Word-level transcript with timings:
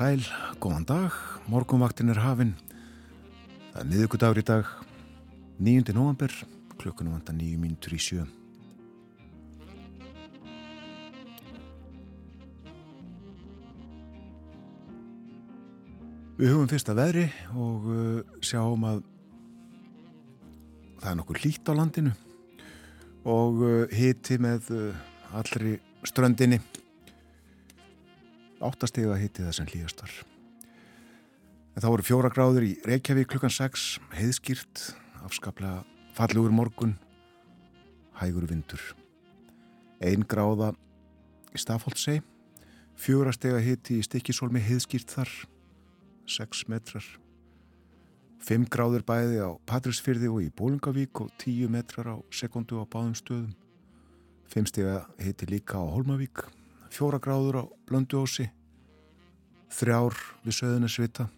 sæl, 0.00 0.22
góðan 0.56 0.86
dag, 0.88 1.16
morgunvaktin 1.52 2.08
er 2.08 2.22
hafinn. 2.24 2.54
Það 3.74 3.80
er 3.82 3.88
miðugudagur 3.90 4.38
í 4.40 4.44
dag, 4.48 4.70
9. 5.60 5.92
november, 5.92 6.32
klukkunum 6.80 7.18
vantar 7.18 7.36
9 7.36 7.58
mínutur 7.60 7.92
í 7.92 7.98
sjö. 8.00 8.24
Við 16.40 16.54
hugum 16.54 16.72
fyrst 16.72 16.88
að 16.88 17.02
veðri 17.02 17.28
og 17.52 17.92
uh, 17.92 18.40
sjáum 18.40 18.88
að 18.88 19.04
það 21.02 21.12
er 21.12 21.20
nokkur 21.20 21.44
lít 21.44 21.68
á 21.68 21.76
landinu 21.76 22.16
og 23.28 23.64
uh, 23.68 23.80
hiti 23.92 24.40
með 24.40 24.72
uh, 24.72 25.08
allri 25.36 25.76
ströndinni 26.08 26.64
áttastega 28.60 29.16
hitti 29.18 29.44
það 29.44 29.56
sem 29.56 29.68
hlýjast 29.72 30.02
var. 30.04 30.14
En 31.74 31.84
þá 31.84 31.88
voru 31.92 32.06
fjóra 32.06 32.30
gráður 32.32 32.66
í 32.66 32.72
Reykjavík 32.86 33.30
klukkan 33.30 33.52
6, 33.54 33.86
heiðskýrt, 34.18 34.82
afskaplega 35.24 35.84
fallugur 36.16 36.52
morgun, 36.52 36.96
hægur 38.20 38.48
vindur. 38.50 38.82
Einn 40.02 40.26
gráða 40.28 40.72
í 41.54 41.60
Stafóldsei, 41.60 42.20
fjóra 43.00 43.32
stega 43.36 43.62
hitti 43.64 44.00
í 44.00 44.04
Stikkisólmi 44.04 44.62
heiðskýrt 44.64 45.16
þar, 45.16 45.32
6 46.28 46.66
metrar. 46.72 47.06
5 48.40 48.70
gráður 48.72 49.04
bæði 49.04 49.42
á 49.44 49.50
Patrísfyrði 49.68 50.30
og 50.32 50.44
í 50.44 50.52
Bólingavík 50.56 51.20
og 51.20 51.32
10 51.42 51.68
metrar 51.72 52.12
á 52.12 52.16
sekundu 52.32 52.80
á 52.80 52.84
báðum 52.88 53.16
stöðum. 53.18 53.52
5 54.50 54.72
stega 54.72 55.04
hitti 55.20 55.46
líka 55.48 55.76
á 55.76 55.84
Holmavík 55.84 56.59
fjóra 56.90 57.20
gráður 57.22 57.62
á 57.62 57.64
Blönduósi, 57.86 58.48
þrjár 59.70 60.16
við 60.42 60.56
Söðunarsvita, 60.58 61.28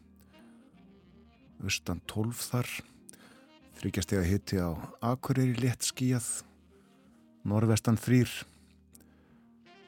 austan 1.63 2.01
tólf 2.09 2.41
þar, 2.49 2.71
þryggjastega 3.79 4.25
hitti 4.27 4.63
á 4.63 4.73
Akureyri 5.05 5.55
létt 5.61 5.85
skíjað, 5.85 6.29
norðvestan 7.45 8.01
þrýr, 8.01 8.33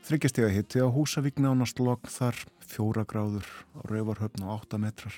þryggjastega 0.05 0.53
hitti 0.53 0.85
á 0.85 0.89
Húsavík 0.93 1.41
nánast 1.41 1.81
logn 1.81 2.13
þar, 2.13 2.37
fjóra 2.61 3.09
gráður 3.09 3.49
á 3.73 3.81
Rauvarhöfn 3.89 4.45
á 4.45 4.53
8 4.61 4.81
metrar, 4.85 5.17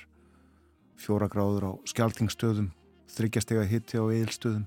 fjóra 0.95 1.27
gráður 1.33 1.71
á 1.71 1.73
Skjaltingstöðum, 1.91 2.71
þryggjastega 3.11 3.67
hitti 3.67 3.99
á 3.99 4.05
Eilstöðum, 4.07 4.67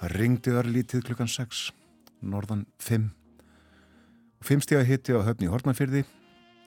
það 0.00 0.16
ringdi 0.18 0.58
örlítið 0.58 1.06
klukkan 1.06 1.30
6, 1.30 1.68
norðan 2.26 2.66
5, 2.82 3.12
Fimmstega 4.44 4.84
hitti 4.84 5.14
á 5.16 5.24
höfni 5.24 5.48
Hortmannfyrði, 5.48 6.02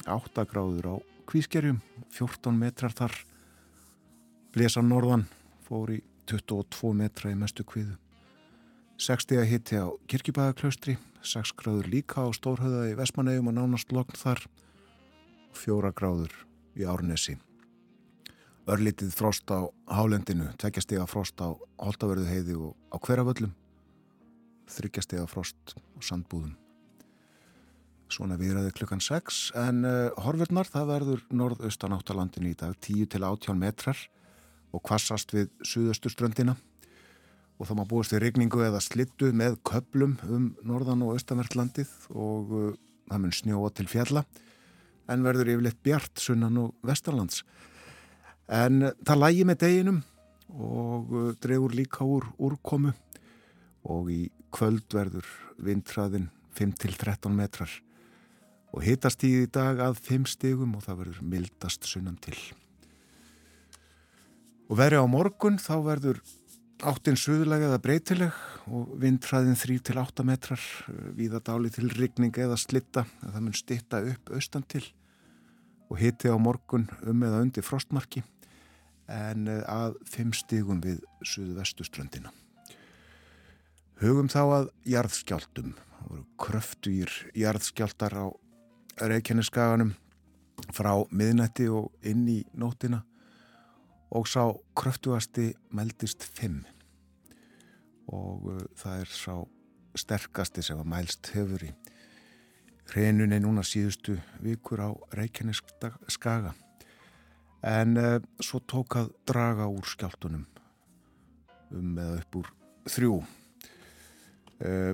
8 0.09 0.45
gráður 0.49 0.87
á 0.89 0.95
Kvískerjum, 1.29 1.77
14 2.09 2.57
metrar 2.57 2.95
þar, 2.97 3.13
Blesa 4.49 4.81
Norðan 4.81 5.27
fór 5.67 5.91
í 5.93 5.99
22 6.25 6.95
metra 6.97 7.29
í 7.29 7.37
mestu 7.37 7.61
kviðu. 7.61 7.93
60 8.97 9.45
hitti 9.45 9.77
á 9.77 9.93
Kirkjubæðaklaustri, 10.09 10.97
6 11.21 11.53
gráður 11.61 11.93
líka 11.93 12.25
á 12.25 12.33
Stórhauða 12.33 12.89
í 12.89 12.97
Vestmannegjum 12.97 13.53
og 13.53 13.57
nánast 13.59 13.93
lokn 13.93 14.17
þar, 14.17 14.41
4 15.53 15.93
gráður 15.93 16.33
í 16.73 16.89
Árnesi. 16.89 17.37
Örlitið 18.65 19.13
frost 19.13 19.53
á 19.53 19.69
Hálendinu, 19.85 20.49
tveggjastega 20.57 21.05
frost 21.05 21.37
á 21.45 21.53
Holtavörðu 21.77 22.25
heiði 22.25 22.57
og 22.57 22.73
á 22.89 22.97
Hverjavöllum, 22.97 23.53
þryggjastega 24.65 25.29
frost 25.29 25.77
á 25.77 26.01
Sandbúðum. 26.01 26.57
Svona 28.07 28.37
viðræði 28.39 28.71
klukkan 28.77 29.01
6 29.03 29.37
en 29.59 29.83
uh, 29.83 30.13
horfurnar 30.23 30.69
það 30.71 30.85
verður 30.93 31.23
norðaustan 31.35 31.95
áttalandin 31.97 32.47
í 32.47 32.53
dag 32.55 32.75
10 32.79 33.09
til 33.11 33.23
18 33.27 33.57
metrar 33.59 33.99
og 34.71 34.83
kvassast 34.87 35.33
við 35.35 35.49
suðausturströndina 35.67 36.55
og 37.57 37.67
þá 37.67 37.73
má 37.75 37.83
búast 37.89 38.13
við 38.15 38.23
regningu 38.23 38.61
eða 38.63 38.79
slittu 38.83 39.33
með 39.35 39.57
köplum 39.67 40.13
um 40.23 40.45
norðan 40.63 41.03
og 41.03 41.17
austanvertlandið 41.17 41.91
og 42.15 42.53
uh, 42.55 42.69
það 43.09 43.23
mun 43.25 43.35
snjóa 43.35 43.71
til 43.75 43.87
fjalla 43.91 44.23
en 45.11 45.25
verður 45.25 45.51
yfirleitt 45.55 45.81
bjart 45.83 46.23
sunnan 46.23 46.61
og 46.61 46.87
vestarlands. 46.87 47.41
En 48.47 48.87
uh, 48.87 48.93
það 49.03 49.23
lægi 49.25 49.47
með 49.49 49.59
deginum 49.65 49.99
og 50.47 51.11
drefur 51.43 51.75
líka 51.75 52.07
úr 52.07 52.29
úrkomu 52.39 52.95
og 53.91 54.07
í 54.15 54.21
kvöld 54.55 54.87
verður 54.95 55.27
vindræðin 55.59 56.29
5 56.55 56.73
til 56.79 56.95
13 56.95 57.35
metrar 57.35 57.75
og 58.73 58.83
hittast 58.83 59.23
í 59.27 59.45
dag 59.51 59.79
að 59.83 60.01
5 60.07 60.27
stegum 60.33 60.75
og 60.77 60.83
það 60.85 60.99
verður 61.03 61.21
mildast 61.33 61.87
sunnan 61.87 62.17
til. 62.21 62.37
Og 64.67 64.77
veri 64.79 64.99
á 64.99 65.05
morgun 65.07 65.59
þá 65.61 65.75
verður 65.85 66.21
áttinn 66.85 67.17
suðulega 67.17 67.71
eða 67.71 67.81
breytileg 67.81 68.39
og 68.69 68.91
vindhraðin 69.01 69.57
3-8 69.57 70.25
metrar 70.27 70.63
viða 71.17 71.41
dáli 71.41 71.71
til 71.73 71.89
rigning 71.95 72.35
eða 72.37 72.57
slitta 72.59 73.07
að 73.23 73.33
það 73.33 73.45
mun 73.45 73.57
stitta 73.57 74.01
upp 74.11 74.33
austan 74.35 74.65
til 74.69 74.83
og 75.87 76.01
hitti 76.01 76.29
á 76.29 76.37
morgun 76.37 76.85
um 77.07 77.23
eða 77.23 77.41
undir 77.45 77.65
frostmarki 77.65 78.21
en 79.07 79.47
að 79.47 79.95
5 80.11 80.35
stegum 80.35 80.81
við 80.83 80.99
suðvestuströndina. 81.23 82.33
Hugum 83.97 84.27
þá 84.29 84.41
að 84.43 84.67
jarðskjáltum. 84.85 85.71
Það 85.97 86.09
voru 86.11 86.25
kröftugir 86.43 87.13
jarðskjáltar 87.33 88.13
á 88.13 88.25
Reykjaneskaganum 88.97 89.93
frá 90.73 90.91
miðnætti 91.13 91.67
og 91.69 91.91
inn 92.07 92.25
í 92.31 92.39
nótina 92.57 93.03
og 94.09 94.25
sá 94.29 94.49
kröftugasti 94.77 95.51
meldist 95.75 96.23
5 96.23 96.63
og 98.13 98.47
uh, 98.49 98.63
það 98.79 99.03
er 99.03 99.11
sá 99.11 99.33
sterkasti 99.97 100.63
sem 100.65 100.79
var 100.79 100.89
mælst 100.89 101.31
hefur 101.35 101.67
í 101.67 101.71
hrenunni 102.93 103.39
núna 103.43 103.65
síðustu 103.67 104.17
vikur 104.41 104.81
á 104.81 104.89
Reykjaneskaga 105.17 106.53
en 107.67 107.97
uh, 107.97 108.17
svo 108.41 108.61
tók 108.65 108.97
að 109.01 109.11
draga 109.29 109.67
úr 109.69 109.85
skjáltunum 109.85 110.45
um 111.75 111.97
eða 111.99 112.21
upp 112.21 112.39
úr 112.39 112.53
þrjú. 112.87 113.17
Uh, 114.63 114.93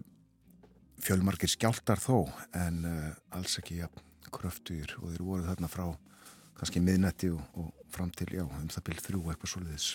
fjölmarkir 1.03 1.51
skjáltar 1.51 2.01
þó 2.01 2.25
en 2.57 2.81
uh, 2.87 3.11
alls 3.35 3.59
ekki 3.59 3.81
ja, 3.81 3.89
kröftur 4.33 4.95
og 5.01 5.11
þeir 5.11 5.27
voru 5.27 5.47
þarna 5.47 5.69
frá 5.71 5.85
kannski 6.57 6.81
miðnetti 6.83 7.29
og, 7.33 7.43
og 7.59 7.71
fram 7.93 8.11
til 8.15 8.29
já, 8.33 8.43
um 8.45 8.71
það 8.71 8.87
byrð 8.89 9.05
þrjú 9.07 9.23
eitthvað 9.33 9.53
svolítið 9.53 9.91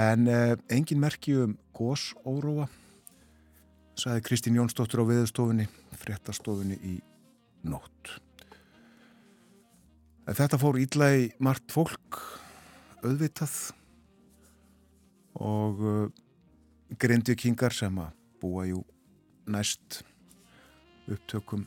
en 0.00 0.28
uh, 0.30 0.54
engin 0.70 1.02
merki 1.02 1.34
um 1.38 1.56
gósóróa 1.76 2.68
sagði 3.98 4.24
Kristín 4.24 4.56
Jónsdóttur 4.56 5.02
á 5.02 5.10
viðstofunni 5.10 5.66
fréttastofunni 6.00 6.78
í 6.86 6.94
nótt. 7.68 8.14
En 10.28 10.36
þetta 10.38 10.60
fór 10.60 10.78
ídla 10.80 11.10
í 11.18 11.26
margt 11.42 11.72
fólk 11.74 12.20
auðvitað 13.02 13.56
og 15.40 15.82
uh, 15.82 16.06
grindvikingar 17.00 17.74
sem 17.74 17.98
að 18.00 18.16
búa 18.40 18.66
jú 18.70 18.84
næst 19.46 20.02
upptökum 21.10 21.66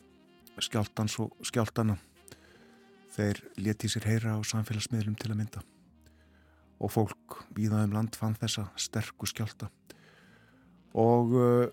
skjáltans 0.62 1.18
og 1.22 1.34
skjáltana 1.46 1.98
þeir 3.14 3.42
leti 3.62 3.90
sér 3.92 4.08
heyra 4.10 4.36
á 4.38 4.40
samfélagsmiðlum 4.46 5.18
til 5.20 5.32
að 5.32 5.40
mynda. 5.40 5.64
Og 6.84 6.92
fólk 6.94 7.40
víðaðum 7.56 7.94
land 7.96 8.18
fann 8.18 8.38
þessa 8.40 8.68
sterku 8.80 9.30
skjálta 9.30 9.70
og 10.94 11.32
uh, 11.34 11.68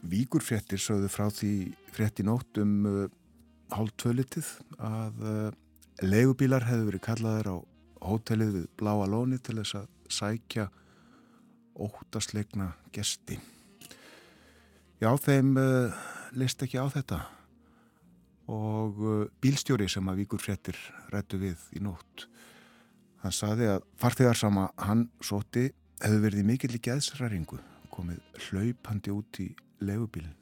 víkurfrettir 0.00 0.80
sögðu 0.80 1.10
frá 1.12 1.26
því 1.28 1.52
fretti 1.92 2.24
nótt 2.24 2.60
um 2.62 2.76
uh, 2.88 3.02
hálf 3.74 3.92
tvölitið 4.00 4.48
að 4.80 5.24
uh, 5.26 5.50
legubílar 6.00 6.64
hefðu 6.68 6.88
verið 6.88 7.04
kallaðir 7.04 7.52
á 7.52 7.56
hótelið 8.00 8.54
við 8.56 8.68
Bláa 8.80 9.08
Lóni 9.12 9.40
til 9.44 9.58
þess 9.60 9.82
að 9.82 9.88
sækja 10.10 10.70
óttasleikna 11.76 12.72
gesti 12.94 13.36
Já, 15.00 15.10
þeim 15.16 15.54
uh, 15.56 16.00
leist 16.36 16.60
ekki 16.62 16.76
á 16.76 16.84
þetta. 16.92 17.22
Og 18.52 18.98
uh, 19.00 19.22
bílstjóri 19.40 19.88
sem 19.88 20.08
að 20.12 20.24
Víkur 20.24 20.42
Frettir 20.42 20.76
rættu 21.12 21.40
við 21.40 21.62
í 21.76 21.82
nótt 21.84 22.26
hann 23.24 23.34
saði 23.34 23.68
að 23.74 23.86
farþegar 24.00 24.38
sama 24.38 24.68
hann 24.80 25.08
sóti 25.24 25.68
hefur 26.00 26.22
verið 26.24 26.46
mikill 26.48 26.72
í 26.76 26.82
geðsræringu 26.84 27.60
komið 27.92 28.20
hlaupandi 28.48 29.12
út 29.12 29.40
í 29.42 29.48
legubílin 29.84 30.36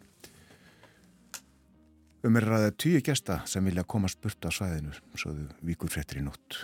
um 2.27 2.39
er 2.39 2.47
ræðið 2.47 2.77
tíu 2.83 3.03
gesta 3.05 3.41
sem 3.51 3.67
vilja 3.67 3.87
komast 3.87 4.21
burt 4.23 4.47
á 4.47 4.51
svæðinu 4.55 4.95
svoðu 5.19 5.49
Víkur 5.67 5.91
Frettir 5.91 6.23
í 6.23 6.27
nótt 6.27 6.63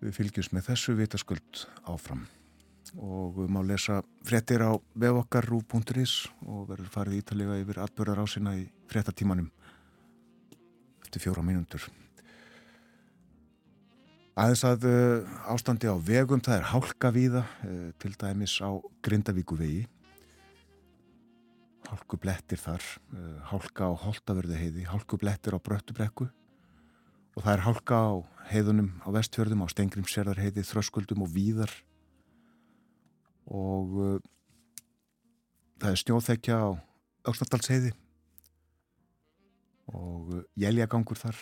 Við 0.00 0.14
fylgjum 0.16 0.54
með 0.56 0.68
þessu 0.70 0.96
vitaskuld 0.96 1.64
áfram. 1.88 2.26
og 2.98 3.36
má 3.46 3.60
lesa 3.62 4.00
frettir 4.26 4.64
á 4.66 4.74
vefokkar.is 4.98 6.26
og 6.42 6.64
verður 6.72 6.88
farið 6.90 7.20
ítalega 7.20 7.58
yfir 7.62 7.78
atbörðar 7.84 8.24
ásina 8.24 8.56
í 8.58 8.64
frettatímanum 8.90 9.46
eftir 11.04 11.22
fjóra 11.22 11.44
mínundur. 11.44 11.84
Aðeins 14.40 14.64
að 14.64 14.88
uh, 14.88 15.30
ástandi 15.52 15.86
á 15.86 15.94
vegum, 15.98 16.40
það 16.40 16.56
er 16.56 16.68
hálka 16.72 17.12
víða, 17.12 17.44
uh, 17.66 17.88
til 18.00 18.12
dæmis 18.16 18.56
á 18.62 18.70
Grindavíku 19.04 19.58
vegi. 19.58 19.84
Hálku 21.90 22.18
blettir 22.22 22.58
þar, 22.62 22.82
uh, 23.12 23.38
hálka 23.50 23.90
á 23.90 23.92
Holtaverði 24.06 24.60
heiði, 24.64 24.86
hálku 24.88 25.18
blettir 25.20 25.54
á 25.54 25.58
Bröttubrekku 25.60 26.30
og 27.36 27.44
það 27.44 27.52
er 27.52 27.64
hálka 27.64 28.00
á 28.00 28.12
heiðunum 28.50 28.90
á 29.06 29.08
vestfjörðum, 29.14 29.62
á 29.62 29.68
Stengrimsserðar 29.70 30.40
heiði, 30.42 30.64
Þröskuldum 30.66 31.24
og 31.24 31.30
Víðar. 31.34 31.72
Og 33.50 33.96
uh, 33.98 34.16
það 35.80 35.94
er 35.94 36.02
snjóþekja 36.02 36.58
á 36.58 36.70
Öksnaldalsheiði 37.30 37.94
og 39.90 40.34
uh, 40.34 40.42
jæljagangur 40.58 41.18
þar. 41.18 41.38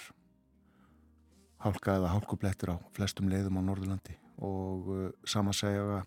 Hálka 1.58 1.96
eða 1.99 2.12
hálkublettir 2.14 2.70
á 2.70 2.76
flestum 2.94 3.31
leiðum 3.32 3.58
á 3.58 3.62
Norðurlandi. 3.67 4.14
Og 4.44 4.93
uh, 4.94 5.08
sama 5.26 5.56
segja 5.56 6.05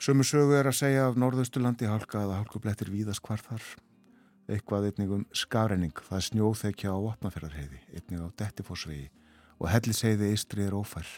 sömu 0.00 0.24
sögu 0.28 0.56
er 0.56 0.70
að 0.70 0.78
segja 0.78 1.08
af 1.08 1.18
Norðausturlandi 1.20 1.88
hálka 1.88 2.22
eða 2.22 2.40
hálkublettir 2.42 2.92
víðast 2.92 3.24
hvar 3.24 3.42
þar 3.42 3.64
eitthvað 4.48 4.90
einnig 4.90 5.14
um 5.18 5.24
skafrenning 5.34 6.02
það 6.08 6.18
er 6.18 6.26
snjóþekja 6.30 6.94
á 6.94 6.98
Vapnafjörðarheiði 7.06 7.80
einnig 7.92 8.22
á 8.22 8.28
Dettifossvegi 8.42 9.06
og 9.56 9.70
helliseiði 9.72 10.32
Ístri 10.34 10.66
er 10.66 10.76
ófær 10.76 11.08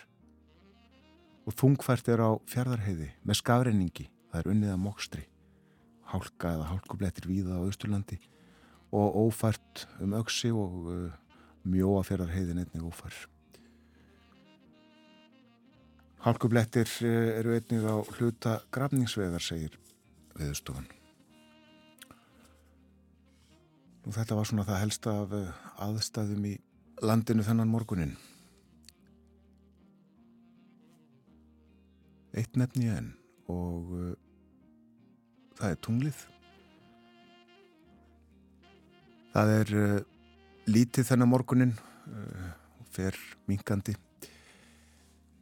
og 1.48 1.56
þungfært 1.56 2.08
er 2.12 2.24
á 2.24 2.30
fjörðarheiði 2.48 3.10
með 3.24 3.40
skafrenningi 3.42 4.08
það 4.30 4.40
er 4.40 4.52
unnið 4.54 4.74
að 4.74 4.82
mokstri 4.84 5.26
hálka 6.08 6.54
eða 6.56 6.68
hálkublettir 6.72 7.28
víða 7.28 7.60
á 7.60 7.68
Östurlandi 7.68 8.18
og 8.92 9.16
ófært 9.28 9.86
um 10.00 10.14
auksi 10.16 10.52
og 10.52 10.76
uh, 10.88 11.10
mjóafjörðar 11.68 12.32
heiðin 12.32 12.62
einnig 12.64 12.86
ófær. 12.88 13.16
Hálkublettir 16.24 16.88
uh, 17.04 17.34
eru 17.38 17.56
einnig 17.58 17.84
á 17.84 17.96
hluta 18.16 18.60
grafningsveðar, 18.72 19.44
segir 19.44 19.76
viðstofan. 20.38 20.88
Og 24.08 24.14
þetta 24.16 24.38
var 24.38 24.48
svona 24.48 24.64
það 24.64 24.80
helsta 24.80 25.12
af 25.20 25.32
uh, 25.36 25.48
aðstæðum 25.84 26.44
í 26.48 26.54
landinu 27.04 27.44
þennan 27.44 27.68
morgunin. 27.68 28.14
Eitt 32.32 32.56
nefni 32.56 32.88
enn 32.88 33.10
og 33.52 33.92
uh, 33.92 34.14
það 35.60 35.74
er 35.74 35.82
tunglið. 35.84 36.22
Það 39.36 39.54
er 39.58 39.76
uh, 39.76 40.00
lítið 40.72 41.10
þennan 41.12 41.32
morgunin 41.34 41.76
uh, 41.76 42.50
fer 42.88 43.16
minkandi 43.50 43.92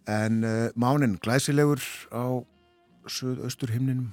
en 0.06 0.44
mánin 0.78 1.16
glæsilegur 1.18 1.82
á 2.14 2.38
söð-austur 3.10 3.72
himninum 3.74 4.12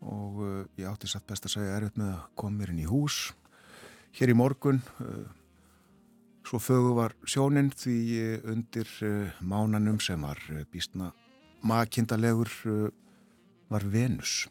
og 0.00 0.40
ég 0.80 0.86
átti 0.88 1.10
satt 1.10 1.26
best 1.28 1.48
að 1.48 1.56
segja 1.56 1.76
erfitt 1.76 1.98
með 2.00 2.14
að 2.14 2.24
koma 2.40 2.60
mér 2.60 2.72
inn 2.74 2.84
í 2.84 2.88
hús 2.88 3.18
hér 4.18 4.32
í 4.32 4.38
morgun 4.38 4.80
svo 6.48 6.58
fögu 6.62 6.94
var 6.96 7.14
sjónin 7.28 7.68
því 7.76 7.98
undir 8.54 8.88
mánanum 9.44 10.00
sem 10.02 10.22
var 10.24 10.40
býstna 10.72 11.12
makindalegur 11.62 12.50
var 13.70 13.84
Venus 13.92 14.48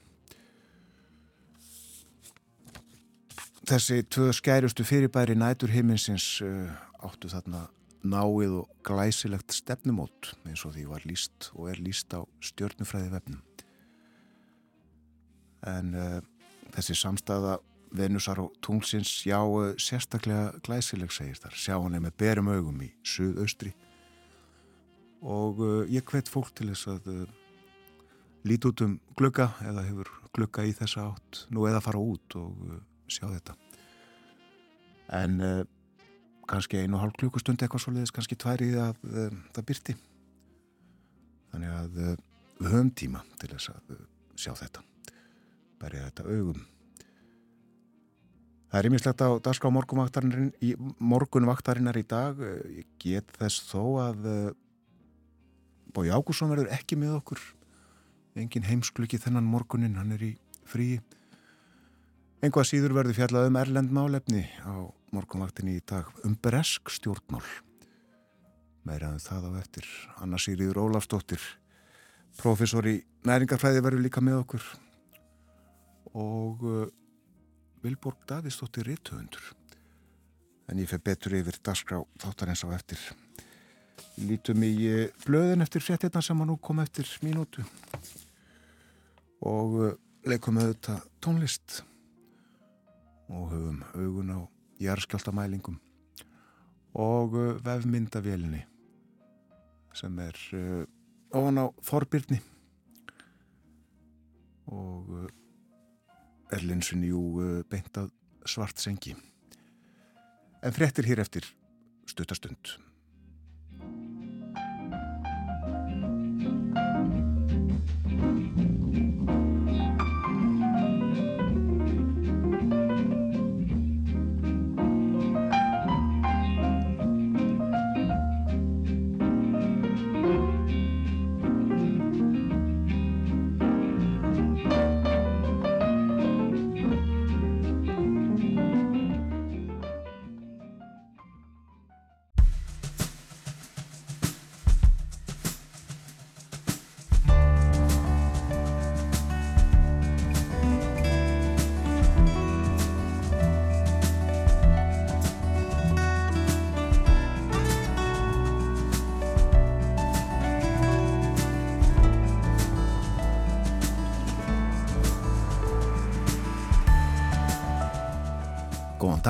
Þessi 3.70 4.00
tvö 4.10 4.32
skærustu 4.34 4.82
fyrirbæri 4.82 5.36
nætur 5.38 5.70
himinsins 5.70 6.40
uh, 6.42 6.72
áttu 7.06 7.30
þarna 7.30 7.68
náið 8.02 8.56
og 8.64 8.72
glæsilegt 8.88 9.54
stefnumót 9.54 10.32
eins 10.48 10.64
og 10.66 10.74
því 10.74 10.86
var 10.90 11.06
líst 11.06 11.52
og 11.54 11.70
er 11.70 11.82
líst 11.86 12.16
á 12.18 12.26
stjórnufræði 12.42 13.12
vefnum. 13.14 13.44
En 15.68 15.96
uh, 15.96 16.20
þessi 16.76 16.96
samstæða 16.96 17.58
Venusar 17.96 18.40
og 18.44 18.54
tunglsins 18.62 19.26
já 19.26 19.40
uh, 19.42 19.74
sérstaklega 19.82 20.60
glæsileg 20.64 21.12
segir 21.12 21.40
þar. 21.42 21.56
Sjá 21.58 21.76
hann 21.76 21.98
með 22.00 22.16
berum 22.22 22.52
augum 22.54 22.84
í 22.86 22.92
suðaustri. 23.04 23.74
Og 25.26 25.60
uh, 25.60 25.82
ég 25.92 26.06
hvet 26.08 26.32
fólk 26.32 26.54
til 26.56 26.70
þess 26.72 26.88
að 26.94 27.10
líti 28.48 28.70
út 28.70 28.86
um 28.86 29.00
glugga 29.20 29.50
eða 29.68 29.84
hefur 29.90 30.14
glugga 30.36 30.64
í 30.64 30.72
þessa 30.78 31.10
átt 31.10 31.42
nú 31.52 31.66
eða 31.68 31.82
fara 31.84 32.00
út 32.00 32.38
og 32.40 32.78
sjá 33.12 33.26
þetta. 33.28 33.58
En 35.18 35.42
kannski 36.50 36.80
einu 36.80 36.96
og 36.96 37.04
hálf 37.04 37.18
klukkustund 37.20 37.62
eitthvað 37.62 37.84
svolítið 37.84 38.14
kannski 38.16 38.38
tværi 38.40 38.70
að 38.80 39.02
það 39.56 39.66
byrti 39.72 39.96
þannig 41.52 41.76
að 41.76 42.00
við 42.00 42.70
höfum 42.70 42.94
tíma 43.02 43.24
til 43.42 43.52
þess 43.56 43.74
að 43.74 44.00
sjá 44.40 44.54
þetta 44.62 44.86
berja 45.80 46.10
þetta 46.10 46.24
augum. 46.28 46.60
Það 48.70 48.80
er 48.80 48.88
ímislegt 48.92 49.22
á 49.26 49.30
dagskrá 49.42 49.70
morgunvaktarinnar 49.74 51.98
í 51.98 52.06
dag. 52.06 52.38
Ég 52.70 52.86
get 53.02 53.26
þess 53.40 53.66
þó 53.72 53.84
að 54.04 54.20
Bói 55.90 56.14
Ágússon 56.14 56.52
verður 56.52 56.70
ekki 56.76 56.96
með 57.02 57.16
okkur. 57.18 57.42
Engin 58.38 58.68
heimsklukki 58.68 59.18
þennan 59.18 59.48
morgunin 59.50 59.98
hann 59.98 60.14
er 60.14 60.22
í 60.22 60.38
fríi. 60.70 61.00
Enga 62.46 62.62
síður 62.64 62.94
verður 63.00 63.18
fjallað 63.18 63.50
um 63.50 63.58
Erlend 63.60 63.92
málefni 63.96 64.44
á 64.62 64.86
morgunvaktinni 65.16 65.74
í 65.80 65.86
dag. 65.90 66.06
Um 66.22 66.38
bresk 66.38 66.94
stjórnmál. 66.94 67.48
Meiraðum 68.86 69.24
það 69.24 69.50
á 69.50 69.52
eftir. 69.64 69.86
Anna 70.22 70.38
Sýriður 70.38 70.84
Ólafsdóttir, 70.86 71.42
profesor 72.38 72.86
í 72.86 73.02
næringarfræði 73.26 73.82
verður 73.82 74.06
líka 74.06 74.22
með 74.24 74.44
okkur 74.44 74.64
og 76.18 76.64
uh, 76.66 76.88
Vilborg 77.84 78.26
Davíðsdóttir 78.28 78.88
Ritthöfundur. 78.90 79.54
En 80.70 80.80
ég 80.82 80.90
fer 80.90 81.02
betur 81.02 81.36
yfir 81.38 81.60
dagskrá 81.66 82.02
þáttar 82.22 82.52
eins 82.54 82.64
á 82.66 82.70
eftir. 82.76 83.02
Lítum 84.22 84.64
í 84.66 84.74
uh, 84.90 85.06
blöðin 85.26 85.66
eftir 85.66 85.84
fréttina 85.86 86.24
sem 86.26 86.42
að 86.42 86.52
nú 86.52 86.58
kom 86.62 86.82
eftir 86.84 87.10
mínútu 87.26 87.66
og 89.46 89.78
uh, 89.80 89.94
leikum 90.28 90.60
auðvitað 90.60 91.06
tónlist 91.24 91.82
og 93.30 93.54
höfum 93.54 93.84
augun 93.94 94.34
á 94.36 94.40
jarðskjáltamælingum 94.82 95.78
og 97.00 97.36
vefmyndavélinni 97.62 98.64
sem 99.94 100.16
er 100.24 100.40
ofan 101.30 101.62
á 101.62 101.66
Þorbirni 101.86 102.40
og 104.74 105.30
uh, 106.50 106.56
er 106.58 106.66
linsun 106.66 107.04
jú 107.06 107.24
beintað 107.70 108.12
svart 108.46 108.80
sengi 108.82 109.16
en 110.64 110.74
fréttir 110.76 111.06
hér 111.06 111.22
eftir 111.22 111.46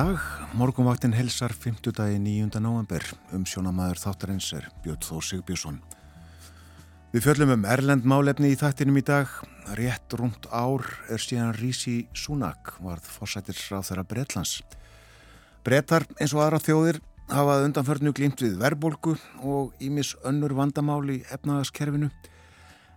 stuttastund 0.00 0.56
Morgumvaktin 0.56 1.12
helsar 1.12 1.52
50 1.52 1.92
dagi 1.92 2.18
9. 2.18 2.60
november 2.60 3.04
um 3.36 3.44
sjónamaður 3.44 3.98
þáttarins 4.00 4.46
er 4.56 4.68
Björn 4.82 5.02
Þó 5.04 5.20
Sigbjörnsson. 5.22 5.76
Við 7.12 7.26
fjöllum 7.26 7.52
um 7.54 7.66
Erlend 7.68 8.06
málefni 8.08 8.50
í 8.54 8.56
þættinum 8.56 8.96
í 8.96 9.02
dag. 9.04 9.28
Rétt 9.76 10.16
rúmt 10.16 10.48
ár 10.50 10.86
er 11.12 11.20
síðan 11.20 11.52
Rísi 11.58 12.08
Súnak 12.16 12.72
varð 12.80 13.06
fórsættir 13.12 13.60
á 13.76 13.84
þeirra 13.84 14.06
Breitlands. 14.08 14.62
Brettar 15.64 16.06
eins 16.18 16.32
og 16.32 16.46
aðra 16.46 16.62
þjóðir 16.64 17.02
hafað 17.28 17.66
undanförnu 17.68 18.14
glýmt 18.16 18.40
við 18.40 18.56
verbolgu 18.62 19.18
og 19.44 19.76
ímis 19.84 20.14
önnur 20.24 20.56
vandamáli 20.56 21.20
í 21.20 21.26
efnaðaskerfinu. 21.28 22.08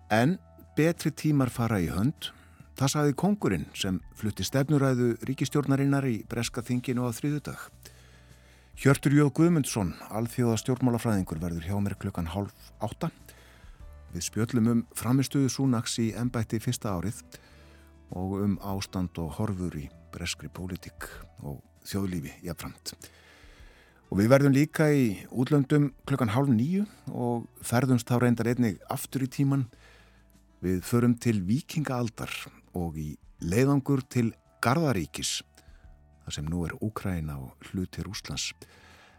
En 0.10 0.40
betri 0.78 1.12
tímar 1.12 1.52
fara 1.52 1.84
í 1.84 1.92
hönd. 1.92 2.32
Það 2.74 2.89
saði 2.89 3.13
kongurinn 3.22 3.65
sem 3.77 4.00
flutti 4.18 4.46
stefnuræðu 4.48 5.12
ríkistjórnarinnar 5.30 6.08
í 6.10 6.24
Breska 6.30 6.63
þinginu 6.65 7.06
á 7.06 7.13
þrýðudag. 7.13 7.68
Hjörtur 8.82 9.13
Jóð 9.13 9.30
Guðmundsson, 9.38 9.92
alþjóða 10.10 10.56
stjórnmálafræðingur, 10.63 11.38
verður 11.44 11.68
hjá 11.68 11.75
mér 11.77 11.94
klukkan 12.01 12.32
hálf 12.34 12.72
átta. 12.82 13.12
Við 14.15 14.25
spjöllum 14.25 14.70
um 14.72 14.82
framistuðu 14.98 15.51
Súnaks 15.53 16.00
í 16.01 16.08
ennbætti 16.18 16.58
fyrsta 16.63 16.96
árið 16.98 17.22
og 18.18 18.39
um 18.42 18.56
ástand 18.65 19.22
og 19.22 19.38
horfur 19.38 19.77
í 19.77 19.86
breskri 20.13 20.50
pólitík 20.50 21.06
og 21.46 21.62
þjóðlífi 21.86 22.34
jafnframt. 22.48 22.96
Og 24.10 24.18
við 24.18 24.34
verðum 24.34 24.58
líka 24.58 24.89
í 24.89 25.06
útlöndum 25.30 25.92
klukkan 26.10 26.34
hálf 26.34 26.50
nýju 26.50 26.88
og 27.13 27.46
ferðumst 27.62 28.10
þá 28.10 28.18
reyndar 28.22 28.50
einnig 28.50 28.82
aftur 28.89 29.25
í 29.25 29.30
tíman. 29.30 29.68
Við 30.65 30.82
förum 30.89 31.13
til 31.22 31.39
Vikingaaldar 31.46 32.34
og 32.74 32.98
í 33.00 33.13
leiðangur 33.44 34.03
til 34.10 34.32
Garðaríkis, 34.63 35.42
þar 36.24 36.38
sem 36.38 36.48
nú 36.48 36.63
er 36.68 36.77
Úkræna 36.82 37.39
og 37.39 37.70
hlutir 37.72 38.08
Úslands. 38.10 38.51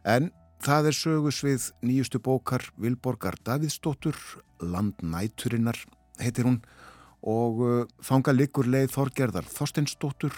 En 0.04 0.30
Það 0.64 0.86
er 0.88 0.96
sögusvið 0.96 1.64
nýjustu 1.84 2.18
bókar 2.24 2.62
Vilborgar 2.80 3.36
Davidsdóttur, 3.44 4.16
Landnæturinnar 4.64 5.76
heitir 6.16 6.46
hún 6.48 6.62
og 7.20 7.60
uh, 7.60 7.82
fanga 8.00 8.32
liggur 8.32 8.70
leið 8.72 8.94
Þorgerðar 8.94 9.50
Þorsteinsdóttur 9.52 10.32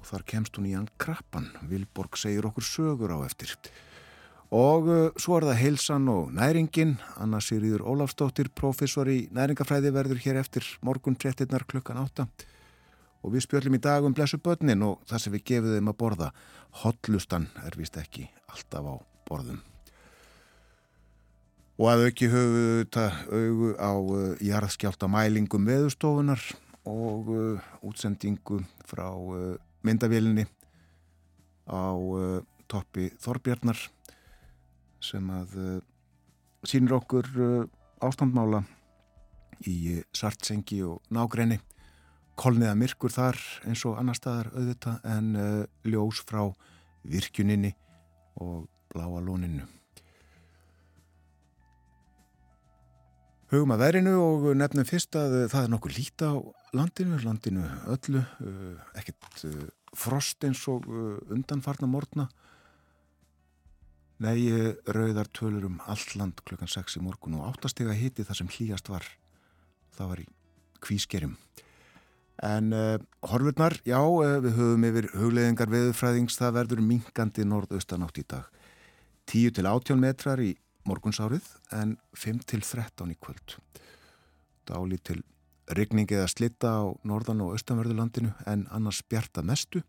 og 0.00 0.08
þar 0.08 0.24
kemst 0.30 0.56
hún 0.56 0.70
í 0.70 0.72
hann 0.72 0.88
krappan. 0.96 1.50
Vilborg 1.68 2.16
segir 2.16 2.48
okkur 2.48 2.64
sögur 2.64 3.12
á 3.12 3.20
eftir. 3.26 3.52
Og 4.52 4.88
uh, 4.88 5.06
svo 5.16 5.38
er 5.38 5.46
það 5.48 5.60
heilsan 5.62 6.08
og 6.12 6.32
næringin. 6.36 6.98
Anna 7.20 7.40
Sýriður 7.40 7.86
Ólafsdóttir, 7.88 8.50
professor 8.54 9.08
í 9.08 9.24
næringafræði 9.32 9.92
verður 9.94 10.20
hér 10.20 10.40
eftir 10.42 10.66
morgun 10.84 11.16
13. 11.16 11.48
klukkan 11.68 12.02
8. 12.02 12.26
Og 13.24 13.32
við 13.32 13.46
spjöllum 13.46 13.78
í 13.78 13.80
dag 13.80 14.04
um 14.04 14.12
blessu 14.14 14.36
börnin 14.36 14.84
og 14.84 15.00
það 15.08 15.22
sem 15.22 15.32
við 15.32 15.46
gefum 15.48 15.76
þeim 15.76 15.88
að 15.88 16.00
borða. 16.02 16.28
Hotlustan 16.82 17.48
er 17.64 17.78
vist 17.78 17.96
ekki 17.96 18.26
alltaf 18.52 18.84
á 18.84 18.94
borðum. 19.30 19.62
Og 21.80 21.88
að 21.90 22.04
auki 22.10 22.28
höfu 22.30 22.66
þetta 22.84 23.06
augu 23.32 23.72
á 23.80 23.92
uh, 23.96 24.20
jarðskjálta 24.44 25.08
mælingum 25.10 25.64
veðustofunar 25.66 26.44
og 26.84 27.32
uh, 27.32 27.72
útsendingu 27.82 28.60
frá 28.84 29.08
myndavélinni 29.84 30.44
á 31.64 31.96
toppi 32.68 33.08
Þorbjarnar 33.24 33.80
sem 35.04 35.28
að 35.30 35.54
uh, 35.60 35.76
sínir 36.66 36.96
okkur 36.96 37.28
uh, 37.36 37.66
ástandmála 38.04 38.64
í 39.70 40.00
Sartsengi 40.16 40.80
og 40.84 41.04
Nágrenni 41.14 41.60
kolniða 42.40 42.74
myrkur 42.76 43.12
þar 43.14 43.38
eins 43.68 43.84
og 43.86 44.00
annar 44.00 44.18
staðar 44.18 44.50
auðvita 44.56 44.96
en 45.06 45.28
ljós 45.86 46.18
frá 46.26 46.40
virkjuninni 47.06 47.70
og 48.42 48.66
bláa 48.90 49.22
lóninu. 49.22 49.68
Hugum 53.54 53.74
að 53.76 53.82
verinu 53.84 54.12
og 54.18 54.44
nefnum 54.58 54.86
fyrst 54.88 55.14
að 55.14 55.44
það 55.52 55.66
er 55.66 55.68
nokkuð 55.70 55.96
líta 55.98 56.32
á 56.34 56.36
landinu, 56.74 57.18
landinu 57.22 57.66
öllu, 57.92 58.22
uh, 58.42 58.78
ekkert 58.98 59.44
uh, 59.46 59.66
frost 59.94 60.42
eins 60.48 60.64
og 60.72 60.88
uh, 60.90 61.20
undanfarna 61.30 61.86
morgna. 61.86 62.26
Nei, 64.24 64.48
rauðar 64.88 65.28
tölur 65.36 65.66
um 65.68 65.80
allt 65.90 66.14
land 66.16 66.38
klukkan 66.48 66.70
6 66.70 66.96
í 66.96 67.02
morgun 67.04 67.34
og 67.36 67.48
áttastega 67.50 67.92
hiti 67.92 68.24
þar 68.24 68.38
sem 68.38 68.48
hlýjast 68.48 68.88
var. 68.88 69.04
Það 69.98 70.10
var 70.12 70.22
í 70.22 70.26
kvískerim. 70.84 71.34
En 72.44 72.72
uh, 72.72 72.96
horfurnar, 73.28 73.76
já, 73.84 73.98
uh, 74.00 74.38
við 74.42 74.56
höfum 74.56 74.86
yfir 74.88 75.08
hugleðingar 75.12 75.70
veðufræðings, 75.70 76.38
það 76.40 76.56
verður 76.56 76.82
minkandi 76.86 77.44
norðaustanátt 77.46 78.20
í 78.22 78.24
dag. 78.30 78.48
10 79.30 79.58
til 79.58 79.66
18 79.68 80.00
metrar 80.00 80.40
í 80.42 80.54
morgunsárið 80.88 81.46
en 81.76 81.96
5 82.16 82.40
til 82.48 82.62
13 82.64 83.12
í 83.12 83.18
kvöld. 83.20 83.58
Dáli 84.64 85.00
til 85.04 85.20
rigning 85.76 86.08
eða 86.12 86.30
slitta 86.32 86.72
á 86.80 86.84
norðan 87.04 87.44
og 87.44 87.58
austanverðurlandinu 87.58 88.32
en 88.48 88.64
annars 88.72 89.02
bjarta 89.04 89.44
mestu 89.44 89.84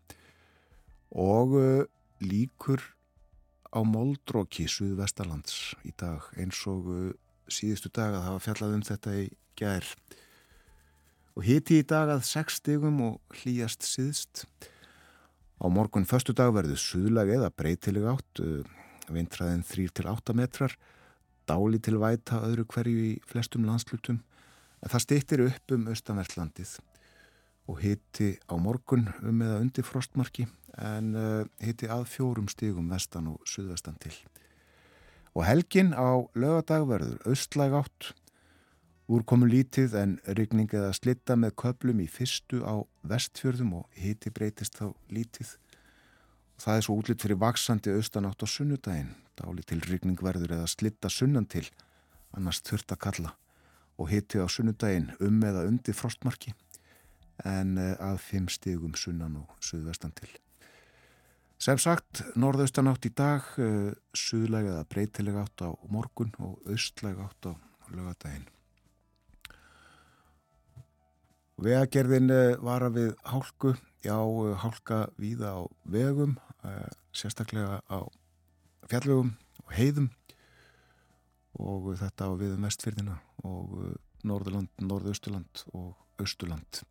og 1.12 1.56
uh, 1.56 1.88
líkur 2.20 2.84
á 3.76 3.80
Moldróki, 3.84 4.64
Suðvestarlands 4.64 5.74
í 5.84 5.92
dag 6.00 6.24
eins 6.40 6.62
og 6.70 6.88
uh, 6.88 7.10
síðustu 7.52 7.92
dag 7.92 8.16
að 8.16 8.24
hafa 8.30 8.44
fjallað 8.46 8.78
um 8.78 8.86
þetta 8.88 9.12
í 9.20 9.26
gær. 9.58 9.90
Og 11.36 11.44
hiti 11.44 11.82
í 11.82 11.84
dag 11.84 12.08
að 12.14 12.24
6 12.24 12.60
stigum 12.62 13.02
og 13.04 13.36
hlýjast 13.42 13.84
síðst. 13.84 14.46
Á 15.60 15.68
morgun 15.68 16.08
förstu 16.08 16.32
dag 16.36 16.54
verður 16.56 16.80
suðlag 16.80 17.34
eða 17.36 17.52
breytileg 17.52 18.08
átt 18.08 18.40
vintraðin 19.12 19.64
3-8 19.64 20.34
metrar, 20.36 20.74
dáli 21.46 21.78
til 21.78 22.00
væta 22.02 22.40
öðru 22.44 22.66
hverju 22.72 23.04
í 23.12 23.14
flestum 23.28 23.66
landslutum, 23.68 24.18
en 24.82 24.92
það 24.92 25.04
stýttir 25.04 25.44
upp 25.46 25.74
um 25.76 25.88
austanvertlandið 25.92 26.76
og 27.66 27.80
hitti 27.82 28.36
á 28.46 28.54
morgun 28.58 29.08
um 29.26 29.42
eða 29.42 29.60
undir 29.62 29.86
frostmarki 29.86 30.46
en 30.82 31.14
uh, 31.16 31.44
hitti 31.64 31.88
að 31.88 32.06
fjórum 32.10 32.48
stígum 32.52 32.90
vestan 32.92 33.30
og 33.32 33.40
suðvestan 33.48 33.96
til. 34.02 34.14
Og 35.36 35.44
helgin 35.44 35.92
á 35.92 36.24
lögadag 36.36 36.86
verður 36.88 37.20
austlæg 37.28 37.74
átt, 37.76 38.12
úrkomu 39.12 39.46
lítið 39.46 39.94
en 40.00 40.16
rigning 40.38 40.72
eða 40.72 40.94
slitta 40.96 41.36
með 41.38 41.54
köplum 41.62 42.00
í 42.02 42.08
fyrstu 42.10 42.62
á 42.64 42.82
vestfjörðum 43.06 43.74
og 43.82 44.00
hitti 44.00 44.32
breytist 44.34 44.80
þá 44.80 44.90
lítið. 45.12 45.52
Það 46.56 46.78
er 46.78 46.86
svo 46.86 46.96
útlitt 46.96 47.22
fyrir 47.22 47.40
vaksandi 47.40 47.92
austanátt 47.92 48.42
á 48.42 48.46
sunnudaginn, 48.48 49.12
dáli 49.36 49.64
til 49.68 49.82
rygningverður 49.84 50.56
eða 50.56 50.70
slitta 50.72 51.12
sunnan 51.12 51.44
til, 51.52 51.66
annars 52.32 52.62
þurft 52.64 52.96
að 52.96 53.02
kalla. 53.04 53.34
Og 54.00 54.08
hitti 54.12 54.40
á 54.40 54.48
sunnudaginn 54.48 55.12
um 55.20 55.44
eða 55.44 55.66
undir 55.68 55.96
frostmarki. 55.96 56.56
En 57.44 57.76
eh, 57.76 57.92
að 58.00 58.16
fimm 58.24 58.48
stigum 58.48 58.96
sunnan 58.96 59.36
og 59.42 59.52
suðvestan 59.60 60.16
til. 60.16 60.32
Sem 61.58 61.78
sagt, 61.80 62.22
norðaustanátt 62.36 63.08
í 63.08 63.12
dag, 63.16 63.46
uh, 63.56 63.92
suðlega 64.12 64.74
eða 64.74 64.88
breytilega 64.92 65.46
átt 65.46 65.64
á 65.64 65.70
morgun 65.88 66.34
og 66.38 66.60
austlega 66.68 67.24
átt 67.24 67.48
á 67.48 67.52
lögadaginn. 67.90 68.48
Vegagerðin 71.56 72.28
uh, 72.28 72.58
var 72.60 72.84
að 72.84 72.98
við 73.00 73.14
hálku, 73.32 73.72
já, 74.04 74.18
uh, 74.20 74.52
hálka 74.60 75.06
víða 75.16 75.56
á 75.56 75.60
vegum 75.88 76.36
Eh, 76.66 76.90
sérstaklega 77.14 77.80
á 77.86 77.98
fjallvegum 78.90 79.34
og 79.62 79.72
heiðum. 79.76 80.08
Og 81.56 81.92
þetta 82.00 82.28
á 82.28 82.32
viðum 82.36 82.66
vestfyrðina 82.66 83.16
og 83.46 83.76
eh, 83.84 83.94
Norðurland, 84.26 84.72
Norðausturland 84.82 85.62
og 85.76 85.94
Austurland. 86.20 86.82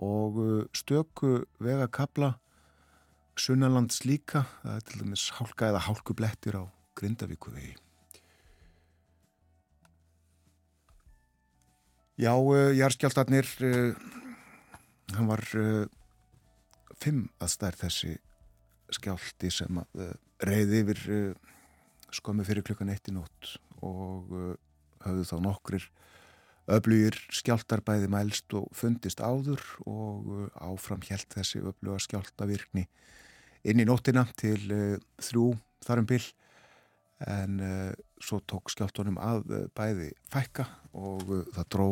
Og 0.00 0.40
eh, 0.44 0.64
stöku 0.72 1.44
vegakabla 1.62 2.36
Sunnalands 3.38 4.02
líka 4.06 4.44
það 4.62 4.74
er 4.74 4.86
til 4.88 5.02
dæmis 5.02 5.26
hálka 5.38 5.70
eða 5.70 5.84
hálkublettir 5.86 6.58
á 6.58 6.64
Grindavíku 6.98 7.52
vegi 7.54 7.76
Já, 12.18 12.34
Járskjáltarnir 12.74 13.46
hann 15.14 15.28
var 15.30 15.44
fimm 16.98 17.28
að 17.38 17.52
stær 17.52 17.78
þessi 17.78 18.16
skjálti 18.96 19.52
sem 19.54 19.78
reyði 20.42 20.82
yfir 20.82 21.04
skömmu 22.10 22.46
fyrir 22.48 22.66
klukkan 22.66 22.90
eitt 22.90 23.06
í 23.10 23.14
nótt 23.14 23.54
og 23.86 24.34
höfðu 25.04 25.28
þá 25.30 25.36
nokkrir 25.44 25.86
öflugir 26.68 27.16
skjáltarbæði 27.32 28.10
mælst 28.12 28.52
og 28.56 28.66
fundist 28.76 29.22
áður 29.22 29.62
og 29.88 30.50
áfram 30.58 31.04
helt 31.08 31.30
þessi 31.32 31.62
öfluga 31.62 32.02
skjáltavirkni 32.04 32.84
inn 33.68 33.82
í 33.82 33.86
nóttina 33.88 34.24
til 34.38 34.60
uh, 34.72 34.96
þrjú 35.22 35.52
þarum 35.84 36.06
byll 36.08 36.24
en 37.28 37.58
uh, 37.60 37.90
svo 38.22 38.40
tók 38.48 38.70
skjálftunum 38.72 39.18
að 39.20 39.50
uh, 39.52 39.64
bæði 39.76 40.12
fækka 40.32 40.68
og 40.96 41.26
það 41.54 41.66
dró 41.74 41.88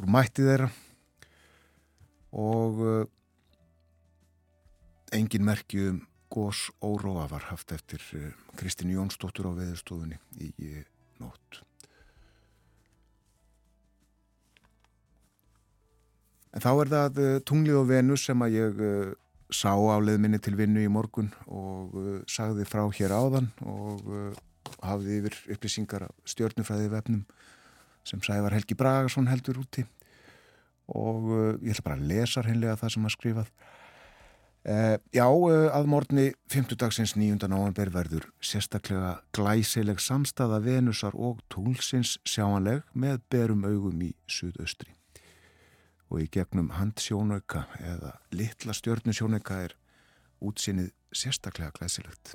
úr 0.00 0.10
mætti 0.10 0.46
þeirra. 0.46 0.70
Og 2.30 2.78
engin 5.10 5.42
merkjum 5.42 5.96
gós 6.30 6.68
óróa 6.78 7.24
var 7.26 7.48
haft 7.48 7.72
eftir 7.74 8.04
Kristín 8.54 8.92
Jónsdóttur 8.94 9.50
á 9.50 9.52
veðurstofunni 9.58 10.20
í 10.38 10.84
nótt. 11.18 11.58
En 16.54 16.62
þá 16.62 16.70
er 16.70 16.92
það 16.94 17.18
tunglið 17.50 17.80
og 17.82 17.90
venu 17.90 18.20
sem 18.22 18.46
að 18.46 18.56
ég 18.60 18.80
sá 19.54 19.72
á 19.74 19.96
leðminni 20.02 20.40
til 20.42 20.56
vinnu 20.58 20.82
í 20.84 20.90
morgun 20.92 21.30
og 21.46 21.96
uh, 21.98 22.18
sagði 22.30 22.66
frá 22.68 22.84
hér 22.96 23.14
áðan 23.16 23.50
og 23.66 24.04
hafði 24.84 25.20
yfir 25.20 25.38
upplýsingar 25.56 26.06
stjórnufræði 26.28 26.90
vefnum 26.92 27.24
sem 28.06 28.22
Sævar 28.24 28.54
Helgi 28.54 28.76
Bragarsson 28.78 29.28
heldur 29.30 29.60
úti 29.62 29.84
og 30.90 31.28
ég 31.62 31.74
ætla 31.74 31.86
bara 31.86 31.98
að 32.00 32.08
lesa 32.10 32.42
hennilega 32.46 32.78
það 32.80 32.94
sem 32.94 33.06
að 33.06 33.14
skrifað 33.16 33.52
Uh, 34.60 34.98
já, 35.08 35.24
uh, 35.24 35.70
að 35.72 35.86
morgunni 35.88 36.26
5. 36.52 36.74
dagsins 36.76 37.14
9. 37.16 37.48
november 37.48 37.88
verður 37.94 38.26
sérstaklega 38.44 39.14
glæsileg 39.32 40.02
samstaða 40.04 40.58
Venusar 40.60 41.16
og 41.16 41.40
Túlsins 41.48 42.18
sjáanleg 42.28 42.84
með 42.92 43.22
berum 43.32 43.64
augum 43.64 44.04
í 44.04 44.10
suðaustri. 44.28 44.92
Og 46.10 46.24
í 46.24 46.28
gegnum 46.34 46.72
handsjónauka 46.74 47.66
eða 47.78 48.16
litla 48.34 48.74
stjörnusjónauka 48.74 49.60
er 49.68 49.76
útsinnið 50.42 50.90
sérstaklega 51.14 51.74
glæsilegt. 51.78 52.34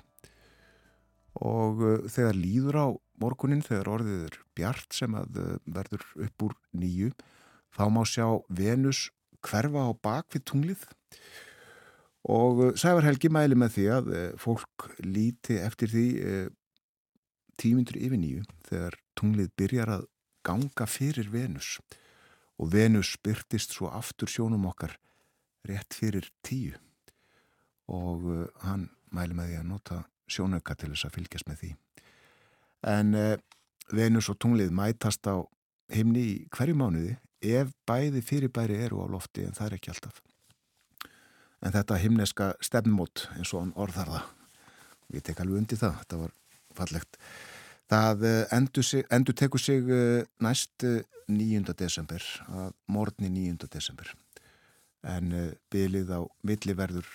Og 1.43 1.81
uh, 1.83 1.97
þegar 2.07 2.39
líður 2.39 2.79
á 2.79 2.87
morgunin, 3.19 3.63
þegar 3.63 3.91
orðið 3.97 4.23
er 4.29 4.37
bjart 4.55 4.95
sem 4.95 5.15
að 5.15 5.41
verður 5.65 6.03
upp 6.27 6.47
úr 6.47 6.55
nýju, 6.75 7.11
þá 7.75 7.83
má 7.91 8.01
sjá 8.07 8.27
Venus 8.47 9.09
hverfa 9.45 9.89
á 9.89 9.91
bakvið 10.03 10.45
tunglið 10.49 10.85
og 12.31 12.61
uh, 12.63 12.71
Sævar 12.79 13.05
Helgi 13.05 13.29
mæli 13.33 13.57
með 13.57 13.75
því 13.75 13.85
að 13.97 14.11
uh, 14.11 14.23
fólk 14.41 14.87
líti 15.03 15.59
eftir 15.61 15.91
því 15.91 16.05
uh, 16.21 16.47
tímyndur 17.61 17.99
yfir 17.99 18.21
nýju 18.21 18.45
þegar 18.69 18.97
tunglið 19.19 19.53
byrjar 19.59 19.93
að 19.99 20.07
ganga 20.45 20.87
fyrir 20.89 21.29
Venus 21.33 21.77
og 21.79 22.01
Venus 22.71 23.15
byrtist 23.23 23.75
svo 23.75 23.89
aftur 23.91 24.31
sjónum 24.31 24.67
okkar 24.69 24.95
rétt 25.67 25.97
fyrir 25.97 26.29
tíu. 26.45 26.75
Og 27.91 28.47
hann 28.63 28.89
mæli 29.13 29.35
með 29.37 29.51
því 29.51 29.57
að 29.59 29.67
nota 29.69 29.97
sjónauka 30.31 30.75
til 30.75 30.91
þess 30.93 31.07
að 31.07 31.17
fylgjast 31.17 31.49
með 31.49 31.59
því. 31.61 31.71
En 32.85 33.17
Venus 33.93 34.29
og 34.31 34.39
tunglið 34.41 34.71
mætast 34.73 35.27
á 35.29 35.45
himni 35.93 36.23
í 36.25 36.37
hverju 36.53 36.77
mánuði 36.77 37.17
ef 37.45 37.73
bæði 37.85 38.23
fyrirbæri 38.25 38.79
eru 38.87 39.03
á 39.03 39.07
lofti 39.11 39.45
en 39.45 39.53
það 39.53 39.67
er 39.67 39.77
ekki 39.77 39.91
alltaf. 39.93 40.21
En 41.61 41.73
þetta 41.73 41.99
himneska 42.01 42.47
stefnmót 42.63 43.27
eins 43.35 43.53
og 43.53 43.61
hann 43.63 43.75
orðar 43.77 44.09
það. 44.15 44.31
Og 45.05 45.19
ég 45.19 45.25
tek 45.25 45.41
alveg 45.41 45.61
undir 45.61 45.81
það, 45.81 45.99
þetta 46.01 46.21
var 46.23 46.33
fallegt 46.75 47.19
það 47.91 48.25
eh, 48.25 48.43
endur, 48.55 48.85
sig, 48.85 49.05
endur 49.13 49.35
tekur 49.37 49.61
sig 49.61 49.89
eh, 49.89 50.25
næst 50.41 50.85
9. 50.85 51.01
Eh, 51.29 51.73
desember 51.77 52.23
að 52.49 52.71
morgni 52.87 53.29
9. 53.29 53.67
desember 53.71 54.13
en 55.05 55.33
bylið 55.69 56.09
á 56.17 56.21
milliverður 56.41 57.05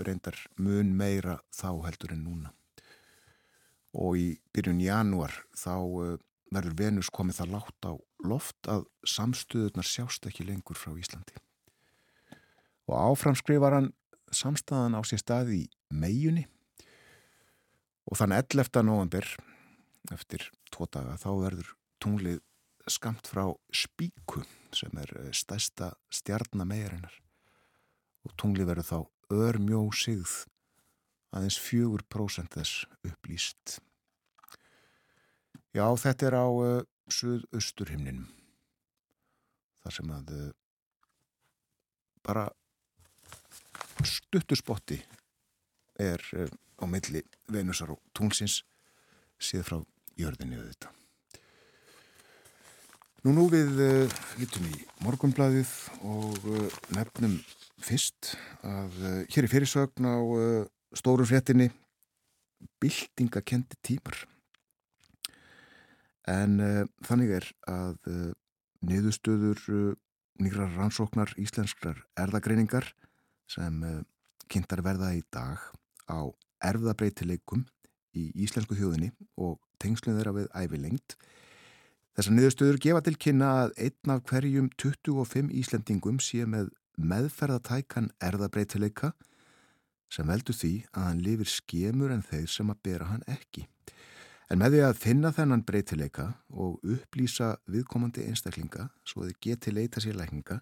reyndar 0.00 0.38
mun 0.56 0.94
meira 0.96 1.36
þá 1.52 1.68
heldur 1.84 2.14
en 2.14 2.22
núna 2.24 2.52
og 3.92 4.16
í 4.16 4.28
byrjun 4.56 4.80
januar 4.80 5.34
þá 5.52 5.74
verður 6.48 6.78
Venus 6.78 7.10
komið 7.12 7.42
það 7.42 7.52
látt 7.52 7.88
á 7.88 7.92
loft 8.24 8.70
að 8.72 8.86
samstöðunar 9.04 9.84
sjást 9.84 10.24
ekki 10.28 10.46
lengur 10.48 10.80
frá 10.80 10.96
Íslandi 10.96 11.36
og 12.88 12.96
áframskrifar 12.96 13.76
hann 13.76 13.92
samstæðan 14.32 14.96
á 14.96 15.00
sér 15.04 15.20
staði 15.20 15.58
í 15.64 15.68
meijunni 15.92 16.46
og 18.08 18.16
þann 18.16 18.36
11. 18.38 18.80
november 18.86 19.28
eftir 20.14 20.50
tvo 20.70 20.86
daga 20.92 21.16
þá 21.20 21.30
verður 21.40 21.72
tunglið 22.02 22.42
skamt 22.90 23.26
frá 23.26 23.48
Spíku 23.74 24.44
sem 24.74 24.92
er 25.00 25.12
eh, 25.18 25.32
stærsta 25.34 25.92
stjarnamegarinnar 26.12 27.14
og 28.26 28.34
tunglið 28.38 28.70
verður 28.70 28.90
þá 28.90 28.98
örmjó 29.46 29.80
sigð 29.96 30.34
aðeins 31.36 31.58
fjögur 31.60 32.04
prósent 32.08 32.54
þess 32.54 32.84
upplýst. 33.04 33.78
Já, 35.74 35.84
þetta 36.00 36.28
er 36.28 36.36
á 36.38 36.46
uh, 36.48 36.84
suðausturhimninum 37.12 38.30
þar 39.82 39.96
sem 39.98 40.12
að 40.14 40.30
uh, 40.32 40.46
bara 42.24 42.46
stuttuspotti 44.06 45.02
er 46.00 46.24
uh, 46.38 46.48
á 46.80 46.84
milli 46.88 47.22
Venusar 47.52 47.92
og 47.92 48.00
Túnsins 48.16 48.62
séð 49.36 49.68
frá 49.68 49.78
jörðinni 50.20 50.58
auðvitað. 50.60 50.92
Nú 53.26 53.34
nú 53.34 53.46
við 53.50 53.80
uh, 53.82 54.18
lítum 54.38 54.68
í 54.70 54.76
morgunblæðið 55.02 55.72
og 56.06 56.46
uh, 56.46 56.66
nefnum 56.94 57.40
fyrst 57.82 58.34
að 58.66 58.94
hér 59.28 59.44
er 59.44 59.52
fyrirsögn 59.52 60.06
á 60.08 60.16
stóru 60.96 61.26
fréttinni 61.28 61.66
bildingakendi 62.80 63.76
tímar. 63.84 64.16
En 66.26 66.56
þannig 67.04 67.34
er 67.36 67.48
að 67.68 68.08
niðurstöður 68.80 69.60
nýra 70.40 70.70
rannsóknar 70.72 71.34
íslenskrar 71.38 72.00
erðagreiningar 72.18 72.88
sem 73.52 73.84
kynntar 74.48 74.82
verða 74.82 75.12
í 75.14 75.22
dag 75.28 75.60
á 76.08 76.32
erfðabreitileikum 76.64 77.66
í 78.16 78.30
Íslensku 78.46 78.76
þjóðinni 78.78 79.12
og 79.36 79.60
tengslun 79.82 80.18
þeirra 80.18 80.34
við 80.36 80.48
ævilengt. 80.56 81.16
Þessar 82.16 82.36
niðurstöður 82.36 82.80
gefa 82.80 83.04
til 83.04 83.16
kynna 83.20 83.52
að 83.62 83.72
einn 83.86 84.12
af 84.14 84.24
hverjum 84.30 84.68
25 84.80 85.52
Íslendingum 85.60 86.20
sé 86.24 86.46
með 86.48 86.70
meðferðatækan 86.96 88.10
erðabreitileika 88.24 89.12
sem 90.12 90.28
veldur 90.28 90.56
því 90.56 90.74
að 90.94 91.08
hann 91.08 91.24
lifir 91.24 91.50
skemur 91.50 92.14
en 92.14 92.24
þeir 92.24 92.46
sem 92.50 92.70
að 92.72 92.82
bera 92.86 93.10
hann 93.10 93.26
ekki. 93.28 93.66
En 94.46 94.60
með 94.62 94.76
því 94.76 94.82
að 94.86 95.00
finna 95.02 95.32
þennan 95.34 95.64
breytileika 95.66 96.26
og 96.54 96.78
upplýsa 96.86 97.56
viðkomandi 97.70 98.28
einstaklinga 98.30 98.88
svo 99.06 99.26
þið 99.26 99.38
geti 99.42 99.74
leita 99.74 100.02
sér 100.02 100.18
lækninga 100.20 100.60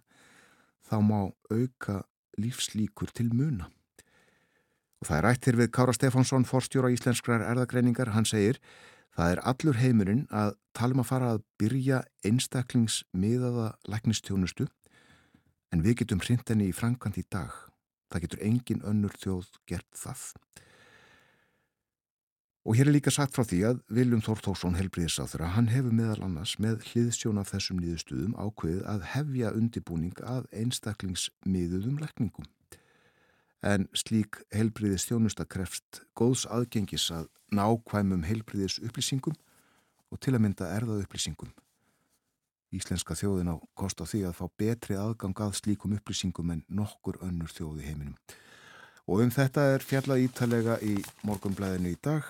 þá 0.89 0.97
má 1.05 1.19
auka 1.53 2.01
lífslíkur 2.41 3.13
til 3.15 3.29
muna. 3.37 3.69
Og 5.01 5.09
það 5.11 5.19
er 5.19 5.27
rættir 5.29 5.59
við 5.61 5.71
Kára 5.77 5.93
Stefánsson, 5.93 6.47
forstjóra 6.49 6.91
íslenskrar 6.95 7.45
erðagreiningar, 7.45 8.15
hann 8.17 8.25
segir 8.25 8.61
það 9.15 9.35
er 9.35 9.43
allur 9.51 9.79
heimurinn 9.81 10.25
að 10.35 10.57
tala 10.75 10.97
um 10.97 11.03
að 11.05 11.11
fara 11.11 11.35
að 11.35 11.45
byrja 11.61 12.01
einstaklingsmiðaða 12.27 13.69
læknistjónustu 13.91 14.67
en 15.75 15.85
við 15.85 16.03
getum 16.03 16.23
hrintenni 16.23 16.71
í 16.71 16.77
frankant 16.77 17.19
í 17.19 17.25
dag. 17.31 17.55
Það 18.11 18.27
getur 18.27 18.45
engin 18.47 18.85
önnur 18.87 19.15
þjóð 19.19 19.49
gert 19.71 19.91
það. 19.99 20.27
Og 22.65 22.79
hér 22.79 22.89
er 22.89 22.95
líka 22.97 23.13
sagt 23.13 23.35
frá 23.37 23.45
því 23.45 23.59
að 23.69 23.81
Viljum 23.93 24.23
Þórtórsson 24.25 24.79
helbriðisáþur 24.79 25.43
að 25.45 25.51
hann 25.53 25.67
hefur 25.69 25.93
meðal 25.93 26.23
annars 26.25 26.55
með 26.63 26.87
hliðsjón 26.89 27.41
af 27.43 27.51
þessum 27.53 27.83
nýðustuðum 27.83 28.39
ákveðið 28.41 28.87
að 28.89 29.05
hefja 29.13 29.51
undibúning 29.59 30.23
að 30.25 30.47
einstaklingsmiðuðum 30.63 31.99
lekningum. 32.01 32.49
En 33.65 33.87
slík 33.97 34.43
helbriðis 34.53 35.07
þjónusta 35.09 35.47
krefst 35.49 36.03
góðs 36.19 36.45
aðgengis 36.53 37.07
að 37.15 37.31
nákvæmum 37.55 38.27
helbriðis 38.29 38.77
upplýsingum 38.85 39.37
og 40.13 40.21
til 40.21 40.35
að 40.37 40.43
mynda 40.45 40.69
erðað 40.77 41.07
upplýsingum. 41.07 41.53
Íslenska 42.75 43.17
þjóðin 43.17 43.55
á 43.55 43.57
kost 43.79 44.03
á 44.03 44.05
því 44.05 44.25
að 44.29 44.37
fá 44.37 44.47
betri 44.61 44.99
aðgang 44.99 45.41
að 45.47 45.57
slíkum 45.63 45.95
upplýsingum 45.97 46.53
en 46.53 46.65
nokkur 46.69 47.21
önnur 47.25 47.53
þjóði 47.55 47.87
heiminum. 47.89 48.19
Og 49.09 49.25
um 49.25 49.33
þetta 49.33 49.69
er 49.75 49.85
fjallað 49.85 50.27
ítalega 50.27 50.79
í 50.85 50.99
morgunblæðinu 51.25 51.95
í 51.95 52.01
dag 52.05 52.27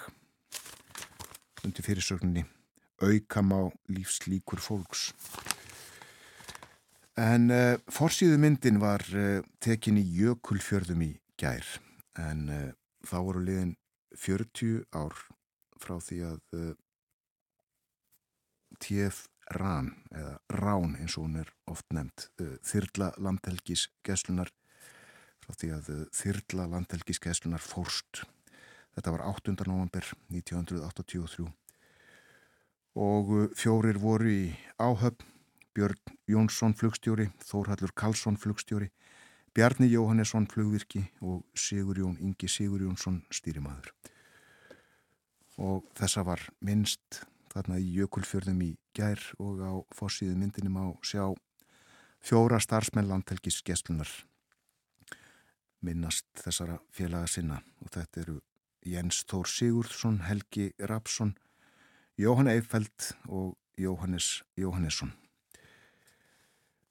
undir 1.64 1.86
fyrirsögninni 1.86 2.44
aukam 3.02 3.50
á 3.56 3.62
lífslíkur 3.90 4.62
fólks. 4.62 5.10
En 7.18 7.50
uh, 7.50 7.74
forsýðu 7.90 8.38
myndin 8.42 8.80
var 8.82 9.02
uh, 9.14 9.42
tekin 9.62 9.98
í 9.98 10.06
jökulfjörðum 10.18 11.04
í 11.06 11.12
gær 11.40 11.68
en 12.20 12.48
uh, 12.48 12.72
þá 13.04 13.16
voru 13.26 13.44
liðin 13.44 13.76
40 14.14 14.84
ár 14.94 15.14
frá 15.82 15.96
því 16.00 16.18
að 16.28 16.58
TF 18.80 19.24
Rán 19.58 19.90
eða 20.14 20.36
Rán 20.54 20.94
eins 20.96 21.16
og 21.18 21.26
hún 21.26 21.40
er 21.42 21.50
oft 21.68 21.90
nefnt 21.92 22.28
þyrla 22.38 23.10
landhelgis 23.18 23.88
geslunar 24.06 24.52
frá 25.42 25.52
því 25.58 25.72
að 25.74 25.90
þyrla 26.14 26.68
landhelgis 26.70 27.20
geslunar 27.20 27.60
fórst 27.60 28.22
Þetta 28.94 29.12
var 29.16 29.24
8. 29.26 29.54
november 29.66 30.06
1983 30.30 31.48
og 32.94 33.30
uh, 33.34 33.46
fjórir 33.58 33.98
voru 33.98 34.30
í 34.30 34.42
áhöfn, 34.78 35.32
Björn 35.74 36.12
Jónsson 36.30 36.76
flugstjóri, 36.78 37.26
Þórhallur 37.42 37.90
Karlsson 37.98 38.38
flugstjóri, 38.38 38.92
Bjarni 39.54 39.86
Jóhannesson 39.86 40.48
flugvirki 40.50 41.04
og 41.22 41.44
Sigur 41.54 41.98
Jón 41.98 42.16
Ingi 42.18 42.48
Sigur 42.50 42.82
Jónsson 42.82 43.20
stýrimaður. 43.30 43.92
Og 45.62 45.84
þessa 45.94 46.24
var 46.26 46.42
minnst 46.58 47.20
þarna 47.52 47.78
í 47.78 47.86
Jökulfjörðum 48.00 48.64
í 48.66 48.72
gær 48.98 49.22
og 49.38 49.62
á 49.62 49.72
fórsíðu 49.94 50.34
myndinum 50.40 50.80
á 50.82 50.86
sjá 51.06 51.28
fjóra 52.18 52.58
starfsmenn 52.58 53.06
landhelgis 53.06 53.60
gæslunar 53.62 54.10
minnast 55.84 56.26
þessara 56.40 56.80
félaga 56.90 57.30
sinna 57.30 57.62
og 57.84 57.94
þetta 57.94 58.24
eru 58.24 58.38
Jens 58.84 59.22
Þór 59.30 59.48
Sigurðsson, 59.48 60.22
Helgi 60.26 60.72
Rapsson, 60.90 61.36
Jóhann 62.20 62.50
Eifeld 62.50 63.12
og 63.28 63.54
Jóhannes 63.80 64.42
Jóhannesson. 64.60 65.14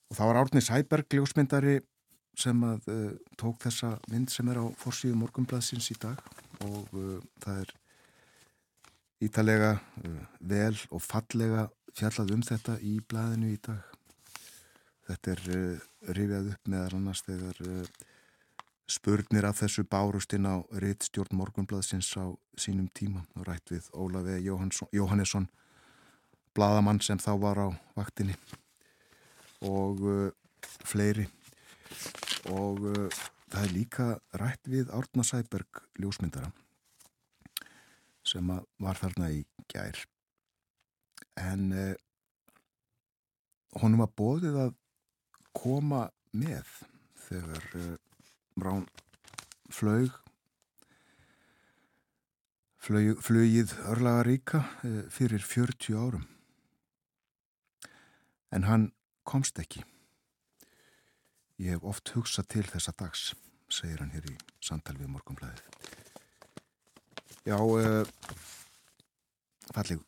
Og 0.10 0.17
það 0.17 0.30
var 0.30 0.39
Árni 0.41 0.62
Sæberg, 0.63 1.13
ljósmyndari, 1.13 1.82
sem 2.39 2.63
að 2.65 2.89
uh, 2.89 3.10
tók 3.38 3.62
þessa 3.63 3.93
mynd 4.12 4.32
sem 4.34 4.50
er 4.50 4.60
á 4.62 4.65
fórsíðu 4.82 5.17
morgumblaðsins 5.22 5.91
í 5.93 5.98
dag 6.02 6.19
og 6.65 6.93
uh, 6.98 7.19
það 7.43 7.60
er 7.63 7.74
ítalega 9.28 9.74
uh, 9.78 10.22
vel 10.39 10.76
og 10.89 11.04
fallega 11.04 11.67
fjallað 11.93 12.34
um 12.34 12.46
þetta 12.46 12.80
í 12.82 12.96
blaðinu 13.06 13.52
í 13.54 13.60
dag. 13.62 13.84
Þetta 15.04 15.34
er 15.34 15.41
rifjað 16.15 16.50
upp 16.54 16.69
meðal 16.72 16.98
annars 16.98 17.22
þegar 17.26 17.58
spurnir 18.89 19.46
af 19.46 19.60
þessu 19.60 19.84
bárustinn 19.91 20.48
á 20.48 20.63
reittstjórn 20.80 21.36
morgunblaðsins 21.38 22.08
á 22.17 22.32
sínum 22.58 22.88
tíma 22.96 23.26
og 23.36 23.46
rætt 23.50 23.74
við 23.76 23.89
Ólafi 23.91 24.39
Jóhannesson 24.96 25.50
bladamann 26.56 27.04
sem 27.04 27.19
þá 27.19 27.34
var 27.43 27.62
á 27.62 27.67
vaktinni. 28.00 28.39
Og 29.67 30.02
fleiri 30.88 31.28
og 32.51 32.82
uh, 32.89 33.21
það 33.51 33.65
er 33.65 33.73
líka 33.73 34.08
rætt 34.39 34.69
við 34.69 34.91
Árna 34.93 35.25
Sæberg 35.27 35.84
ljósmyndara 36.01 36.51
sem 38.23 38.47
var 38.79 38.99
þarna 38.99 39.29
í 39.36 39.43
gær. 39.71 39.99
En 41.39 41.69
uh, 41.75 41.93
honum 43.82 44.06
var 44.06 44.13
bóðið 44.17 44.60
að 44.67 44.75
koma 45.53 46.08
með 46.34 46.69
þegar 47.27 47.69
uh, 47.77 47.95
Brán 48.53 48.86
flög 49.73 50.13
flög, 52.84 53.21
flögið 53.23 53.73
örlaga 53.89 54.25
ríka 54.27 54.62
eh, 54.84 55.03
fyrir 55.13 55.43
40 55.45 55.97
árum. 55.97 56.27
En 58.53 58.67
hann 58.67 58.91
komst 59.25 59.60
ekki 59.62 59.86
ég 61.63 61.78
hef 61.78 61.88
oft 61.88 62.13
hugsað 62.15 62.49
til 62.58 62.65
þessa 62.67 62.93
dags 62.99 63.32
segir 63.71 64.04
hann 64.04 64.13
hér 64.13 64.28
í 64.30 64.38
samtal 64.62 64.97
við 64.99 65.13
morgunblæðið 65.15 66.02
já 67.43 67.58
uh, 67.60 68.08
falleg 69.73 69.99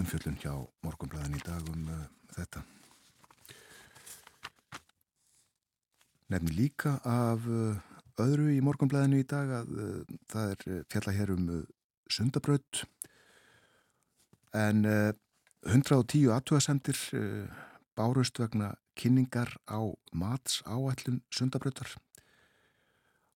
umfjöldun 0.00 0.38
hjá 0.42 0.52
morgunblæðin 0.82 1.38
í 1.38 1.42
dag 1.44 1.68
um 1.70 1.86
uh, 1.92 2.06
þetta. 2.34 2.62
Nefni 6.30 6.56
líka 6.56 6.96
af 7.06 7.46
uh, 7.46 7.78
öðru 8.20 8.50
í 8.54 8.60
morgunblæðinu 8.64 9.20
í 9.22 9.28
dag 9.30 9.52
að 9.60 9.70
það 10.30 10.54
er 10.54 10.82
fjalla 10.92 11.14
hér 11.16 11.34
um 11.36 11.46
sundabraut. 12.10 12.82
En 14.52 14.82
110 14.84 16.26
aðtúasendir 16.34 16.98
bárust 17.96 18.36
vegna 18.42 18.74
kynningar 18.98 19.54
á 19.68 19.80
mats 20.12 20.62
áætlun 20.66 21.20
sundabrautar 21.30 21.96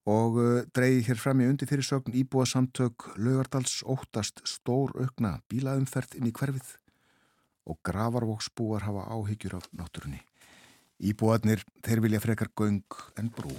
og 0.05 0.37
dreyði 0.77 1.05
hér 1.07 1.21
fram 1.21 1.41
í 1.41 1.49
undir 1.49 1.69
fyrirsögn 1.71 2.17
íbúa 2.21 2.45
samtök 2.45 3.15
lögardals 3.17 3.81
óttast 3.89 4.43
stór 4.45 4.93
aukna 5.01 5.39
bílaumferð 5.49 6.19
inn 6.19 6.29
í 6.29 6.35
hverfið 6.37 6.75
og 7.65 7.81
gravarvóksbúar 7.87 8.85
hafa 8.85 9.07
áhyggjur 9.09 9.57
af 9.57 9.69
náttúrunni. 9.73 10.21
Íbúarnir, 11.01 11.65
þeir 11.85 12.03
vilja 12.05 12.21
frekar 12.23 12.51
göng 12.57 12.85
en 13.19 13.31
brú. 13.35 13.53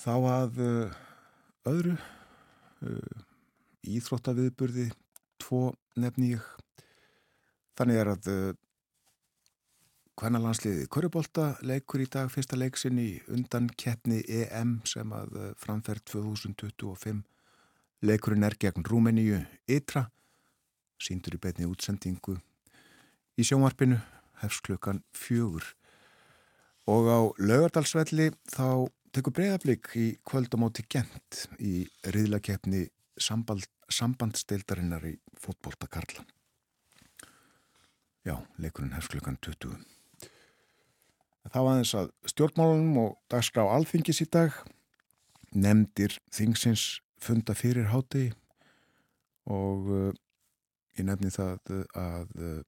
Þá 0.00 0.14
að 0.16 0.60
uh, 0.64 0.98
öðru 1.70 1.94
uh, 1.96 3.22
íþróttaviðburði, 3.84 4.90
tvo 5.40 5.70
nefni 6.00 6.34
ég. 6.34 6.44
Þannig 7.80 7.96
er 7.96 8.08
að 8.12 8.26
uh, 8.28 8.48
Kvennalandsliði 10.20 10.84
Körubólta 10.92 11.54
leikur 11.64 12.02
í 12.04 12.08
dag 12.12 12.28
fyrsta 12.28 12.58
leiksin 12.60 12.98
í 13.00 13.08
undan 13.32 13.70
keppni 13.72 14.18
EM 14.28 14.74
sem 14.84 15.14
að 15.16 15.30
uh, 15.32 15.46
framferð 15.56 16.02
2025. 16.12 17.22
Leikurinn 18.04 18.44
er 18.44 18.58
gegn 18.60 18.84
Rúmeníu 18.84 19.38
Ytra, 19.64 20.10
síndur 21.00 21.38
í 21.38 21.40
beitni 21.40 21.68
útsendingu 21.68 22.34
í 23.40 23.46
sjónvarpinu 23.48 23.96
hefst 24.42 24.60
klukkan 24.66 25.00
fjögur 25.16 25.64
og 26.90 27.08
á 27.08 27.18
laugardalsvelli 27.40 28.26
þá 28.52 28.90
tekur 29.16 29.36
breyðablík 29.38 29.88
í 29.96 30.10
kvöldamóti 30.28 30.84
gent 30.84 31.46
í 31.56 31.86
riðlakeppni 32.12 32.84
samband, 33.16 33.64
sambandsteildarinnar 33.88 35.08
í 35.08 35.14
fótbóltakarla 35.40 36.26
já, 38.26 38.36
leikurinn 38.58 38.94
hefst 38.96 39.14
klukkan 39.14 39.38
20 39.42 39.78
þá 41.50 41.60
aðeins 41.62 41.94
að 41.98 42.10
stjórnmálunum 42.30 42.98
og 43.02 43.14
dagskrá 43.32 43.64
alþingis 43.74 44.22
í 44.24 44.28
dag 44.30 44.56
nefndir 45.50 46.18
þingsins 46.34 47.00
funda 47.20 47.56
fyrir 47.58 47.90
háti 47.90 48.28
og 49.50 49.88
uh, 49.90 50.12
ég 50.98 51.06
nefni 51.08 51.32
það 51.34 51.72
að 51.96 52.36
uh, 52.38 52.60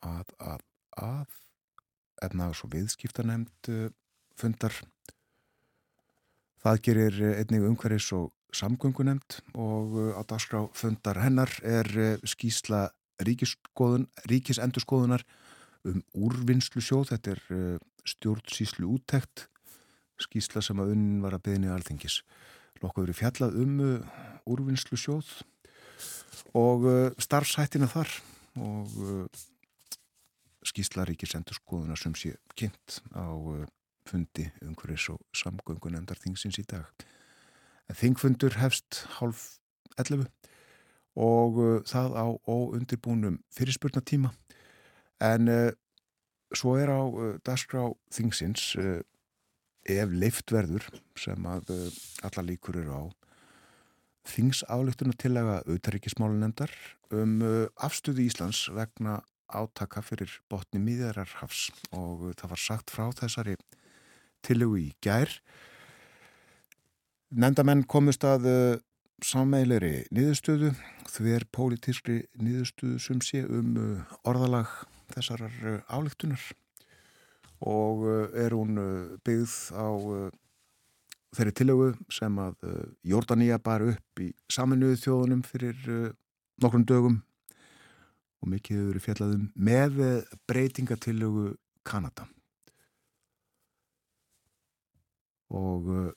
að, 0.00 0.32
að, 0.40 0.64
að 0.96 1.38
efnaðs 2.24 2.62
og 2.64 2.72
viðskiptanemnd 2.72 3.70
uh, 3.72 3.88
fundar. 4.40 4.72
Það 6.60 6.82
gerir 6.86 7.18
einnig 7.34 7.66
umhverfis 7.68 8.10
og 8.16 8.30
samgöngunemnd 8.56 9.40
og 9.52 9.98
uh, 9.98 10.16
á 10.16 10.22
dagskrá 10.24 10.64
fundar 10.76 11.20
hennar 11.20 11.52
er 11.60 11.90
skýsla 12.24 12.88
ríkisendurskoðunar 13.26 15.24
um 15.88 16.02
úrvinnslu 16.14 16.82
sjóð. 16.84 17.12
Þetta 17.14 17.34
er 17.34 17.42
stjórnsýslu 18.08 18.88
úttekt, 18.88 19.48
skýsla 20.20 20.62
sem 20.64 20.80
að 20.80 20.94
unnin 20.94 21.22
var 21.24 21.36
að 21.36 21.44
beðinu 21.48 21.72
alþingis. 21.74 22.20
Lokkuð 22.80 23.08
verið 23.08 23.20
fjallað 23.20 23.60
um 23.60 23.78
úrvinnslu 24.48 24.98
sjóð 25.00 25.30
og 26.56 26.86
starfsættina 27.20 27.88
þar 27.90 28.12
og 28.60 28.94
skýslaríkis 30.66 31.36
endur 31.36 31.56
skoðuna 31.56 31.96
sem 31.96 32.14
sé 32.16 32.34
kynnt 32.58 33.00
á 33.16 33.28
fundi 34.08 34.48
umhverfis 34.64 35.10
og 35.14 35.20
samgöngunemndar 35.36 36.18
þingsins 36.20 36.58
í 36.60 36.66
dag. 36.68 36.88
Þingfundur 37.90 38.56
hefst 38.60 39.04
hálf 39.18 39.60
11 39.98 40.26
og 41.18 41.58
uh, 41.58 41.76
það 41.88 42.16
á 42.16 42.26
óundirbúnum 42.46 43.40
fyrirspurnatíma 43.54 44.32
en 45.20 45.48
uh, 45.48 45.70
svo 46.54 46.76
er 46.80 46.90
á 46.90 47.02
uh, 47.02 47.32
dagskrá 47.46 47.88
þingsins 48.14 48.74
uh, 48.80 49.00
ef 49.86 50.12
leiftverður 50.12 50.86
sem 51.18 51.46
að 51.48 51.72
uh, 51.74 51.88
alla 52.28 52.46
líkur 52.46 52.80
eru 52.82 52.94
á 52.94 53.04
þingsálugtuna 54.30 55.16
tillaga 55.18 55.60
auðtaríkismálunemndar 55.64 56.70
um 57.16 57.40
afstöðu 57.80 58.26
Íslands 58.28 58.66
vegna 58.76 59.16
átaka 59.50 60.02
fyrir 60.04 60.36
botni 60.52 60.78
miðjararhafs 60.84 61.70
og 61.96 62.28
það 62.38 62.52
var 62.52 62.62
sagt 62.62 62.92
frá 62.92 63.08
þessari 63.16 63.56
tillögu 64.46 64.78
í 64.84 64.90
gær. 65.02 65.32
Nendamenn 67.30 67.84
komust 67.90 68.24
að 68.26 68.46
uh, 68.50 68.78
sammeileri 69.26 70.04
niðurstöðu, 70.14 70.72
þver 71.10 71.46
pólitískri 71.54 72.22
niðurstöðu 72.40 72.98
sem 73.02 73.22
sé 73.24 73.42
um 73.44 73.76
uh, 73.80 74.16
orðalag 74.28 74.70
þessarar 75.14 75.56
uh, 75.66 75.80
álíktunar 75.90 76.42
og 77.60 78.06
er 78.40 78.54
hún 78.56 78.78
byggð 79.20 79.54
á 79.76 79.88
þeirri 81.36 81.52
tillögu 81.58 81.88
sem 82.08 82.38
að 82.40 82.62
Jórdaníja 83.04 83.58
bar 83.60 83.84
upp 83.84 84.22
í 84.24 84.30
saminuðu 84.48 84.96
þjóðunum 85.02 85.42
fyrir 85.44 85.90
nokkrum 86.64 86.86
dögum. 86.88 87.18
Og 88.40 88.48
mikið 88.54 88.80
hefur 88.80 89.04
fjallaðum 89.04 89.44
með 89.60 90.00
breytingatillögu 90.48 91.50
Kanada. 91.84 92.24
Og 95.50 95.88
uh, 95.90 96.08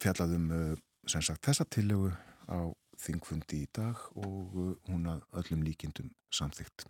fjallaðum 0.00 0.50
uh, 0.50 0.74
sem 1.06 1.22
sagt 1.24 1.46
þessa 1.46 1.66
tillögu 1.70 2.12
á 2.50 2.58
þingfundi 3.00 3.62
í 3.64 3.70
dag 3.76 4.00
og 4.16 4.56
uh, 4.56 4.74
hún 4.88 5.08
að 5.10 5.24
öllum 5.40 5.64
líkindum 5.66 6.10
samþygt. 6.34 6.86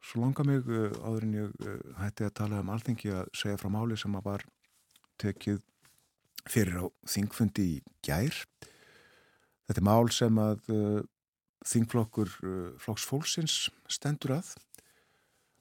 Svo 0.00 0.22
langar 0.22 0.46
mig 0.48 0.64
áður 1.04 1.26
en 1.26 1.34
ég 1.36 1.64
hætti 2.00 2.24
að 2.26 2.36
tala 2.40 2.62
um 2.64 2.70
alþengi 2.72 3.12
að 3.12 3.28
segja 3.36 3.58
frá 3.60 3.68
máli 3.70 3.98
sem 4.00 4.14
að 4.16 4.26
var 4.26 4.44
tekið 5.20 5.60
fyrir 6.48 6.80
á 6.80 6.86
þingfundi 7.12 7.66
í 7.74 7.74
gær. 8.06 8.38
Þetta 9.68 9.82
er 9.82 9.86
mál 9.86 10.08
sem 10.14 10.40
að 10.40 10.64
þingflokkur 11.68 12.32
uh, 12.40 12.72
flokks 12.80 13.04
fólksins 13.08 13.56
stendur 13.90 14.38
að 14.38 14.54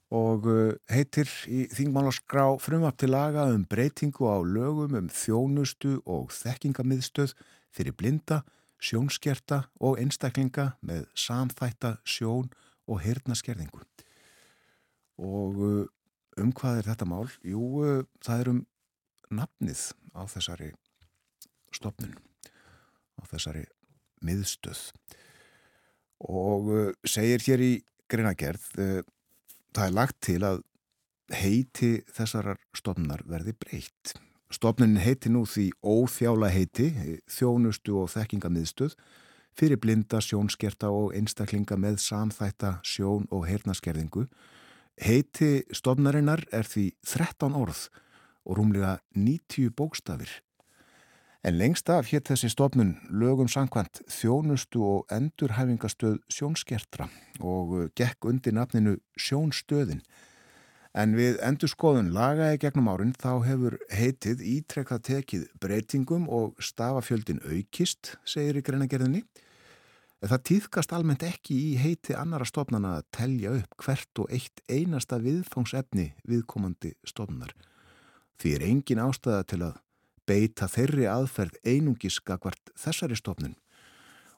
og 0.09 0.47
uh, 0.49 0.73
heitir 0.89 1.29
í 1.45 1.67
þingmálaskrá 1.73 2.47
frumvap 2.61 2.97
til 2.97 3.11
laga 3.13 3.45
um 3.53 3.65
breytingu 3.69 4.25
á 4.25 4.41
lögum 4.41 4.95
um 4.97 5.09
þjónustu 5.13 5.99
og 6.09 6.33
þekkingamiðstöð 6.33 7.35
fyrir 7.69 7.93
blinda, 7.93 8.41
sjónskerta 8.81 9.67
og 9.77 9.99
einstaklinga 10.01 10.73
með 10.81 11.05
samþætta 11.13 11.99
sjón 12.07 12.49
og 12.89 13.03
hirnaskerðingu. 13.05 13.83
Og 15.21 15.61
uh, 15.61 15.85
um 16.41 16.53
hvað 16.57 16.81
er 16.81 16.89
þetta 16.89 17.09
mál? 17.09 17.29
Jú, 17.45 17.61
uh, 17.85 18.01
það 18.25 18.41
er 18.41 18.51
um 18.55 18.63
nafnið 19.29 19.83
á 20.17 20.25
þessari 20.25 20.71
stopnun, 21.75 22.17
á 23.21 23.21
þessari 23.29 23.67
miðstöð. 24.25 24.87
Og 26.25 26.97
segir 27.07 27.45
hér 27.45 27.61
í 27.63 27.73
greinagerð 28.09 28.65
það 29.75 29.85
er 29.85 29.95
lagt 29.95 30.17
til 30.25 30.41
að 30.45 30.63
heiti 31.35 31.91
þessarar 32.13 32.59
stofnar 32.75 33.23
verði 33.29 33.53
breytt. 33.59 34.15
Stofnunin 34.49 35.01
heiti 35.03 35.29
nú 35.29 35.43
því 35.45 35.69
óþjála 35.85 36.49
heiti, 36.49 36.89
þjónustu 37.29 37.99
og 38.01 38.09
þekkingamiðstöð 38.15 38.95
fyrir 39.59 39.79
blinda, 39.81 40.21
sjónskerta 40.23 40.89
og 40.93 41.13
einstaklinga 41.17 41.77
með 41.77 41.99
samþætta 42.01 42.79
sjón 42.87 43.27
og 43.29 43.45
heyrnaskerðingu. 43.49 44.25
Heiti 44.99 45.65
stofnarinnar 45.75 46.45
er 46.55 46.67
því 46.67 46.89
13 47.05 47.57
orð 47.59 47.87
og 48.45 48.57
rúmlega 48.57 48.97
90 49.15 49.73
bókstafir. 49.75 50.31
En 51.39 51.55
lengst 51.55 51.87
af 51.87 52.09
hétt 52.11 52.27
þessi 52.27 52.49
stofnun 52.51 52.97
lögum 53.15 53.47
sangkvæmt 53.47 54.01
þjónustu 54.11 54.81
og 54.83 55.13
endurhæfingastöð 55.15 56.17
sjónskertra 56.27 57.07
og 57.39 57.71
uh, 57.77 57.85
gekk 57.95 58.27
undir 58.27 58.57
nafninu 58.57 58.97
Sjónstöðin. 59.15 60.01
En 60.91 61.15
við 61.15 61.39
endurskoðun 61.45 62.11
lagaði 62.11 62.59
gegnum 62.65 62.91
árin 62.91 63.15
þá 63.15 63.45
hefur 63.47 63.79
heitið 63.87 64.43
ítrekkað 64.43 65.05
tekið 65.13 65.47
breytingum 65.63 66.27
og 66.27 66.59
stafafjöldin 66.59 67.39
aukist, 67.47 68.17
segir 68.27 68.59
í 68.59 68.65
greinagerðinni. 68.65 69.23
Það 70.19 70.47
týðkast 70.49 70.91
almennt 70.91 71.23
ekki 71.23 71.55
í 71.55 71.75
heiti 71.79 72.19
annara 72.19 72.43
stofnana 72.43 72.97
að 72.97 73.11
telja 73.15 73.53
upp 73.61 73.79
hvert 73.85 74.25
og 74.25 74.33
eitt 74.35 74.59
einasta 74.67 75.21
viðfóngsefni 75.23 76.11
viðkomandi 76.27 76.97
stofnar. 77.07 77.55
Því 78.35 78.57
er 78.57 78.73
engin 78.73 79.07
ástæða 79.07 79.45
til 79.47 79.63
að 79.69 79.77
beita 80.29 80.69
þeirri 80.69 81.07
aðferð 81.09 81.57
einungiskakvart 81.65 82.71
þessari 82.77 83.17
stofnun. 83.17 83.57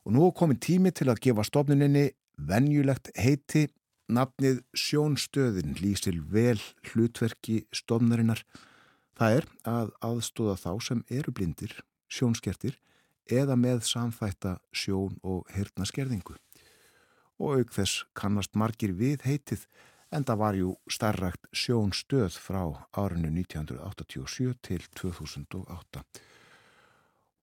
Og 0.07 0.15
nú 0.15 0.31
komin 0.33 0.59
tími 0.61 0.93
til 0.95 1.09
að 1.11 1.21
gefa 1.27 1.45
stofnuninni 1.45 2.07
venjulegt 2.39 3.11
heiti, 3.19 3.67
nafnið 4.11 4.61
sjónstöðin 4.75 5.75
lýsil 5.79 6.19
vel 6.31 6.59
hlutverki 6.89 7.65
stofnarinnar. 7.75 8.41
Það 9.15 9.37
er 9.37 9.49
að 9.69 9.91
aðstóða 10.07 10.57
þá 10.59 10.71
sem 10.87 11.03
eru 11.11 11.33
blindir, 11.35 11.75
sjónskertir 12.11 12.79
eða 13.31 13.55
með 13.59 13.83
samþætta 13.87 14.57
sjón 14.73 15.19
og 15.23 15.45
hirtnaskerðingu. 15.55 16.35
Og 17.41 17.61
auk 17.61 17.71
þess 17.75 18.05
kannast 18.17 18.57
margir 18.57 18.93
við 18.97 19.23
heitið 19.25 19.67
en 20.11 20.25
það 20.27 20.41
var 20.41 20.57
jú 20.59 20.73
starrakt 20.91 21.47
sjónstöð 21.55 22.35
frá 22.35 22.63
árinu 22.99 23.31
1987 23.31 24.57
til 24.65 24.83
2008. 24.99 26.03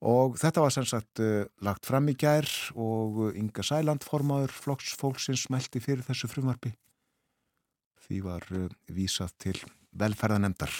Og 0.08 0.36
þetta 0.38 0.62
var 0.62 0.74
sem 0.74 0.86
sagt 0.86 1.22
uh, 1.24 1.48
lagt 1.64 1.88
fram 1.88 2.06
í 2.10 2.14
gær 2.14 2.46
og 2.78 3.32
Inga 3.34 3.64
Sæland 3.66 4.06
formaður 4.06 4.54
flokks 4.54 4.92
fólksins 5.00 5.48
meldi 5.50 5.82
fyrir 5.82 6.06
þessu 6.06 6.30
frumvarfi. 6.30 6.70
Því 8.06 8.20
var 8.22 8.46
uh, 8.54 8.68
vísað 8.94 9.34
til 9.42 9.56
velferðanemdar. 9.98 10.70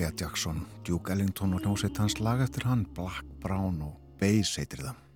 Mahalia 0.00 0.16
Jackson, 0.16 0.66
Duke 0.82 1.12
Ellington 1.12 1.52
og 1.52 1.60
hljómsveit 1.60 1.98
hans 2.00 2.14
lag 2.24 2.40
eftir 2.40 2.64
hann 2.64 2.86
Black, 2.96 3.20
Brown 3.42 3.82
og 3.84 3.98
Bass 4.16 4.56
heitir 4.56 4.80
það. 4.80 5.09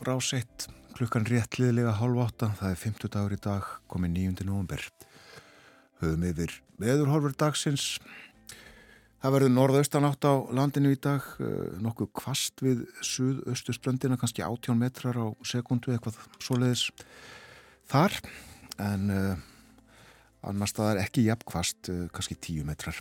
Morgumvaktin 0.00 0.06
á 0.06 0.06
rás 0.06 0.32
1, 0.32 0.68
klukkan 0.96 1.26
réttliðilega 1.26 1.92
hálf 1.98 2.18
átta, 2.24 2.54
það 2.56 2.70
er 2.70 2.78
50 2.80 3.10
dagur 3.12 3.32
í 3.32 3.40
dag, 3.40 3.64
komið 3.88 4.10
9. 4.16 4.44
november. 4.46 4.80
Höfum 6.00 6.24
yfir 6.24 6.62
veðurhorfur 6.80 7.34
dagsins. 7.36 7.98
Það 9.20 9.34
verður 9.34 9.52
norðaustan 9.52 10.06
átt 10.08 10.24
á 10.24 10.32
landinu 10.48 10.92
í 10.94 10.96
dag, 11.00 11.20
eh, 11.40 11.76
nokkuð 11.80 12.12
kvast 12.12 12.62
við 12.62 12.86
suðaustu 13.02 13.74
spröndina, 13.76 14.16
kannski 14.16 14.42
18 14.42 14.78
metrar 14.78 15.16
á 15.20 15.26
sekundu 15.44 15.92
eitthvað 15.92 16.16
svoleiðis 16.40 16.90
þar, 17.86 18.16
en 18.78 19.10
uh, 19.10 19.36
annars 20.42 20.72
það 20.72 20.94
er 20.94 21.02
ekki 21.04 21.26
jafn 21.26 21.44
kvast, 21.44 21.90
uh, 21.90 22.08
kannski 22.08 22.38
10 22.40 22.64
metrar. 22.64 22.96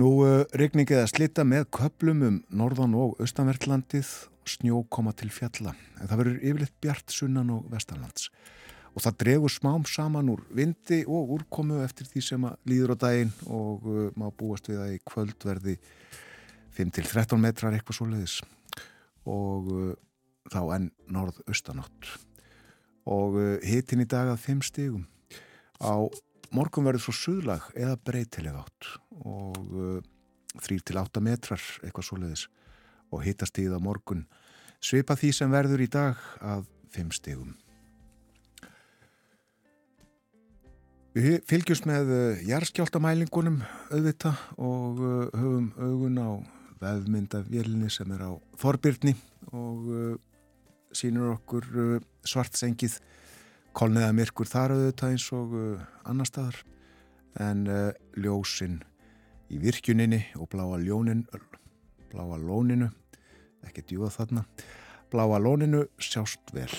Nú 0.00 0.22
uh, 0.24 0.46
regningið 0.56 1.02
að 1.02 1.12
slita 1.12 1.44
með 1.44 1.68
köplum 1.76 2.22
um 2.24 2.42
norðan 2.48 2.96
og 2.96 3.20
austanvertlandið 3.20 4.29
snjó 4.48 4.82
koma 4.88 5.12
til 5.16 5.30
fjalla. 5.32 5.74
En 6.00 6.08
það 6.08 6.22
verður 6.22 6.40
yfirleitt 6.40 6.76
bjart 6.82 7.14
sunnan 7.14 7.52
og 7.54 7.66
vestanlands. 7.72 8.30
Og 8.90 9.04
það 9.04 9.18
dregur 9.22 9.52
smám 9.52 9.84
saman 9.86 10.30
úr 10.32 10.42
vindi 10.56 11.02
og 11.06 11.36
úrkomu 11.36 11.78
eftir 11.84 12.08
því 12.10 12.22
sem 12.26 12.46
líður 12.66 12.96
á 12.98 13.02
daginn 13.06 13.30
og 13.46 13.86
uh, 13.86 14.08
má 14.18 14.26
búast 14.34 14.66
við 14.70 14.80
að 14.82 14.94
í 14.96 15.02
kvöld 15.06 15.46
verði 15.46 15.76
5-13 16.74 17.38
metrar 17.38 17.76
eitthvað 17.76 18.00
svo 18.00 18.08
leiðis 18.10 18.40
og 19.30 19.70
uh, 19.70 19.92
þá 20.50 20.60
enn 20.74 20.90
norð-austanátt. 21.06 22.10
Og 23.10 23.38
uh, 23.38 23.54
hitin 23.62 24.02
í 24.02 24.08
dag 24.10 24.32
að 24.32 24.42
5 24.48 24.66
stígum 24.72 25.06
á 25.78 26.10
morgun 26.50 26.88
verður 26.88 27.06
svo 27.06 27.14
suðlag 27.14 27.70
eða 27.78 27.94
breytileg 27.94 28.58
átt. 28.58 28.90
Og 29.22 29.54
3-8 30.66 30.98
uh, 30.98 31.22
metrar 31.22 31.62
eitthvað 31.84 32.08
svo 32.10 32.18
leiðis 32.18 32.48
og 33.10 33.24
hittastíð 33.26 33.76
á 33.76 33.80
morgun 33.82 34.26
svipa 34.80 35.16
því 35.18 35.32
sem 35.36 35.52
verður 35.52 35.84
í 35.84 35.90
dag 35.90 36.20
að 36.40 36.64
5 36.94 37.12
stígum. 37.18 37.52
Við 41.10 41.40
fylgjumst 41.50 41.88
með 41.90 42.10
uh, 42.14 42.42
jarðskjáltamælingunum 42.46 43.60
auðvita 43.90 44.30
og 44.62 45.00
uh, 45.02 45.24
höfum 45.34 45.72
augun 45.74 46.20
á 46.22 46.30
veðmyndavélinni 46.80 47.90
sem 47.90 48.12
er 48.14 48.22
á 48.30 48.32
Þorbyrni 48.62 49.16
og 49.50 49.88
uh, 49.90 50.12
sínur 50.94 51.34
okkur 51.34 51.66
svartsengið 52.26 53.00
kolniða 53.74 54.14
myrkur 54.14 54.48
þar 54.50 54.76
auðvita 54.76 55.10
eins 55.10 55.26
og 55.34 55.52
annar 56.02 56.26
staðar 56.26 56.56
en 57.42 57.62
ljósinn 58.18 58.80
í 59.54 59.60
virkjuninni 59.62 60.24
og 60.34 60.50
bláa 60.50 60.80
ljónin 60.82 61.22
bláa 62.10 62.38
lóninu 62.42 62.90
ekki 63.66 63.86
djúða 63.88 64.14
þarna 64.18 64.46
bláa 65.10 65.38
lóninu 65.42 65.84
sjást 65.98 66.52
vel 66.54 66.70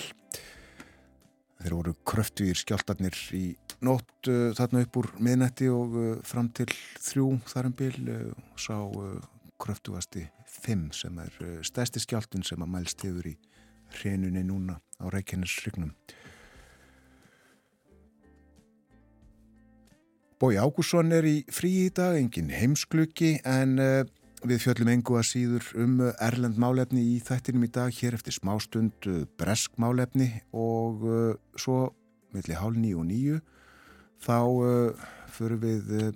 þeir 1.62 1.76
voru 1.76 1.94
kröftu 2.08 2.48
í 2.48 2.54
skjáltarnir 2.58 3.16
í 3.36 3.44
nótt 3.84 4.30
uh, 4.30 4.50
þarna 4.56 4.84
upp 4.86 4.98
úr 5.02 5.10
miðnetti 5.22 5.68
og 5.72 5.94
uh, 5.98 6.08
fram 6.26 6.50
til 6.54 6.68
þrjú 7.02 7.28
þarum 7.50 7.76
bil 7.78 7.94
uh, 8.10 8.32
sá 8.58 8.76
kröftugasti 9.62 10.26
fimm 10.50 10.88
sem 10.94 11.18
er 11.22 11.36
stæsti 11.64 12.02
skjáltun 12.02 12.42
sem 12.46 12.62
að 12.64 12.72
mælst 12.74 13.04
hefur 13.06 13.28
í 13.30 13.36
hrenunni 13.94 14.42
núna 14.42 14.80
á 14.98 15.06
Reykjanesrygnum. 15.12 15.92
Bói 20.42 20.58
Ágússon 20.58 21.14
er 21.14 21.28
í 21.28 21.36
frí 21.46 21.70
í 21.84 21.92
dag, 21.94 22.18
engin 22.18 22.50
heimskluki 22.50 23.36
en 23.46 23.78
við 24.48 24.62
fjöllum 24.64 24.90
engu 24.92 25.16
að 25.18 25.28
síður 25.28 25.70
um 25.82 25.96
Erlend 26.12 26.58
málefni 26.60 27.02
í 27.14 27.16
þættinum 27.22 27.66
í 27.66 27.72
dag 27.72 27.94
hér 27.94 28.16
eftir 28.18 28.34
smástund 28.36 29.08
Bresk 29.38 29.76
málefni 29.80 30.28
og 30.50 31.04
svo 31.56 31.92
millir 32.32 32.60
hálf 32.60 32.78
nýju 32.80 33.00
og 33.00 33.08
nýju 33.08 33.40
þá 34.22 34.38
uh, 34.38 35.06
förum 35.34 35.62
við 35.62 35.94
uh, 35.98 36.10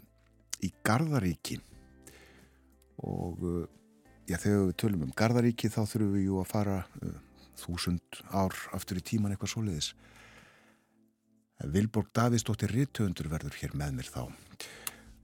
í 0.64 0.72
Garðaríki. 0.86 1.58
Og 3.02 3.42
uh, 3.44 3.62
já, 4.28 4.38
þegar 4.38 4.66
við 4.68 4.76
tölum 4.82 5.06
um 5.08 5.14
Garðaríki 5.16 5.70
þá 5.72 5.82
þurfum 5.84 6.12
við 6.14 6.28
jú 6.28 6.40
að 6.42 6.50
fara 6.52 6.78
uh, 7.02 7.16
þúsund 7.60 8.22
ár 8.30 8.56
aftur 8.76 9.00
í 9.00 9.06
tíman 9.06 9.34
eitthvað 9.34 9.54
svoleiðis. 9.56 9.92
Vilborg 11.72 12.10
Davíðsdóttir 12.16 12.74
Rittöfundur 12.74 13.30
verður 13.32 13.56
hér 13.62 13.72
með 13.80 13.94
mér 13.96 14.10
þá 14.12 14.22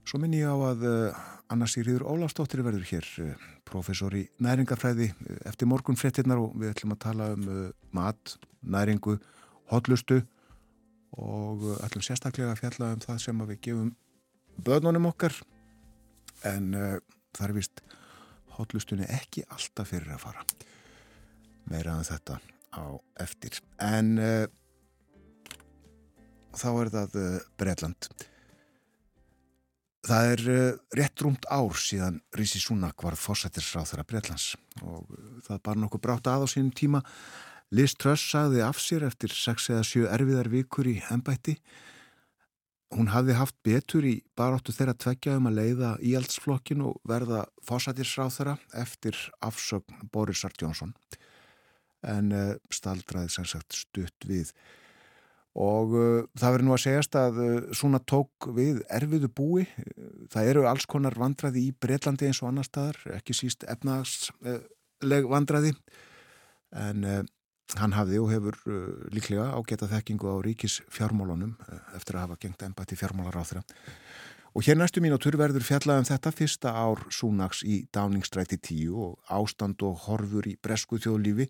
Svo 0.03 0.19
minn 0.19 0.35
ég 0.35 0.49
á 0.49 0.55
að 0.55 0.83
uh, 0.83 1.19
Anna 1.53 1.67
Sigriður 1.69 2.03
Ólafsdóttir 2.11 2.63
verður 2.65 2.83
hér 2.89 3.07
uh, 3.23 3.45
professor 3.67 4.13
í 4.17 4.25
næringafræði 4.43 5.09
eftir 5.47 5.69
morgun 5.71 5.97
frettinnar 5.99 6.41
og 6.43 6.57
við 6.59 6.73
ætlum 6.73 6.95
að 6.95 7.03
tala 7.05 7.29
um 7.37 7.45
mat, 7.95 8.35
næringu, 8.61 9.15
hotlustu 9.71 10.19
og 11.15 11.63
ætlum 11.85 12.03
sérstaklega 12.03 12.51
að 12.51 12.59
fjalla 12.61 12.91
um 12.97 13.03
það 13.03 13.21
sem 13.23 13.43
við 13.47 13.61
gefum 13.69 13.93
börnunum 14.67 15.07
okkar. 15.13 15.37
En 16.51 16.73
uh, 16.75 16.97
það 17.31 17.47
er 17.47 17.55
vist 17.61 17.83
hotlustunni 18.57 19.07
ekki 19.09 19.45
alltaf 19.47 19.93
fyrir 19.93 20.11
að 20.13 20.25
fara. 20.25 20.43
Meira 21.71 21.95
en 21.95 22.05
þetta 22.09 22.41
á 22.75 22.85
eftir. 23.23 23.55
En 23.79 24.17
uh, 24.19 24.45
þá 26.51 26.69
er 26.73 26.93
það 26.99 27.19
uh, 27.23 27.41
Breitland 27.57 28.11
það 30.03 30.33
er 30.33 30.43
rétt 30.99 31.23
rúmt 31.23 31.47
ár 31.47 31.79
síðan 31.79 32.19
Rísi 32.35 32.59
Súnak 32.59 33.05
var 33.05 33.15
fósættisráð 33.19 33.93
þeirra 33.93 34.05
Breitlands 34.09 34.49
og 34.83 35.07
það 35.47 35.63
bar 35.63 35.79
nokkuð 35.79 36.03
brátt 36.03 36.29
að 36.31 36.43
á 36.43 36.47
sínum 36.51 36.73
tíma 36.75 37.03
Liz 37.73 37.95
Truss 37.97 38.21
sagði 38.29 38.61
af 38.61 38.77
sér 38.77 39.07
eftir 39.07 39.33
6 39.33 39.71
eða 39.73 39.85
7 39.89 40.05
erfiðar 40.13 40.49
vikur 40.53 40.85
í 40.85 40.99
ennbætti. 41.09 41.55
Hún 42.93 43.09
hafði 43.09 43.37
haft 43.39 43.55
betur 43.65 44.05
í 44.05 44.19
baráttu 44.37 44.75
þeirra 44.75 44.93
tveggja 44.93 45.39
um 45.39 45.49
að 45.49 45.57
leiða 45.57 45.89
íaldsflokkin 46.05 46.83
og 46.85 46.99
verða 47.09 47.47
fósætisráð 47.65 48.35
þeirra 48.35 48.55
eftir 48.83 49.17
afsögn 49.41 50.05
Borisar 50.13 50.53
Jónsson. 50.61 50.93
En 52.05 52.29
uh, 52.35 52.53
staldraði 52.69 53.33
sem 53.33 53.49
sagt 53.49 53.73
stutt 53.79 54.29
við. 54.29 54.51
Og 55.53 55.93
uh, 55.93 56.23
það 56.39 56.55
verður 56.55 56.67
nú 56.67 56.73
að 56.73 56.83
segjast 56.85 57.19
að 57.19 57.37
uh, 57.43 57.51
svona 57.77 58.01
tók 58.09 58.49
við 58.55 58.81
erfiðu 58.89 59.29
búi. 59.29 59.67
Það 60.33 60.49
eru 60.53 60.65
alls 60.69 60.87
konar 60.89 61.17
vandraði 61.19 61.67
í 61.67 61.75
Breitlandi 61.77 62.29
eins 62.29 62.41
og 62.41 62.49
annar 62.49 62.65
staðar, 62.65 62.97
ekki 63.19 63.37
síst 63.37 63.67
efnagsleg 63.69 65.29
vandraði. 65.29 65.75
En 66.73 67.05
Hann 67.79 67.95
hafði 67.95 68.19
og 68.21 68.29
hefur 68.29 68.57
uh, 68.69 68.81
líklega 69.13 69.47
ágæta 69.55 69.87
þekkingu 69.89 70.29
á 70.29 70.37
ríkis 70.45 70.81
fjármálunum 70.93 71.55
uh, 71.55 71.79
eftir 71.97 72.17
að 72.17 72.27
hafa 72.27 72.41
gengt 72.43 72.65
ennbætti 72.65 72.97
fjármálar 72.99 73.39
á 73.39 73.43
þeirra. 73.47 73.63
Og 74.53 74.61
hér 74.61 74.77
næstu 74.77 75.01
mínútur 75.01 75.33
verður 75.33 75.63
fjallað 75.65 76.03
um 76.03 76.05
þetta 76.05 76.31
fyrsta 76.37 76.71
ár 76.77 76.99
Súnags 77.09 77.63
í 77.65 77.87
Dáningstræti 77.89 78.59
10 78.61 78.91
og 78.93 79.31
ástand 79.33 79.81
og 79.81 80.03
horfur 80.05 80.45
í 80.45 80.53
bresku 80.61 80.99
þjóðlífi. 81.01 81.47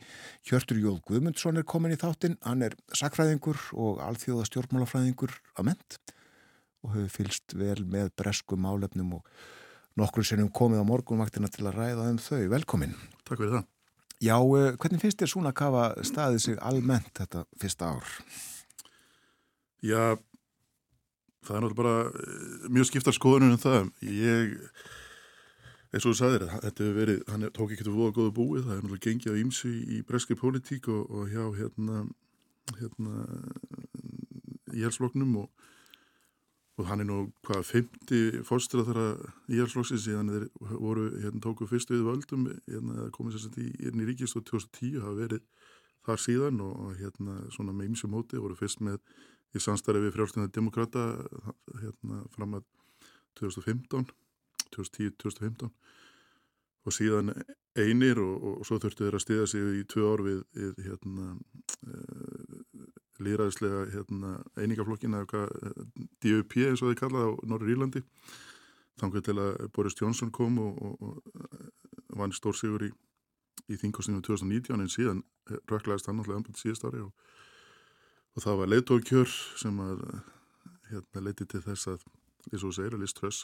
Hjörtur 0.48 0.80
Jóð 0.80 1.02
Guðmundsson 1.10 1.60
er 1.60 1.68
komin 1.68 1.92
í 1.92 2.00
þáttinn, 2.00 2.38
hann 2.48 2.64
er 2.64 2.78
sakfræðingur 2.96 3.60
og 3.76 4.00
alþjóða 4.08 4.48
stjórnmálafræðingur 4.48 5.36
að 5.58 5.68
ment 5.68 6.00
og 6.84 6.96
hefur 6.96 7.14
fylst 7.18 7.58
vel 7.60 7.84
með 7.84 8.14
bresku 8.16 8.56
málefnum 8.56 9.18
og 9.20 9.28
nokkur 10.00 10.24
sem 10.24 10.40
hefum 10.40 10.56
komið 10.56 10.88
á 10.88 10.92
morgunvaktina 10.96 11.52
til 11.52 11.68
að 11.68 11.82
ræða 11.82 12.08
um 12.08 12.24
þau. 12.24 12.42
Velkomin. 12.56 12.96
Takk 13.28 13.36
fyrir 13.44 13.58
það. 13.58 13.70
Já, 14.24 14.38
eh, 14.40 14.76
hvernig 14.80 15.04
finnst 15.04 15.20
þér 15.20 15.36
svona 15.36 15.52
að 15.52 15.60
kafa 15.60 15.88
staðið 16.08 16.40
sig 16.40 16.60
almennt 16.64 17.12
þetta 17.20 17.44
fyrsta 17.60 17.92
ár? 17.92 18.08
Já, 19.84 20.16
það 21.48 21.58
er 21.58 21.66
náttúrulega 21.66 21.82
bara 21.82 21.96
eh, 22.10 22.68
mjög 22.74 22.90
skiptar 22.90 23.18
skoðunum 23.18 23.56
en 23.56 23.64
það. 23.64 23.90
Ég, 24.08 24.54
eins 25.94 26.04
og 26.04 26.10
þú 26.12 26.16
sagðir, 26.20 26.48
þetta 26.54 26.86
hefur 26.86 27.00
verið, 27.02 27.24
hann 27.30 27.50
tók 27.56 27.74
ekki 27.74 27.88
til 27.88 27.96
voða 27.96 28.16
góða 28.18 28.36
búið, 28.40 28.64
það 28.68 28.76
er 28.76 28.82
náttúrulega 28.84 29.08
gengið 29.10 29.36
á 29.36 29.42
ímsu 29.44 29.74
í 29.74 30.00
breski 30.08 30.40
politík 30.40 30.90
og, 30.94 31.04
og 31.12 31.30
hjá 31.34 31.44
hérna, 31.60 32.06
hérna 32.80 33.28
í 34.74 34.82
helsloknum 34.82 35.38
og 35.44 35.70
og 36.78 36.88
hann 36.90 37.04
er 37.04 37.06
nú 37.06 37.18
hvaða 37.46 37.66
50 37.70 38.46
fórstra 38.48 38.82
þar 38.88 39.00
að 39.02 39.26
íhalsflokksins 39.54 40.08
síðan 40.08 40.32
þeir 40.34 40.46
voru, 40.82 41.06
hérna 41.22 41.42
tóku 41.44 41.68
fyrstu 41.70 42.00
við 42.00 42.08
völdum 42.08 42.48
hérna 42.66 43.10
komið 43.14 43.44
sér 43.44 43.60
í, 43.62 43.68
í 43.92 44.08
ríkistóð 44.08 44.48
2010 44.50 45.04
hafa 45.04 45.14
verið 45.20 45.44
þar 46.08 46.24
síðan 46.24 46.64
og 46.66 46.96
hérna 46.98 47.38
svona 47.54 47.76
með 47.78 47.92
ymsum 47.92 48.18
hóti 48.18 48.42
voru 48.42 48.58
fyrst 48.58 48.82
með 48.82 48.98
í 49.54 49.62
samstarfi 49.62 50.06
við 50.06 50.16
frjálfstæðina 50.16 50.54
demokrata 50.56 51.08
hérna 51.82 52.24
fram 52.34 52.60
að 52.60 52.70
2015 53.40 54.08
2010-2015 54.74 55.70
og 56.84 56.94
síðan 56.94 57.32
einir 57.80 58.20
og, 58.22 58.34
og, 58.34 58.56
og 58.62 58.68
svo 58.68 58.80
þurftu 58.82 59.06
þeir 59.06 59.18
að 59.18 59.24
stiða 59.24 59.46
sig 59.50 59.68
í 59.80 59.84
tvö 59.90 60.08
ár 60.10 60.24
við, 60.26 60.42
við 60.58 60.82
hérna 60.88 61.30
uh, 61.88 62.88
líraðislega 63.24 63.86
hérna, 63.94 64.34
einingaflokkina 64.58 65.24
DUP 66.24 66.58
eins 66.66 66.82
og 66.82 66.92
þeir 66.92 67.00
kallaði 67.00 67.30
á 67.30 67.32
Norður 67.50 67.74
Írlandi. 67.76 68.04
Þannig 69.00 69.26
til 69.26 69.38
að 69.42 69.64
Boris 69.74 69.98
Johnson 69.98 70.32
kom 70.34 70.60
og, 70.62 70.82
og, 70.82 71.22
vann 72.14 72.34
stór 72.36 72.58
sigur 72.58 72.84
í, 72.86 72.92
í 73.74 73.78
þingkostningum 73.80 74.26
2019 74.26 74.84
en 74.84 74.92
síðan 74.92 75.24
röklaðist 75.70 76.10
hann 76.10 76.22
alltaf 76.22 76.38
anbænt 76.38 76.62
síðast 76.62 76.86
ári 76.86 77.02
og, 77.02 77.14
og 78.34 78.44
það 78.44 78.60
var 78.60 78.72
leitókjör 78.72 79.34
sem 79.62 79.80
að 79.84 80.04
hérna, 80.90 81.24
leiti 81.28 81.48
til 81.50 81.62
þess 81.64 81.90
að 81.94 82.06
eins 82.52 82.66
og 82.66 82.76
segir 82.76 82.96
að 82.98 83.04
Liz 83.04 83.16
Truss 83.18 83.44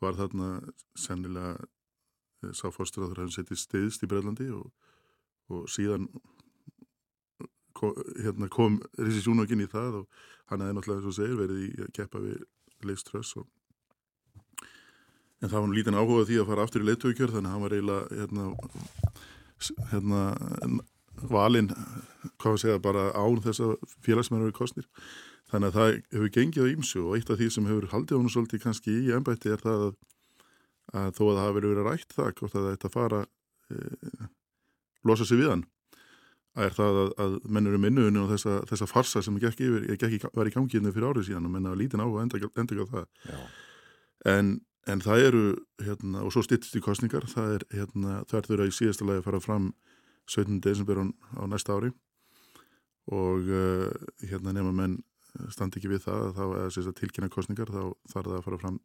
var 0.00 0.16
þarna 0.18 0.50
sennilega 0.98 1.56
eh, 1.60 2.52
sáfórstur 2.56 3.04
að 3.04 3.14
það 3.14 3.24
hefði 3.24 3.36
settið 3.38 3.62
stiðst 3.64 4.06
í 4.06 4.10
Brellandi 4.10 4.50
og 4.54 5.66
síðan 5.70 6.08
kom, 7.76 7.96
hérna, 8.22 8.48
kom 8.52 8.78
Rissi 8.98 9.24
Sjúnokkin 9.24 9.64
í 9.64 9.70
það 9.70 10.02
og 10.02 10.22
hann 10.50 10.64
hefði 10.64 10.76
náttúrulega, 10.78 11.00
eins 11.02 11.10
og 11.10 11.18
segir, 11.18 11.40
verið 11.40 11.64
í 11.66 11.70
að 11.84 11.94
keppa 11.98 12.22
við 12.22 12.44
Leif 12.86 13.02
Ströss 13.02 13.36
og 13.40 13.48
en 15.40 15.48
það 15.48 15.60
var 15.64 15.74
lítinn 15.74 15.98
áhuga 15.98 16.28
því 16.28 16.40
að 16.40 16.48
fara 16.50 16.64
aftur 16.66 16.84
í 16.84 16.88
leittökjör 16.88 17.34
þannig 17.34 17.48
að 17.48 17.54
hann 17.54 17.64
var 17.64 17.76
eiginlega 17.76 18.04
hérna, 18.20 18.44
hérna 19.92 20.22
valinn, 21.30 21.72
hvað 22.40 22.54
að 22.54 22.62
segja, 22.62 22.82
bara 22.82 23.08
án 23.16 23.42
þess 23.44 23.64
að 23.64 23.74
félagsmennar 24.04 24.48
eru 24.48 24.56
kostnir 24.56 24.86
þannig 25.50 25.70
að 25.70 25.76
það 25.78 25.90
hefur 26.14 26.32
gengið 26.36 26.66
á 26.66 26.72
ímsu 26.72 27.02
og 27.02 27.16
eitt 27.16 27.32
af 27.32 27.40
því 27.40 27.50
sem 27.54 27.66
hefur 27.68 27.88
haldið 27.90 28.18
honum 28.18 28.32
svolítið 28.32 28.62
kannski 28.64 28.94
í 28.94 29.10
ennbætti 29.16 29.50
er 29.50 29.64
það 29.64 29.84
að, 29.88 29.92
að 31.00 31.10
þó 31.18 31.22
að 31.26 31.34
það 31.34 31.42
hafi 31.42 31.58
verið 31.58 31.82
rætt 31.86 32.16
það 32.16 32.32
hvort 32.38 32.56
að 32.60 32.68
þetta 32.70 32.92
fara 32.94 33.20
e, 33.70 34.28
losa 35.10 35.26
sig 35.26 35.40
við 35.40 35.52
hann 35.54 35.66
er 36.60 36.74
það 36.76 37.00
að, 37.02 37.12
að 37.24 37.36
mennur 37.56 37.76
er 37.76 37.82
minnuðinu 37.82 38.24
og 38.24 38.32
þessa, 38.34 38.56
þessa 38.70 38.90
farsa 38.90 39.22
sem 39.22 39.36
gekk, 39.42 39.62
ekki, 39.96 40.22
var 40.34 40.50
í 40.50 40.54
gangiðinu 40.54 40.94
fyrir 40.94 41.12
árið 41.12 41.28
síðan 41.30 41.46
og 41.46 41.54
menna 41.56 41.76
lítinn 41.78 42.02
á 42.02 42.06
að 42.06 42.22
enda 42.24 42.40
ekki 42.40 42.82
á 42.82 42.92
það 42.94 43.06
en 44.30 44.58
en 44.88 45.02
það 45.04 45.24
eru, 45.26 45.44
hérna, 45.84 46.24
og 46.24 46.32
svo 46.34 46.42
stýttist 46.44 46.76
í 46.78 46.82
kostningar, 46.84 47.26
það 47.30 47.56
er, 47.58 47.64
hérna, 47.74 48.20
það 48.30 48.38
er 48.38 48.46
þurra 48.48 48.68
í 48.68 48.74
síðasta 48.74 49.06
lagi 49.06 49.20
að 49.20 49.26
fara 49.28 49.40
fram 49.44 49.66
17. 50.30 50.60
desember 50.64 51.02
á, 51.02 51.42
næsta 51.50 51.76
ári 51.76 51.90
og 53.10 53.48
uh, 53.50 53.88
hérna 54.22 54.54
nema 54.54 54.72
menn 54.76 55.00
standi 55.50 55.78
ekki 55.78 55.90
við 55.92 56.04
það, 56.06 56.30
þá 56.36 56.44
er 56.46 56.72
þess 56.74 56.90
að 56.90 56.96
tilkynna 57.00 57.32
kostningar, 57.32 57.70
þá 57.70 57.82
þarf 58.12 58.30
það 58.30 58.38
að 58.38 58.46
fara 58.46 58.60
fram 58.60 58.78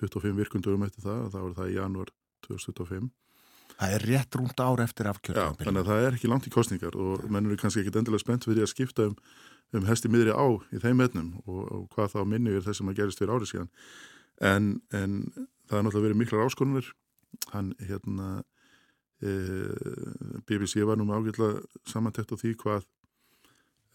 25 0.00 0.38
virkundurum 0.40 0.86
eftir 0.86 1.04
það, 1.04 1.28
þá 1.34 1.38
er 1.40 1.52
það 1.58 1.70
í 1.70 1.76
janúar 1.76 2.10
2025. 2.46 3.10
Það 3.74 3.94
er 3.96 4.04
rétt 4.06 4.38
rúnt 4.38 4.60
ár 4.62 4.82
eftir 4.84 5.08
afkjörðan. 5.10 5.56
Já, 5.56 5.64
þannig 5.64 5.82
að 5.82 5.90
það 5.90 6.06
er 6.06 6.16
ekki 6.16 6.30
langt 6.30 6.46
í 6.46 6.52
kostningar 6.54 6.98
og 7.00 7.24
menn 7.26 7.48
eru 7.48 7.58
kannski 7.58 7.82
ekkit 7.82 7.98
endilega 8.00 8.22
spennt 8.22 8.46
fyrir 8.46 8.66
að 8.66 8.70
skipta 8.70 9.08
um, 9.10 9.14
um 9.74 9.86
hesti 9.88 10.10
miðri 10.12 10.34
á 10.34 10.46
í 10.74 10.82
þeim 10.82 11.02
etnum 11.06 11.30
og, 11.44 11.62
og 11.64 11.86
hvað 11.94 12.12
þá 12.14 12.20
minni 12.30 12.54
er 12.54 12.66
þess 12.66 12.82
að 12.82 12.88
maður 12.88 13.00
gerist 13.00 13.22
fyrir 13.22 13.34
árið 13.34 13.50
síðan. 13.50 13.70
En, 14.50 14.68
en 14.94 15.16
það 15.34 15.78
er 15.78 15.86
náttúrulega 15.86 16.06
verið 16.06 16.20
miklar 16.20 16.44
áskonur. 16.46 16.92
Hann, 17.50 17.72
hérna, 17.82 18.28
BBC 19.24 20.84
var 20.84 20.98
nú 21.00 21.06
með 21.08 21.20
ágjörlega 21.20 21.88
samantekt 21.88 22.34
á 22.34 22.36
því 22.36 22.52
hvað 22.60 22.86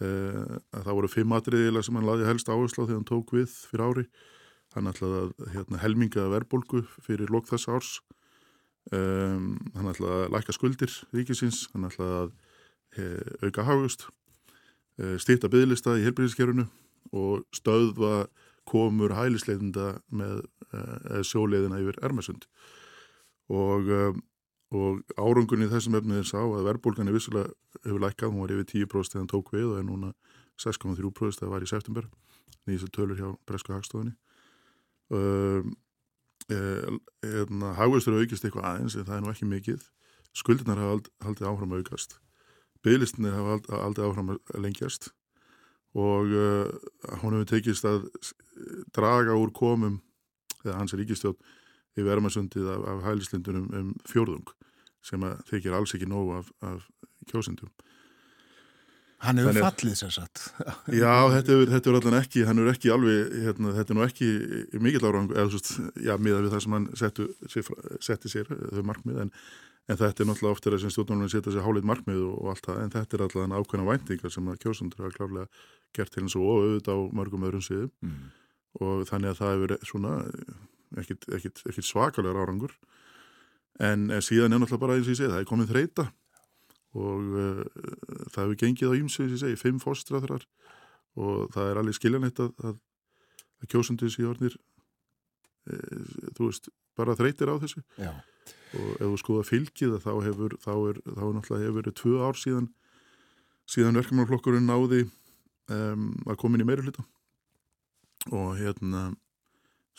e, 0.02 0.10
að 0.10 0.84
það 0.86 0.98
voru 1.00 1.12
fimm 1.12 1.36
atriðilega 1.38 1.86
sem 1.86 2.00
hann 2.00 2.08
laði 2.08 2.28
helst 2.30 2.52
áherslu 2.52 2.86
á 2.86 2.88
þegar 2.88 3.00
hann 3.00 3.10
tók 3.10 3.34
við 3.36 3.56
fyrir 3.70 3.86
ári. 3.86 4.06
Hann 4.76 4.90
ætlaði 4.90 5.22
að 5.24 5.52
hérna, 5.56 5.82
helminga 5.82 6.28
verbolgu 6.34 6.84
fyrir 7.06 7.32
lók 7.34 7.50
þess 7.50 7.70
árs. 7.70 7.92
Um, 8.94 9.58
hann 9.76 9.90
ætlaði 9.92 10.26
að 10.26 10.34
læka 10.34 10.56
skuldir 10.56 10.94
ríkisins, 11.14 11.68
hann 11.74 11.86
ætlaði 11.90 12.20
að 12.24 12.32
he, 12.98 13.08
auka 13.46 13.66
hagust 13.68 14.08
e, 14.98 15.18
stýta 15.22 15.50
bygglista 15.52 15.98
í 16.00 16.06
helbriðiskerfunu 16.08 16.66
og 17.14 17.44
stöðva 17.54 18.30
komur 18.70 19.14
hælisleitunda 19.18 20.00
með 20.14 20.44
sjóleiðina 21.26 21.80
yfir 21.82 21.98
Ermasund 22.06 22.46
og, 23.50 23.90
e, 23.90 24.02
og 24.70 25.02
árangunni 25.18 25.70
þessum 25.70 25.98
efnið 25.98 26.26
sá 26.30 26.40
að 26.44 26.68
verðbólgan 26.68 27.10
er 27.10 27.16
vissulega 27.16 27.50
hefur 27.82 28.02
lækkað, 28.04 28.34
hún 28.34 28.44
var 28.44 28.54
yfir 28.54 28.68
10% 28.86 29.14
þegar 29.14 29.24
hann 29.24 29.32
tók 29.32 29.52
við 29.56 29.68
og 29.72 29.78
er 29.80 29.86
núna 29.88 30.12
6,3% 30.62 31.40
þegar 31.40 31.40
það 31.40 31.54
var 31.56 31.66
í 31.66 31.70
september. 31.72 32.10
Nýðislega 32.68 32.96
tölur 32.98 33.20
hjá 33.20 33.30
Breska 33.50 33.74
hagstofunni. 33.74 34.14
Um, 35.10 35.74
hérna, 36.50 37.74
hagvöxtur 37.78 38.20
aukist 38.20 38.46
eitthvað 38.46 38.68
aðeins 38.70 38.98
en 38.98 39.08
það 39.08 39.16
er 39.18 39.24
nú 39.26 39.32
ekki 39.34 39.50
mikið. 39.50 39.86
Skuldinar 40.38 40.82
hafa 40.82 40.98
ald, 40.98 41.10
haldið 41.26 41.50
áfram 41.50 41.74
að 41.74 41.82
aukast. 41.82 42.20
Bygglistinir 42.86 43.34
hafa 43.36 43.58
ald, 43.58 43.72
aldrei 43.80 44.06
áfram 44.06 44.34
að 44.36 44.60
lengjast. 44.62 45.10
Og 45.98 46.30
uh, 46.30 46.70
hún 47.24 47.40
hefur 47.40 47.50
tekist 47.50 47.88
að 47.90 48.06
draga 48.94 49.34
úr 49.34 49.50
komum 49.56 49.98
eða 50.62 50.78
hans 50.78 50.94
er 50.94 51.02
ríkistjótt 51.02 51.42
yfir 52.00 52.16
ermasundið 52.16 52.72
af, 52.74 52.88
af 52.94 53.06
hælislindunum 53.08 53.70
um 53.82 53.94
fjórðung 54.10 54.56
sem 55.06 55.24
að 55.24 55.44
þykir 55.52 55.78
alls 55.78 55.96
ekki 55.96 56.10
nóg 56.10 56.34
af, 56.40 56.52
af 56.66 56.90
kjósindum 57.30 57.72
Hann 59.20 59.40
hefur 59.42 59.58
fallið 59.66 59.96
sér 60.00 60.12
satt. 60.16 60.42
Já, 60.96 61.12
þetta 61.34 61.56
er, 61.56 61.64
þetta 61.74 61.90
er 61.92 61.98
allan 61.98 62.18
ekki, 62.22 62.44
hann 62.48 62.62
er 62.62 62.70
ekki 62.72 62.92
alveg, 62.94 63.34
hérna, 63.44 63.74
þetta 63.76 63.92
er 63.92 63.98
nú 63.98 64.04
ekki 64.06 64.30
mikill 64.80 65.08
árang, 65.10 65.34
eða 65.34 65.50
svo, 65.52 65.88
já, 66.00 66.14
miða 66.24 66.44
við 66.46 66.54
það 66.54 66.64
sem 66.64 66.76
hann 66.78 66.86
settu, 67.02 67.26
setti 68.06 68.32
sér, 68.32 68.54
þau 68.78 68.86
markmið, 68.88 69.20
en, 69.26 69.34
en 69.92 70.00
þetta 70.00 70.24
er 70.24 70.30
náttúrulega 70.30 70.56
ofta 70.56 70.80
sem 70.80 70.96
stjórnmálunum 70.96 71.34
setja 71.34 71.52
sér 71.52 71.68
hálið 71.68 71.90
markmið 71.92 72.24
og, 72.30 72.40
og 72.40 72.54
allt 72.54 72.70
það, 72.70 72.82
en 72.86 72.96
þetta 72.96 73.18
er 73.18 73.26
allan 73.28 73.58
ákveðna 73.60 73.90
væntingar 73.92 74.36
sem 74.38 74.48
að 74.54 74.64
kjósundur 74.64 75.04
hafa 75.04 75.18
klárlega 75.18 75.64
gert 76.00 76.16
til 76.16 76.24
eins 76.24 76.40
og 76.40 76.48
auðvitað 76.48 76.96
á 76.96 77.00
mörgum 77.20 77.48
öðrum 77.50 77.66
síðum 77.66 77.92
mm. 78.06 78.26
og 78.88 79.04
þannig 79.10 79.34
að 79.34 79.42
það 79.42 79.56
hefur 79.58 79.76
svona 79.92 80.16
ekkit 80.98 81.86
svakalega 81.86 82.42
árangur, 82.42 82.74
en 83.80 84.10
síðan 84.26 84.56
er 84.56 84.64
náttúrulega 84.64 84.84
bara 84.84 84.98
eins 84.98 85.08
og 85.08 85.14
ég 85.14 85.20
segi, 85.22 85.32
það 85.32 85.44
er 85.44 85.50
komið 85.50 85.74
þreita 85.74 86.08
og 86.98 87.36
uh, 87.38 87.62
það 88.34 88.42
hefur 88.42 88.60
gengið 88.64 88.94
á 88.94 89.00
ímsu, 89.00 89.28
þess 89.28 89.46
að 89.46 89.54
ég 89.54 89.60
segi, 89.60 89.62
fimm 89.62 89.84
fórstræðrar 89.84 90.48
og 91.20 91.54
það 91.54 91.72
er 91.72 91.80
alveg 91.82 91.98
skiljanleitt 91.98 92.42
að, 92.44 92.52
að, 92.66 92.82
að 93.62 93.72
kjósundis 93.74 94.18
í 94.22 94.26
ornir 94.30 94.56
e, 95.68 95.78
þú 96.38 96.50
veist, 96.50 96.70
bara 97.00 97.16
þreytir 97.18 97.52
á 97.52 97.56
þessu. 97.62 97.82
Já. 98.00 98.12
og 98.78 98.90
ef 98.96 99.06
þú 99.06 99.18
skoða 99.22 99.48
fylgið 99.48 99.96
þá 100.04 100.12
hefur, 100.26 100.56
þá 100.64 100.72
er, 100.74 101.00
þá 101.06 101.24
er 101.26 101.34
náttúrulega 101.36 101.66
hefur 101.66 101.80
verið 101.80 101.98
tvö 102.00 102.14
ár 102.24 102.40
síðan 102.40 102.70
síðan 103.70 104.00
verkefnarflokkurinn 104.00 104.70
náði 104.70 105.04
um, 105.70 106.12
að 106.26 106.40
komin 106.42 106.64
í 106.64 106.68
meirulita 106.68 107.04
og 108.34 108.56
hérna 108.58 109.10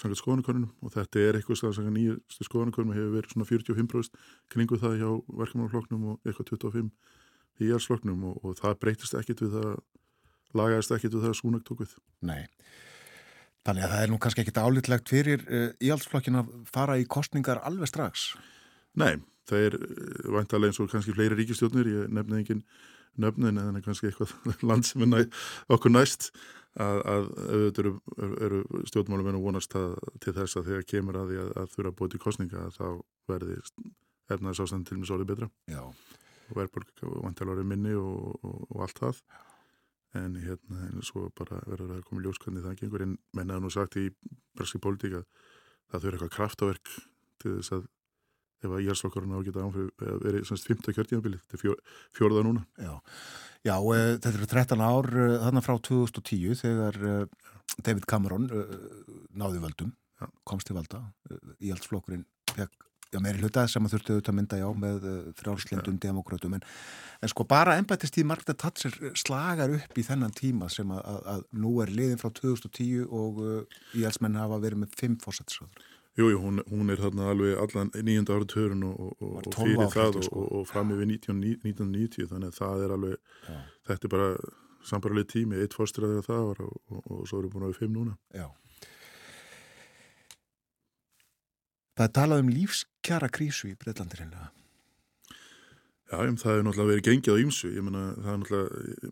samkvæmt 0.00 0.20
skoðanakonunum 0.20 0.70
og 0.80 0.92
þetta 0.94 1.22
er 1.22 1.38
eitthvað 1.38 1.74
sem 1.76 1.88
nýjastu 1.94 2.46
skoðanakonum 2.46 2.94
hefur 2.96 3.16
verið 3.16 3.34
svona 3.34 3.48
45% 3.48 4.20
kringu 4.52 4.78
það 4.80 4.98
hjá 5.00 5.10
verkefnarfloknum 5.40 6.06
og 6.12 6.28
eitthvað 6.28 6.54
25% 6.54 7.16
í 7.60 7.70
jælsfloknum 7.70 8.28
og, 8.30 8.38
og 8.44 8.56
það 8.60 8.78
breytist 8.80 9.16
ekkit 9.18 9.42
við 9.44 9.58
það 9.58 9.74
lagaðist 10.56 10.94
ekkit 10.96 11.16
við 11.16 11.26
það 11.26 11.34
að 11.34 11.40
súnægt 11.40 11.66
tók 11.68 11.82
við. 11.84 11.96
Nei. 12.26 12.46
Þannig 13.66 13.84
að 13.84 13.92
það 13.92 14.04
er 14.04 14.10
nú 14.10 14.20
kannski 14.24 14.42
ekkit 14.44 14.60
álitlegt 14.62 15.12
fyrir 15.12 15.42
uh, 15.44 15.66
eh, 15.76 16.38
að 16.40 16.54
fara 16.70 16.96
í 16.96 17.04
kostningar 17.04 17.60
alveg 17.68 17.90
strax? 17.90 18.30
Nei, 18.98 19.20
það 19.50 19.66
er 19.66 19.76
uh, 19.76 20.30
vantalega 20.38 20.72
eins 20.72 20.80
og 20.80 20.88
kannski 20.92 21.14
fleiri 21.16 21.36
ríkistjónir, 21.36 21.92
ég 21.92 22.08
nefnið 22.08 22.40
engin 22.40 22.64
nöfnin 23.20 23.60
er 23.60 23.84
kannski 23.84 24.08
eitthvað 24.08 24.32
land 24.68 24.88
sem 24.88 25.04
er 25.04 25.10
næ, 25.10 25.20
okkur 25.72 25.92
næst 25.92 26.30
að, 26.78 27.00
að 27.12 27.28
auðvitað 27.50 27.82
eru, 27.82 27.92
eru 28.46 28.86
stjórnmálum 28.90 29.30
en 29.30 29.38
að 29.40 29.46
vonast 29.46 29.76
að, 29.78 29.96
til 30.22 30.34
þess 30.36 30.58
að 30.60 30.70
þegar 30.70 30.88
kemur 30.92 31.18
að 31.20 31.32
því 31.32 31.42
að, 31.42 31.52
að 31.62 31.74
þurfa 31.74 31.92
að 31.92 32.14
til 32.14 32.22
kostninga 32.24 32.66
þá 32.76 32.86
verði 33.30 33.58
efnaðs 34.30 34.62
ástand 34.64 34.86
til 34.86 34.98
mjög 35.00 35.10
svolítið 35.10 35.30
betra. 35.32 35.50
Já. 35.70 35.82
og 36.50 36.58
verðbólk 36.58 37.04
vantalari 37.24 37.64
minni 37.66 37.94
og, 37.98 38.36
og, 38.42 38.66
og 38.70 38.84
allt 38.86 39.02
það. 39.02 39.22
En 40.18 40.34
hérna 40.42 40.88
en 40.88 41.04
svo 41.06 41.28
bara 41.38 41.60
verður 41.70 41.96
að 41.96 42.06
koma 42.08 42.24
ljóskandi 42.24 42.62
það 42.64 42.80
gengur. 42.82 43.06
En 43.06 43.16
mennaðu 43.36 43.66
nú 43.66 43.70
sagt 43.74 43.98
í 43.98 44.08
berski 44.58 44.82
pólitík 44.82 45.20
að 45.20 45.26
það 45.90 46.04
þurfa 46.04 46.16
eitthvað 46.16 46.34
kraftaverk 46.36 46.94
til 47.42 47.56
þess 47.56 47.74
að 47.78 47.88
ef 48.60 48.74
að 48.74 48.82
íhalsflokkurinn 48.86 49.36
á 49.36 49.38
að 49.40 49.46
geta 49.48 49.68
verið 50.24 50.48
semst 50.48 50.68
15 50.68 50.96
kjörtíðanbilið, 50.96 51.44
þetta 51.44 51.58
er 51.58 51.62
fjó, 51.64 51.76
fjórða 52.16 52.44
núna. 52.46 52.66
Já, 52.80 52.92
Já 53.60 53.76
e, 53.76 53.96
þetta 54.16 54.30
eru 54.32 54.50
13 54.54 54.84
ár 54.84 55.08
e, 55.12 55.30
þannig 55.44 55.64
frá 55.66 55.74
2010 55.88 56.60
þegar 56.62 57.00
e, 57.00 57.16
David 57.84 58.06
Cameron 58.08 58.46
e, 58.48 58.62
náði 59.36 59.64
völdum, 59.64 59.90
Já. 60.20 60.28
komst 60.48 60.70
til 60.70 60.78
valda. 60.78 61.02
Íhalsflokkurinn 61.58 62.24
fekk 62.54 62.86
Já, 63.10 63.18
meiri 63.18 63.40
hlutað 63.42 63.66
sem 63.72 63.82
að 63.82 63.96
þurftu 63.96 64.12
auðvitað 64.14 64.34
mynda 64.38 64.56
já 64.60 64.66
með 64.78 65.06
frjálslindum 65.40 65.96
ja. 65.96 66.00
demokrautum 66.04 66.52
en, 66.54 66.66
en 67.18 67.30
sko 67.32 67.42
bara 67.50 67.74
ennbættistíð 67.80 68.28
Margret 68.30 68.60
Thatcher 68.62 68.94
slagar 69.18 69.72
upp 69.74 69.98
í 69.98 70.04
þennan 70.06 70.36
tíma 70.38 70.68
sem 70.70 70.92
að, 70.94 71.00
að, 71.10 71.24
að 71.32 71.42
nú 71.64 71.72
er 71.82 71.90
liðin 71.90 72.20
frá 72.22 72.30
2010 72.38 73.08
og 73.10 73.40
uh, 73.42 73.80
íhalsmenn 73.98 74.38
hafa 74.38 74.60
verið 74.62 74.84
með 74.84 74.94
fimm 75.00 75.18
fósættisöður 75.24 75.82
Jújú, 76.18 76.40
hún, 76.42 76.58
hún 76.66 76.90
er 76.90 76.98
þarna 76.98 77.28
alveg 77.30 77.58
allan 77.62 77.92
nýjönda 77.94 78.34
ára 78.34 78.46
törun 78.50 78.82
og, 78.88 79.12
og, 79.22 79.36
og 79.46 79.54
fyrir 79.54 79.92
það 79.92 80.18
og, 80.18 80.24
sko. 80.26 80.46
og 80.58 80.64
fram 80.66 80.90
yfir 80.96 81.06
1990 81.06 82.30
þannig 82.32 82.50
að 82.50 82.56
það 82.58 82.82
er 82.86 82.94
alveg, 82.96 83.20
Já. 83.46 83.58
þetta 83.90 84.08
er 84.08 84.14
bara 84.16 84.30
sambaralið 84.90 85.28
tími, 85.30 85.60
eitt 85.62 85.76
fórstræðið 85.76 86.24
það 86.26 86.48
var 86.48 86.64
og 86.66 87.20
svo 87.28 87.38
erum 87.38 87.46
við 87.46 87.54
búin 87.54 87.66
að 87.68 87.72
við 87.72 87.82
fimm 87.82 87.94
núna. 87.94 88.16
Já. 88.34 88.48
Það 92.00 92.14
talað 92.16 92.42
um 92.42 92.50
lífskjara 92.56 93.28
krísu 93.28 93.70
í 93.70 93.76
Breitlandir 93.78 94.24
hennilega. 94.24 94.50
Já, 96.10 96.16
það 96.42 96.56
er 96.56 96.64
náttúrulega 96.66 96.90
verið 96.90 97.06
gengið 97.06 97.36
á 97.38 97.42
ýmsu, 97.44 97.68
ég 97.70 97.84
menna 97.86 98.04
það 98.16 98.32
er 98.32 98.38
náttúrulega, 98.40 99.10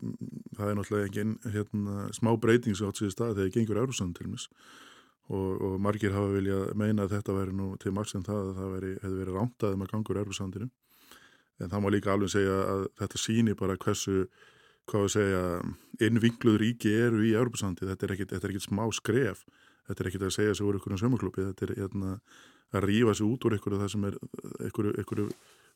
það 0.57 0.71
náttúrulega 0.79 1.07
engin 1.07 1.35
hérna, 1.53 2.07
smá 2.17 2.31
breyting 2.43 2.75
sem 2.75 2.89
átt 2.89 2.99
sér 2.99 3.13
stað 3.13 3.37
þegar 3.37 3.53
gengur 3.55 3.79
Eurósan 3.85 4.11
til 4.17 4.27
mis 4.27 4.49
og, 4.49 4.88
og 5.29 5.79
margir 5.81 6.13
hafa 6.15 6.31
viljað 6.33 6.69
meina 6.79 7.05
að 7.05 7.17
þetta 7.17 7.35
væri 7.37 7.55
nú 7.55 7.71
til 7.81 7.93
margsen 7.93 8.23
það 8.25 8.39
að 8.47 8.53
það 8.59 8.71
veri, 8.75 8.93
hefði 9.03 9.19
verið 9.23 9.35
rántaðið 9.37 9.81
með 9.81 9.91
gangur 9.93 10.21
erfursandinu 10.23 10.69
en 11.59 11.69
það 11.69 11.83
má 11.83 11.89
líka 11.93 12.13
alveg 12.13 12.31
segja 12.33 12.55
að 12.73 12.85
þetta 13.01 13.21
síni 13.21 13.55
bara 13.59 13.77
hversu 13.77 14.23
hvað 14.89 15.05
við 15.05 15.13
segja, 15.13 15.41
innvinkluð 16.07 16.59
ríki 16.63 16.93
eru 16.97 17.23
í 17.25 17.33
erfursandi, 17.37 17.87
þetta 17.89 18.07
er 18.07 18.13
ekkit 18.15 18.65
smá 18.65 18.85
skref, 18.95 19.43
þetta 19.87 20.03
er 20.03 20.09
ekkit 20.09 20.25
að 20.25 20.35
segja 20.35 20.55
sig 20.57 20.67
úr 20.67 20.79
einhverjum 20.79 21.01
sömurklubbi, 21.03 21.45
þetta 21.51 21.67
er 21.67 21.73
hérna, 21.83 22.15
að 22.73 22.87
rýfa 22.87 23.15
sig 23.17 23.27
út 23.27 23.45
úr 23.45 23.57
einhverju 23.57 23.81
það 23.81 23.93
sem 23.93 24.07
er 24.09 24.17
einhverju, 24.65 24.95
einhverju 25.01 25.27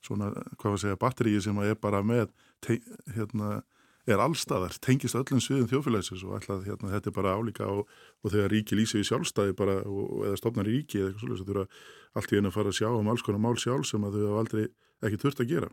svona, 0.04 0.32
hvað 0.62 0.76
við 0.76 0.84
segja, 0.86 1.01
batteríi 1.04 1.43
sem 1.43 1.62
er 1.64 1.78
bara 1.82 2.01
með 2.06 2.34
hérna 3.16 3.51
er 4.10 4.20
allstaðar, 4.20 4.76
tengist 4.84 5.16
öllum 5.16 5.39
sviðum 5.43 5.70
þjófélagsins 5.72 6.26
og 6.28 6.36
ætlað 6.39 6.66
hérna, 6.68 6.91
þetta 6.91 7.12
er 7.12 7.16
bara 7.16 7.36
álíka 7.39 7.70
og, 7.72 7.88
og 8.24 8.34
þegar 8.34 8.51
ríki 8.51 8.76
lýsi 8.76 8.99
við 8.99 9.10
sjálfstæði 9.12 9.56
bara, 9.60 9.78
og, 9.88 10.26
eða 10.28 10.39
stofnar 10.41 10.68
í 10.68 10.76
ríki 10.80 10.99
eða 10.99 11.14
eitthvað 11.14 11.24
svolítið, 11.24 11.45
þú 11.45 11.54
þurfa 11.54 12.20
allt 12.20 12.34
í 12.34 12.39
einu 12.39 12.51
að 12.51 12.58
fara 12.58 12.74
að 12.74 12.80
sjá 12.82 12.89
um 12.91 13.12
alls 13.14 13.24
konar 13.24 13.43
mál 13.45 13.56
sjálf 13.56 13.88
sem 13.88 14.04
að 14.04 14.20
þau 14.20 14.26
hafa 14.28 14.43
aldrei 14.43 14.64
ekki 15.08 15.22
þurft 15.24 15.43
að 15.43 15.51
gera 15.54 15.72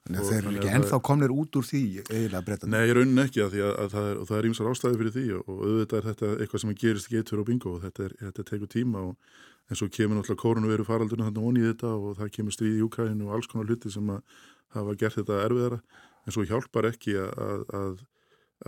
Þannig 0.00 0.20
að 0.20 0.30
þeir 0.30 0.38
eru 0.40 0.56
ekki 0.56 0.70
ennþá 0.78 0.98
komnir 1.04 1.32
út 1.34 1.56
úr 1.60 1.66
því 1.68 1.80
eiginlega 2.08 2.40
breytan. 2.46 2.72
Nei, 2.72 2.92
raunin 2.96 3.20
ekki 3.20 3.42
að 3.44 3.56
að, 3.60 3.72
að 3.82 3.90
það 3.92 4.06
er, 4.08 4.20
og 4.20 4.28
það 4.30 4.38
er 4.38 4.46
ímsar 4.48 4.68
ástæði 4.70 5.00
fyrir 5.00 5.14
því 5.16 5.24
og, 5.36 5.50
auðvitað 5.50 5.98
er 5.98 6.06
þetta 6.08 6.30
eitthvað 6.36 6.62
sem 6.62 6.72
gerist 6.80 7.10
fyrir 7.10 7.42
og 7.42 7.48
bingo 7.50 7.74
og 7.74 7.82
þetta, 7.84 8.06
er, 8.06 8.14
þetta 8.22 8.44
tekur 8.48 8.70
tíma 8.72 9.02
og 9.10 9.34
eins 9.70 9.82
og 9.84 9.92
kemur 9.94 10.16
náttúrulega 10.16 10.40
kórunu 10.40 10.70
veru 10.72 10.86
faraldurinn 10.88 11.28
hann 11.28 11.42
onni 11.42 11.62
í 11.62 11.68
þetta 11.68 11.92
og 11.92 12.16
það 12.16 12.32
kemur 12.38 12.56
stríð 12.56 12.78
í 12.78 12.80
Júkræðinu 12.80 13.28
og 13.28 13.36
alls 13.36 13.50
konar 13.50 13.68
hluti 13.68 13.92
sem 13.92 14.08
að 14.16 14.40
hafa 14.78 14.96
gert 14.98 15.18
þetta 15.20 15.42
erfiðara 15.44 15.80
en 16.26 16.34
svo 16.34 16.44
hjálpar 16.48 16.88
ekki 16.90 17.16
að, 17.20 17.64
að, 17.76 18.02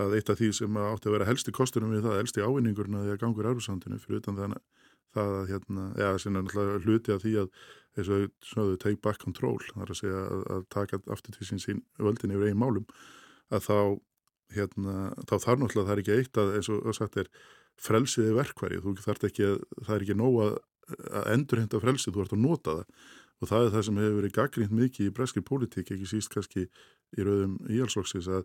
að 0.03 0.15
eitt 0.17 0.31
af 0.33 0.39
því 0.39 0.51
sem 0.57 0.79
átti 0.83 1.09
að 1.09 1.17
vera 1.17 1.29
helsti 1.29 1.53
kostunum 1.55 1.93
við 1.93 2.07
það, 2.07 2.19
helsti 2.21 2.45
ávinningurinn 2.45 2.99
að 2.99 3.07
því 3.07 3.15
að 3.15 3.21
gangur 3.25 3.49
erfusandinu 3.51 4.01
fyrir 4.01 4.23
utan 4.23 4.39
þannig 4.39 4.63
það 5.13 5.35
að 5.37 5.49
hérna, 5.51 5.87
eða 5.99 6.21
sem 6.21 6.37
er 6.37 6.45
náttúrulega 6.45 6.85
hluti 6.87 7.13
af 7.13 7.21
því 7.23 7.33
að 7.43 7.51
eins 7.93 8.09
og 8.09 8.47
þau 8.49 8.77
take 8.81 9.01
back 9.05 9.21
control, 9.21 9.59
það 9.69 9.83
er 9.85 9.93
að 9.93 9.99
segja 9.99 10.21
að, 10.23 10.45
að 10.55 10.63
taka 10.73 10.99
aftur 11.13 11.35
til 11.35 11.49
sín 11.49 11.61
sín 11.61 11.83
völdin 12.01 12.33
yfir 12.33 12.49
eigin 12.49 12.61
málum, 12.63 12.87
að 13.53 13.67
þá 13.67 13.77
hérna, 14.53 14.95
þá 15.29 15.35
þarf 15.35 15.61
náttúrulega 15.61 15.87
það 15.89 15.95
er 15.95 16.03
ekki 16.03 16.15
eitt 16.17 16.39
að 16.41 16.53
eins 16.57 16.69
og 16.73 16.95
sagt 16.97 17.19
er 17.21 17.29
frelsiði 17.81 18.37
verkværi, 18.37 18.79
þú 18.83 18.95
þarf 19.01 19.27
ekki 19.29 19.49
að 19.49 19.59
það 19.81 19.95
er 19.95 20.05
ekki 20.05 20.17
nóg 20.17 20.39
að, 20.45 20.55
að 21.19 21.29
endurhenda 21.35 21.83
frelsið, 21.83 22.15
þú 22.15 22.25
ert 22.25 22.35
að 22.35 22.43
nota 22.43 22.77
það. 22.79 23.11
Og 23.41 23.49
það 23.49 23.65
er 23.65 23.71
það 23.73 23.85
sem 23.87 23.97
hefur 23.99 24.19
verið 24.19 24.35
gaggrínt 24.37 24.75
mikið 24.77 25.07
í 25.09 25.13
breskri 25.17 25.41
pólitík, 25.43 25.89
ekki 25.91 26.07
síst 26.07 26.31
kannski 26.31 26.67
í 27.17 27.25
rauðum 27.27 27.55
íhalsflokksins 27.69 28.29
að, 28.31 28.43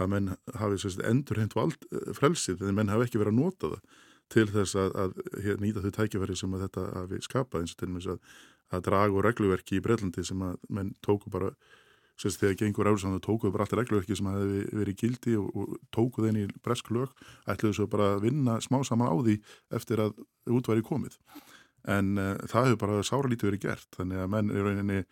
að 0.00 0.12
menn 0.12 0.34
hafi 0.60 0.92
endurhend 1.04 1.56
vald 1.56 1.88
frelsið, 2.18 2.66
en 2.66 2.76
menn 2.76 2.92
hafi 2.92 3.08
ekki 3.08 3.22
verið 3.22 3.34
að 3.34 3.40
nota 3.40 3.72
það 3.74 4.04
til 4.32 4.46
þess 4.50 4.76
að, 4.80 4.94
að 4.98 5.16
nýta 5.62 5.82
þau 5.84 5.92
tækifæri 6.00 6.36
sem 6.38 6.54
að 6.56 6.66
þetta 6.66 6.84
hafi 6.96 7.22
skapað 7.22 7.62
eins 7.62 7.74
og 7.74 7.80
til 7.80 7.88
og 7.88 7.96
með 7.96 8.12
að, 8.14 8.36
að 8.74 8.86
dragu 8.88 9.22
regluverki 9.22 9.78
í 9.78 9.82
Breitlandi 9.84 10.24
sem 10.26 10.40
að 10.42 10.56
menn 10.74 10.94
tóku 11.06 11.30
bara 11.30 11.52
sérst 12.20 12.40
þegar 12.40 12.56
gengur 12.62 12.88
áriðsand 12.88 13.18
og 13.18 13.24
tókuðu 13.26 13.52
bara 13.54 13.66
allt 13.66 13.76
regluverki 13.76 14.16
sem 14.16 14.28
hefði 14.30 14.62
verið 14.72 14.98
gildi 15.02 15.36
og, 15.38 15.48
og 15.52 15.76
tókuðu 15.94 16.30
þeim 16.30 16.40
í 16.40 16.46
bresk 16.64 16.90
lög 16.96 17.12
ætluðu 17.52 17.78
svo 17.78 17.88
bara 17.92 18.14
að 18.14 18.24
vinna 18.24 18.56
smá 18.64 18.80
saman 18.88 19.12
á 19.12 19.16
því 19.20 19.36
eftir 19.78 20.02
að 20.06 20.16
útværi 20.48 20.84
komið. 20.86 21.18
En 21.92 22.16
uh, 22.18 22.34
það 22.48 22.70
hefur 22.70 22.82
bara 22.82 23.06
sára 23.06 23.30
lítið 23.30 23.52
verið 23.52 23.66
gert 23.68 23.98
þannig 23.98 24.22
að 24.22 24.32
menn 24.32 24.50
er 24.50 24.64
rauninni 24.66 25.02